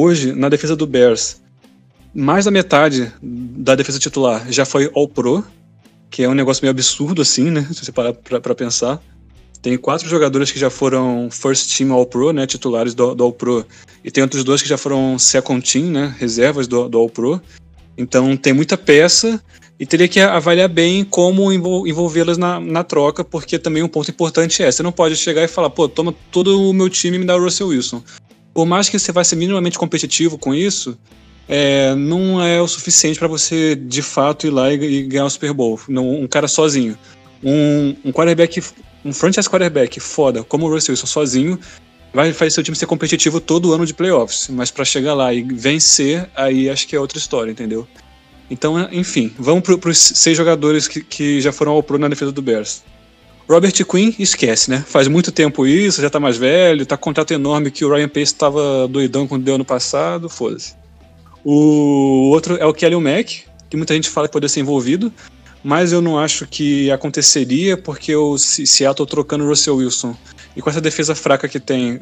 Hoje, 0.00 0.32
na 0.32 0.48
defesa 0.48 0.76
do 0.76 0.86
Bears, 0.86 1.40
mais 2.14 2.44
da 2.44 2.52
metade 2.52 3.12
da 3.20 3.74
defesa 3.74 3.98
titular 3.98 4.46
já 4.48 4.64
foi 4.64 4.88
All-Pro, 4.94 5.44
que 6.08 6.22
é 6.22 6.28
um 6.28 6.34
negócio 6.34 6.62
meio 6.62 6.70
absurdo 6.70 7.20
assim, 7.20 7.50
né? 7.50 7.66
Se 7.72 7.84
você 7.84 7.90
parar 7.90 8.12
pra, 8.12 8.40
pra 8.40 8.54
pensar. 8.54 9.02
Tem 9.60 9.76
quatro 9.76 10.08
jogadores 10.08 10.52
que 10.52 10.58
já 10.60 10.70
foram 10.70 11.28
First 11.32 11.76
Team 11.76 11.92
All-Pro, 11.92 12.32
né? 12.32 12.46
Titulares 12.46 12.94
do, 12.94 13.12
do 13.12 13.24
All-Pro. 13.24 13.66
E 14.04 14.10
tem 14.12 14.22
outros 14.22 14.44
dois 14.44 14.62
que 14.62 14.68
já 14.68 14.78
foram 14.78 15.18
Second 15.18 15.68
Team, 15.68 15.86
né? 15.86 16.14
Reservas 16.16 16.68
do, 16.68 16.88
do 16.88 16.96
All-Pro. 16.96 17.42
Então 17.96 18.36
tem 18.36 18.52
muita 18.52 18.76
peça 18.76 19.42
e 19.80 19.84
teria 19.84 20.06
que 20.06 20.20
avaliar 20.20 20.68
bem 20.68 21.02
como 21.02 21.52
envol- 21.52 21.88
envolvê-las 21.88 22.38
na, 22.38 22.60
na 22.60 22.84
troca, 22.84 23.24
porque 23.24 23.58
também 23.58 23.82
um 23.82 23.88
ponto 23.88 24.08
importante 24.12 24.62
é: 24.62 24.70
você 24.70 24.80
não 24.80 24.92
pode 24.92 25.16
chegar 25.16 25.42
e 25.42 25.48
falar, 25.48 25.70
pô, 25.70 25.88
toma 25.88 26.14
todo 26.30 26.70
o 26.70 26.72
meu 26.72 26.88
time 26.88 27.16
e 27.16 27.18
me 27.18 27.26
dá 27.26 27.34
o 27.34 27.42
Russell 27.42 27.66
Wilson. 27.66 28.00
Por 28.58 28.66
mais 28.66 28.88
que 28.88 28.98
você 28.98 29.12
vá 29.12 29.22
ser 29.22 29.36
minimamente 29.36 29.78
competitivo 29.78 30.36
com 30.36 30.52
isso, 30.52 30.98
é, 31.48 31.94
não 31.94 32.42
é 32.42 32.60
o 32.60 32.66
suficiente 32.66 33.16
para 33.16 33.28
você 33.28 33.76
de 33.76 34.02
fato 34.02 34.48
ir 34.48 34.50
lá 34.50 34.74
e, 34.74 34.74
e 34.74 35.02
ganhar 35.04 35.26
o 35.26 35.30
Super 35.30 35.52
Bowl. 35.52 35.78
Não, 35.86 36.22
um 36.22 36.26
cara 36.26 36.48
sozinho. 36.48 36.98
Um, 37.40 37.94
um 38.06 38.10
quarterback, 38.10 38.60
um 39.04 39.12
franchise 39.12 39.48
quarterback 39.48 40.00
foda, 40.00 40.42
como 40.42 40.66
o 40.66 40.70
Russell 40.72 40.92
Wilson 40.92 41.06
sozinho, 41.06 41.56
vai 42.12 42.32
fazer 42.32 42.50
seu 42.50 42.64
time 42.64 42.76
ser 42.76 42.86
competitivo 42.86 43.40
todo 43.40 43.72
ano 43.72 43.86
de 43.86 43.94
playoffs. 43.94 44.48
Mas 44.48 44.72
para 44.72 44.84
chegar 44.84 45.14
lá 45.14 45.32
e 45.32 45.40
vencer, 45.40 46.28
aí 46.34 46.68
acho 46.68 46.88
que 46.88 46.96
é 46.96 46.98
outra 46.98 47.16
história, 47.16 47.52
entendeu? 47.52 47.86
Então, 48.50 48.88
enfim, 48.90 49.32
vamos 49.38 49.62
para 49.62 49.88
os 49.88 49.98
seis 49.98 50.36
jogadores 50.36 50.88
que, 50.88 51.00
que 51.00 51.40
já 51.40 51.52
foram 51.52 51.70
ao 51.70 51.82
pro 51.84 51.96
na 51.96 52.08
defesa 52.08 52.32
do 52.32 52.42
Bears. 52.42 52.82
Robert 53.48 53.72
Quinn, 53.86 54.12
esquece, 54.18 54.70
né? 54.70 54.84
Faz 54.86 55.08
muito 55.08 55.32
tempo 55.32 55.66
isso, 55.66 56.02
já 56.02 56.10
tá 56.10 56.20
mais 56.20 56.36
velho, 56.36 56.84
tá 56.84 56.96
com 56.96 57.04
contrato 57.04 57.32
enorme 57.32 57.70
que 57.70 57.84
o 57.84 57.90
Ryan 57.92 58.08
Pace 58.08 58.34
tava 58.34 58.86
doidão 58.88 59.26
quando 59.26 59.42
deu 59.44 59.54
ano 59.54 59.64
passado, 59.64 60.28
foda-se. 60.28 60.74
O 61.42 62.30
outro 62.30 62.56
é 62.56 62.66
o 62.66 62.74
Kelly 62.74 62.96
Mack, 62.96 63.44
que 63.70 63.76
muita 63.76 63.94
gente 63.94 64.10
fala 64.10 64.28
que 64.28 64.32
poderia 64.32 64.50
ser 64.50 64.60
envolvido, 64.60 65.10
mas 65.64 65.92
eu 65.92 66.02
não 66.02 66.18
acho 66.18 66.46
que 66.46 66.90
aconteceria 66.90 67.76
porque 67.76 68.14
o 68.14 68.36
Se- 68.36 68.66
Seattle 68.66 69.08
trocando 69.08 69.44
o 69.44 69.48
Russell 69.48 69.76
Wilson 69.76 70.14
e 70.54 70.60
com 70.60 70.68
essa 70.68 70.80
defesa 70.80 71.14
fraca 71.14 71.48
que 71.48 71.58
tem, 71.58 72.00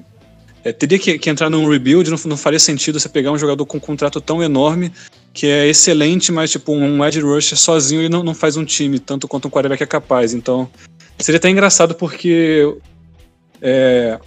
é, 0.65 0.73
teria 0.73 0.99
que, 0.99 1.17
que 1.17 1.31
entrar 1.31 1.49
num 1.49 1.69
rebuild, 1.69 2.11
não, 2.11 2.19
não 2.27 2.37
faria 2.37 2.59
sentido 2.59 2.99
você 2.99 3.09
pegar 3.09 3.31
um 3.31 3.39
jogador 3.39 3.65
com 3.67 3.77
um 3.77 3.81
contrato 3.81 4.21
tão 4.21 4.43
enorme 4.43 4.91
que 5.33 5.47
é 5.47 5.69
excelente, 5.69 6.33
mas 6.33 6.51
tipo 6.51 6.73
um 6.73 7.05
edge 7.05 7.21
rusher 7.21 7.57
sozinho 7.57 8.01
ele 8.01 8.09
não, 8.09 8.25
não 8.25 8.35
faz 8.35 8.57
um 8.57 8.65
time 8.65 8.99
tanto 8.99 9.29
quanto 9.29 9.47
um 9.47 9.51
quarterback 9.51 9.83
é 9.83 9.87
capaz. 9.87 10.33
Então 10.35 10.69
seria 11.19 11.39
até 11.39 11.49
engraçado 11.49 11.95
porque 11.95 12.77
é, 13.61 14.19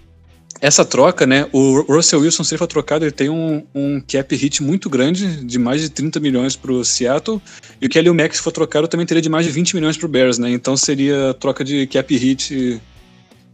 essa 0.61 0.83
troca, 0.83 1.25
né? 1.25 1.47
O 1.53 1.81
Russell 1.81 2.19
Wilson, 2.19 2.43
se 2.43 2.53
ele 2.53 2.59
for 2.59 2.67
trocado, 2.67 3.05
ele 3.05 3.11
tem 3.11 3.29
um, 3.29 3.65
um 3.73 4.01
cap 4.01 4.35
hit 4.35 4.61
muito 4.61 4.89
grande, 4.89 5.43
de 5.45 5.57
mais 5.57 5.81
de 5.81 5.89
30 5.89 6.19
milhões 6.19 6.55
pro 6.55 6.83
Seattle. 6.83 7.41
E 7.81 7.85
o 7.85 7.89
Kelly 7.89 8.11
Mack, 8.11 8.35
se 8.35 8.41
for 8.41 8.51
trocado, 8.51 8.87
também 8.87 9.05
teria 9.05 9.21
de 9.21 9.29
mais 9.29 9.45
de 9.45 9.51
20 9.51 9.75
milhões 9.75 9.97
pro 9.97 10.07
Bears, 10.07 10.37
né? 10.37 10.49
Então 10.51 10.75
seria 10.75 11.33
troca 11.39 11.63
de 11.63 11.87
cap 11.87 12.15
hit. 12.15 12.81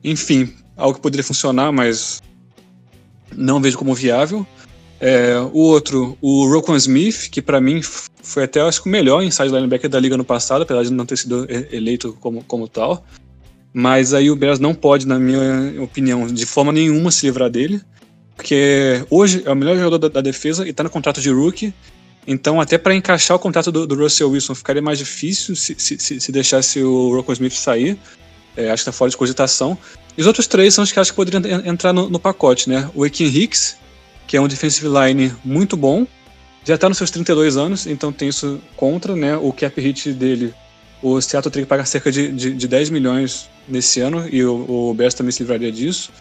Enfim, 0.03 0.53
algo 0.75 0.95
que 0.95 1.01
poderia 1.01 1.23
funcionar, 1.23 1.71
mas 1.71 2.21
não 3.35 3.61
vejo 3.61 3.77
como 3.77 3.93
viável. 3.93 4.45
É, 4.99 5.37
o 5.39 5.59
outro, 5.59 6.17
o 6.21 6.47
Roquan 6.47 6.77
Smith, 6.77 7.29
que 7.29 7.41
pra 7.41 7.59
mim 7.59 7.81
foi 8.23 8.43
até 8.43 8.61
acho 8.61 8.81
que 8.81 8.87
o 8.87 8.91
melhor 8.91 9.21
inside 9.21 9.49
linebacker 9.49 9.89
da 9.89 9.99
liga 9.99 10.17
no 10.17 10.23
passado, 10.23 10.63
apesar 10.63 10.83
de 10.83 10.91
não 10.91 11.05
ter 11.05 11.17
sido 11.17 11.45
eleito 11.71 12.17
como, 12.19 12.43
como 12.45 12.67
tal. 12.67 13.05
Mas 13.77 14.13
aí 14.13 14.31
o 14.31 14.37
Bears 14.37 14.57
não 14.57 14.73
pode, 14.73 15.05
na 15.05 15.19
minha 15.19 15.83
opinião, 15.83 16.25
de 16.27 16.45
forma 16.45 16.71
nenhuma 16.71 17.11
se 17.11 17.25
livrar 17.25 17.49
dele. 17.49 17.81
Porque 18.33 19.05
hoje 19.09 19.43
é 19.45 19.51
o 19.51 19.55
melhor 19.55 19.75
jogador 19.75 19.97
da, 19.97 20.07
da 20.07 20.21
defesa 20.21 20.65
e 20.65 20.71
tá 20.71 20.81
no 20.81 20.89
contrato 20.89 21.19
de 21.19 21.29
rookie. 21.29 21.73
Então, 22.25 22.61
até 22.61 22.77
para 22.77 22.95
encaixar 22.95 23.35
o 23.35 23.39
contrato 23.39 23.73
do, 23.73 23.85
do 23.85 23.95
Russell 23.95 24.29
Wilson 24.29 24.55
ficaria 24.55 24.81
mais 24.81 24.97
difícil 24.97 25.57
se, 25.57 25.75
se, 25.77 25.99
se- 25.99 26.21
se 26.21 26.31
deixasse 26.31 26.81
o 26.81 27.13
Rocco 27.13 27.33
Smith 27.33 27.51
sair. 27.51 27.97
É, 28.55 28.71
acho 28.71 28.83
que 28.83 28.85
tá 28.85 28.91
fora 28.93 29.11
de 29.11 29.17
cogitação. 29.17 29.77
E 30.17 30.21
os 30.21 30.27
outros 30.27 30.47
três 30.47 30.73
são 30.73 30.81
os 30.81 30.93
que 30.93 30.97
acho 30.99 31.11
que 31.11 31.15
poderiam 31.17 31.43
en- 31.43 31.67
entrar 31.69 31.91
no, 31.91 32.09
no 32.09 32.17
pacote, 32.17 32.69
né? 32.69 32.89
O 32.95 33.05
Ekin 33.05 33.25
Hicks, 33.25 33.75
que 34.25 34.37
é 34.37 34.41
um 34.41 34.47
defensive 34.47 34.87
line 34.87 35.33
muito 35.43 35.75
bom, 35.75 36.07
já 36.63 36.77
tá 36.77 36.87
nos 36.87 36.97
seus 36.97 37.11
32 37.11 37.57
anos, 37.57 37.85
então 37.85 38.09
tem 38.13 38.29
isso 38.29 38.61
contra, 38.77 39.17
né? 39.17 39.35
O 39.35 39.51
cap 39.51 39.79
hit 39.81 40.13
dele, 40.13 40.53
o 41.03 41.19
Seattle 41.19 41.51
teria 41.51 41.65
que 41.65 41.69
pagar 41.69 41.85
cerca 41.85 42.09
de, 42.09 42.31
de, 42.31 42.53
de 42.53 42.67
10 42.69 42.89
milhões 42.89 43.49
nesse 43.67 43.99
ano, 44.01 44.27
e 44.31 44.43
o, 44.43 44.89
o 44.89 44.93
Bears 44.93 45.13
também 45.13 45.31
se 45.31 45.41
livraria 45.43 45.71
disso. 45.71 46.11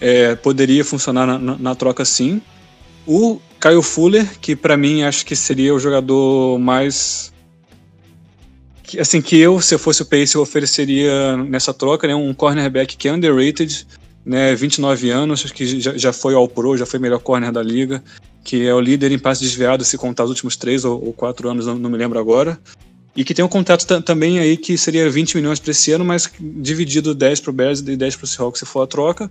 É, 0.00 0.34
poderia 0.34 0.84
funcionar 0.84 1.26
na, 1.26 1.38
na- 1.38 1.58
na 1.58 1.74
troca 1.74 2.04
sim. 2.04 2.40
O 3.06 3.40
Kyle 3.60 3.82
Fuller, 3.82 4.38
que 4.40 4.54
pra 4.56 4.76
mim 4.76 5.02
acho 5.02 5.24
que 5.24 5.34
seria 5.36 5.74
o 5.74 5.78
jogador 5.78 6.58
mais. 6.58 7.32
assim, 9.00 9.20
que 9.22 9.38
eu, 9.38 9.60
se 9.60 9.74
eu 9.74 9.78
fosse 9.78 10.02
o 10.02 10.06
Pace, 10.06 10.34
eu 10.34 10.42
ofereceria 10.42 11.36
nessa 11.36 11.72
troca, 11.72 12.06
né? 12.06 12.14
Um 12.14 12.34
cornerback 12.34 12.96
que 12.96 13.08
é 13.08 13.12
underrated, 13.12 13.86
né? 14.24 14.54
29 14.54 15.10
anos, 15.10 15.50
que 15.50 15.80
já, 15.80 15.96
já 15.96 16.12
foi 16.12 16.34
ao 16.34 16.48
Pro, 16.48 16.76
já 16.76 16.84
foi 16.86 16.98
melhor 16.98 17.20
corner 17.20 17.50
da 17.52 17.62
liga, 17.62 18.02
que 18.44 18.66
é 18.66 18.74
o 18.74 18.80
líder 18.80 19.12
em 19.12 19.18
passe 19.18 19.40
desviado, 19.42 19.84
se 19.84 19.96
contar 19.96 20.24
os 20.24 20.30
últimos 20.30 20.56
três 20.56 20.84
ou, 20.84 21.02
ou 21.04 21.12
quatro 21.12 21.48
anos, 21.48 21.66
não, 21.66 21.76
não 21.76 21.90
me 21.90 21.96
lembro 21.96 22.18
agora. 22.18 22.58
E 23.16 23.24
que 23.24 23.32
tem 23.32 23.44
um 23.44 23.48
contrato 23.48 23.86
ta- 23.86 24.00
também 24.02 24.38
aí 24.38 24.56
que 24.56 24.76
seria 24.76 25.08
20 25.08 25.36
milhões 25.36 25.58
para 25.58 25.70
esse 25.70 25.90
ano, 25.92 26.04
mas 26.04 26.30
dividido 26.38 27.14
10 27.14 27.40
para 27.40 27.50
o 27.50 27.52
Bears 27.54 27.80
e 27.80 27.96
10 27.96 28.16
para 28.16 28.24
o 28.24 28.28
Seahawks 28.28 28.60
se 28.60 28.66
for 28.66 28.82
a 28.82 28.86
troca. 28.86 29.30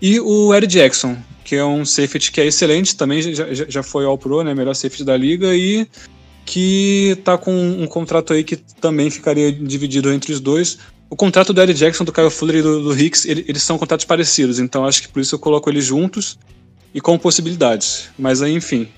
E 0.00 0.20
o 0.20 0.54
Ed 0.54 0.66
Jackson, 0.66 1.16
que 1.44 1.56
é 1.56 1.64
um 1.64 1.84
safety 1.84 2.30
que 2.30 2.40
é 2.40 2.46
excelente, 2.46 2.96
também 2.96 3.22
já, 3.34 3.46
já, 3.52 3.82
foi 3.82 4.04
ao 4.04 4.16
Pro, 4.16 4.42
né, 4.42 4.54
melhor 4.54 4.74
safety 4.74 5.02
da 5.04 5.16
liga, 5.16 5.54
e 5.54 5.86
que 6.44 7.16
tá 7.24 7.38
com 7.38 7.54
um 7.54 7.86
contrato 7.86 8.32
aí 8.32 8.44
que 8.44 8.56
também 8.80 9.10
ficaria 9.10 9.50
dividido 9.50 10.12
entre 10.12 10.32
os 10.32 10.40
dois. 10.40 10.78
O 11.08 11.16
contrato 11.16 11.52
do 11.52 11.62
Ed 11.62 11.72
Jackson, 11.74 12.04
do 12.04 12.12
Kyle 12.12 12.30
Fuller 12.30 12.56
e 12.56 12.62
do, 12.62 12.82
do 12.82 12.98
Hicks, 12.98 13.24
ele- 13.24 13.44
eles 13.48 13.62
são 13.62 13.78
contratos 13.78 14.04
parecidos, 14.04 14.58
então 14.58 14.84
acho 14.84 15.02
que 15.02 15.08
por 15.08 15.20
isso 15.20 15.34
eu 15.34 15.38
coloco 15.38 15.70
eles 15.70 15.84
juntos 15.84 16.38
e 16.92 17.00
com 17.00 17.16
possibilidades. 17.18 18.08
Mas 18.18 18.42
aí, 18.42 18.52
enfim, 18.52 18.88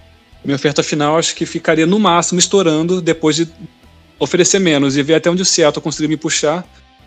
minha 0.45 0.57
oferta 0.57 0.83
final 0.83 1.19
acho 1.19 1.35
que 1.35 1.47
ficaria 1.47 1.87
no 1.87 1.99
máximo 1.99 2.39
estourando 2.39 3.01
depois 3.01 3.37
de 3.37 3.49
oferecer 4.19 4.59
menos 4.59 4.97
e 4.97 5.03
ver 5.03 5.15
até 5.15 5.31
onde 5.31 5.43
o 5.43 5.45
Seattle 5.45 5.83
conseguir 5.83 6.09
me 6.09 6.17
puxar. 6.17 6.65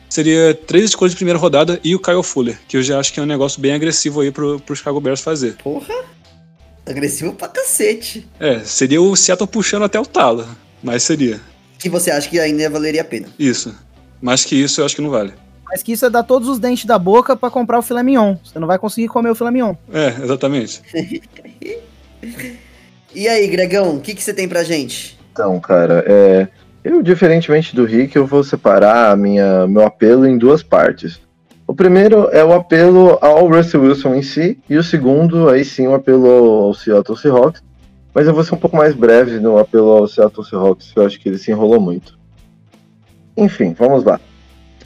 Seria 0.10 0.56
três 0.56 0.86
escolhas 0.86 1.11
de 1.11 1.18
primeira 1.18 1.38
rodada 1.38 1.80
e 1.84 1.94
o 1.94 1.99
Kyle 1.99 2.23
Fuller, 2.23 2.60
que 2.68 2.77
eu 2.77 2.81
já 2.81 2.99
acho 2.99 3.14
que 3.14 3.19
é 3.19 3.23
um 3.23 3.27
negócio 3.27 3.61
bem 3.61 3.73
agressivo 3.73 4.22
aí 4.22 4.31
pro, 4.31 4.60
pro 4.60 4.76
Chicago 4.76 4.99
Bears 4.99 5.22
fazer. 5.22 5.56
Porra! 5.57 5.94
Agressivo 6.86 7.34
pra 7.34 7.48
cacete. 7.48 8.27
É, 8.40 8.60
seria 8.61 8.99
o 8.99 9.15
Seattle 9.15 9.48
puxando 9.48 9.84
até 9.84 9.99
o 9.99 10.06
talo, 10.06 10.48
mas 10.81 11.03
seria. 11.03 11.40
Que 11.77 11.88
você 11.88 12.10
acha 12.10 12.27
que 12.27 12.40
ainda 12.40 12.68
valeria 12.69 13.02
a 13.02 13.06
pena. 13.06 13.27
Isso. 13.38 13.76
Mais 14.19 14.44
que 14.44 14.56
isso, 14.56 14.81
eu 14.81 14.86
acho 14.86 14.95
que 14.95 15.02
não 15.02 15.11
vale. 15.11 15.34
Mas 15.69 15.84
que 15.84 15.91
isso 15.91 16.03
é 16.03 16.10
dar 16.10 16.23
todos 16.23 16.49
os 16.49 16.57
dentes 16.57 16.86
da 16.86 16.98
boca 16.98 17.36
pra 17.36 17.52
comprar 17.52 17.77
o 17.77 17.84
filé 17.84 18.02
mignon. 18.02 18.36
Você 18.44 18.57
não 18.57 18.68
vai 18.68 18.80
conseguir 18.80 19.07
comer 19.07 19.30
o 19.30 19.36
filé 19.36 19.52
mignon. 19.52 19.76
É, 19.94 20.07
exatamente. 20.23 20.81
E 23.14 23.27
aí, 23.27 23.48
Gregão, 23.48 23.95
o 23.95 23.99
que, 23.99 24.14
que 24.14 24.22
você 24.22 24.34
tem 24.34 24.48
pra 24.48 24.64
gente? 24.64 25.18
Então, 25.31 25.60
cara, 25.60 26.03
é, 26.07 26.48
eu, 26.84 27.01
diferentemente 27.01 27.76
do 27.76 27.85
Rick, 27.85 28.15
eu 28.15 28.26
vou 28.26 28.43
separar 28.43 29.15
minha, 29.18 29.68
meu 29.68 29.85
apelo 29.85 30.26
em 30.26 30.38
duas 30.38 30.64
partes. 30.64 31.19
O 31.68 31.73
primeiro 31.76 32.30
é 32.31 32.43
o 32.43 32.53
apelo 32.53 33.18
ao 33.22 33.47
Russell 33.47 33.81
Wilson 33.81 34.15
em 34.15 34.23
si, 34.23 34.57
e 34.69 34.76
o 34.76 34.84
segundo, 34.84 35.49
aí 35.49 35.64
sim, 35.64 35.88
o 35.88 35.93
apelo 35.93 36.27
ao 36.27 36.73
Seattle 36.73 37.18
Seahawks. 37.18 37.61
Mas 38.14 38.27
eu 38.27 38.34
vou 38.34 38.43
ser 38.43 38.56
um 38.56 38.57
pouco 38.57 38.76
mais 38.76 38.95
breve 38.95 39.39
no 39.39 39.57
apelo 39.57 39.91
ao 39.91 40.07
Seattle 40.07 40.45
Seahawks, 40.45 40.91
que 40.91 40.99
eu 40.99 41.06
acho 41.06 41.19
que 41.19 41.30
ele 41.30 41.38
se 41.38 41.51
enrolou 41.51 41.80
muito. 41.80 42.18
Enfim, 43.38 43.76
vamos 43.77 44.03
lá. 44.03 44.19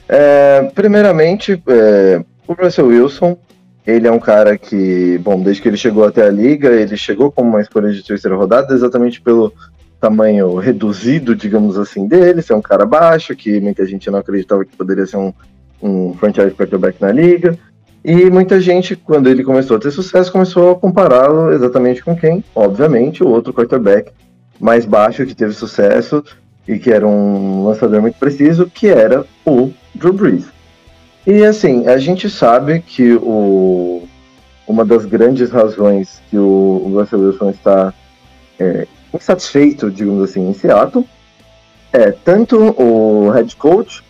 É, 0.08 0.70
primeiramente, 0.74 1.62
é, 1.66 2.22
o 2.46 2.52
Russell 2.52 2.88
Wilson, 2.88 3.38
ele 3.86 4.06
é 4.06 4.12
um 4.12 4.20
cara 4.20 4.58
que, 4.58 5.18
bom, 5.18 5.40
desde 5.40 5.62
que 5.62 5.68
ele 5.68 5.76
chegou 5.76 6.04
até 6.04 6.26
a 6.26 6.30
liga, 6.30 6.68
ele 6.68 6.96
chegou 6.96 7.32
como 7.32 7.48
uma 7.48 7.60
escolha 7.60 7.90
de 7.90 8.04
terceira 8.04 8.36
rodada, 8.36 8.74
exatamente 8.74 9.20
pelo 9.20 9.52
tamanho 10.04 10.56
reduzido, 10.56 11.34
digamos 11.34 11.78
assim, 11.78 12.06
dele, 12.06 12.42
ser 12.42 12.52
um 12.52 12.60
cara 12.60 12.84
baixo, 12.84 13.34
que 13.34 13.58
muita 13.58 13.86
gente 13.86 14.10
não 14.10 14.18
acreditava 14.18 14.62
que 14.62 14.76
poderia 14.76 15.06
ser 15.06 15.16
um, 15.16 15.32
um 15.82 16.12
franchise 16.14 16.50
quarterback 16.50 17.00
na 17.00 17.10
liga. 17.10 17.58
E 18.04 18.28
muita 18.28 18.60
gente, 18.60 18.94
quando 18.94 19.30
ele 19.30 19.42
começou 19.42 19.78
a 19.78 19.80
ter 19.80 19.90
sucesso, 19.90 20.30
começou 20.30 20.72
a 20.72 20.74
compará-lo 20.76 21.50
exatamente 21.52 22.04
com 22.04 22.14
quem? 22.14 22.44
Obviamente, 22.54 23.24
o 23.24 23.28
outro 23.28 23.54
quarterback 23.54 24.12
mais 24.60 24.84
baixo 24.84 25.24
que 25.24 25.34
teve 25.34 25.54
sucesso 25.54 26.22
e 26.68 26.78
que 26.78 26.90
era 26.90 27.06
um 27.06 27.64
lançador 27.64 28.02
muito 28.02 28.18
preciso, 28.18 28.66
que 28.66 28.88
era 28.88 29.24
o 29.46 29.72
Drew 29.94 30.12
Brees. 30.12 30.44
E 31.26 31.42
assim, 31.44 31.86
a 31.86 31.96
gente 31.96 32.28
sabe 32.28 32.80
que 32.80 33.14
o, 33.14 34.02
uma 34.68 34.84
das 34.84 35.06
grandes 35.06 35.50
razões 35.50 36.20
que 36.28 36.36
o, 36.36 36.82
o 36.84 36.92
Russell 36.94 37.20
Wilson 37.20 37.50
está 37.50 37.94
é, 38.58 38.86
insatisfeito, 39.16 39.90
digamos 39.90 40.22
assim, 40.22 40.48
em 40.48 40.54
Seattle 40.54 41.06
é 41.94 42.10
tanto 42.10 42.56
o 42.58 43.30
head 43.30 43.54
coach, 43.54 44.02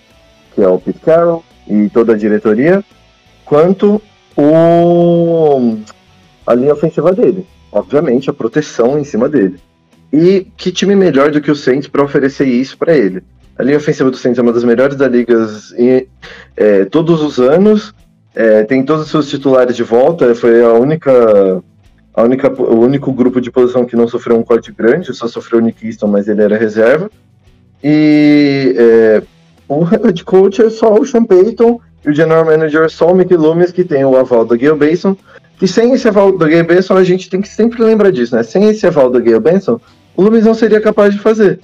que 0.55 0.62
é 0.62 0.66
o 0.66 0.78
Pete 0.78 1.01
Carroll, 1.01 1.44
e 1.68 1.90
toda 1.90 2.14
a 2.14 2.16
diretoria, 2.16 2.82
quanto 3.44 4.01
o, 4.35 5.76
a 6.47 6.55
linha 6.55 6.72
ofensiva 6.72 7.12
dele. 7.12 7.47
Obviamente, 7.70 8.31
a 8.31 8.32
proteção 8.32 8.98
em 8.98 9.05
cima 9.05 9.28
dele. 9.28 9.59
E 10.10 10.47
que 10.56 10.72
time 10.72 10.97
melhor 10.97 11.31
do 11.31 11.43
que 11.43 11.51
o 11.51 11.56
Saints 11.56 11.89
para 11.89 12.02
oferecer 12.02 12.47
isso 12.47 12.78
para 12.78 12.97
ele? 12.97 13.22
A 13.59 13.62
linha 13.62 13.76
ofensiva 13.76 14.10
do 14.10 14.16
Saints 14.16 14.39
é 14.39 14.43
uma 14.43 14.52
das 14.52 14.64
melhores 14.64 14.97
da 14.97 15.06
liga 15.06 15.47
é, 16.56 16.85
todos 16.86 17.20
os 17.20 17.39
anos. 17.39 17.93
É, 18.35 18.64
tem 18.64 18.82
todos 18.82 19.05
os 19.05 19.10
seus 19.10 19.28
titulares 19.28 19.76
de 19.76 19.82
volta. 19.82 20.35
Foi 20.35 20.62
a 20.62 20.72
única, 20.72 21.62
a 22.15 22.23
única, 22.23 22.49
o 22.62 22.81
único 22.81 23.12
grupo 23.12 23.41
de 23.41 23.51
posição 23.51 23.85
que 23.85 23.97
não 23.97 24.07
sofreu 24.07 24.39
um 24.39 24.43
corte 24.45 24.70
grande. 24.70 25.12
Só 25.12 25.27
sofreu 25.27 25.59
o 25.59 25.62
Nick 25.62 25.85
Easton, 25.85 26.07
mas 26.07 26.28
ele 26.28 26.43
era 26.43 26.57
reserva. 26.57 27.11
E 27.82 28.74
é, 28.78 29.23
o 29.69 29.82
head 29.85 30.24
coach 30.24 30.62
é 30.62 30.70
só 30.70 30.95
o 30.95 31.05
Sean 31.05 31.24
Payton 31.24 31.81
e 32.05 32.11
o 32.11 32.15
general 32.15 32.45
manager 32.45 32.82
é 32.82 32.89
só 32.89 33.11
o 33.11 33.16
Mickey 33.16 33.36
Loomis, 33.36 33.73
que 33.73 33.82
tem 33.82 34.05
o 34.05 34.16
aval 34.16 34.45
do 34.45 34.57
Gale 34.57 34.78
Benson. 34.78 35.16
Que 35.59 35.66
sem 35.66 35.93
esse 35.93 36.07
aval 36.07 36.32
do 36.32 36.39
Gale 36.39 36.62
Benson, 36.62 36.97
a 36.97 37.05
gente 37.05 37.28
tem 37.28 37.41
que 37.41 37.49
sempre 37.49 37.82
lembrar 37.82 38.11
disso, 38.11 38.35
né? 38.35 38.43
Sem 38.43 38.69
esse 38.69 38.86
aval 38.86 39.11
do 39.11 39.23
Gale 39.23 39.41
Benson, 39.41 39.81
o 40.16 40.23
Loomis 40.23 40.45
não 40.45 40.55
seria 40.55 40.81
capaz 40.81 41.15
de 41.15 41.20
fazer. 41.20 41.61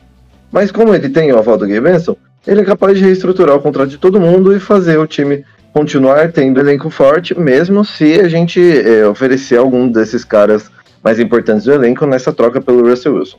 Mas 0.51 0.73
como 0.73 0.95
ele 0.95 1.09
tem 1.09 1.31
o 1.33 1.39
aval 1.39 1.57
do 1.57 1.67
Gale 1.67 1.81
Benson, 1.81 2.17
ele 2.47 2.63
é 2.63 2.65
capaz 2.65 2.99
de 2.99 3.05
reestruturar 3.05 3.55
o 3.55 3.61
contrato 3.61 3.91
de 3.91 3.99
todo 3.99 4.21
mundo 4.21 4.55
e 4.55 4.59
fazer 4.59 4.99
o 4.99 5.07
time 5.07 5.45
continuar 5.73 6.33
tendo 6.33 6.61
elenco 6.61 6.91
forte, 6.91 7.39
mesmo 7.39 7.85
se 7.85 8.21
a 8.21 8.29
gente 8.29 8.61
é, 8.61 9.07
oferecer 9.07 9.57
algum 9.57 9.89
desses 9.89 10.25
caras 10.25 10.71
mais 11.03 11.19
importantes 11.19 11.65
do 11.65 11.73
elenco 11.73 12.07
nessa 12.07 12.33
troca 12.33 12.61
pelo 12.61 12.89
Russell 12.89 13.15
Wilson. 13.15 13.39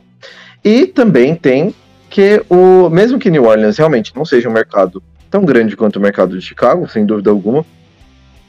E 0.64 0.86
também 0.86 1.34
tem 1.34 1.74
que 2.08 2.42
o 2.48 2.88
mesmo 2.90 3.18
que 3.18 3.30
New 3.30 3.44
Orleans 3.44 3.78
realmente 3.78 4.12
não 4.14 4.24
seja 4.24 4.48
um 4.48 4.52
mercado 4.52 5.02
tão 5.30 5.44
grande 5.44 5.76
quanto 5.76 5.96
o 5.96 6.00
mercado 6.00 6.38
de 6.38 6.44
Chicago, 6.44 6.88
sem 6.88 7.06
dúvida 7.06 7.30
alguma, 7.30 7.64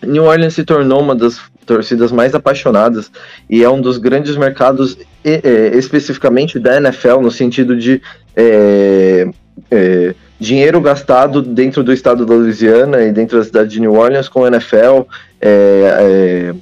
New 0.06 0.26
Orleans 0.26 0.54
se 0.54 0.64
tornou 0.64 1.02
uma 1.02 1.16
das 1.16 1.40
torcidas 1.66 2.12
mais 2.12 2.36
apaixonadas 2.36 3.10
e 3.50 3.64
é 3.64 3.70
um 3.70 3.82
dos 3.82 3.98
grandes 3.98 4.36
mercados 4.36 4.98
é, 5.24 5.72
especificamente 5.78 6.60
da 6.60 6.78
NFL 6.78 7.22
no 7.22 7.32
sentido 7.32 7.76
de 7.76 8.02
é, 8.36 9.30
é, 9.72 10.16
dinheiro 10.44 10.82
gastado 10.82 11.42
dentro 11.42 11.84
do 11.84 11.94
estado 11.94 12.26
da 12.26 12.34
Louisiana 12.34 13.02
e 13.02 13.12
dentro 13.14 13.38
da 13.38 13.46
cidade 13.46 13.70
de 13.70 13.80
New 13.80 13.94
Orleans 13.94 14.28
com 14.28 14.44
a 14.44 14.50
NFL 14.50 15.08
é, 15.42 16.54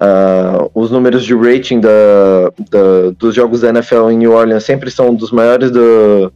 é, 0.00 0.68
os 0.74 0.90
números 0.90 1.24
de 1.24 1.32
rating 1.32 1.80
da, 1.80 1.88
da, 2.68 3.10
dos 3.16 3.34
jogos 3.34 3.60
da 3.60 3.68
NFL 3.68 4.10
em 4.10 4.18
New 4.18 4.32
Orleans 4.32 4.64
sempre 4.64 4.90
são 4.90 5.14
dos 5.14 5.30
maiores 5.30 5.70
do, 5.70 6.32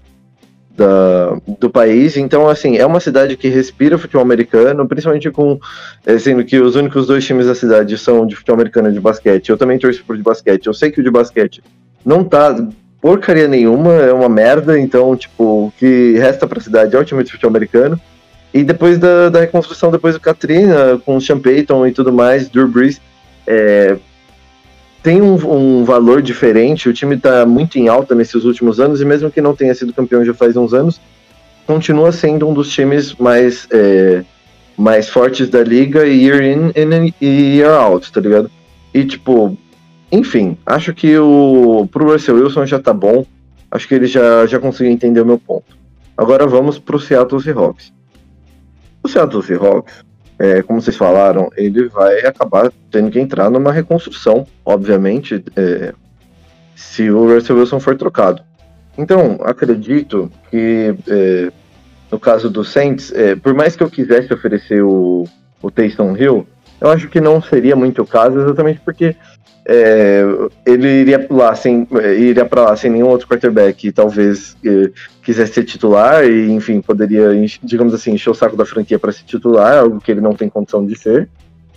da, 0.76 1.36
do 1.58 1.68
país. 1.68 2.16
Então, 2.16 2.48
assim, 2.48 2.76
é 2.76 2.86
uma 2.86 3.00
cidade 3.00 3.36
que 3.36 3.48
respira 3.48 3.98
futebol 3.98 4.22
americano, 4.22 4.86
principalmente 4.86 5.30
com. 5.32 5.58
É, 6.06 6.16
sendo 6.18 6.44
que 6.44 6.58
os 6.60 6.76
únicos 6.76 7.08
dois 7.08 7.26
times 7.26 7.46
da 7.46 7.54
cidade 7.54 7.98
são 7.98 8.24
de 8.24 8.36
futebol 8.36 8.54
americano 8.54 8.88
e 8.88 8.92
de 8.92 9.00
basquete. 9.00 9.48
Eu 9.48 9.58
também 9.58 9.78
torço 9.78 10.04
por 10.04 10.16
de 10.16 10.22
basquete. 10.22 10.66
Eu 10.66 10.74
sei 10.74 10.92
que 10.92 11.00
o 11.00 11.04
de 11.04 11.10
basquete 11.10 11.60
não 12.06 12.22
tá 12.22 12.56
porcaria 13.00 13.48
nenhuma, 13.48 13.94
é 13.94 14.12
uma 14.12 14.28
merda. 14.28 14.78
Então, 14.78 15.16
tipo, 15.16 15.66
o 15.66 15.72
que 15.78 16.14
resta 16.18 16.46
pra 16.46 16.60
cidade 16.60 16.94
é 16.94 16.98
o 16.98 17.04
time 17.04 17.22
de 17.22 17.30
futebol 17.30 17.50
americano. 17.50 18.00
E 18.52 18.64
depois 18.64 18.98
da, 18.98 19.28
da 19.28 19.40
reconstrução, 19.40 19.90
depois 19.90 20.14
do 20.14 20.20
Katrina, 20.20 21.00
com 21.04 21.16
o 21.16 21.20
Sean 21.20 21.38
Payton 21.38 21.86
e 21.86 21.92
tudo 21.92 22.12
mais, 22.12 22.48
Drew 22.48 22.66
Brees 22.66 23.00
é, 23.46 23.96
tem 25.02 25.22
um, 25.22 25.34
um, 25.34 25.84
valor 25.84 26.22
diferente. 26.22 26.88
O 26.88 26.92
time 26.92 27.14
está 27.14 27.44
muito 27.46 27.78
em 27.78 27.88
alta 27.88 28.14
nesses 28.14 28.44
últimos 28.44 28.80
anos, 28.80 29.00
e 29.00 29.04
mesmo 29.04 29.30
que 29.30 29.40
não 29.40 29.54
tenha 29.54 29.74
sido 29.74 29.92
campeão 29.92 30.24
já 30.24 30.34
faz 30.34 30.56
uns 30.56 30.72
anos, 30.74 31.00
continua 31.66 32.10
sendo 32.12 32.48
um 32.48 32.54
dos 32.54 32.70
times 32.70 33.14
mais, 33.14 33.66
é, 33.70 34.24
mais 34.76 35.08
fortes 35.08 35.48
da 35.48 35.62
liga, 35.62 36.06
year 36.06 36.42
in 36.42 36.72
e 37.20 37.56
year 37.58 37.70
out, 37.70 38.10
tá 38.10 38.20
ligado? 38.20 38.50
E 38.92 39.04
tipo, 39.04 39.56
enfim, 40.10 40.56
acho 40.64 40.94
que 40.94 41.18
o 41.18 41.88
pro 41.90 42.12
Russell 42.12 42.36
Wilson 42.36 42.66
já 42.66 42.78
tá 42.78 42.92
bom. 42.92 43.24
Acho 43.70 43.86
que 43.86 43.94
ele 43.94 44.06
já, 44.06 44.46
já 44.46 44.58
conseguiu 44.58 44.92
entender 44.92 45.20
o 45.20 45.26
meu 45.26 45.38
ponto. 45.38 45.76
Agora 46.16 46.46
vamos 46.46 46.78
pro 46.78 46.98
Seattle 46.98 47.42
Seahawks. 47.42 47.92
O 49.02 49.08
Seattle 49.08 49.42
Seahawks 49.42 50.08
é, 50.38 50.62
como 50.62 50.80
vocês 50.80 50.96
falaram, 50.96 51.50
ele 51.56 51.88
vai 51.88 52.20
acabar 52.20 52.72
tendo 52.90 53.10
que 53.10 53.18
entrar 53.18 53.50
numa 53.50 53.72
reconstrução, 53.72 54.46
obviamente, 54.64 55.44
é, 55.56 55.92
se 56.76 57.10
o 57.10 57.34
Russell 57.34 57.56
Wilson 57.56 57.80
for 57.80 57.96
trocado. 57.96 58.42
Então, 58.96 59.38
acredito 59.42 60.30
que 60.48 60.94
é, 61.08 61.52
no 62.10 62.20
caso 62.20 62.48
do 62.48 62.64
Saints, 62.64 63.12
é, 63.12 63.34
por 63.34 63.52
mais 63.52 63.74
que 63.74 63.82
eu 63.82 63.90
quisesse 63.90 64.32
oferecer 64.32 64.82
o, 64.82 65.24
o 65.60 65.70
Taysom 65.70 66.16
Hill, 66.16 66.46
eu 66.80 66.88
acho 66.88 67.08
que 67.08 67.20
não 67.20 67.42
seria 67.42 67.74
muito 67.74 68.02
o 68.02 68.06
caso, 68.06 68.38
exatamente 68.38 68.80
porque 68.84 69.16
é, 69.70 70.22
ele 70.64 70.88
iria 70.88 71.26
lá 71.30 71.54
sem 71.54 71.86
iria 72.18 72.46
para 72.46 72.62
lá 72.62 72.76
sem 72.76 72.90
nenhum 72.90 73.08
outro 73.08 73.28
quarterback 73.28 73.86
e 73.86 73.92
talvez 73.92 74.56
é, 74.64 74.90
quisesse 75.22 75.52
ser 75.52 75.64
titular 75.64 76.24
e 76.24 76.50
enfim 76.50 76.80
poderia 76.80 77.28
digamos 77.62 77.92
assim 77.92 78.12
encher 78.12 78.30
o 78.30 78.34
saco 78.34 78.56
da 78.56 78.64
franquia 78.64 78.98
para 78.98 79.12
ser 79.12 79.24
titular 79.24 79.80
algo 79.80 80.00
que 80.00 80.10
ele 80.10 80.22
não 80.22 80.32
tem 80.32 80.48
condição 80.48 80.86
de 80.86 80.98
ser. 80.98 81.28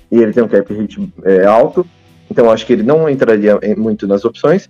E 0.09 0.17
ele 0.21 0.31
tem 0.31 0.41
um 0.43 0.47
cap 0.47 0.73
hit 0.73 1.13
é, 1.25 1.45
alto 1.45 1.85
então 2.29 2.49
acho 2.49 2.65
que 2.65 2.71
ele 2.71 2.83
não 2.83 3.09
entraria 3.09 3.59
muito 3.75 4.07
nas 4.07 4.23
opções. 4.23 4.69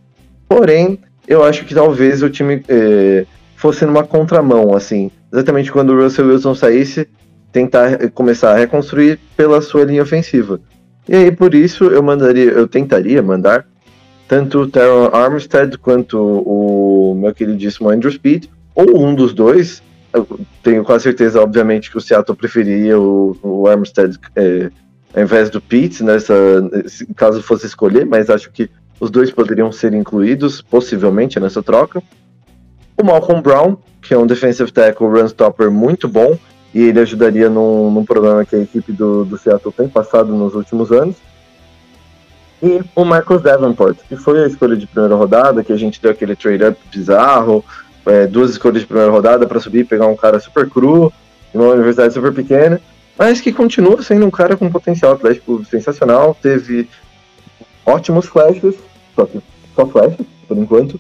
Porém 0.50 0.98
eu 1.28 1.44
acho 1.44 1.64
que 1.66 1.76
talvez 1.76 2.24
o 2.24 2.30
time 2.30 2.64
é, 2.68 3.28
fosse 3.56 3.86
numa 3.86 4.04
contramão 4.04 4.76
assim 4.76 5.12
exatamente 5.32 5.72
quando 5.72 5.92
o 5.92 6.02
Russell 6.02 6.28
Wilson 6.28 6.56
saísse 6.56 7.08
tentar 7.52 8.10
começar 8.14 8.54
a 8.54 8.58
reconstruir 8.58 9.20
pela 9.38 9.62
sua 9.62 9.84
linha 9.84 10.02
ofensiva 10.02 10.60
e 11.08 11.16
aí, 11.16 11.32
por 11.32 11.54
isso, 11.54 11.86
eu 11.86 12.02
mandaria, 12.04 12.52
eu 12.52 12.68
tentaria 12.68 13.22
mandar 13.22 13.66
tanto 14.28 14.60
o 14.62 14.68
Teron 14.68 15.10
Armstead 15.14 15.78
quanto 15.78 16.18
o 16.18 17.16
meu 17.16 17.34
queridíssimo 17.34 17.90
Andrew 17.90 18.12
Speed, 18.12 18.46
ou 18.74 19.06
um 19.06 19.14
dos 19.14 19.34
dois. 19.34 19.84
Eu 20.14 20.28
tenho 20.64 20.84
quase 20.84 21.04
certeza, 21.04 21.42
obviamente, 21.42 21.92
que 21.92 21.98
o 21.98 22.02
Seattle 22.02 22.38
preferiria 22.38 23.00
o, 23.00 23.38
o 23.42 23.68
Armstead 23.68 24.18
é, 24.36 24.70
ao 25.14 25.24
invés 25.24 25.50
do 25.50 25.60
Pete, 25.60 26.04
nessa, 26.04 26.34
caso 27.16 27.42
fosse 27.42 27.66
escolher, 27.66 28.06
mas 28.06 28.30
acho 28.30 28.50
que 28.52 28.70
os 29.00 29.10
dois 29.12 29.32
poderiam 29.32 29.72
ser 29.72 29.94
incluídos, 29.94 30.62
possivelmente, 30.62 31.40
nessa 31.40 31.62
troca. 31.62 32.02
O 32.98 33.04
Malcolm 33.04 33.42
Brown, 33.42 33.78
que 34.02 34.14
é 34.14 34.18
um 34.18 34.28
defensive 34.28 34.72
tackle 34.72 35.08
run 35.08 35.26
stopper 35.26 35.72
muito 35.72 36.08
bom, 36.08 36.38
e 36.74 36.82
ele 36.84 37.00
ajudaria 37.00 37.50
num, 37.50 37.92
num 37.92 38.06
problema 38.06 38.46
que 38.46 38.56
a 38.56 38.60
equipe 38.60 38.92
do, 38.92 39.26
do 39.26 39.38
Seattle 39.38 39.74
tem 39.74 39.90
passado 39.90 40.34
nos 40.34 40.56
últimos 40.56 40.92
anos. 40.92 41.16
E 42.64 42.82
o 42.96 43.04
Marcus 43.04 43.42
Davenport, 43.42 43.98
que 44.08 44.16
foi 44.16 44.44
a 44.44 44.48
escolha 44.48 44.78
de 44.78 44.86
primeira 44.86 45.16
rodada, 45.16 45.64
que 45.64 45.74
a 45.74 45.78
gente 45.78 46.02
deu 46.02 46.12
aquele 46.12 46.36
trade-up 46.36 46.80
bizarro, 46.92 47.66
é, 48.06 48.28
duas 48.28 48.52
escolhas 48.52 48.82
de 48.82 48.88
primeira 48.88 49.12
rodada 49.12 49.48
para 49.48 49.60
subir 49.60 49.80
e 49.80 49.84
pegar 49.84 50.08
um 50.08 50.16
cara 50.16 50.40
super 50.40 50.70
cru, 50.70 51.12
de 51.52 51.58
uma 51.58 51.74
universidade 51.74 52.14
super 52.14 52.34
pequena, 52.34 52.80
mas 53.18 53.42
que 53.42 53.52
continua 53.52 54.02
sendo 54.02 54.26
um 54.26 54.32
cara 54.32 54.56
com 54.56 54.70
potencial 54.70 55.14
atlético 55.14 55.66
sensacional, 55.66 56.38
teve 56.42 56.88
ótimos 57.86 58.28
flashes, 58.28 58.76
só 59.16 59.26
que 59.26 59.42
só 59.76 59.86
flashes, 59.86 60.26
por 60.48 60.58
enquanto, 60.58 61.00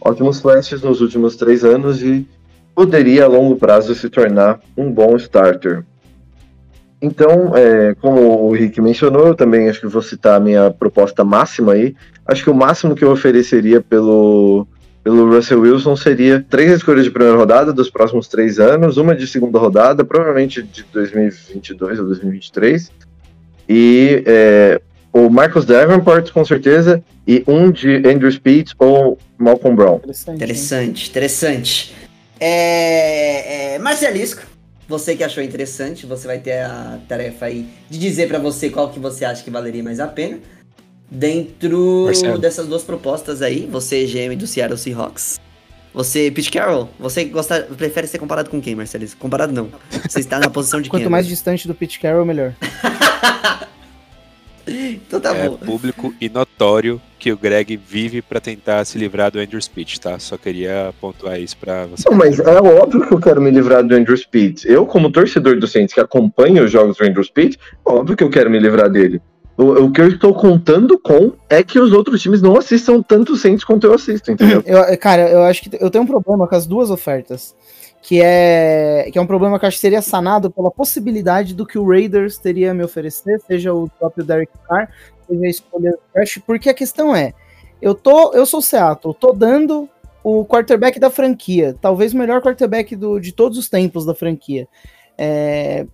ótimos 0.00 0.40
flashes 0.40 0.80
nos 0.80 1.00
últimos 1.00 1.36
três 1.36 1.64
anos 1.64 2.02
e 2.02 2.26
poderia 2.80 3.26
a 3.26 3.28
longo 3.28 3.56
prazo 3.56 3.94
se 3.94 4.08
tornar 4.08 4.58
um 4.74 4.90
bom 4.90 5.14
starter. 5.16 5.84
Então, 7.02 7.54
é, 7.54 7.94
como 8.00 8.46
o 8.46 8.52
Rick 8.52 8.80
mencionou, 8.80 9.26
eu 9.26 9.34
também 9.34 9.68
acho 9.68 9.80
que 9.82 9.86
vou 9.86 10.00
citar 10.00 10.36
a 10.36 10.40
minha 10.40 10.70
proposta 10.70 11.22
máxima 11.22 11.74
aí. 11.74 11.94
Acho 12.24 12.42
que 12.42 12.48
o 12.48 12.54
máximo 12.54 12.94
que 12.94 13.04
eu 13.04 13.10
ofereceria 13.10 13.82
pelo, 13.82 14.66
pelo 15.04 15.30
Russell 15.30 15.60
Wilson 15.60 15.94
seria 15.94 16.42
três 16.48 16.72
escolhas 16.72 17.04
de 17.04 17.10
primeira 17.10 17.36
rodada 17.36 17.70
dos 17.70 17.90
próximos 17.90 18.28
três 18.28 18.58
anos, 18.58 18.96
uma 18.96 19.14
de 19.14 19.26
segunda 19.26 19.58
rodada, 19.58 20.02
provavelmente 20.02 20.62
de 20.62 20.82
2022 20.90 21.98
ou 21.98 22.06
2023, 22.06 22.90
e 23.68 24.22
é, 24.24 24.80
o 25.12 25.28
Marcus 25.28 25.66
Davenport, 25.66 26.32
com 26.32 26.46
certeza, 26.46 27.04
e 27.26 27.44
um 27.46 27.70
de 27.70 27.96
Andrew 28.08 28.32
Speed 28.32 28.70
ou 28.78 29.18
Malcolm 29.36 29.76
Brown. 29.76 29.96
Interessante, 29.96 30.36
interessante. 30.36 31.10
interessante. 31.10 32.09
É, 32.40 33.74
é, 33.74 33.78
Marcelisco, 33.78 34.42
você 34.88 35.14
que 35.14 35.22
achou 35.22 35.42
interessante, 35.42 36.06
você 36.06 36.26
vai 36.26 36.38
ter 36.38 36.62
a 36.62 36.98
tarefa 37.06 37.46
aí 37.46 37.68
de 37.90 37.98
dizer 37.98 38.28
para 38.28 38.38
você 38.38 38.70
qual 38.70 38.88
que 38.88 38.98
você 38.98 39.26
acha 39.26 39.44
que 39.44 39.50
valeria 39.50 39.84
mais 39.84 40.00
a 40.00 40.08
pena. 40.08 40.38
Dentro 41.10 42.04
Marcelo. 42.06 42.38
dessas 42.38 42.66
duas 42.66 42.82
propostas 42.82 43.42
aí, 43.42 43.68
você 43.70 44.06
GM 44.06 44.36
do 44.36 44.46
Seattle 44.46 44.78
Seahawks. 44.78 45.38
Você, 45.92 46.30
Pete 46.30 46.52
Carroll, 46.52 46.88
você 46.98 47.24
gosta, 47.24 47.62
prefere 47.76 48.06
ser 48.06 48.18
comparado 48.18 48.48
com 48.48 48.60
quem, 48.60 48.76
Marcelisco? 48.76 49.20
Comparado 49.20 49.52
não. 49.52 49.70
Você 50.08 50.20
está 50.20 50.38
na 50.38 50.48
posição 50.48 50.80
de 50.80 50.88
Quanto 50.90 51.02
quem? 51.02 51.10
mais 51.10 51.26
distante 51.26 51.66
do 51.66 51.74
Pete 51.74 51.98
Carroll, 51.98 52.24
melhor. 52.24 52.54
então 54.70 55.20
tá 55.20 55.36
é 55.36 55.48
bom. 55.48 55.56
público 55.56 56.14
e 56.20 56.28
notório 56.28 57.00
que 57.18 57.32
o 57.32 57.36
Greg 57.36 57.76
vive 57.76 58.22
pra 58.22 58.40
tentar 58.40 58.84
se 58.84 58.96
livrar 58.96 59.30
do 59.30 59.38
Andrew 59.38 59.60
Speech, 59.60 60.00
tá? 60.00 60.18
Só 60.18 60.36
queria 60.38 60.94
pontuar 61.00 61.38
isso 61.38 61.56
pra 61.56 61.86
você. 61.86 62.08
Não, 62.08 62.16
mas 62.16 62.38
é 62.38 62.60
óbvio 62.60 63.06
que 63.06 63.12
eu 63.12 63.20
quero 63.20 63.40
me 63.40 63.50
livrar 63.50 63.84
do 63.84 63.94
Andrew 63.94 64.16
Speed. 64.16 64.64
Eu, 64.64 64.86
como 64.86 65.12
torcedor 65.12 65.58
do 65.58 65.66
Saints 65.66 65.92
que 65.92 66.00
acompanha 66.00 66.62
os 66.62 66.70
jogos 66.70 66.96
do 66.96 67.04
Andrew 67.04 67.22
Speed, 67.22 67.56
óbvio 67.84 68.16
que 68.16 68.24
eu 68.24 68.30
quero 68.30 68.50
me 68.50 68.58
livrar 68.58 68.88
dele. 68.88 69.20
O, 69.60 69.84
o 69.84 69.92
que 69.92 70.00
eu 70.00 70.08
estou 70.08 70.32
contando 70.32 70.98
com 70.98 71.32
é 71.48 71.62
que 71.62 71.78
os 71.78 71.92
outros 71.92 72.22
times 72.22 72.40
não 72.40 72.56
assistam 72.56 73.02
tanto 73.02 73.34
o 73.34 73.36
Saints 73.36 73.62
quanto 73.62 73.86
eu 73.86 73.92
assisto, 73.92 74.32
entendeu? 74.32 74.62
Eu, 74.64 74.96
cara, 74.96 75.28
eu 75.28 75.42
acho 75.42 75.62
que 75.62 75.76
eu 75.78 75.90
tenho 75.90 76.04
um 76.04 76.06
problema 76.06 76.48
com 76.48 76.54
as 76.54 76.66
duas 76.66 76.90
ofertas. 76.90 77.54
Que 78.10 78.20
é, 78.20 79.08
que 79.12 79.16
é 79.16 79.22
um 79.22 79.26
problema 79.26 79.56
que 79.56 79.64
eu 79.64 79.68
acho 79.68 79.76
que 79.76 79.82
seria 79.82 80.02
sanado 80.02 80.50
pela 80.50 80.68
possibilidade 80.68 81.54
do 81.54 81.64
que 81.64 81.78
o 81.78 81.88
Raiders 81.88 82.38
teria 82.38 82.72
a 82.72 82.74
me 82.74 82.82
oferecer, 82.82 83.40
seja 83.46 83.72
o 83.72 83.88
próprio 83.88 84.24
Derek 84.24 84.52
Carr, 84.68 84.90
seja 85.28 85.44
a 85.44 85.48
escolha 85.48 85.90
do 85.92 86.00
draft, 86.12 86.38
porque 86.44 86.68
a 86.68 86.74
questão 86.74 87.14
é, 87.14 87.32
eu 87.80 87.94
tô, 87.94 88.34
eu 88.34 88.44
sou 88.44 88.58
o 88.58 88.62
Seattle, 88.64 89.14
tô 89.14 89.32
dando 89.32 89.88
o 90.24 90.44
quarterback 90.44 90.98
da 90.98 91.08
franquia, 91.08 91.76
talvez 91.80 92.12
o 92.12 92.18
melhor 92.18 92.42
quarterback 92.42 92.96
do, 92.96 93.20
de 93.20 93.30
todos 93.30 93.56
os 93.56 93.68
tempos 93.68 94.04
da 94.04 94.12
franquia. 94.12 94.66
É, 95.16 95.86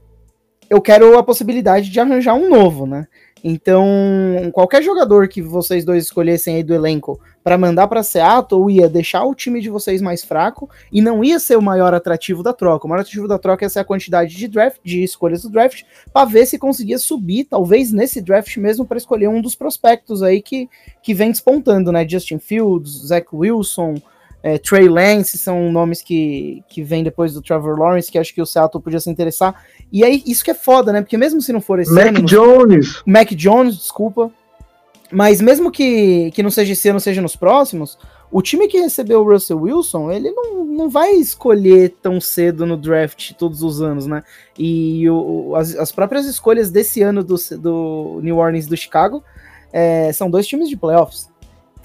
eu 0.70 0.80
quero 0.80 1.18
a 1.18 1.22
possibilidade 1.22 1.90
de 1.90 2.00
arranjar 2.00 2.32
um 2.32 2.48
novo, 2.48 2.86
né? 2.86 3.06
Então, 3.44 3.86
qualquer 4.52 4.82
jogador 4.82 5.28
que 5.28 5.42
vocês 5.42 5.84
dois 5.84 6.04
escolhessem 6.04 6.56
aí 6.56 6.62
do 6.62 6.74
elenco 6.74 7.20
para 7.44 7.56
mandar 7.56 7.86
para 7.86 8.02
Seattle 8.02 8.70
ia 8.72 8.88
deixar 8.88 9.24
o 9.24 9.34
time 9.34 9.60
de 9.60 9.70
vocês 9.70 10.02
mais 10.02 10.24
fraco 10.24 10.68
e 10.90 11.00
não 11.00 11.22
ia 11.22 11.38
ser 11.38 11.56
o 11.56 11.62
maior 11.62 11.94
atrativo 11.94 12.42
da 12.42 12.52
troca. 12.52 12.86
O 12.86 12.90
maior 12.90 13.02
atrativo 13.02 13.28
da 13.28 13.38
troca 13.38 13.64
ia 13.64 13.68
ser 13.68 13.80
a 13.80 13.84
quantidade 13.84 14.34
de 14.34 14.48
draft, 14.48 14.78
de 14.82 15.04
escolhas 15.04 15.42
do 15.42 15.50
draft, 15.50 15.84
para 16.12 16.24
ver 16.24 16.46
se 16.46 16.58
conseguia 16.58 16.98
subir, 16.98 17.44
talvez 17.44 17.92
nesse 17.92 18.20
draft 18.20 18.56
mesmo, 18.56 18.84
para 18.84 18.98
escolher 18.98 19.28
um 19.28 19.40
dos 19.40 19.54
prospectos 19.54 20.22
aí 20.22 20.42
que, 20.42 20.68
que 21.02 21.14
vem 21.14 21.30
despontando, 21.30 21.92
né? 21.92 22.08
Justin 22.08 22.38
Fields, 22.38 23.06
Zach 23.06 23.28
Wilson, 23.32 23.94
é, 24.46 24.58
Trey 24.58 24.88
Lance 24.88 25.36
são 25.36 25.72
nomes 25.72 26.00
que, 26.00 26.62
que 26.68 26.80
vêm 26.80 27.02
depois 27.02 27.34
do 27.34 27.42
Trevor 27.42 27.76
Lawrence, 27.76 28.12
que 28.12 28.16
acho 28.16 28.32
que 28.32 28.40
o 28.40 28.46
Seattle 28.46 28.80
podia 28.80 29.00
se 29.00 29.10
interessar. 29.10 29.60
E 29.90 30.04
aí, 30.04 30.22
isso 30.24 30.44
que 30.44 30.52
é 30.52 30.54
foda, 30.54 30.92
né? 30.92 31.00
Porque 31.02 31.18
mesmo 31.18 31.42
se 31.42 31.52
não 31.52 31.60
for 31.60 31.80
esse 31.80 31.92
Mac 31.92 32.16
ano. 32.16 32.22
Jones! 32.22 33.02
Mac 33.04 33.28
Jones, 33.32 33.76
desculpa. 33.76 34.30
Mas 35.10 35.40
mesmo 35.40 35.68
que, 35.68 36.30
que 36.30 36.44
não 36.44 36.50
seja 36.50 36.74
esse 36.74 36.88
ano, 36.88 37.00
seja 37.00 37.20
nos 37.20 37.34
próximos, 37.34 37.98
o 38.30 38.40
time 38.40 38.68
que 38.68 38.78
recebeu 38.78 39.20
o 39.20 39.28
Russell 39.28 39.62
Wilson, 39.62 40.12
ele 40.12 40.30
não, 40.30 40.64
não 40.64 40.88
vai 40.88 41.10
escolher 41.14 41.96
tão 42.00 42.20
cedo 42.20 42.64
no 42.64 42.76
draft 42.76 43.32
todos 43.32 43.64
os 43.64 43.82
anos, 43.82 44.06
né? 44.06 44.22
E 44.56 45.10
o, 45.10 45.56
as, 45.56 45.74
as 45.74 45.90
próprias 45.90 46.24
escolhas 46.24 46.70
desse 46.70 47.02
ano 47.02 47.24
do, 47.24 47.34
do 47.58 48.20
New 48.22 48.36
Orleans 48.36 48.66
e 48.66 48.68
do 48.68 48.76
Chicago 48.76 49.24
é, 49.72 50.12
são 50.12 50.30
dois 50.30 50.46
times 50.46 50.68
de 50.68 50.76
playoffs. 50.76 51.28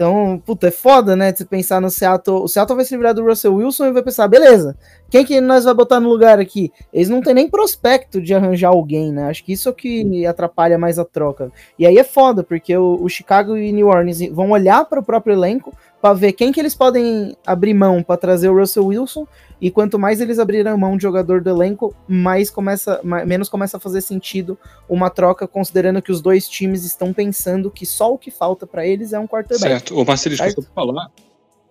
Então, 0.02 0.42
puta, 0.44 0.68
é 0.68 0.72
foda, 0.72 1.16
né? 1.16 1.32
Você 1.32 1.46
pensar 1.46 1.80
no 1.80 1.92
Seattle. 1.92 2.42
O 2.42 2.48
Seattle 2.48 2.76
vai 2.76 2.84
se 2.84 2.96
livrar 2.96 3.14
do 3.14 3.24
Russell 3.24 3.54
Wilson 3.54 3.86
e 3.86 3.92
vai 3.92 4.02
pensar, 4.02 4.28
beleza, 4.28 4.76
quem 5.12 5.24
que 5.24 5.40
nós 5.40 5.64
vai 5.64 5.76
botar 5.76 6.00
no 6.00 6.10
lugar 6.10 6.40
aqui? 6.40 6.72
Eles 6.92 7.08
não 7.08 7.22
têm 7.22 7.36
nem 7.36 7.48
prospecto 7.48 8.20
de 8.20 8.34
arranjar 8.34 8.70
alguém, 8.70 9.12
né? 9.12 9.26
Acho 9.26 9.44
que 9.44 9.54
isso 9.54 9.70
é 9.70 9.72
o 9.72 9.76
que 9.76 10.26
atrapalha 10.26 10.76
mais 10.76 10.98
a 10.98 11.06
troca. 11.06 11.52
E 11.78 11.86
aí 11.86 12.00
é 12.00 12.04
foda, 12.04 12.44
porque 12.44 12.76
o, 12.76 12.98
o 13.00 13.08
Chicago 13.08 13.56
e 13.56 13.72
New 13.72 13.90
Orleans 13.90 14.22
vão 14.32 14.50
olhar 14.50 14.86
para 14.86 15.00
o 15.00 15.04
próprio 15.04 15.34
elenco 15.34 15.72
para 16.02 16.16
ver 16.16 16.34
quem 16.34 16.52
que 16.52 16.60
eles 16.60 16.74
podem 16.74 17.38
abrir 17.46 17.74
mão 17.74 18.02
para 18.02 18.18
trazer 18.18 18.50
o 18.50 18.58
Russell 18.58 18.88
Wilson 18.88 19.28
e 19.62 19.70
quanto 19.70 20.00
mais 20.00 20.20
eles 20.20 20.40
abrirem 20.40 20.76
mão 20.76 20.98
de 20.98 21.04
jogador 21.04 21.42
do 21.42 21.50
elenco, 21.50 21.96
mais 22.08 22.50
começa, 22.50 23.00
mais, 23.04 23.28
menos 23.28 23.48
começa 23.48 23.78
a 23.78 23.80
fazer 23.80 24.02
sentido 24.02 24.58
uma 24.90 25.10
troca, 25.10 25.48
considerando 25.48 26.02
que 26.02 26.12
os 26.12 26.20
dois 26.20 26.50
times 26.50 26.84
estão 26.84 27.14
pensando 27.14 27.70
que 27.70 27.86
só 27.86 28.12
o 28.12 28.18
que 28.18 28.32
falta 28.32 28.66
para 28.66 28.86
eles 28.86 29.14
é 29.14 29.20
um 29.20 29.28
quarterback. 29.28 29.70
Certo. 29.70 29.96
O 29.96 30.04
Marcelo, 30.04 30.36
deixa 30.36 30.60
eu 30.60 30.66
falar. 30.74 31.12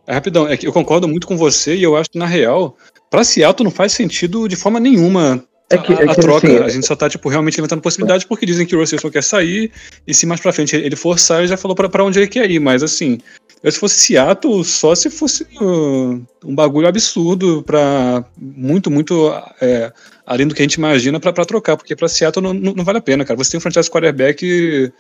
É 0.07 0.15
rapidão, 0.15 0.47
é 0.47 0.57
que 0.57 0.67
eu 0.67 0.73
concordo 0.73 1.09
muito 1.09 1.27
com 1.27 1.37
você 1.37 1.75
e 1.75 1.83
eu 1.83 1.97
acho 1.97 2.11
que 2.11 2.19
na 2.19 2.27
real, 2.27 2.77
para 3.11 3.25
Seattle 3.25 3.65
não 3.65 3.71
faz 3.71 3.93
sentido 3.93 4.49
de 4.49 4.57
forma 4.57 4.79
nenhuma 4.79 5.45
É 5.73 5.79
que- 5.79 5.93
a, 5.93 5.97
é 6.01 6.11
a 6.11 6.15
que, 6.15 6.21
troca. 6.21 6.47
assim, 6.49 6.59
a 6.65 6.69
gente 6.69 6.87
só 6.87 6.97
tá 6.97 7.09
tipo 7.09 7.29
realmente 7.29 7.57
levantando 7.57 7.81
possibilidades 7.81 8.25
porque 8.27 8.45
dizem 8.45 8.67
que 8.67 8.75
o 8.75 8.81
Russell 8.81 8.99
só 8.99 9.09
quer 9.09 9.23
sair 9.23 9.71
e 10.07 10.13
se 10.13 10.27
mais 10.27 10.41
pra 10.41 10.53
frente 10.53 10.75
ele 10.75 10.97
forçar, 10.97 11.39
ele 11.39 11.49
já 11.49 11.57
falou 11.57 11.75
pra, 11.77 11.89
pra 11.89 12.05
onde 12.05 12.19
ele 12.19 12.27
quer 12.27 12.51
ir, 12.51 12.59
mas 12.59 12.83
assim, 12.83 13.19
eu, 13.63 13.71
se 13.71 13.79
fosse 13.79 14.01
Seattle, 14.01 14.65
só 14.65 14.95
se 14.95 15.09
fosse 15.11 15.47
uh, 15.61 16.21
um 16.45 16.55
bagulho 16.55 16.89
absurdo 16.89 17.63
pra 17.63 18.25
muito, 18.37 18.91
muito 18.91 19.33
é, 19.61 19.93
além 20.27 20.47
do 20.49 20.55
que 20.55 20.63
a 20.63 20.65
gente 20.65 20.75
imagina 20.75 21.21
pra, 21.21 21.33
pra 21.33 21.45
trocar, 21.45 21.77
porque 21.77 21.95
pra 21.95 22.09
Seattle 22.09 22.43
não, 22.43 22.53
não, 22.53 22.73
não 22.75 22.85
vale 22.85 22.99
a 22.99 23.03
pena, 23.03 23.25
cara. 23.25 23.37
Você 23.39 23.53
tem 23.53 23.59
um 23.59 23.61
franchise 23.61 23.89
quarterback 23.91 24.93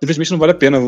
simplesmente 0.00 0.30
não 0.32 0.38
vale 0.38 0.52
a 0.52 0.54
pena 0.56 0.78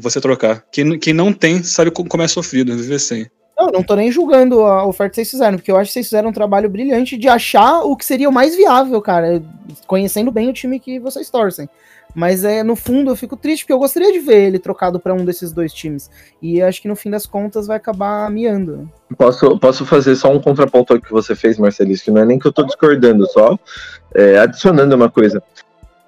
você 0.00 0.20
trocar. 0.20 0.64
Quem, 0.70 0.98
quem 0.98 1.12
não 1.12 1.32
tem 1.32 1.62
sabe 1.62 1.90
co- 1.90 2.04
como 2.04 2.22
é 2.22 2.28
sofrido 2.28 2.76
viver 2.76 2.98
sem. 3.00 3.26
Não, 3.58 3.68
não 3.68 3.82
tô 3.82 3.94
nem 3.96 4.10
julgando 4.12 4.60
a 4.62 4.84
oferta 4.86 5.10
que 5.10 5.16
vocês 5.16 5.30
fizeram, 5.30 5.56
porque 5.56 5.70
eu 5.70 5.76
acho 5.76 5.88
que 5.88 5.94
vocês 5.94 6.06
fizeram 6.06 6.28
um 6.28 6.32
trabalho 6.32 6.68
brilhante 6.68 7.16
de 7.16 7.28
achar 7.28 7.80
o 7.82 7.96
que 7.96 8.04
seria 8.04 8.28
o 8.28 8.32
mais 8.32 8.54
viável, 8.54 9.00
cara, 9.00 9.42
conhecendo 9.86 10.30
bem 10.30 10.48
o 10.48 10.52
time 10.52 10.78
que 10.78 10.98
vocês 10.98 11.30
torcem. 11.30 11.68
Mas 12.14 12.44
é 12.44 12.62
no 12.62 12.74
fundo 12.76 13.10
eu 13.10 13.16
fico 13.16 13.36
triste 13.36 13.62
porque 13.64 13.72
eu 13.74 13.78
gostaria 13.78 14.10
de 14.10 14.18
ver 14.20 14.46
ele 14.46 14.58
trocado 14.58 14.98
pra 14.98 15.12
um 15.12 15.22
desses 15.24 15.52
dois 15.52 15.70
times. 15.72 16.10
E 16.40 16.62
acho 16.62 16.80
que 16.80 16.88
no 16.88 16.96
fim 16.96 17.10
das 17.10 17.26
contas 17.26 17.66
vai 17.66 17.76
acabar 17.76 18.30
miando. 18.30 18.90
Posso, 19.18 19.58
posso 19.58 19.84
fazer 19.84 20.16
só 20.16 20.32
um 20.32 20.40
contraponto 20.40 20.94
ao 20.94 21.00
que 21.00 21.10
você 21.12 21.34
fez, 21.34 21.58
Marcelis, 21.58 22.00
que 22.02 22.10
não 22.10 22.22
é 22.22 22.24
nem 22.24 22.38
que 22.38 22.46
eu 22.46 22.52
tô 22.52 22.62
discordando, 22.62 23.26
só 23.26 23.58
é, 24.14 24.38
adicionando 24.38 24.94
uma 24.96 25.10
coisa. 25.10 25.42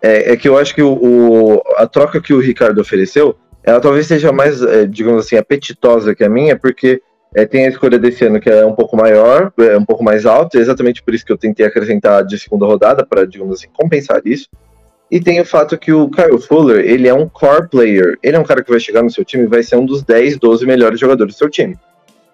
É, 0.00 0.32
é 0.32 0.36
que 0.36 0.48
eu 0.48 0.56
acho 0.56 0.74
que 0.74 0.80
o, 0.82 0.92
o- 0.94 1.62
a 1.76 1.86
troca 1.86 2.22
que 2.22 2.32
o 2.32 2.40
Ricardo 2.40 2.80
ofereceu, 2.80 3.36
ela 3.62 3.80
talvez 3.80 4.06
seja 4.06 4.32
mais, 4.32 4.62
é, 4.62 4.86
digamos 4.86 5.26
assim, 5.26 5.36
apetitosa 5.36 6.14
que 6.14 6.24
a 6.24 6.28
minha, 6.30 6.56
porque 6.58 7.02
é, 7.40 7.46
tem 7.46 7.66
a 7.66 7.68
escolha 7.68 7.98
desse 7.98 8.24
ano 8.24 8.40
que 8.40 8.50
é 8.50 8.64
um 8.64 8.74
pouco 8.74 8.96
maior, 8.96 9.52
é 9.58 9.76
um 9.76 9.84
pouco 9.84 10.02
mais 10.02 10.26
alta, 10.26 10.58
é 10.58 10.60
exatamente 10.60 11.02
por 11.02 11.14
isso 11.14 11.24
que 11.24 11.32
eu 11.32 11.38
tentei 11.38 11.66
acrescentar 11.66 12.24
de 12.24 12.38
segunda 12.38 12.66
rodada, 12.66 13.06
para, 13.06 13.26
digamos 13.26 13.54
assim, 13.54 13.68
compensar 13.72 14.20
isso. 14.24 14.48
E 15.10 15.20
tem 15.20 15.40
o 15.40 15.44
fato 15.44 15.78
que 15.78 15.92
o 15.92 16.10
Kyle 16.10 16.38
Fuller, 16.38 16.84
ele 16.84 17.08
é 17.08 17.14
um 17.14 17.28
core 17.28 17.68
player, 17.68 18.18
ele 18.22 18.36
é 18.36 18.38
um 18.38 18.44
cara 18.44 18.62
que 18.62 18.70
vai 18.70 18.78
chegar 18.78 19.02
no 19.02 19.10
seu 19.10 19.24
time 19.24 19.44
e 19.44 19.48
vai 19.48 19.62
ser 19.62 19.76
um 19.76 19.86
dos 19.86 20.02
10, 20.02 20.36
12 20.36 20.66
melhores 20.66 21.00
jogadores 21.00 21.34
do 21.34 21.38
seu 21.38 21.48
time 21.48 21.76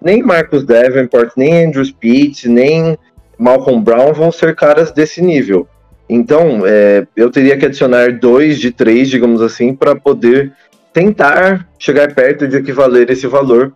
nem 0.05 0.23
Marcus 0.23 0.65
Davenport, 0.65 1.33
nem 1.35 1.65
Andrew 1.65 1.85
Speed, 1.85 2.45
nem 2.45 2.99
Malcolm 3.39 3.83
Brown 3.83 4.13
vão 4.13 4.31
ser 4.31 4.55
caras 4.55 4.93
desse 4.93 5.23
nível. 5.23 5.67
Então, 6.07 6.63
é, 6.67 7.07
eu 7.17 7.31
teria 7.31 7.57
que 7.57 7.65
adicionar 7.65 8.13
dois 8.13 8.61
de 8.61 8.71
três, 8.71 9.09
digamos 9.09 9.41
assim, 9.41 9.75
para 9.75 9.97
poder 9.97 10.53
tentar 10.93 11.67
chegar 11.79 12.15
perto 12.15 12.47
de 12.47 12.57
equivaler 12.57 13.11
esse 13.11 13.27
valor. 13.27 13.73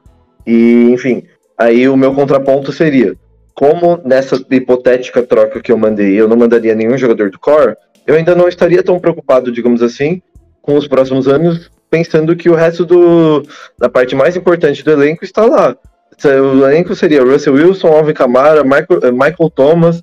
E, 0.49 0.91
enfim, 0.91 1.25
aí 1.59 1.87
o 1.87 1.97
meu 1.97 2.15
contraponto 2.15 2.73
seria: 2.73 3.15
como 3.55 4.01
nessa 4.03 4.43
hipotética 4.51 5.23
troca 5.23 5.61
que 5.61 5.71
eu 5.71 5.77
mandei, 5.77 6.19
eu 6.19 6.27
não 6.27 6.39
mandaria 6.39 6.75
nenhum 6.75 6.97
jogador 6.97 7.31
do 7.31 7.39
core, 7.39 7.77
eu 8.07 8.15
ainda 8.15 8.35
não 8.35 8.49
estaria 8.49 8.83
tão 8.83 8.99
preocupado, 8.99 9.53
digamos 9.53 9.83
assim, 9.83 10.23
com 10.63 10.75
os 10.75 10.89
próximos 10.89 11.29
anos, 11.29 11.71
pensando 11.91 12.35
que 12.35 12.49
o 12.49 12.55
resto 12.55 12.87
do, 12.87 13.43
da 13.79 13.91
parte 13.91 14.17
mais 14.17 14.37
importante 14.37 14.83
do 14.83 14.91
elenco 14.91 15.23
está 15.23 15.45
lá. 15.45 15.77
O 16.25 16.65
elenco 16.67 16.95
seria 16.95 17.23
Russell 17.23 17.53
Wilson, 17.53 17.89
Alvin 17.89 18.15
Kamara, 18.15 18.65
Michael, 18.65 19.01
eh, 19.03 19.13
Michael 19.13 19.51
Thomas, 19.55 20.03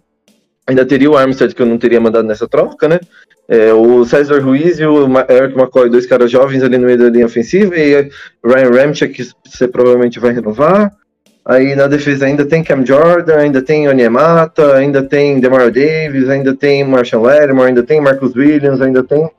ainda 0.67 0.85
teria 0.85 1.09
o 1.09 1.17
Armstead 1.17 1.53
que 1.53 1.61
eu 1.61 1.65
não 1.65 1.77
teria 1.77 1.99
mandado 1.99 2.27
nessa 2.27 2.47
troca, 2.47 2.87
né? 2.87 2.99
É, 3.47 3.71
o 3.73 4.03
César 4.05 4.41
Ruiz 4.41 4.79
e 4.79 4.85
o 4.85 5.05
Eric 5.29 5.57
McCoy, 5.57 5.89
dois 5.89 6.07
caras 6.07 6.31
jovens 6.31 6.63
ali 6.63 6.77
no 6.77 6.87
meio 6.87 6.97
da 6.97 7.09
linha 7.09 7.27
ofensiva, 7.27 7.77
e 7.77 8.09
Ryan 8.43 8.71
Ramchick, 8.71 9.13
que 9.13 9.31
você 9.45 9.67
provavelmente 9.67 10.19
vai 10.19 10.33
renovar. 10.33 10.91
Aí 11.45 11.75
na 11.75 11.85
defesa 11.85 12.25
ainda 12.25 12.43
tem 12.43 12.63
Cam 12.63 12.83
Jordan, 12.83 13.37
ainda 13.37 13.61
tem 13.61 13.87
Onyemata, 13.87 14.75
ainda 14.75 15.03
tem 15.03 15.39
Demario 15.39 15.71
Davis, 15.71 16.27
ainda 16.27 16.55
tem 16.55 16.83
Marshall 16.83 17.21
Lattimore, 17.21 17.67
ainda 17.67 17.83
tem 17.83 18.01
Marcus 18.01 18.35
Williams, 18.35 18.81
ainda 18.81 19.03
tem 19.03 19.29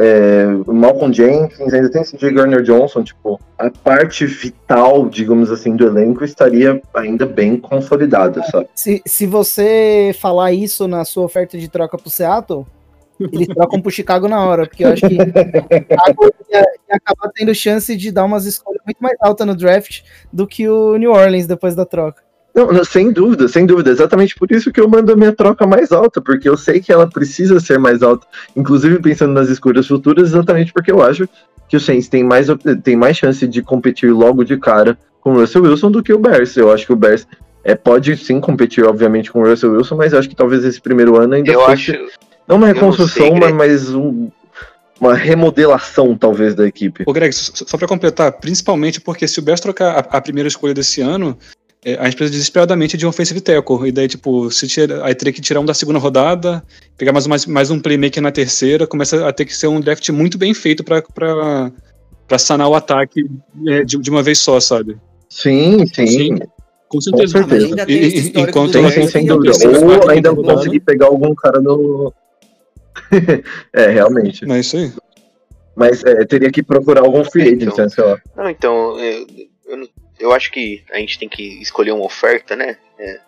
é, 0.00 0.46
Malcolm 0.66 1.12
Jenkins, 1.12 1.74
ainda 1.74 1.90
tem 1.90 2.04
CJ 2.04 2.30
Garner 2.32 2.62
Johnson, 2.62 3.02
tipo, 3.02 3.40
a 3.58 3.68
parte 3.68 4.24
vital, 4.26 5.08
digamos 5.08 5.50
assim, 5.50 5.74
do 5.74 5.84
elenco 5.84 6.24
estaria 6.24 6.80
ainda 6.94 7.26
bem 7.26 7.56
consolidada, 7.56 8.40
sabe? 8.44 8.68
Se, 8.76 9.02
se 9.04 9.26
você 9.26 10.14
falar 10.20 10.52
isso 10.52 10.86
na 10.86 11.04
sua 11.04 11.24
oferta 11.24 11.58
de 11.58 11.68
troca 11.68 11.98
pro 11.98 12.08
Seattle, 12.08 12.64
eles 13.32 13.48
trocam 13.48 13.80
pro 13.80 13.90
Chicago 13.90 14.28
na 14.28 14.44
hora, 14.44 14.68
porque 14.68 14.84
eu 14.84 14.92
acho 14.92 15.08
que 15.08 15.16
Chicago 15.16 16.32
ia, 16.48 16.60
ia 16.60 16.96
acabar 16.96 17.32
tendo 17.34 17.52
chance 17.52 17.96
de 17.96 18.12
dar 18.12 18.24
umas 18.24 18.46
escolhas 18.46 18.80
muito 18.86 18.98
mais 19.00 19.16
altas 19.20 19.44
no 19.48 19.56
draft 19.56 20.02
do 20.32 20.46
que 20.46 20.68
o 20.68 20.96
New 20.96 21.10
Orleans 21.10 21.48
depois 21.48 21.74
da 21.74 21.84
troca. 21.84 22.22
Não, 22.58 22.72
não, 22.72 22.84
sem 22.84 23.12
dúvida, 23.12 23.46
sem 23.46 23.64
dúvida. 23.64 23.88
Exatamente 23.88 24.34
por 24.34 24.50
isso 24.50 24.72
que 24.72 24.80
eu 24.80 24.88
mando 24.88 25.12
a 25.12 25.16
minha 25.16 25.32
troca 25.32 25.64
mais 25.64 25.92
alta, 25.92 26.20
porque 26.20 26.48
eu 26.48 26.56
sei 26.56 26.80
que 26.80 26.92
ela 26.92 27.08
precisa 27.08 27.60
ser 27.60 27.78
mais 27.78 28.02
alta, 28.02 28.26
inclusive 28.56 28.98
pensando 28.98 29.32
nas 29.32 29.48
escolhas 29.48 29.86
futuras, 29.86 30.30
exatamente 30.30 30.72
porque 30.72 30.90
eu 30.90 31.00
acho 31.00 31.28
que 31.68 31.76
o 31.76 31.80
Saints 31.80 32.08
tem 32.08 32.24
mais, 32.24 32.48
tem 32.82 32.96
mais 32.96 33.16
chance 33.16 33.46
de 33.46 33.62
competir 33.62 34.12
logo 34.12 34.42
de 34.42 34.56
cara 34.56 34.98
com 35.20 35.34
o 35.34 35.40
Russell 35.40 35.62
Wilson 35.62 35.92
do 35.92 36.02
que 36.02 36.12
o 36.12 36.18
Bears. 36.18 36.56
Eu 36.56 36.72
acho 36.72 36.84
que 36.84 36.92
o 36.92 36.96
Bears 36.96 37.28
é, 37.62 37.76
pode 37.76 38.16
sim 38.16 38.40
competir, 38.40 38.84
obviamente, 38.84 39.30
com 39.30 39.40
o 39.40 39.48
Russell 39.48 39.74
Wilson, 39.74 39.94
mas 39.94 40.12
eu 40.12 40.18
acho 40.18 40.28
que 40.28 40.34
talvez 40.34 40.64
esse 40.64 40.80
primeiro 40.80 41.16
ano 41.16 41.34
ainda 41.34 41.52
Eu 41.52 41.60
fosse 41.60 41.72
acho. 41.72 41.92
não 42.48 42.56
uma 42.56 42.66
não 42.66 42.74
reconstrução, 42.74 43.28
sei, 43.28 43.38
mas, 43.38 43.52
mas 43.54 43.94
um, 43.94 44.30
uma 45.00 45.14
remodelação, 45.14 46.16
talvez, 46.16 46.56
da 46.56 46.66
equipe. 46.66 47.04
Ô, 47.06 47.12
Greg, 47.12 47.32
só, 47.32 47.78
para 47.78 47.86
completar, 47.86 48.32
principalmente 48.32 49.00
porque 49.00 49.28
se 49.28 49.38
o 49.38 49.42
Bears 49.42 49.60
trocar 49.60 49.90
a, 49.96 50.16
a 50.16 50.20
primeira 50.20 50.48
escolha 50.48 50.74
desse 50.74 51.00
ano, 51.00 51.38
a 51.84 52.04
gente 52.04 52.16
precisa 52.16 52.30
desesperadamente 52.32 52.96
de 52.96 53.06
um 53.06 53.08
offensive 53.08 53.40
tackle. 53.40 53.88
E 53.88 53.92
daí, 53.92 54.08
tipo, 54.08 54.50
se 54.50 54.66
tira, 54.66 55.04
aí 55.04 55.14
teria 55.14 55.32
que 55.32 55.40
tirar 55.40 55.60
um 55.60 55.64
da 55.64 55.74
segunda 55.74 55.98
rodada, 55.98 56.62
pegar 56.96 57.12
mais, 57.12 57.26
mais, 57.26 57.46
mais 57.46 57.70
um 57.70 57.78
playmaker 57.80 58.22
na 58.22 58.32
terceira, 58.32 58.86
começa 58.86 59.26
a 59.28 59.32
ter 59.32 59.44
que 59.44 59.54
ser 59.56 59.68
um 59.68 59.80
draft 59.80 60.08
muito 60.10 60.36
bem 60.36 60.52
feito 60.52 60.82
pra 60.84 61.70
sanar 62.38 62.68
o 62.68 62.74
ataque 62.74 63.24
é, 63.66 63.84
de, 63.84 63.96
de 63.98 64.10
uma 64.10 64.22
vez 64.22 64.38
só, 64.38 64.58
sabe? 64.60 64.96
Sim, 65.28 65.86
sim. 65.86 66.06
Sim. 66.06 66.38
Com 66.88 67.00
certeza. 67.00 67.38
certeza. 67.38 67.68
Mas 67.76 67.86
tem 67.86 67.98
esse 68.02 68.16
E- 68.16 68.32
e- 68.32 68.40
enquanto 68.40 68.72
Bears, 68.72 69.10
sem 69.10 69.26
dúvida. 69.26 69.52
Ou 70.02 70.10
ainda 70.10 70.30
sim. 70.30 70.42
conseguir 70.42 70.80
pegar 70.80 71.06
algum 71.06 71.34
cara 71.34 71.60
no. 71.60 72.12
é, 73.74 73.86
realmente. 73.90 74.46
Não 74.46 74.54
é 74.54 74.60
isso 74.60 74.76
aí. 74.76 74.90
Mas 75.76 76.02
é, 76.02 76.24
teria 76.24 76.50
que 76.50 76.62
procurar 76.62 77.02
algum 77.02 77.22
free 77.24 77.42
agent, 77.42 77.62
Então. 77.62 77.84
né, 77.84 77.88
sei 77.88 78.04
lá. 78.04 78.18
Não, 78.36 78.48
então, 78.50 78.96
eu, 80.18 80.32
acho 80.32 80.50
que 80.50 80.82
a 80.90 80.98
gente 80.98 81.18
tem 81.18 81.28
que 81.28 81.42
escolher 81.60 81.92
uma 81.92 82.04
oferta, 82.04 82.56
né? 82.56 82.76
É. 82.98 83.20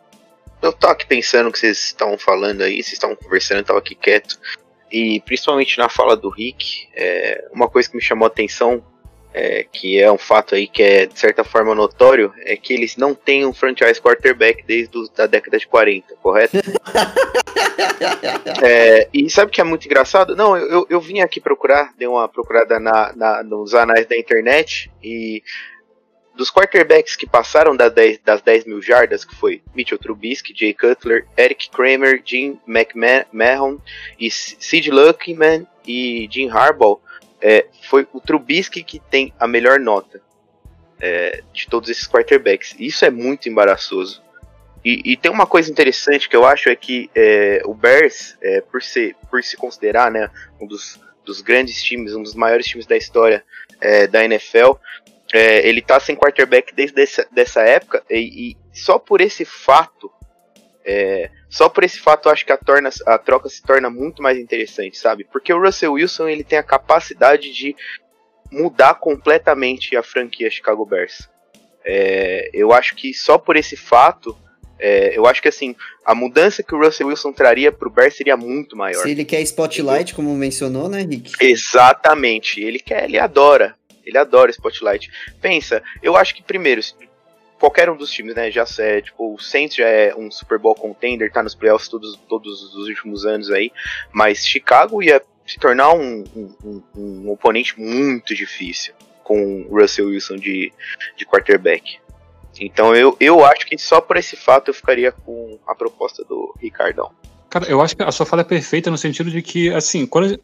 Eu 0.62 0.72
tava 0.72 0.92
aqui 0.92 1.06
pensando 1.06 1.48
o 1.48 1.52
que 1.52 1.58
vocês 1.58 1.78
estavam 1.78 2.18
falando 2.18 2.62
aí, 2.62 2.82
vocês 2.82 2.92
estavam 2.92 3.16
conversando, 3.16 3.58
eu 3.58 3.64
tava 3.64 3.78
aqui 3.78 3.94
quieto. 3.94 4.38
E 4.92 5.20
principalmente 5.20 5.78
na 5.78 5.88
fala 5.88 6.16
do 6.16 6.28
Rick, 6.28 6.88
é, 6.94 7.48
uma 7.52 7.68
coisa 7.68 7.88
que 7.88 7.96
me 7.96 8.02
chamou 8.02 8.26
a 8.26 8.28
atenção, 8.28 8.84
é, 9.32 9.64
que 9.72 9.98
é 10.00 10.10
um 10.10 10.18
fato 10.18 10.54
aí 10.54 10.66
que 10.66 10.82
é 10.82 11.06
de 11.06 11.18
certa 11.18 11.44
forma 11.44 11.74
notório, 11.74 12.34
é 12.44 12.56
que 12.56 12.74
eles 12.74 12.96
não 12.96 13.14
têm 13.14 13.46
um 13.46 13.54
franchise 13.54 14.00
quarterback 14.00 14.64
desde 14.66 14.98
a 15.18 15.26
década 15.26 15.58
de 15.58 15.66
40, 15.66 16.16
correto? 16.16 16.56
É, 18.62 19.08
e 19.12 19.28
sabe 19.30 19.50
o 19.50 19.52
que 19.52 19.60
é 19.60 19.64
muito 19.64 19.86
engraçado? 19.86 20.34
Não, 20.36 20.56
eu, 20.56 20.68
eu, 20.68 20.86
eu 20.90 21.00
vim 21.00 21.20
aqui 21.20 21.40
procurar, 21.40 21.92
dei 21.96 22.06
uma 22.06 22.28
procurada 22.28 22.78
na, 22.78 23.12
na- 23.14 23.42
nos 23.42 23.74
anais 23.74 24.06
da 24.06 24.16
internet 24.16 24.90
e 25.02 25.42
dos 26.40 26.50
quarterbacks 26.50 27.16
que 27.16 27.26
passaram 27.26 27.76
das 27.76 27.92
10, 27.92 28.20
das 28.24 28.40
10 28.40 28.64
mil 28.64 28.80
jardas, 28.80 29.26
que 29.26 29.34
foi 29.36 29.60
Mitchell 29.74 29.98
Trubisky, 29.98 30.54
Jay 30.56 30.72
Cutler, 30.72 31.26
Eric 31.36 31.68
Kramer, 31.68 32.22
Jim 32.24 32.58
McMahon 32.66 33.78
e 34.18 34.30
Sid 34.30 34.90
Luckman 34.90 35.66
e 35.86 36.26
Jim 36.30 36.48
Harbaugh, 36.48 36.98
é, 37.42 37.66
foi 37.82 38.08
o 38.14 38.20
Trubisky 38.22 38.82
que 38.82 38.98
tem 38.98 39.34
a 39.38 39.46
melhor 39.46 39.78
nota 39.78 40.22
é, 40.98 41.42
de 41.52 41.68
todos 41.68 41.90
esses 41.90 42.08
quarterbacks. 42.08 42.74
Isso 42.78 43.04
é 43.04 43.10
muito 43.10 43.46
embaraçoso. 43.46 44.22
E, 44.82 45.12
e 45.12 45.16
tem 45.18 45.30
uma 45.30 45.46
coisa 45.46 45.70
interessante 45.70 46.26
que 46.26 46.34
eu 46.34 46.46
acho 46.46 46.70
é 46.70 46.74
que 46.74 47.10
é, 47.14 47.60
o 47.66 47.74
Bears, 47.74 48.38
é, 48.40 48.62
por, 48.62 48.82
ser, 48.82 49.14
por 49.30 49.44
se 49.44 49.58
considerar 49.58 50.10
né, 50.10 50.30
um 50.58 50.66
dos, 50.66 50.98
dos 51.22 51.42
grandes 51.42 51.82
times, 51.82 52.14
um 52.14 52.22
dos 52.22 52.34
maiores 52.34 52.64
times 52.64 52.86
da 52.86 52.96
história 52.96 53.44
é, 53.78 54.06
da 54.06 54.24
NFL, 54.24 54.72
é, 55.32 55.66
ele 55.66 55.80
tá 55.80 56.00
sem 56.00 56.16
quarterback 56.16 56.74
desde 56.74 57.00
essa, 57.02 57.26
dessa 57.30 57.60
época 57.62 58.02
e, 58.10 58.50
e 58.50 58.56
só 58.72 58.98
por 58.98 59.20
esse 59.20 59.44
fato, 59.44 60.10
é, 60.84 61.30
só 61.48 61.68
por 61.68 61.84
esse 61.84 62.00
fato 62.00 62.28
eu 62.28 62.32
acho 62.32 62.44
que 62.44 62.52
a, 62.52 62.56
torna, 62.56 62.90
a 63.06 63.18
troca 63.18 63.48
se 63.48 63.62
torna 63.62 63.88
muito 63.88 64.22
mais 64.22 64.38
interessante, 64.38 64.98
sabe? 64.98 65.24
Porque 65.24 65.52
o 65.52 65.60
Russell 65.60 65.92
Wilson 65.92 66.28
ele 66.28 66.44
tem 66.44 66.58
a 66.58 66.64
capacidade 66.64 67.52
de 67.52 67.76
mudar 68.50 68.94
completamente 68.94 69.96
a 69.96 70.02
franquia 70.02 70.50
Chicago 70.50 70.84
Bears. 70.84 71.28
É, 71.84 72.50
eu 72.52 72.72
acho 72.72 72.94
que 72.94 73.14
só 73.14 73.38
por 73.38 73.56
esse 73.56 73.76
fato 73.76 74.36
é, 74.80 75.16
eu 75.16 75.26
acho 75.26 75.42
que 75.42 75.48
assim, 75.48 75.76
a 76.04 76.14
mudança 76.14 76.62
que 76.62 76.74
o 76.74 76.78
Russell 76.78 77.08
Wilson 77.08 77.32
traria 77.32 77.70
pro 77.70 77.90
Bears 77.90 78.16
seria 78.16 78.36
muito 78.36 78.76
maior. 78.76 79.02
Se 79.02 79.10
ele 79.10 79.26
quer 79.26 79.42
spotlight, 79.42 80.14
como 80.14 80.34
mencionou, 80.34 80.88
né, 80.88 81.02
Rick? 81.02 81.32
Exatamente. 81.38 82.60
Ele 82.60 82.78
quer, 82.78 83.04
ele 83.04 83.18
adora. 83.18 83.76
Ele 84.10 84.18
adora 84.18 84.50
Spotlight. 84.50 85.10
Pensa, 85.40 85.82
eu 86.02 86.16
acho 86.16 86.34
que 86.34 86.42
primeiro, 86.42 86.80
qualquer 87.58 87.88
um 87.90 87.96
dos 87.96 88.10
times, 88.10 88.34
né, 88.34 88.50
já 88.50 88.64
é, 88.78 89.00
tipo, 89.00 89.34
o 89.34 89.38
Saints 89.38 89.76
já 89.76 89.86
é 89.86 90.14
um 90.14 90.30
Super 90.30 90.58
Bowl 90.58 90.74
contender, 90.74 91.30
tá 91.32 91.42
nos 91.42 91.54
playoffs 91.54 91.88
todos, 91.88 92.16
todos 92.28 92.74
os 92.74 92.88
últimos 92.88 93.24
anos 93.26 93.50
aí, 93.50 93.70
mas 94.12 94.46
Chicago 94.46 95.02
ia 95.02 95.22
se 95.46 95.58
tornar 95.58 95.92
um, 95.94 96.24
um, 96.36 96.54
um- 96.64 96.82
um 96.96 97.30
oponente 97.30 97.78
muito 97.80 98.34
difícil 98.34 98.94
com 99.24 99.62
o 99.68 99.80
Russell 99.80 100.08
Wilson 100.08 100.36
de, 100.36 100.72
de 101.16 101.24
quarterback. 101.26 101.98
Então 102.60 102.94
eu, 102.96 103.16
eu 103.20 103.44
acho 103.44 103.66
que 103.66 103.78
só 103.78 104.00
por 104.00 104.16
esse 104.16 104.36
fato 104.36 104.68
eu 104.68 104.74
ficaria 104.74 105.12
com 105.12 105.58
a 105.66 105.74
proposta 105.74 106.24
do 106.24 106.54
Ricardão. 106.60 107.10
Cara, 107.48 107.66
eu 107.68 107.80
acho 107.80 107.96
que 107.96 108.02
a 108.02 108.12
sua 108.12 108.24
fala 108.26 108.42
é 108.42 108.44
perfeita 108.44 108.90
no 108.90 108.98
sentido 108.98 109.30
de 109.30 109.42
que, 109.42 109.72
assim, 109.74 110.06
quando. 110.06 110.40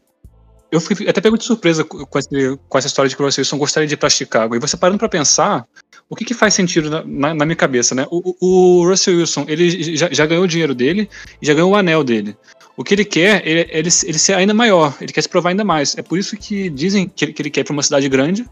Eu 0.71 0.81
fiquei 0.81 1.07
até 1.07 1.21
pego 1.21 1.37
de 1.37 1.45
surpresa 1.45 1.83
com, 1.83 2.19
esse- 2.19 2.59
com 2.67 2.77
essa 2.77 2.87
história 2.87 3.07
de 3.07 3.15
que 3.15 3.21
o 3.21 3.25
Russell 3.25 3.41
Wilson 3.41 3.57
gostaria 3.57 3.87
de 3.87 3.93
ir 3.93 3.97
pra 3.97 4.09
Chicago. 4.09 4.55
E 4.55 4.59
você 4.59 4.75
parando 4.75 4.99
pra 4.99 5.07
pensar, 5.07 5.65
o 6.09 6.15
que, 6.15 6.25
que 6.25 6.33
faz 6.33 6.53
sentido 6.53 6.89
na, 6.89 7.03
na- 7.05 7.33
na 7.33 7.45
minha 7.45 7.55
cabeça, 7.55 7.95
né? 7.95 8.05
O, 8.11 8.35
o- 8.41 8.81
o 8.81 8.89
Russell 8.89 9.17
Wilson, 9.17 9.45
ele 9.47 9.95
já, 9.95 10.09
já 10.11 10.25
ganhou 10.25 10.43
o 10.43 10.47
dinheiro 10.47 10.75
dele 10.75 11.09
e 11.41 11.45
já 11.45 11.53
ganhou 11.53 11.71
o 11.71 11.75
anel 11.75 12.03
dele. 12.03 12.35
O 12.75 12.83
que 12.83 12.93
ele 12.93 13.05
quer, 13.05 13.47
ele, 13.47 13.61
ele, 13.71 13.89
ele 14.03 14.19
ser 14.19 14.33
ainda 14.33 14.53
maior, 14.53 14.95
ele 15.01 15.11
quer 15.13 15.21
se 15.21 15.29
provar 15.29 15.49
ainda 15.51 15.63
mais. 15.63 15.97
É 15.97 16.01
por 16.01 16.17
isso 16.19 16.35
que 16.37 16.69
dizem 16.69 17.07
que 17.07 17.25
ele, 17.25 17.33
que 17.33 17.41
ele 17.41 17.49
quer 17.49 17.61
ir 17.61 17.63
pra 17.63 17.73
uma 17.73 17.81
cidade 17.83 18.07
grande. 18.09 18.45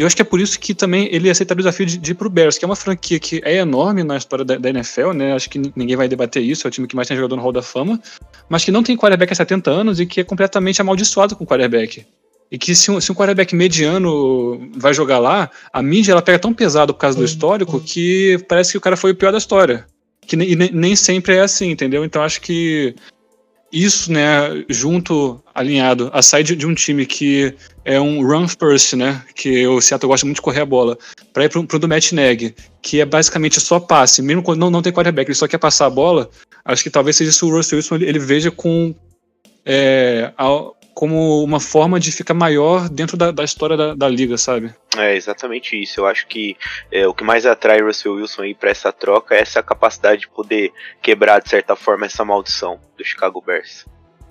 Eu 0.00 0.06
acho 0.06 0.16
que 0.16 0.22
é 0.22 0.24
por 0.24 0.40
isso 0.40 0.58
que 0.58 0.72
também 0.74 1.08
ele 1.12 1.28
aceita 1.28 1.52
o 1.52 1.56
desafio 1.56 1.84
de, 1.84 1.98
de 1.98 2.12
ir 2.12 2.14
pro 2.14 2.30
Bears, 2.30 2.56
que 2.56 2.64
é 2.64 2.66
uma 2.68 2.74
franquia 2.74 3.18
que 3.20 3.42
é 3.44 3.56
enorme 3.56 4.02
na 4.02 4.16
história 4.16 4.44
da, 4.44 4.56
da 4.56 4.70
NFL, 4.70 5.12
né? 5.12 5.34
Acho 5.34 5.50
que 5.50 5.58
ni- 5.58 5.72
ninguém 5.76 5.94
vai 5.94 6.08
debater 6.08 6.42
isso, 6.42 6.66
é 6.66 6.68
o 6.68 6.70
time 6.70 6.86
que 6.88 6.96
mais 6.96 7.06
tem 7.06 7.16
jogador 7.16 7.36
no 7.36 7.42
Hall 7.42 7.52
da 7.52 7.60
Fama, 7.60 8.00
mas 8.48 8.64
que 8.64 8.70
não 8.72 8.82
tem 8.82 8.96
quarterback 8.96 9.30
há 9.32 9.36
70 9.36 9.70
anos 9.70 10.00
e 10.00 10.06
que 10.06 10.20
é 10.20 10.24
completamente 10.24 10.80
amaldiçoado 10.80 11.36
com 11.36 11.44
quarterback. 11.44 12.06
E 12.50 12.58
que 12.58 12.74
se 12.74 12.90
um, 12.90 13.00
se 13.00 13.12
um 13.12 13.14
quarterback 13.14 13.54
mediano 13.54 14.70
vai 14.74 14.92
jogar 14.94 15.18
lá, 15.18 15.50
a 15.72 15.82
mídia 15.82 16.12
ela 16.12 16.22
pega 16.22 16.38
tão 16.38 16.52
pesado 16.52 16.94
por 16.94 17.00
causa 17.00 17.18
do 17.18 17.24
histórico 17.24 17.78
que 17.78 18.42
parece 18.48 18.72
que 18.72 18.78
o 18.78 18.80
cara 18.80 18.96
foi 18.96 19.12
o 19.12 19.14
pior 19.14 19.30
da 19.32 19.38
história. 19.38 19.86
Que 20.26 20.34
e 20.34 20.56
nem, 20.56 20.70
nem 20.72 20.96
sempre 20.96 21.36
é 21.36 21.40
assim, 21.42 21.70
entendeu? 21.70 22.04
Então 22.04 22.22
acho 22.22 22.40
que 22.40 22.94
isso, 23.72 24.12
né, 24.12 24.64
junto, 24.68 25.42
alinhado, 25.54 26.10
a 26.12 26.22
sair 26.22 26.42
de, 26.42 26.66
um 26.66 26.74
time 26.74 27.06
que 27.06 27.54
é 27.84 28.00
um 28.00 28.26
run 28.26 28.46
first, 28.48 28.94
né, 28.94 29.22
que 29.34 29.66
o 29.66 29.80
Seattle 29.80 30.08
gosta 30.08 30.26
muito 30.26 30.36
de 30.36 30.42
correr 30.42 30.60
a 30.60 30.66
bola, 30.66 30.98
para 31.32 31.44
ir 31.44 31.48
pro, 31.48 31.64
pro 31.64 31.78
do 31.78 31.88
Matt 31.88 32.12
Nagy, 32.12 32.54
que 32.82 33.00
é 33.00 33.04
basicamente 33.04 33.60
só 33.60 33.78
passe, 33.78 34.22
mesmo 34.22 34.42
quando 34.42 34.60
não, 34.60 34.70
não 34.70 34.82
tem 34.82 34.92
quarterback, 34.92 35.28
ele 35.28 35.34
só 35.34 35.46
quer 35.46 35.58
passar 35.58 35.86
a 35.86 35.90
bola, 35.90 36.28
acho 36.64 36.82
que 36.82 36.90
talvez 36.90 37.16
seja 37.16 37.30
isso 37.30 37.46
o 37.46 37.50
Russell 37.56 37.76
Wilson, 37.78 37.94
ele, 37.96 38.06
ele 38.06 38.18
veja 38.18 38.50
com 38.50 38.94
é, 39.64 40.32
a- 40.36 40.70
como 40.94 41.42
uma 41.42 41.60
forma 41.60 41.98
de 41.98 42.12
ficar 42.12 42.34
maior 42.34 42.88
dentro 42.88 43.16
da, 43.16 43.30
da 43.30 43.44
história 43.44 43.76
da, 43.76 43.94
da 43.94 44.08
liga, 44.08 44.36
sabe? 44.36 44.74
É 45.00 45.16
exatamente 45.16 45.80
isso. 45.80 46.00
Eu 46.00 46.06
acho 46.06 46.26
que 46.26 46.56
é, 46.90 47.06
o 47.06 47.14
que 47.14 47.24
mais 47.24 47.46
atrai 47.46 47.80
Russell 47.80 48.14
Wilson 48.14 48.42
aí 48.42 48.54
para 48.54 48.70
essa 48.70 48.92
troca 48.92 49.34
é 49.34 49.40
essa 49.40 49.62
capacidade 49.62 50.22
de 50.22 50.28
poder 50.28 50.72
quebrar 51.02 51.40
de 51.40 51.48
certa 51.48 51.74
forma 51.76 52.06
essa 52.06 52.24
maldição 52.24 52.80
do 52.96 53.04
Chicago 53.04 53.40
Bears. 53.40 53.86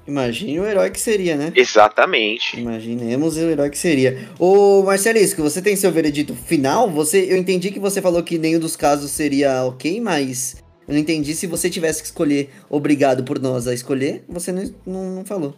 Imagine 0.08 0.60
o 0.60 0.66
herói 0.66 0.90
que 0.90 1.00
seria, 1.00 1.36
né? 1.36 1.52
Exatamente. 1.56 2.60
Imaginemos 2.60 3.38
o 3.38 3.42
herói 3.42 3.70
que 3.70 3.78
seria. 3.78 4.28
Ô, 4.40 4.82
Marcelisco, 4.82 5.44
você 5.44 5.62
tem 5.62 5.76
seu 5.76 5.92
veredito 5.92 6.34
final? 6.34 6.90
Você, 6.90 7.28
eu 7.30 7.38
entendi 7.38 7.70
que 7.70 7.80
você 7.80 8.02
falou 8.02 8.24
que 8.24 8.40
nenhum 8.40 8.60
dos 8.60 8.76
casos 8.76 9.12
seria 9.12 9.64
ok, 9.66 10.02
mas 10.02 10.58
eu 10.88 10.94
não 10.94 11.00
entendi 11.00 11.36
se 11.36 11.46
você 11.46 11.70
tivesse 11.70 12.02
que 12.02 12.08
escolher, 12.08 12.50
obrigado 12.68 13.24
por 13.24 13.40
nós 13.40 13.68
a 13.68 13.74
escolher, 13.76 14.24
você 14.28 14.52
não, 14.52 14.74
não, 14.84 15.16
não 15.18 15.26
falou. 15.26 15.56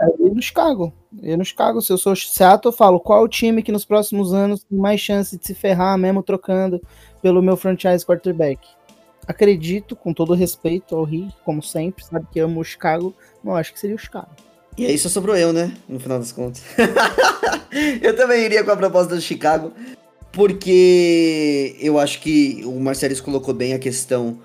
Eu 0.00 0.34
no 0.34 0.42
Chicago. 0.42 0.92
Eu 1.22 1.36
no 1.36 1.44
Chicago. 1.44 1.82
Se 1.82 1.92
eu 1.92 1.98
sou 1.98 2.16
Seattle, 2.16 2.72
eu 2.72 2.76
falo 2.76 2.98
qual 2.98 3.22
o 3.22 3.28
time 3.28 3.62
que 3.62 3.72
nos 3.72 3.84
próximos 3.84 4.32
anos 4.32 4.64
tem 4.64 4.78
mais 4.78 5.00
chance 5.00 5.36
de 5.36 5.46
se 5.46 5.54
ferrar, 5.54 5.98
mesmo 5.98 6.22
trocando 6.22 6.80
pelo 7.20 7.42
meu 7.42 7.56
franchise 7.56 8.04
quarterback. 8.04 8.66
Acredito, 9.26 9.94
com 9.94 10.12
todo 10.12 10.34
respeito 10.34 10.96
ao 10.96 11.04
Rick, 11.04 11.34
como 11.44 11.62
sempre, 11.62 12.04
sabe 12.04 12.26
que 12.32 12.40
amo 12.40 12.60
o 12.60 12.64
Chicago, 12.64 13.14
não 13.44 13.54
acho 13.54 13.72
que 13.72 13.78
seria 13.78 13.94
o 13.94 13.98
Chicago. 13.98 14.30
E 14.76 14.86
aí 14.86 14.96
só 14.98 15.08
sobrou 15.08 15.36
eu, 15.36 15.52
né? 15.52 15.76
No 15.88 16.00
final 16.00 16.18
das 16.18 16.32
contas. 16.32 16.62
eu 18.00 18.16
também 18.16 18.44
iria 18.44 18.64
com 18.64 18.70
a 18.70 18.76
proposta 18.76 19.14
do 19.14 19.20
Chicago, 19.20 19.72
porque 20.32 21.76
eu 21.78 21.98
acho 21.98 22.20
que 22.20 22.62
o 22.64 22.80
Marcelis 22.80 23.20
colocou 23.20 23.52
bem 23.52 23.74
a 23.74 23.78
questão. 23.78 24.38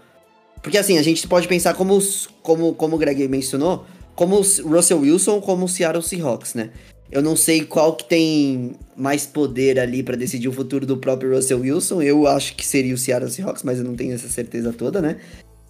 Porque 0.62 0.78
assim, 0.78 0.98
a 0.98 1.04
gente 1.04 1.26
pode 1.28 1.48
pensar 1.48 1.74
como, 1.74 1.98
como, 2.42 2.74
como 2.74 2.96
o 2.96 3.00
Greg 3.00 3.28
mencionou, 3.28 3.86
como 4.16 4.38
o 4.38 4.40
Russell 4.40 5.00
Wilson, 5.00 5.42
como 5.42 5.66
o 5.66 5.70
Seattle 5.70 6.04
Seahawks, 6.04 6.54
né? 6.54 6.70
Eu 7.12 7.22
não 7.22 7.36
sei 7.36 7.64
qual 7.64 7.96
que 7.96 8.06
tem 8.06 8.72
mais 8.98 9.26
poder 9.26 9.80
ali 9.80 10.02
pra 10.02 10.16
decidir 10.16 10.48
o 10.48 10.52
futuro 10.52 10.86
do 10.86 10.98
próprio 10.98 11.36
Russell 11.36 11.60
Wilson. 11.60 12.02
Eu 12.02 12.28
acho 12.28 12.56
que 12.56 12.66
seria 12.66 12.94
o 12.94 12.98
Seattle 12.98 13.30
Seahawks, 13.30 13.64
mas 13.64 13.78
eu 13.78 13.86
não 13.86 13.96
tenho 13.96 14.14
essa 14.14 14.28
certeza 14.28 14.74
toda, 14.74 15.02
né? 15.02 15.18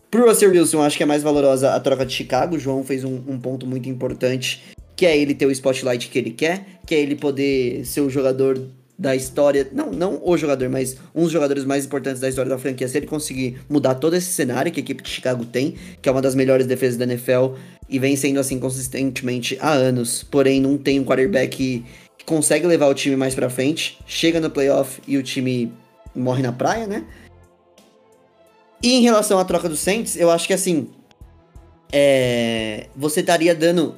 Pro 0.10 0.28
Russell 0.28 0.52
Wilson, 0.52 0.82
acho 0.82 0.96
que 0.96 1.04
é 1.04 1.06
mais 1.06 1.22
valorosa 1.22 1.74
a 1.74 1.80
troca 1.80 2.06
de 2.06 2.14
Chicago. 2.14 2.56
O 2.56 2.60
João 2.60 2.84
fez 2.84 3.04
um, 3.04 3.22
um 3.28 3.38
ponto 3.38 3.68
muito 3.68 3.90
importante, 3.90 4.64
que 4.96 5.06
é 5.06 5.18
ele 5.18 5.36
ter 5.36 5.46
o 5.46 5.52
spotlight 5.52 6.08
que 6.08 6.18
ele 6.18 6.32
quer, 6.32 6.80
que 6.86 6.96
é 6.96 7.00
ele 7.00 7.16
poder 7.16 7.86
ser 7.86 8.02
o 8.02 8.10
jogador 8.10 8.58
da 8.98 9.16
história, 9.16 9.68
não, 9.74 9.92
não 9.92 10.22
o 10.24 10.38
jogador, 10.38 10.70
mas 10.70 10.98
um 11.14 11.24
dos 11.24 11.32
jogadores 11.32 11.66
mais 11.66 11.86
importantes 11.86 12.22
da 12.22 12.30
história 12.30 12.50
da 12.50 12.58
franquia, 12.58 12.88
se 12.88 12.98
ele 12.98 13.08
conseguir 13.08 13.60
mudar 13.70 13.96
todo 13.96 14.16
esse 14.16 14.28
cenário 14.28 14.72
que 14.72 14.80
a 14.80 14.84
equipe 14.84 15.04
de 15.04 15.10
Chicago 15.10 15.46
tem, 15.46 15.76
que 16.02 16.08
é 16.08 16.12
uma 16.12 16.22
das 16.22 16.34
melhores 16.34 16.66
defesas 16.66 16.98
da 16.98 17.04
NFL, 17.04 17.56
e 17.90 18.00
vem 18.00 18.16
sendo 18.16 18.40
assim 18.40 18.58
consistentemente 18.58 19.58
há 19.60 19.72
anos, 19.72 20.24
porém 20.24 20.62
não 20.62 20.78
tem 20.78 21.00
um 21.00 21.04
quarterback 21.04 21.58
que, 21.58 21.86
consegue 22.26 22.66
levar 22.66 22.88
o 22.88 22.94
time 22.96 23.16
mais 23.16 23.36
pra 23.36 23.52
frente, 23.52 24.00
chega 24.08 24.40
no 24.40 24.50
playoff 24.50 25.00
e 25.08 25.16
o 25.16 25.22
time 25.22 25.72
morre 26.16 26.42
na 26.42 26.52
praia, 26.52 26.88
né? 26.88 27.06
E 28.82 28.94
em 28.94 29.02
relação 29.02 29.38
à 29.38 29.46
troca 29.46 29.70
do 29.70 29.76
Saints, 29.76 30.16
eu 30.16 30.32
acho 30.32 30.48
que 30.48 30.54
assim, 30.54 30.90
é, 31.92 32.88
você 32.96 33.20
estaria 33.20 33.54
dando 33.54 33.96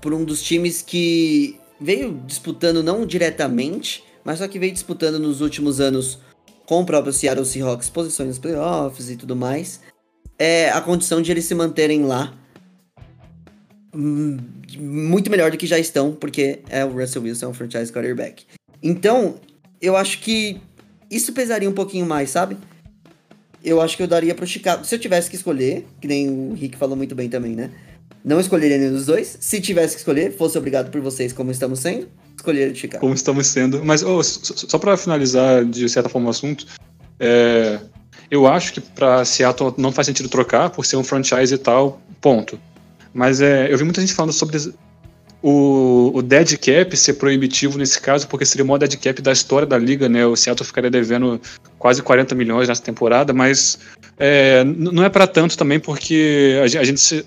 por 0.00 0.12
um 0.12 0.24
dos 0.24 0.42
times 0.42 0.82
que 0.82 1.60
veio 1.82 2.22
disputando 2.26 2.82
não 2.82 3.04
diretamente, 3.04 4.04
mas 4.24 4.38
só 4.38 4.48
que 4.48 4.58
veio 4.58 4.72
disputando 4.72 5.18
nos 5.18 5.40
últimos 5.40 5.80
anos 5.80 6.18
com 6.66 6.80
o 6.80 6.86
próprio 6.86 7.12
Seattle 7.12 7.44
Seahawks 7.44 7.90
posições 7.90 8.28
nos 8.28 8.38
playoffs 8.38 9.10
e 9.10 9.16
tudo 9.16 9.34
mais, 9.34 9.80
é 10.38 10.70
a 10.70 10.80
condição 10.80 11.20
de 11.20 11.30
eles 11.30 11.44
se 11.44 11.54
manterem 11.54 12.04
lá 12.04 12.32
hum, 13.94 14.38
muito 14.78 15.30
melhor 15.30 15.50
do 15.50 15.56
que 15.56 15.66
já 15.66 15.78
estão, 15.78 16.12
porque 16.12 16.60
é 16.68 16.84
o 16.84 16.92
Russell 16.92 17.22
Wilson, 17.22 17.46
é 17.46 17.48
um 17.48 17.54
franchise 17.54 17.92
quarterback. 17.92 18.44
Então, 18.82 19.36
eu 19.80 19.96
acho 19.96 20.20
que 20.20 20.60
isso 21.10 21.32
pesaria 21.32 21.68
um 21.68 21.74
pouquinho 21.74 22.06
mais, 22.06 22.30
sabe? 22.30 22.56
Eu 23.62 23.80
acho 23.80 23.96
que 23.96 24.02
eu 24.02 24.08
daria 24.08 24.34
pro 24.34 24.46
Chicago. 24.46 24.84
Se 24.84 24.94
eu 24.94 24.98
tivesse 24.98 25.30
que 25.30 25.36
escolher, 25.36 25.86
que 26.00 26.08
nem 26.08 26.28
o 26.28 26.54
Rick 26.54 26.76
falou 26.76 26.96
muito 26.96 27.14
bem 27.14 27.28
também, 27.28 27.54
né? 27.54 27.70
Não 28.24 28.38
escolheria 28.38 28.78
nenhum 28.78 28.92
dos 28.92 29.06
dois. 29.06 29.36
Se 29.40 29.60
tivesse 29.60 29.94
que 29.94 30.00
escolher, 30.00 30.36
fosse 30.36 30.56
obrigado 30.56 30.90
por 30.90 31.00
vocês, 31.00 31.32
como 31.32 31.50
estamos 31.50 31.80
sendo, 31.80 32.08
escolheria 32.36 32.74
Chicago. 32.74 33.00
Como 33.00 33.14
estamos 33.14 33.46
sendo. 33.48 33.84
Mas 33.84 34.02
oh, 34.02 34.22
só, 34.22 34.78
para 34.78 34.96
finalizar 34.96 35.64
de 35.64 35.88
certa 35.88 36.08
forma 36.08 36.28
o 36.28 36.30
assunto, 36.30 36.66
é, 37.18 37.80
eu 38.30 38.46
acho 38.46 38.72
que 38.74 38.80
para 38.80 39.24
Seattle 39.24 39.74
não 39.76 39.90
faz 39.90 40.06
sentido 40.06 40.28
trocar 40.28 40.70
por 40.70 40.86
ser 40.86 40.96
um 40.96 41.04
franchise 41.04 41.52
e 41.52 41.58
tal, 41.58 42.00
ponto. 42.20 42.58
Mas 43.12 43.40
é, 43.40 43.72
eu 43.72 43.76
vi 43.76 43.84
muita 43.84 44.00
gente 44.00 44.14
falando 44.14 44.32
sobre 44.32 44.56
o, 45.42 46.12
o 46.14 46.22
dead 46.22 46.56
cap 46.58 46.96
ser 46.96 47.14
proibitivo 47.14 47.76
nesse 47.76 48.00
caso, 48.00 48.28
porque 48.28 48.46
seria 48.46 48.64
o 48.64 48.68
maior 48.68 48.78
dead 48.78 48.96
cap 48.96 49.20
da 49.20 49.32
história 49.32 49.66
da 49.66 49.76
liga, 49.76 50.08
né? 50.08 50.24
O 50.24 50.36
Seattle 50.36 50.66
ficaria 50.66 50.90
devendo 50.90 51.40
quase 51.78 52.00
40 52.00 52.34
milhões 52.36 52.68
nessa 52.68 52.82
temporada, 52.82 53.32
mas 53.32 53.80
é, 54.16 54.62
não 54.64 55.04
é 55.04 55.08
para 55.08 55.26
tanto 55.26 55.58
também, 55.58 55.80
porque 55.80 56.60
a, 56.60 56.80
a 56.80 56.84
gente 56.84 57.00
se, 57.00 57.26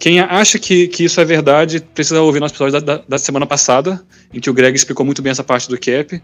quem 0.00 0.18
acha 0.18 0.58
que, 0.58 0.88
que 0.88 1.04
isso 1.04 1.20
é 1.20 1.24
verdade 1.26 1.78
precisa 1.94 2.22
ouvir 2.22 2.40
nosso 2.40 2.54
episódio 2.54 2.80
da, 2.80 2.96
da, 2.96 3.04
da, 3.06 3.18
semana 3.18 3.46
passada, 3.46 4.02
em 4.32 4.40
que 4.40 4.48
o 4.48 4.54
Greg 4.54 4.74
explicou 4.74 5.04
muito 5.04 5.20
bem 5.20 5.30
essa 5.30 5.44
parte 5.44 5.68
do 5.68 5.78
cap. 5.78 6.20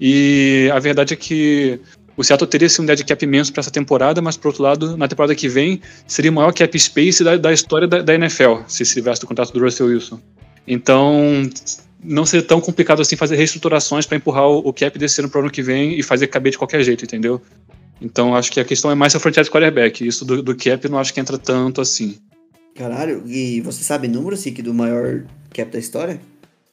E 0.00 0.70
a 0.72 0.78
verdade 0.78 1.12
é 1.12 1.16
que 1.16 1.78
o 2.16 2.24
Seattle 2.24 2.48
teria 2.48 2.70
sim 2.70 2.80
um 2.80 2.86
dead 2.86 3.04
cap 3.04 3.22
imenso 3.22 3.52
para 3.52 3.60
essa 3.60 3.70
temporada, 3.70 4.22
mas 4.22 4.38
por 4.38 4.48
outro 4.48 4.62
lado, 4.62 4.96
na 4.96 5.06
temporada 5.06 5.34
que 5.34 5.46
vem, 5.46 5.82
seria 6.06 6.30
o 6.30 6.34
maior 6.34 6.54
cap 6.54 6.76
space 6.78 7.22
da, 7.22 7.36
da 7.36 7.52
história 7.52 7.86
da, 7.86 8.00
da, 8.00 8.14
NFL, 8.14 8.62
se 8.66 8.82
se 8.86 8.94
tivesse 8.94 9.22
o 9.22 9.26
contrato 9.26 9.52
do 9.52 9.60
Russell 9.60 9.88
Wilson. 9.88 10.18
Então, 10.66 11.42
não 12.02 12.24
seria 12.24 12.46
tão 12.46 12.62
complicado 12.62 13.02
assim 13.02 13.14
fazer 13.14 13.36
reestruturações 13.36 14.06
para 14.06 14.16
empurrar 14.16 14.48
o, 14.48 14.60
o 14.66 14.72
cap 14.72 14.98
desse 14.98 15.20
ano 15.20 15.28
para 15.28 15.38
o 15.38 15.42
ano 15.42 15.50
que 15.50 15.62
vem 15.62 15.98
e 15.98 16.02
fazer 16.02 16.28
caber 16.28 16.52
de 16.52 16.56
qualquer 16.56 16.82
jeito, 16.82 17.04
entendeu? 17.04 17.42
Então, 18.00 18.34
acho 18.34 18.50
que 18.50 18.58
a 18.58 18.64
questão 18.64 18.90
é 18.90 18.94
mais 18.94 19.14
o 19.14 19.20
franchise 19.20 19.50
quarterback. 19.50 20.06
Isso 20.06 20.24
do, 20.24 20.42
do 20.42 20.56
cap 20.56 20.88
não 20.88 20.98
acho 20.98 21.12
que 21.12 21.20
entra 21.20 21.36
tanto 21.36 21.82
assim. 21.82 22.16
Caralho, 22.78 23.24
e 23.26 23.60
você 23.60 23.82
sabe 23.82 24.06
número, 24.06 24.36
Sik, 24.36 24.62
do 24.62 24.72
maior 24.72 25.24
cap 25.52 25.68
da 25.68 25.80
história? 25.80 26.20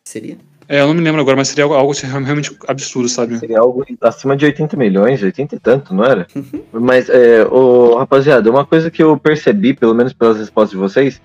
Seria? 0.03 0.37
É, 0.69 0.81
eu 0.81 0.87
não 0.87 0.93
me 0.93 1.01
lembro 1.01 1.19
agora, 1.19 1.35
mas 1.35 1.47
seria 1.47 1.63
algo, 1.63 1.73
algo 1.73 1.93
realmente 1.93 2.55
absurdo, 2.67 3.09
sabe? 3.09 3.39
Seria 3.39 3.59
algo 3.59 3.83
acima 3.99 4.37
de 4.37 4.45
80 4.45 4.77
milhões, 4.77 5.23
80 5.23 5.55
e 5.55 5.59
tanto, 5.59 5.95
não 5.95 6.03
era? 6.03 6.27
mas, 6.71 7.09
é, 7.09 7.43
ô, 7.45 7.97
rapaziada, 7.97 8.51
uma 8.51 8.63
coisa 8.63 8.91
que 8.91 9.01
eu 9.01 9.17
percebi, 9.17 9.73
pelo 9.73 9.95
menos 9.95 10.13
pelas 10.13 10.37
respostas 10.37 10.71
de 10.71 10.77
vocês, 10.77 11.19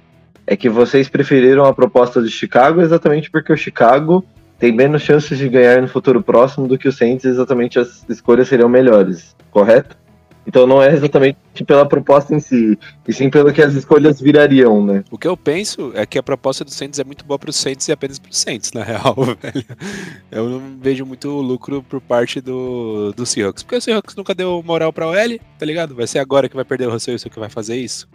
é 0.46 0.56
que 0.56 0.70
vocês 0.70 1.10
preferiram 1.10 1.66
a 1.66 1.74
proposta 1.74 2.22
de 2.22 2.30
Chicago 2.30 2.80
exatamente 2.80 3.30
porque 3.30 3.52
o 3.52 3.58
Chicago 3.58 4.24
tem 4.58 4.72
menos 4.72 5.02
chances 5.02 5.36
de 5.36 5.46
ganhar 5.46 5.82
no 5.82 5.88
futuro 5.88 6.22
próximo 6.22 6.66
do 6.66 6.78
que 6.78 6.88
o 6.88 6.92
Saints, 6.92 7.26
exatamente 7.26 7.78
as 7.78 8.02
escolhas 8.08 8.48
seriam 8.48 8.68
melhores, 8.68 9.36
correto? 9.50 9.94
Então 10.46 10.66
não 10.66 10.82
é 10.82 10.92
exatamente 10.92 11.38
pela 11.66 11.86
proposta 11.86 12.34
em 12.34 12.40
si, 12.40 12.78
e 13.06 13.12
sim 13.12 13.28
pelo 13.28 13.52
que 13.52 13.62
as 13.62 13.74
escolhas 13.74 14.20
virariam, 14.20 14.84
né? 14.84 15.04
O 15.10 15.18
que 15.18 15.28
eu 15.28 15.36
penso 15.36 15.92
é 15.94 16.06
que 16.06 16.18
a 16.18 16.22
proposta 16.22 16.64
do 16.64 16.70
Saints 16.70 16.98
é 16.98 17.04
muito 17.04 17.24
boa 17.24 17.38
para 17.38 17.50
os 17.50 17.56
Saints 17.56 17.86
e 17.88 17.92
apenas 17.92 18.18
para 18.18 18.30
os 18.30 18.38
Saints, 18.38 18.72
na 18.72 18.82
real, 18.82 19.14
velho. 19.40 19.64
Eu 20.30 20.48
não 20.48 20.62
vejo 20.80 21.04
muito 21.04 21.28
lucro 21.28 21.82
por 21.82 22.00
parte 22.00 22.40
do, 22.40 23.12
do 23.12 23.26
Seahawks, 23.26 23.62
porque 23.62 23.76
o 23.76 23.80
Seahawks 23.80 24.16
nunca 24.16 24.34
deu 24.34 24.62
moral 24.64 24.92
para 24.92 25.06
o 25.06 25.14
L, 25.14 25.40
tá 25.58 25.66
ligado? 25.66 25.94
Vai 25.94 26.06
ser 26.06 26.18
agora 26.18 26.48
que 26.48 26.56
vai 26.56 26.64
perder 26.64 26.88
o 26.88 26.90
Russell 26.90 27.12
Wilson 27.12 27.28
que 27.28 27.38
vai 27.38 27.50
fazer 27.50 27.76
isso. 27.76 28.08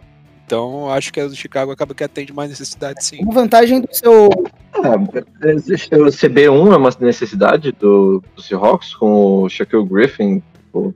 Então, 0.46 0.88
acho 0.90 1.12
que 1.12 1.20
a 1.20 1.26
do 1.26 1.34
Chicago 1.34 1.72
acaba 1.72 1.92
que 1.92 2.04
atende 2.04 2.32
mais 2.32 2.48
necessidade, 2.48 3.04
sim. 3.04 3.18
Uma 3.20 3.34
vantagem 3.34 3.80
do 3.80 3.88
seu. 3.90 4.28
Ah, 4.72 4.94
o 4.94 6.10
CB1 6.10 6.72
é 6.72 6.76
uma 6.76 6.90
necessidade 7.00 7.72
do, 7.72 8.22
do 8.34 8.42
Seahawks, 8.42 8.94
com 8.94 9.42
o 9.42 9.48
Shaquille 9.48 9.84
Griffin, 9.84 10.40
o 10.72 10.94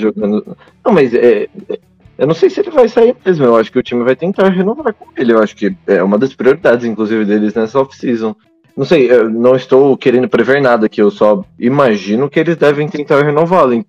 jogando. 0.00 0.56
Não, 0.84 0.92
mas 0.92 1.12
é, 1.14 1.48
eu 2.18 2.26
não 2.26 2.34
sei 2.34 2.48
se 2.48 2.60
ele 2.60 2.70
vai 2.70 2.88
sair 2.88 3.16
mesmo. 3.24 3.44
Eu 3.44 3.56
acho 3.56 3.72
que 3.72 3.78
o 3.78 3.82
time 3.82 4.04
vai 4.04 4.16
tentar 4.16 4.48
renovar 4.48 4.94
com 4.94 5.06
ele. 5.16 5.32
Eu 5.32 5.42
acho 5.42 5.56
que 5.56 5.74
é 5.86 6.02
uma 6.02 6.18
das 6.18 6.34
prioridades, 6.34 6.86
inclusive, 6.86 7.24
deles 7.24 7.54
nessa 7.54 7.80
off-season. 7.80 8.34
Não 8.76 8.84
sei, 8.84 9.10
eu 9.10 9.30
não 9.30 9.56
estou 9.56 9.96
querendo 9.96 10.28
prever 10.28 10.60
nada 10.60 10.84
aqui, 10.84 11.00
eu 11.00 11.10
só 11.10 11.42
imagino 11.58 12.28
que 12.28 12.38
eles 12.38 12.56
devem 12.56 12.86
tentar 12.86 13.22
renová-lo. 13.22 13.82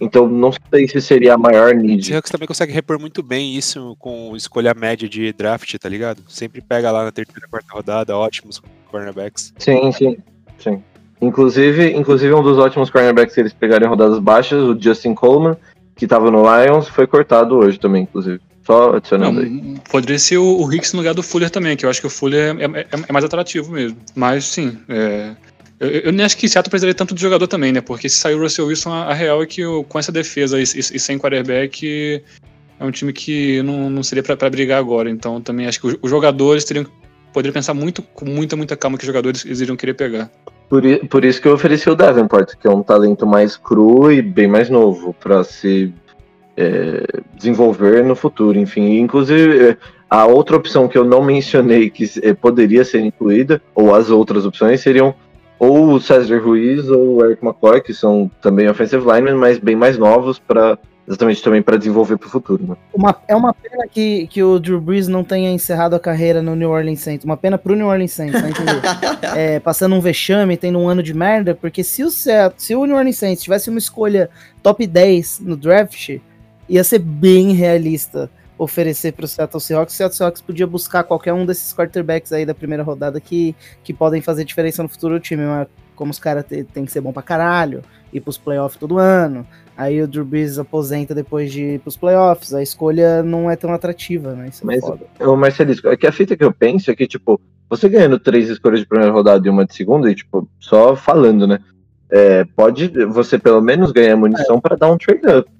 Então 0.00 0.26
não 0.26 0.50
sei 0.70 0.88
se 0.88 1.00
seria 1.00 1.34
a 1.34 1.38
maior 1.38 1.74
need. 1.74 2.00
O 2.00 2.04
Seahawks 2.04 2.30
também 2.30 2.48
consegue 2.48 2.72
repor 2.72 2.98
muito 2.98 3.22
bem 3.22 3.54
isso 3.54 3.94
com 3.98 4.34
escolha 4.34 4.74
média 4.74 5.08
de 5.08 5.32
draft, 5.34 5.76
tá 5.78 5.88
ligado? 5.88 6.22
Sempre 6.28 6.62
pega 6.62 6.90
lá 6.90 7.04
na 7.04 7.12
terceira, 7.12 7.46
quarta 7.48 7.72
rodada, 7.72 8.16
ótimos 8.16 8.60
cornerbacks. 8.90 9.52
Sim, 9.58 9.92
sim, 9.92 10.16
sim. 10.58 10.82
Inclusive, 11.22 11.92
inclusive 11.92 12.34
um 12.34 12.42
dos 12.42 12.58
ótimos 12.58 12.90
cornerbacks 12.90 13.32
que 13.32 13.40
eles 13.40 13.52
pegaram 13.52 13.86
em 13.86 13.88
rodadas 13.88 14.18
baixas, 14.18 14.60
o 14.60 14.76
Justin 14.78 15.14
Coleman, 15.14 15.56
que 15.94 16.04
estava 16.04 16.28
no 16.32 16.42
Lions, 16.42 16.88
foi 16.88 17.06
cortado 17.06 17.56
hoje 17.56 17.78
também, 17.78 18.02
inclusive. 18.02 18.40
Só 18.66 18.96
adicionando 18.96 19.40
Não, 19.40 19.46
aí. 19.46 19.80
Poderia 19.88 20.18
ser 20.18 20.38
o, 20.38 20.44
o 20.44 20.72
Hicks 20.72 20.92
no 20.92 20.98
lugar 20.98 21.14
do 21.14 21.22
Fuller 21.22 21.48
também, 21.48 21.76
que 21.76 21.86
eu 21.86 21.90
acho 21.90 22.00
que 22.00 22.06
o 22.08 22.10
Fuller 22.10 22.56
é, 22.58 22.80
é, 22.80 22.86
é 23.08 23.12
mais 23.12 23.24
atrativo 23.24 23.72
mesmo. 23.72 23.96
Mas 24.16 24.44
sim, 24.44 24.76
é, 24.88 25.30
eu, 25.78 25.88
eu, 25.88 26.12
nem 26.12 26.24
acho 26.26 26.36
que 26.36 26.48
Seattle 26.48 26.70
precisaria 26.70 26.94
tanto 26.94 27.14
de 27.14 27.20
jogador 27.20 27.46
também, 27.46 27.72
né? 27.72 27.80
Porque 27.80 28.08
se 28.08 28.16
sair 28.16 28.34
o 28.34 28.40
Russell 28.40 28.66
Wilson, 28.66 28.90
a, 28.90 29.04
a 29.04 29.14
real 29.14 29.42
é 29.42 29.46
que 29.46 29.62
com 29.88 29.98
essa 29.98 30.12
defesa 30.12 30.60
e, 30.60 30.62
e, 30.62 30.78
e, 30.78 31.00
sem 31.00 31.18
quarterback, 31.18 32.22
é 32.78 32.84
um 32.84 32.90
time 32.90 33.12
que 33.12 33.62
não, 33.62 33.90
não 33.90 34.02
seria 34.02 34.22
para 34.22 34.50
brigar 34.50 34.78
agora. 34.78 35.10
Então 35.10 35.40
também 35.40 35.66
acho 35.66 35.80
que 35.80 35.86
os, 35.86 35.96
os 36.02 36.10
jogadores 36.10 36.64
teriam 36.64 36.86
poderiam 37.32 37.52
pensar 37.52 37.74
muito, 37.74 38.02
com 38.02 38.26
muita, 38.26 38.56
muita 38.56 38.76
calma 38.76 38.98
que 38.98 39.04
os 39.04 39.06
jogadores 39.06 39.44
eles 39.44 39.60
iriam 39.60 39.76
querer 39.76 39.94
pegar. 39.94 40.30
Por, 40.68 40.82
por 41.08 41.24
isso 41.24 41.40
que 41.40 41.48
eu 41.48 41.52
ofereci 41.52 41.90
o 41.90 41.94
Davenport, 41.94 42.54
que 42.56 42.66
é 42.66 42.70
um 42.70 42.82
talento 42.82 43.26
mais 43.26 43.56
cru 43.56 44.10
e 44.10 44.22
bem 44.22 44.48
mais 44.48 44.70
novo 44.70 45.14
para 45.14 45.44
se 45.44 45.92
é, 46.56 47.04
desenvolver 47.34 48.02
no 48.04 48.14
futuro. 48.14 48.58
Enfim, 48.58 48.98
inclusive 48.98 49.70
é, 49.70 49.76
a 50.08 50.26
outra 50.26 50.56
opção 50.56 50.88
que 50.88 50.96
eu 50.96 51.04
não 51.04 51.22
mencionei 51.22 51.90
que 51.90 52.04
é, 52.22 52.32
poderia 52.32 52.84
ser 52.84 53.00
incluída, 53.00 53.60
ou 53.74 53.94
as 53.94 54.10
outras 54.10 54.44
opções 54.46 54.80
seriam 54.80 55.14
ou 55.58 55.92
o 55.92 56.00
César 56.00 56.42
Ruiz 56.42 56.88
ou 56.88 57.16
o 57.16 57.24
Eric 57.24 57.44
McCoy, 57.44 57.80
que 57.80 57.94
são 57.94 58.28
também 58.40 58.68
offensive 58.68 59.04
linemen, 59.04 59.34
mas 59.34 59.58
bem 59.58 59.76
mais 59.76 59.96
novos 59.96 60.38
para 60.38 60.76
exatamente 61.06 61.42
também 61.42 61.62
para 61.62 61.76
desenvolver 61.76 62.16
para 62.16 62.26
o 62.26 62.30
futuro. 62.30 62.64
Né? 62.66 62.76
Uma, 62.92 63.16
é 63.26 63.34
uma 63.34 63.52
pena 63.52 63.86
que, 63.88 64.26
que 64.28 64.42
o 64.42 64.58
Drew 64.58 64.80
Brees 64.80 65.08
não 65.08 65.24
tenha 65.24 65.50
encerrado 65.50 65.94
a 65.94 66.00
carreira 66.00 66.42
no 66.42 66.54
New 66.54 66.70
Orleans 66.70 67.00
Saints. 67.00 67.24
Uma 67.24 67.36
pena 67.36 67.58
para 67.58 67.72
o 67.72 67.76
New 67.76 67.86
Orleans 67.86 68.12
Saints, 68.12 68.40
né, 68.40 68.50
é, 69.36 69.60
passando 69.60 69.94
um 69.94 70.00
vexame, 70.00 70.56
tendo 70.56 70.78
um 70.78 70.88
ano 70.88 71.02
de 71.02 71.14
merda, 71.14 71.54
porque 71.54 71.82
se 71.82 72.04
o, 72.04 72.10
se 72.10 72.74
o 72.74 72.86
New 72.86 72.96
Orleans 72.96 73.18
Saints 73.18 73.42
tivesse 73.42 73.70
uma 73.70 73.78
escolha 73.78 74.30
top 74.62 74.86
10 74.86 75.40
no 75.40 75.56
draft, 75.56 76.18
ia 76.68 76.84
ser 76.84 76.98
bem 76.98 77.52
realista 77.52 78.30
oferecer 78.56 79.12
para 79.12 79.24
o 79.24 79.28
Seattle 79.28 79.60
Seahawks. 79.60 79.94
O 79.94 79.96
Seattle 79.96 80.16
Seahawks 80.16 80.40
podia 80.40 80.66
buscar 80.66 81.02
qualquer 81.02 81.32
um 81.32 81.44
desses 81.44 81.74
quarterbacks 81.74 82.32
aí 82.32 82.46
da 82.46 82.54
primeira 82.54 82.82
rodada 82.82 83.20
que, 83.20 83.56
que 83.82 83.92
podem 83.92 84.20
fazer 84.20 84.44
diferença 84.44 84.82
no 84.82 84.88
futuro 84.88 85.14
do 85.14 85.20
time, 85.20 85.44
mas 85.44 85.66
como 85.96 86.10
os 86.10 86.18
caras 86.18 86.44
têm 86.44 86.84
que 86.84 86.92
ser 86.92 87.00
bom 87.00 87.12
pra 87.12 87.22
caralho, 87.22 87.82
ir 88.12 88.20
pros 88.20 88.38
playoffs 88.38 88.78
todo 88.78 88.98
ano, 88.98 89.46
Aí 89.76 90.02
o 90.02 90.08
Drew 90.08 90.24
Brees 90.24 90.58
aposenta 90.58 91.14
depois 91.14 91.50
de 91.50 91.62
ir 91.62 91.80
pros 91.80 91.96
playoffs. 91.96 92.52
A 92.52 92.62
escolha 92.62 93.22
não 93.22 93.50
é 93.50 93.56
tão 93.56 93.72
atrativa, 93.72 94.34
né? 94.34 94.48
Isso 94.48 94.62
é 94.62 94.66
Mas, 94.66 94.82
o 95.20 95.36
Marcelisco, 95.36 95.88
é 95.88 95.96
que 95.96 96.06
a 96.06 96.12
fita 96.12 96.36
que 96.36 96.44
eu 96.44 96.52
penso 96.52 96.90
é 96.90 96.94
que, 96.94 97.06
tipo, 97.06 97.40
você 97.68 97.88
ganhando 97.88 98.18
três 98.18 98.48
escolhas 98.50 98.80
de 98.80 98.86
primeira 98.86 99.12
rodada 99.12 99.46
e 99.46 99.50
uma 99.50 99.64
de 99.64 99.74
segunda, 99.74 100.10
e, 100.10 100.14
tipo, 100.14 100.46
só 100.60 100.94
falando, 100.94 101.46
né? 101.46 101.58
É, 102.10 102.44
pode 102.44 102.88
você 103.06 103.38
pelo 103.38 103.62
menos 103.62 103.90
ganhar 103.90 104.16
munição 104.16 104.56
é. 104.56 104.60
para 104.60 104.76
dar 104.76 104.92
um 104.92 104.98
trade-up. 104.98 105.50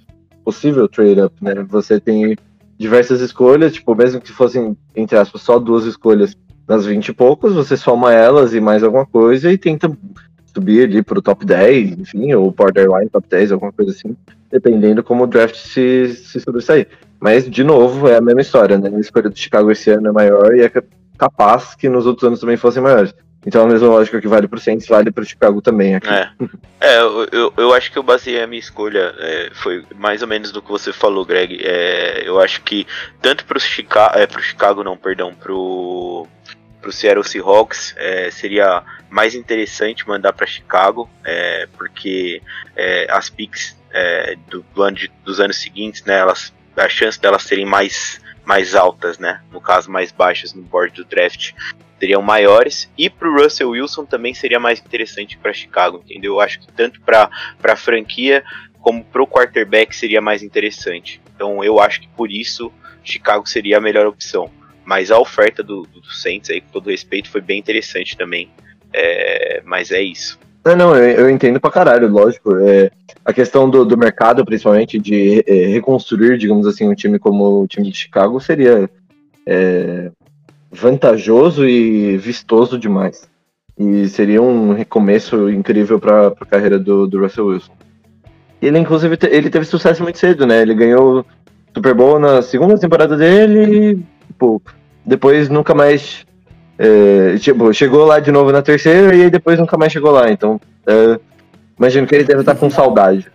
Possível 0.44 0.86
trade-up, 0.88 1.34
né? 1.40 1.54
Você 1.70 1.98
tem 1.98 2.36
diversas 2.76 3.20
escolhas, 3.20 3.72
tipo, 3.72 3.94
mesmo 3.94 4.20
que 4.20 4.30
fossem, 4.30 4.76
entre 4.94 5.16
aspas, 5.16 5.40
só 5.40 5.58
duas 5.58 5.86
escolhas 5.86 6.36
nas 6.68 6.84
20 6.84 7.08
e 7.08 7.12
poucos, 7.12 7.54
você 7.54 7.76
soma 7.76 8.12
elas 8.12 8.54
e 8.54 8.60
mais 8.60 8.82
alguma 8.82 9.06
coisa 9.06 9.50
e 9.50 9.58
tenta 9.58 9.90
subir 10.54 10.84
ali 10.84 11.02
pro 11.02 11.22
top 11.22 11.44
10, 11.44 11.98
enfim, 11.98 12.32
ou 12.34 12.50
borderline 12.50 13.08
top 13.08 13.26
10, 13.28 13.52
alguma 13.52 13.72
coisa 13.72 13.92
assim, 13.92 14.16
dependendo 14.50 15.02
como 15.02 15.24
o 15.24 15.26
draft 15.26 15.56
se, 15.56 16.14
se 16.14 16.40
sobressair. 16.40 16.88
Mas, 17.20 17.48
de 17.48 17.62
novo, 17.62 18.08
é 18.08 18.16
a 18.16 18.20
mesma 18.20 18.40
história, 18.40 18.78
né? 18.78 18.90
A 18.94 19.00
escolha 19.00 19.30
do 19.30 19.38
Chicago 19.38 19.70
esse 19.70 19.90
ano 19.90 20.08
é 20.08 20.12
maior 20.12 20.54
e 20.54 20.62
é 20.62 20.68
ca- 20.68 20.82
capaz 21.16 21.74
que 21.74 21.88
nos 21.88 22.04
outros 22.06 22.26
anos 22.26 22.40
também 22.40 22.56
fossem 22.56 22.82
maiores. 22.82 23.14
Então 23.44 23.64
a 23.64 23.66
mesma 23.66 23.88
lógica 23.88 24.20
que 24.20 24.28
vale 24.28 24.46
pro 24.46 24.60
Saints 24.60 24.86
vale 24.86 25.10
pro 25.10 25.24
Chicago 25.24 25.60
também 25.60 25.96
aqui. 25.96 26.08
É, 26.08 26.30
é 26.80 27.00
eu, 27.00 27.28
eu, 27.32 27.54
eu 27.56 27.74
acho 27.74 27.90
que 27.90 27.98
eu 27.98 28.02
baseei 28.02 28.40
a 28.40 28.46
minha 28.46 28.60
escolha, 28.60 29.14
é, 29.18 29.50
foi 29.52 29.84
mais 29.96 30.22
ou 30.22 30.28
menos 30.28 30.52
do 30.52 30.62
que 30.62 30.70
você 30.70 30.92
falou, 30.92 31.24
Greg. 31.24 31.60
É, 31.60 32.22
eu 32.24 32.40
acho 32.40 32.62
que 32.62 32.86
tanto 33.20 33.44
pro 33.44 33.58
Chicago, 33.58 34.16
é, 34.16 34.26
pro 34.26 34.42
Chicago 34.42 34.84
não, 34.84 34.96
perdão, 34.96 35.34
pro, 35.34 36.26
pro 36.80 36.92
Seattle 36.92 37.24
Seahawks 37.24 37.94
é, 37.96 38.30
seria 38.30 38.82
mais 39.12 39.34
interessante 39.34 40.08
mandar 40.08 40.32
para 40.32 40.46
Chicago, 40.46 41.08
é, 41.22 41.68
porque 41.76 42.40
é, 42.74 43.06
as 43.10 43.28
picks 43.28 43.76
é, 43.92 44.36
do, 44.48 44.64
do 44.74 44.82
ano 44.82 44.96
de- 44.96 45.12
dos 45.22 45.38
anos 45.38 45.58
seguintes, 45.58 46.02
né, 46.04 46.18
elas, 46.18 46.52
a 46.74 46.88
chance 46.88 47.20
delas 47.20 47.42
serem 47.42 47.66
mais, 47.66 48.20
mais 48.42 48.74
altas, 48.74 49.18
né, 49.18 49.42
no 49.52 49.60
caso 49.60 49.90
mais 49.90 50.10
baixas 50.10 50.54
no 50.54 50.62
board 50.62 50.94
do 50.96 51.04
draft, 51.04 51.52
seriam 52.00 52.22
maiores 52.22 52.90
e 52.96 53.10
para 53.10 53.28
o 53.28 53.36
Russell 53.36 53.70
Wilson 53.70 54.06
também 54.06 54.32
seria 54.32 54.58
mais 54.58 54.80
interessante 54.80 55.36
para 55.36 55.52
Chicago, 55.52 56.02
entendeu? 56.04 56.34
Eu 56.34 56.40
acho 56.40 56.58
que 56.58 56.72
tanto 56.72 57.00
para 57.02 57.30
a 57.62 57.76
franquia 57.76 58.42
como 58.80 59.04
para 59.04 59.22
o 59.22 59.26
quarterback 59.26 59.94
seria 59.94 60.20
mais 60.20 60.42
interessante. 60.42 61.20
Então 61.36 61.62
eu 61.62 61.78
acho 61.78 62.00
que 62.00 62.08
por 62.08 62.32
isso 62.32 62.72
Chicago 63.04 63.48
seria 63.48 63.76
a 63.76 63.80
melhor 63.80 64.06
opção. 64.06 64.50
Mas 64.84 65.12
a 65.12 65.18
oferta 65.18 65.62
do, 65.62 65.82
do 65.82 66.04
Saints 66.12 66.50
aí, 66.50 66.60
com 66.60 66.70
todo 66.70 66.90
respeito, 66.90 67.30
foi 67.30 67.40
bem 67.40 67.58
interessante 67.60 68.16
também. 68.16 68.50
É, 68.92 69.62
mas 69.64 69.90
é 69.90 70.02
isso. 70.02 70.38
Não, 70.64 70.76
não, 70.76 70.96
eu, 70.96 71.26
eu 71.26 71.30
entendo 71.30 71.60
pra 71.60 71.70
caralho, 71.70 72.08
lógico. 72.08 72.56
É, 72.58 72.90
a 73.24 73.32
questão 73.32 73.68
do, 73.68 73.84
do 73.84 73.96
mercado, 73.96 74.44
principalmente, 74.44 74.98
de 74.98 75.44
é, 75.46 75.66
reconstruir, 75.66 76.38
digamos 76.38 76.66
assim, 76.66 76.88
um 76.88 76.94
time 76.94 77.18
como 77.18 77.62
o 77.62 77.66
time 77.66 77.90
de 77.90 77.96
Chicago 77.96 78.40
seria 78.40 78.88
é, 79.46 80.10
vantajoso 80.70 81.66
e 81.66 82.16
vistoso 82.16 82.78
demais. 82.78 83.28
E 83.78 84.08
seria 84.08 84.40
um 84.40 84.72
recomeço 84.72 85.50
incrível 85.50 85.98
para 85.98 86.28
a 86.28 86.46
carreira 86.46 86.78
do, 86.78 87.06
do 87.06 87.20
Russell 87.20 87.46
Wilson. 87.46 87.72
Ele, 88.60 88.78
inclusive, 88.78 89.16
te- 89.16 89.26
ele 89.26 89.50
teve 89.50 89.64
sucesso 89.64 90.02
muito 90.02 90.18
cedo, 90.18 90.46
né? 90.46 90.62
Ele 90.62 90.74
ganhou 90.74 91.26
Super 91.74 91.94
Bowl 91.94 92.18
na 92.18 92.42
segunda 92.42 92.78
temporada 92.78 93.16
dele 93.16 93.92
e, 93.92 93.98
depois 95.04 95.48
nunca 95.48 95.74
mais 95.74 96.24
é, 96.78 97.36
tipo, 97.38 97.72
chegou 97.72 98.04
lá 98.04 98.18
de 98.20 98.30
novo 98.30 98.50
na 98.52 98.62
terceira 98.62 99.14
e 99.14 99.22
aí 99.22 99.30
depois 99.30 99.58
nunca 99.58 99.76
mais 99.76 99.92
chegou 99.92 100.10
lá. 100.10 100.30
Então, 100.30 100.60
é, 100.86 101.18
imagino 101.78 102.06
que 102.06 102.14
ele 102.14 102.24
deve 102.24 102.40
estar 102.40 102.54
com 102.54 102.70
saudade. 102.70 103.30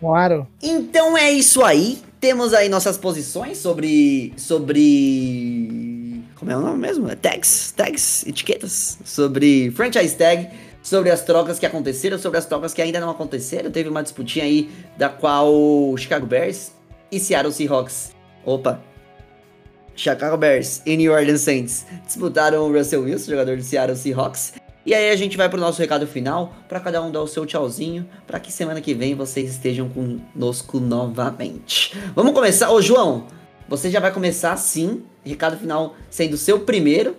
Claro. 0.00 0.46
Então 0.62 1.16
é 1.16 1.30
isso 1.30 1.64
aí. 1.64 1.98
Temos 2.20 2.54
aí 2.54 2.68
nossas 2.68 2.96
posições 2.96 3.58
sobre. 3.58 4.32
sobre. 4.36 6.22
Como 6.36 6.50
é 6.50 6.56
o 6.56 6.60
nome 6.60 6.78
mesmo? 6.78 7.08
É 7.10 7.14
tags, 7.14 7.72
tags, 7.76 8.26
etiquetas. 8.26 8.98
Sobre 9.04 9.70
franchise 9.70 10.16
tag, 10.16 10.48
sobre 10.82 11.10
as 11.10 11.22
trocas 11.22 11.58
que 11.58 11.66
aconteceram, 11.66 12.18
sobre 12.18 12.38
as 12.38 12.46
trocas 12.46 12.74
que 12.74 12.82
ainda 12.82 13.00
não 13.00 13.10
aconteceram. 13.10 13.70
Teve 13.70 13.88
uma 13.88 14.02
disputinha 14.02 14.44
aí 14.44 14.70
da 14.96 15.08
qual 15.08 15.52
o 15.52 15.96
Chicago 15.96 16.26
Bears 16.26 16.72
e 17.10 17.18
Seattle 17.18 17.52
Seahawks. 17.52 18.12
Opa! 18.44 18.93
Chicago 19.96 20.36
Bears 20.36 20.82
e 20.84 20.96
New 20.96 21.12
Orleans 21.12 21.40
Saints 21.40 21.86
disputaram 22.04 22.62
o 22.62 22.72
Russell 22.72 23.02
Wilson, 23.02 23.30
jogador 23.30 23.56
do 23.56 23.62
Seattle 23.62 23.96
Seahawks. 23.96 24.54
E 24.86 24.92
aí 24.92 25.10
a 25.10 25.16
gente 25.16 25.36
vai 25.36 25.48
pro 25.48 25.58
nosso 25.58 25.80
recado 25.80 26.06
final, 26.06 26.52
para 26.68 26.78
cada 26.78 27.02
um 27.02 27.10
dar 27.10 27.22
o 27.22 27.26
seu 27.26 27.46
tchauzinho, 27.46 28.06
para 28.26 28.38
que 28.38 28.52
semana 28.52 28.82
que 28.82 28.92
vem 28.92 29.14
vocês 29.14 29.50
estejam 29.50 29.88
conosco 29.88 30.78
novamente. 30.78 31.96
Vamos 32.14 32.34
começar, 32.34 32.70
ô 32.70 32.82
João, 32.82 33.26
você 33.66 33.90
já 33.90 33.98
vai 33.98 34.12
começar 34.12 34.54
sim, 34.58 35.02
recado 35.24 35.56
final 35.56 35.94
sendo 36.10 36.34
o 36.34 36.38
seu 36.38 36.60
primeiro. 36.60 37.16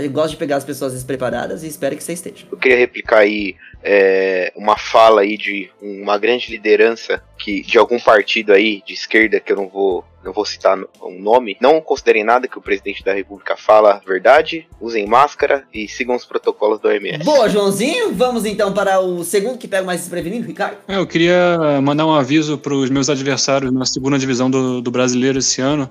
Gente 0.00 0.12
gosta 0.12 0.30
de 0.30 0.36
pegar 0.36 0.56
as 0.56 0.64
pessoas 0.64 0.92
despreparadas 0.92 1.62
e 1.62 1.68
espero 1.68 1.96
que 1.96 2.02
você 2.02 2.12
esteja. 2.12 2.46
Eu 2.50 2.58
queria 2.58 2.76
replicar 2.76 3.18
aí 3.18 3.56
é, 3.82 4.52
uma 4.56 4.76
fala 4.76 5.22
aí 5.22 5.36
de 5.36 5.70
uma 5.80 6.18
grande 6.18 6.50
liderança 6.50 7.22
que 7.38 7.62
de 7.62 7.78
algum 7.78 7.98
partido 7.98 8.52
aí 8.52 8.82
de 8.86 8.94
esquerda 8.94 9.40
que 9.40 9.52
eu 9.52 9.56
não 9.56 9.68
vou 9.68 10.04
não 10.24 10.32
vou 10.32 10.44
citar 10.44 10.78
um 11.02 11.20
nome. 11.20 11.56
Não 11.60 11.80
considerem 11.80 12.24
nada 12.24 12.48
que 12.48 12.58
o 12.58 12.60
presidente 12.60 13.04
da 13.04 13.12
República 13.12 13.56
fala 13.56 14.00
verdade. 14.06 14.66
Usem 14.80 15.06
máscara 15.06 15.64
e 15.72 15.88
sigam 15.88 16.16
os 16.16 16.24
protocolos 16.24 16.80
do 16.80 16.88
OMS. 16.88 17.24
Boa, 17.24 17.48
Joãozinho. 17.48 18.12
Vamos 18.12 18.44
então 18.44 18.72
para 18.72 19.00
o 19.00 19.24
segundo 19.24 19.58
que 19.58 19.68
pega 19.68 19.84
mais 19.84 20.00
desprevenido, 20.00 20.46
Ricardo. 20.46 20.78
É, 20.86 20.96
eu 20.96 21.06
queria 21.06 21.80
mandar 21.82 22.04
um 22.04 22.12
aviso 22.12 22.58
para 22.58 22.74
os 22.74 22.90
meus 22.90 23.08
adversários 23.08 23.72
na 23.72 23.86
segunda 23.86 24.18
divisão 24.18 24.50
do, 24.50 24.82
do 24.82 24.90
brasileiro 24.90 25.38
esse 25.38 25.60
ano. 25.60 25.88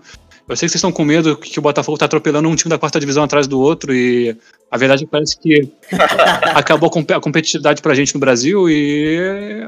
Eu 0.50 0.56
sei 0.56 0.68
que 0.68 0.72
vocês 0.72 0.76
estão 0.76 0.92
com 0.94 1.04
medo 1.04 1.36
que 1.36 1.60
o 1.60 1.62
Botafogo 1.62 1.96
está 1.98 2.06
atropelando 2.06 2.48
um 2.48 2.56
time 2.56 2.70
da 2.70 2.78
quarta 2.80 3.00
divisão 3.00 3.24
atrás 3.24 3.48
do 3.48 3.60
outro 3.60 3.94
e 3.94 4.36
a 4.72 4.78
verdade 4.78 5.04
é 5.04 5.06
que 5.06 5.12
parece 5.12 5.38
que 5.38 5.70
acabou 6.56 6.88
a 6.88 6.92
compe- 6.92 7.14
a 7.14 7.20
competitividade 7.20 7.82
pra 7.82 7.94
gente 7.94 8.14
no 8.14 8.20
Brasil 8.20 8.70
e 8.70 9.18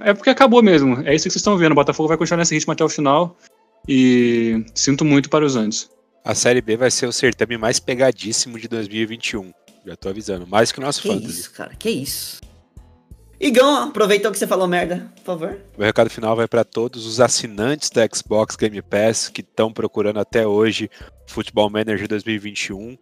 é 0.03 0.13
porque 0.13 0.29
acabou 0.29 0.63
mesmo. 0.63 1.01
É 1.05 1.13
isso 1.13 1.23
que 1.25 1.31
vocês 1.31 1.35
estão 1.41 1.57
vendo. 1.57 1.73
O 1.73 1.75
Botafogo 1.75 2.07
vai 2.07 2.17
continuar 2.17 2.37
nesse 2.37 2.53
ritmo 2.55 2.71
até 2.71 2.83
o 2.83 2.89
final 2.89 3.35
e 3.87 4.63
sinto 4.73 5.03
muito 5.03 5.29
para 5.29 5.45
os 5.45 5.55
antes. 5.55 5.89
A 6.23 6.33
Série 6.35 6.61
B 6.61 6.77
vai 6.77 6.91
ser 6.91 7.07
o 7.07 7.11
certame 7.11 7.57
mais 7.57 7.79
pegadíssimo 7.79 8.57
de 8.59 8.67
2021. 8.67 9.51
Já 9.85 9.95
tô 9.95 10.09
avisando. 10.09 10.45
Mais 10.47 10.71
que 10.71 10.79
o 10.79 10.81
nosso 10.81 11.01
Que 11.01 11.07
Fantasy. 11.09 11.27
isso, 11.39 11.51
cara, 11.53 11.71
que 11.77 11.89
isso. 11.89 12.39
Igão, 13.39 13.83
aproveitou 13.83 14.31
que 14.31 14.37
você 14.37 14.45
falou 14.45 14.67
merda, 14.67 15.09
por 15.15 15.23
favor. 15.23 15.57
Meu 15.77 15.87
recado 15.87 16.09
final 16.09 16.35
vai 16.35 16.45
para 16.45 16.65
todos 16.65 17.05
os 17.05 17.21
assinantes 17.21 17.89
da 17.89 18.05
Xbox 18.05 18.57
Game 18.57 18.81
Pass 18.81 19.29
que 19.29 19.39
estão 19.39 19.71
procurando 19.71 20.19
até 20.19 20.45
hoje 20.45 20.89
Futebol 21.25 21.69
Manager 21.69 22.05
2021. 22.09 22.97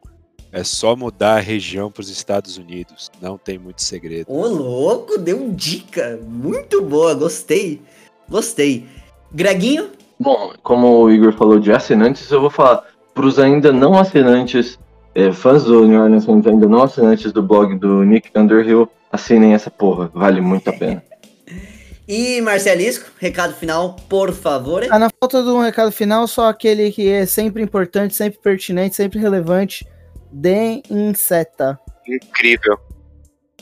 É 0.51 0.64
só 0.64 0.95
mudar 0.95 1.38
a 1.38 1.39
região 1.39 1.91
para 1.91 2.01
os 2.01 2.09
Estados 2.09 2.55
Unidos. 2.57 3.09
Não 3.19 3.35
tem 3.35 3.57
muito 3.57 3.81
segredo. 3.81 4.31
Ô, 4.31 4.47
louco, 4.47 5.18
deu 5.18 5.49
dica. 5.51 6.19
Muito 6.23 6.84
boa, 6.84 7.15
gostei. 7.15 7.81
Gostei. 8.30 8.85
Greguinho? 9.31 9.89
Bom, 10.19 10.53
como 10.61 11.01
o 11.01 11.11
Igor 11.11 11.34
falou 11.34 11.59
de 11.59 11.72
assinantes, 11.72 12.30
eu 12.30 12.41
vou 12.41 12.51
falar 12.51 12.84
para 13.11 13.26
os 13.26 13.39
ainda 13.39 13.73
não 13.73 13.97
assinantes, 13.97 14.77
é, 15.15 15.31
fãs 15.31 15.64
do 15.64 15.88
New 15.88 15.99
Orleans 15.99 16.30
ainda 16.30 16.68
não 16.68 16.84
assinantes 16.84 17.31
do 17.31 17.41
blog 17.41 17.76
do 17.76 18.03
Nick 18.03 18.30
Underhill, 18.35 18.88
assinem 19.11 19.53
essa 19.53 19.69
porra, 19.69 20.09
vale 20.13 20.41
muito 20.41 20.69
a 20.69 20.73
pena. 20.73 21.03
E 22.09 22.39
Marcelisco, 22.39 23.11
recado 23.19 23.53
final, 23.53 23.97
por 24.07 24.31
favor. 24.31 24.88
Ah, 24.89 24.97
na 24.97 25.09
falta 25.09 25.43
de 25.43 25.49
um 25.49 25.59
recado 25.59 25.91
final, 25.91 26.25
só 26.25 26.47
aquele 26.47 26.89
que 26.89 27.09
é 27.09 27.25
sempre 27.25 27.61
importante, 27.61 28.15
sempre 28.15 28.39
pertinente, 28.39 28.95
sempre 28.95 29.19
relevante. 29.19 29.85
Deem 30.31 30.81
seta. 31.13 31.77
Incrível. 32.07 32.79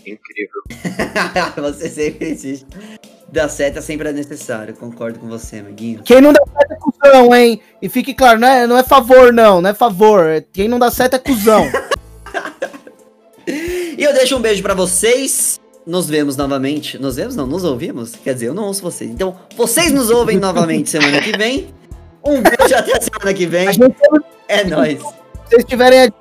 Incrível. 0.05 0.61
você 1.57 1.89
sempre 1.89 2.33
insiste. 2.33 2.67
Dar 3.31 3.49
seta 3.49 3.81
sempre 3.81 4.09
é 4.09 4.13
necessário, 4.13 4.75
concordo 4.75 5.17
com 5.17 5.27
você, 5.27 5.57
amiguinho. 5.57 6.03
Quem 6.03 6.21
não 6.21 6.31
dá 6.31 6.41
seta 6.45 6.73
é 6.75 6.77
cuzão, 6.77 7.35
hein? 7.35 7.59
E 7.81 7.89
fique 7.89 8.13
claro, 8.13 8.39
não 8.39 8.47
é, 8.47 8.67
não 8.67 8.77
é 8.77 8.83
favor, 8.83 9.33
não, 9.33 9.59
não 9.59 9.71
é 9.71 9.73
favor. 9.73 10.45
Quem 10.53 10.67
não 10.67 10.77
dá 10.77 10.91
seta 10.91 11.15
é 11.15 11.19
cuzão. 11.19 11.65
E 13.47 14.03
eu 14.03 14.13
deixo 14.13 14.35
um 14.35 14.41
beijo 14.41 14.61
pra 14.61 14.73
vocês. 14.73 15.59
Nos 15.85 16.09
vemos 16.09 16.35
novamente. 16.35 16.97
Nos 16.97 17.15
vemos? 17.15 17.35
Não, 17.35 17.45
nos 17.45 17.63
ouvimos? 17.63 18.13
Quer 18.15 18.33
dizer, 18.33 18.47
eu 18.47 18.53
não 18.53 18.63
ouço 18.63 18.81
vocês. 18.81 19.09
Então, 19.09 19.37
vocês 19.55 19.91
nos 19.91 20.09
ouvem 20.09 20.37
novamente 20.37 20.89
semana 20.89 21.21
que 21.21 21.37
vem. 21.37 21.67
Um 22.23 22.41
beijo 22.41 22.75
até 22.75 22.97
a 22.97 23.01
semana 23.01 23.33
que 23.33 23.45
vem. 23.45 23.67
É 24.47 24.63
nóis. 24.63 24.99
se 24.99 25.05
vocês 25.49 25.65
tiverem 25.65 26.11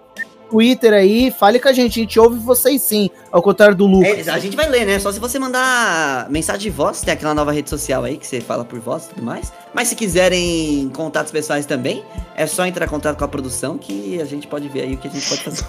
Twitter 0.51 0.93
aí, 0.93 1.31
fale 1.31 1.59
com 1.59 1.69
a 1.69 1.73
gente. 1.73 2.01
A 2.01 2.03
gente 2.03 2.21
ouve 2.21 2.39
vocês 2.39 2.83
sim, 2.83 3.11
ao 3.31 3.43
contrário 3.43 3.75
do 3.75 3.87
Lucas. 3.87 4.29
É, 4.29 4.31
a 4.31 4.39
gente 4.39 4.57
vai 4.57 4.69
ler, 4.69 4.85
né? 4.85 4.99
Só 4.99 5.13
se 5.13 5.19
você 5.19 5.39
mandar 5.39 6.29
mensagem 6.31 6.63
de 6.63 6.71
voz, 6.71 7.03
tem 7.03 7.15
aquela 7.15 7.35
nova 7.35 7.53
rede 7.53 7.71
social 7.71 8.05
aí 8.05 8.17
que 8.17 8.27
você 8.27 8.41
fala 8.41 8.65
por 8.65 8.79
voz 8.79 9.07
e 9.07 9.09
tudo 9.11 9.23
mais. 9.23 9.53
Mas 9.73 9.89
se 9.89 9.97
quiserem 9.97 10.91
contatos 10.95 11.33
pessoais 11.33 11.67
também, 11.67 12.05
é 12.37 12.47
só 12.47 12.65
entrar 12.67 12.87
em 12.87 12.89
contato 12.89 13.19
com 13.19 13.25
a 13.25 13.29
produção 13.29 13.79
que 13.79 14.21
a 14.21 14.25
gente 14.25 14.47
pode 14.47 14.69
ver 14.69 14.83
aí 14.83 14.95
o 14.95 14.97
que 14.99 15.09
a 15.09 15.11
gente 15.11 15.29
pode 15.29 15.43
fazer. 15.43 15.65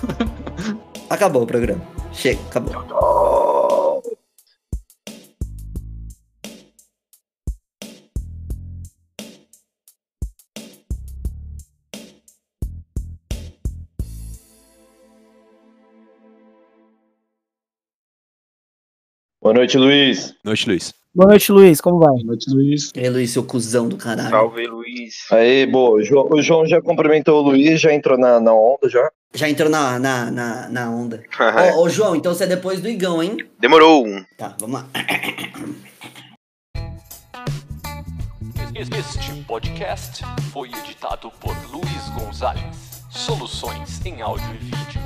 acabou 1.09 1.43
o 1.43 1.47
programa. 1.47 1.81
Chega, 2.11 2.39
acabou. 2.49 3.44
Boa 19.45 19.53
noite, 19.53 19.77
Luiz. 19.77 20.33
Noite, 20.43 20.67
Luiz. 20.67 20.91
Boa 21.13 21.29
noite, 21.29 21.51
Luiz. 21.51 21.79
Como 21.79 21.99
vai? 21.99 22.07
Boa 22.07 22.23
noite, 22.23 22.49
Luiz. 22.49 22.91
E 22.95 22.99
aí, 22.99 23.09
Luiz, 23.11 23.29
seu 23.29 23.43
cuzão 23.43 23.87
do 23.87 23.95
caralho. 23.95 24.31
Salve, 24.31 24.65
Luiz. 24.65 25.31
Aí, 25.31 25.67
boa. 25.67 25.99
O 25.99 26.03
João, 26.03 26.27
o 26.31 26.41
João 26.41 26.65
já 26.65 26.81
cumprimentou 26.81 27.43
o 27.43 27.49
Luiz, 27.49 27.79
já 27.79 27.93
entrou 27.93 28.17
na, 28.17 28.39
na 28.39 28.51
onda 28.55 28.89
já. 28.89 29.07
Já 29.35 29.47
entrou 29.47 29.69
na, 29.69 29.99
na, 29.99 30.31
na, 30.31 30.69
na 30.69 30.89
onda. 30.89 31.23
Ô, 31.77 31.83
ô, 31.83 31.89
João, 31.89 32.15
então 32.15 32.33
você 32.33 32.45
é 32.45 32.47
depois 32.47 32.81
do 32.81 32.89
Igão, 32.89 33.21
hein? 33.21 33.37
Demorou 33.59 34.07
um. 34.07 34.25
Tá, 34.35 34.55
vamos 34.59 34.81
lá. 34.81 34.89
Este 38.73 39.43
podcast 39.43 40.25
foi 40.51 40.69
editado 40.69 41.31
por 41.39 41.55
Luiz 41.71 42.09
Gonzalez. 42.17 43.05
Soluções 43.11 44.03
em 44.07 44.23
áudio 44.23 44.49
e 44.55 44.57
vídeo. 44.57 45.01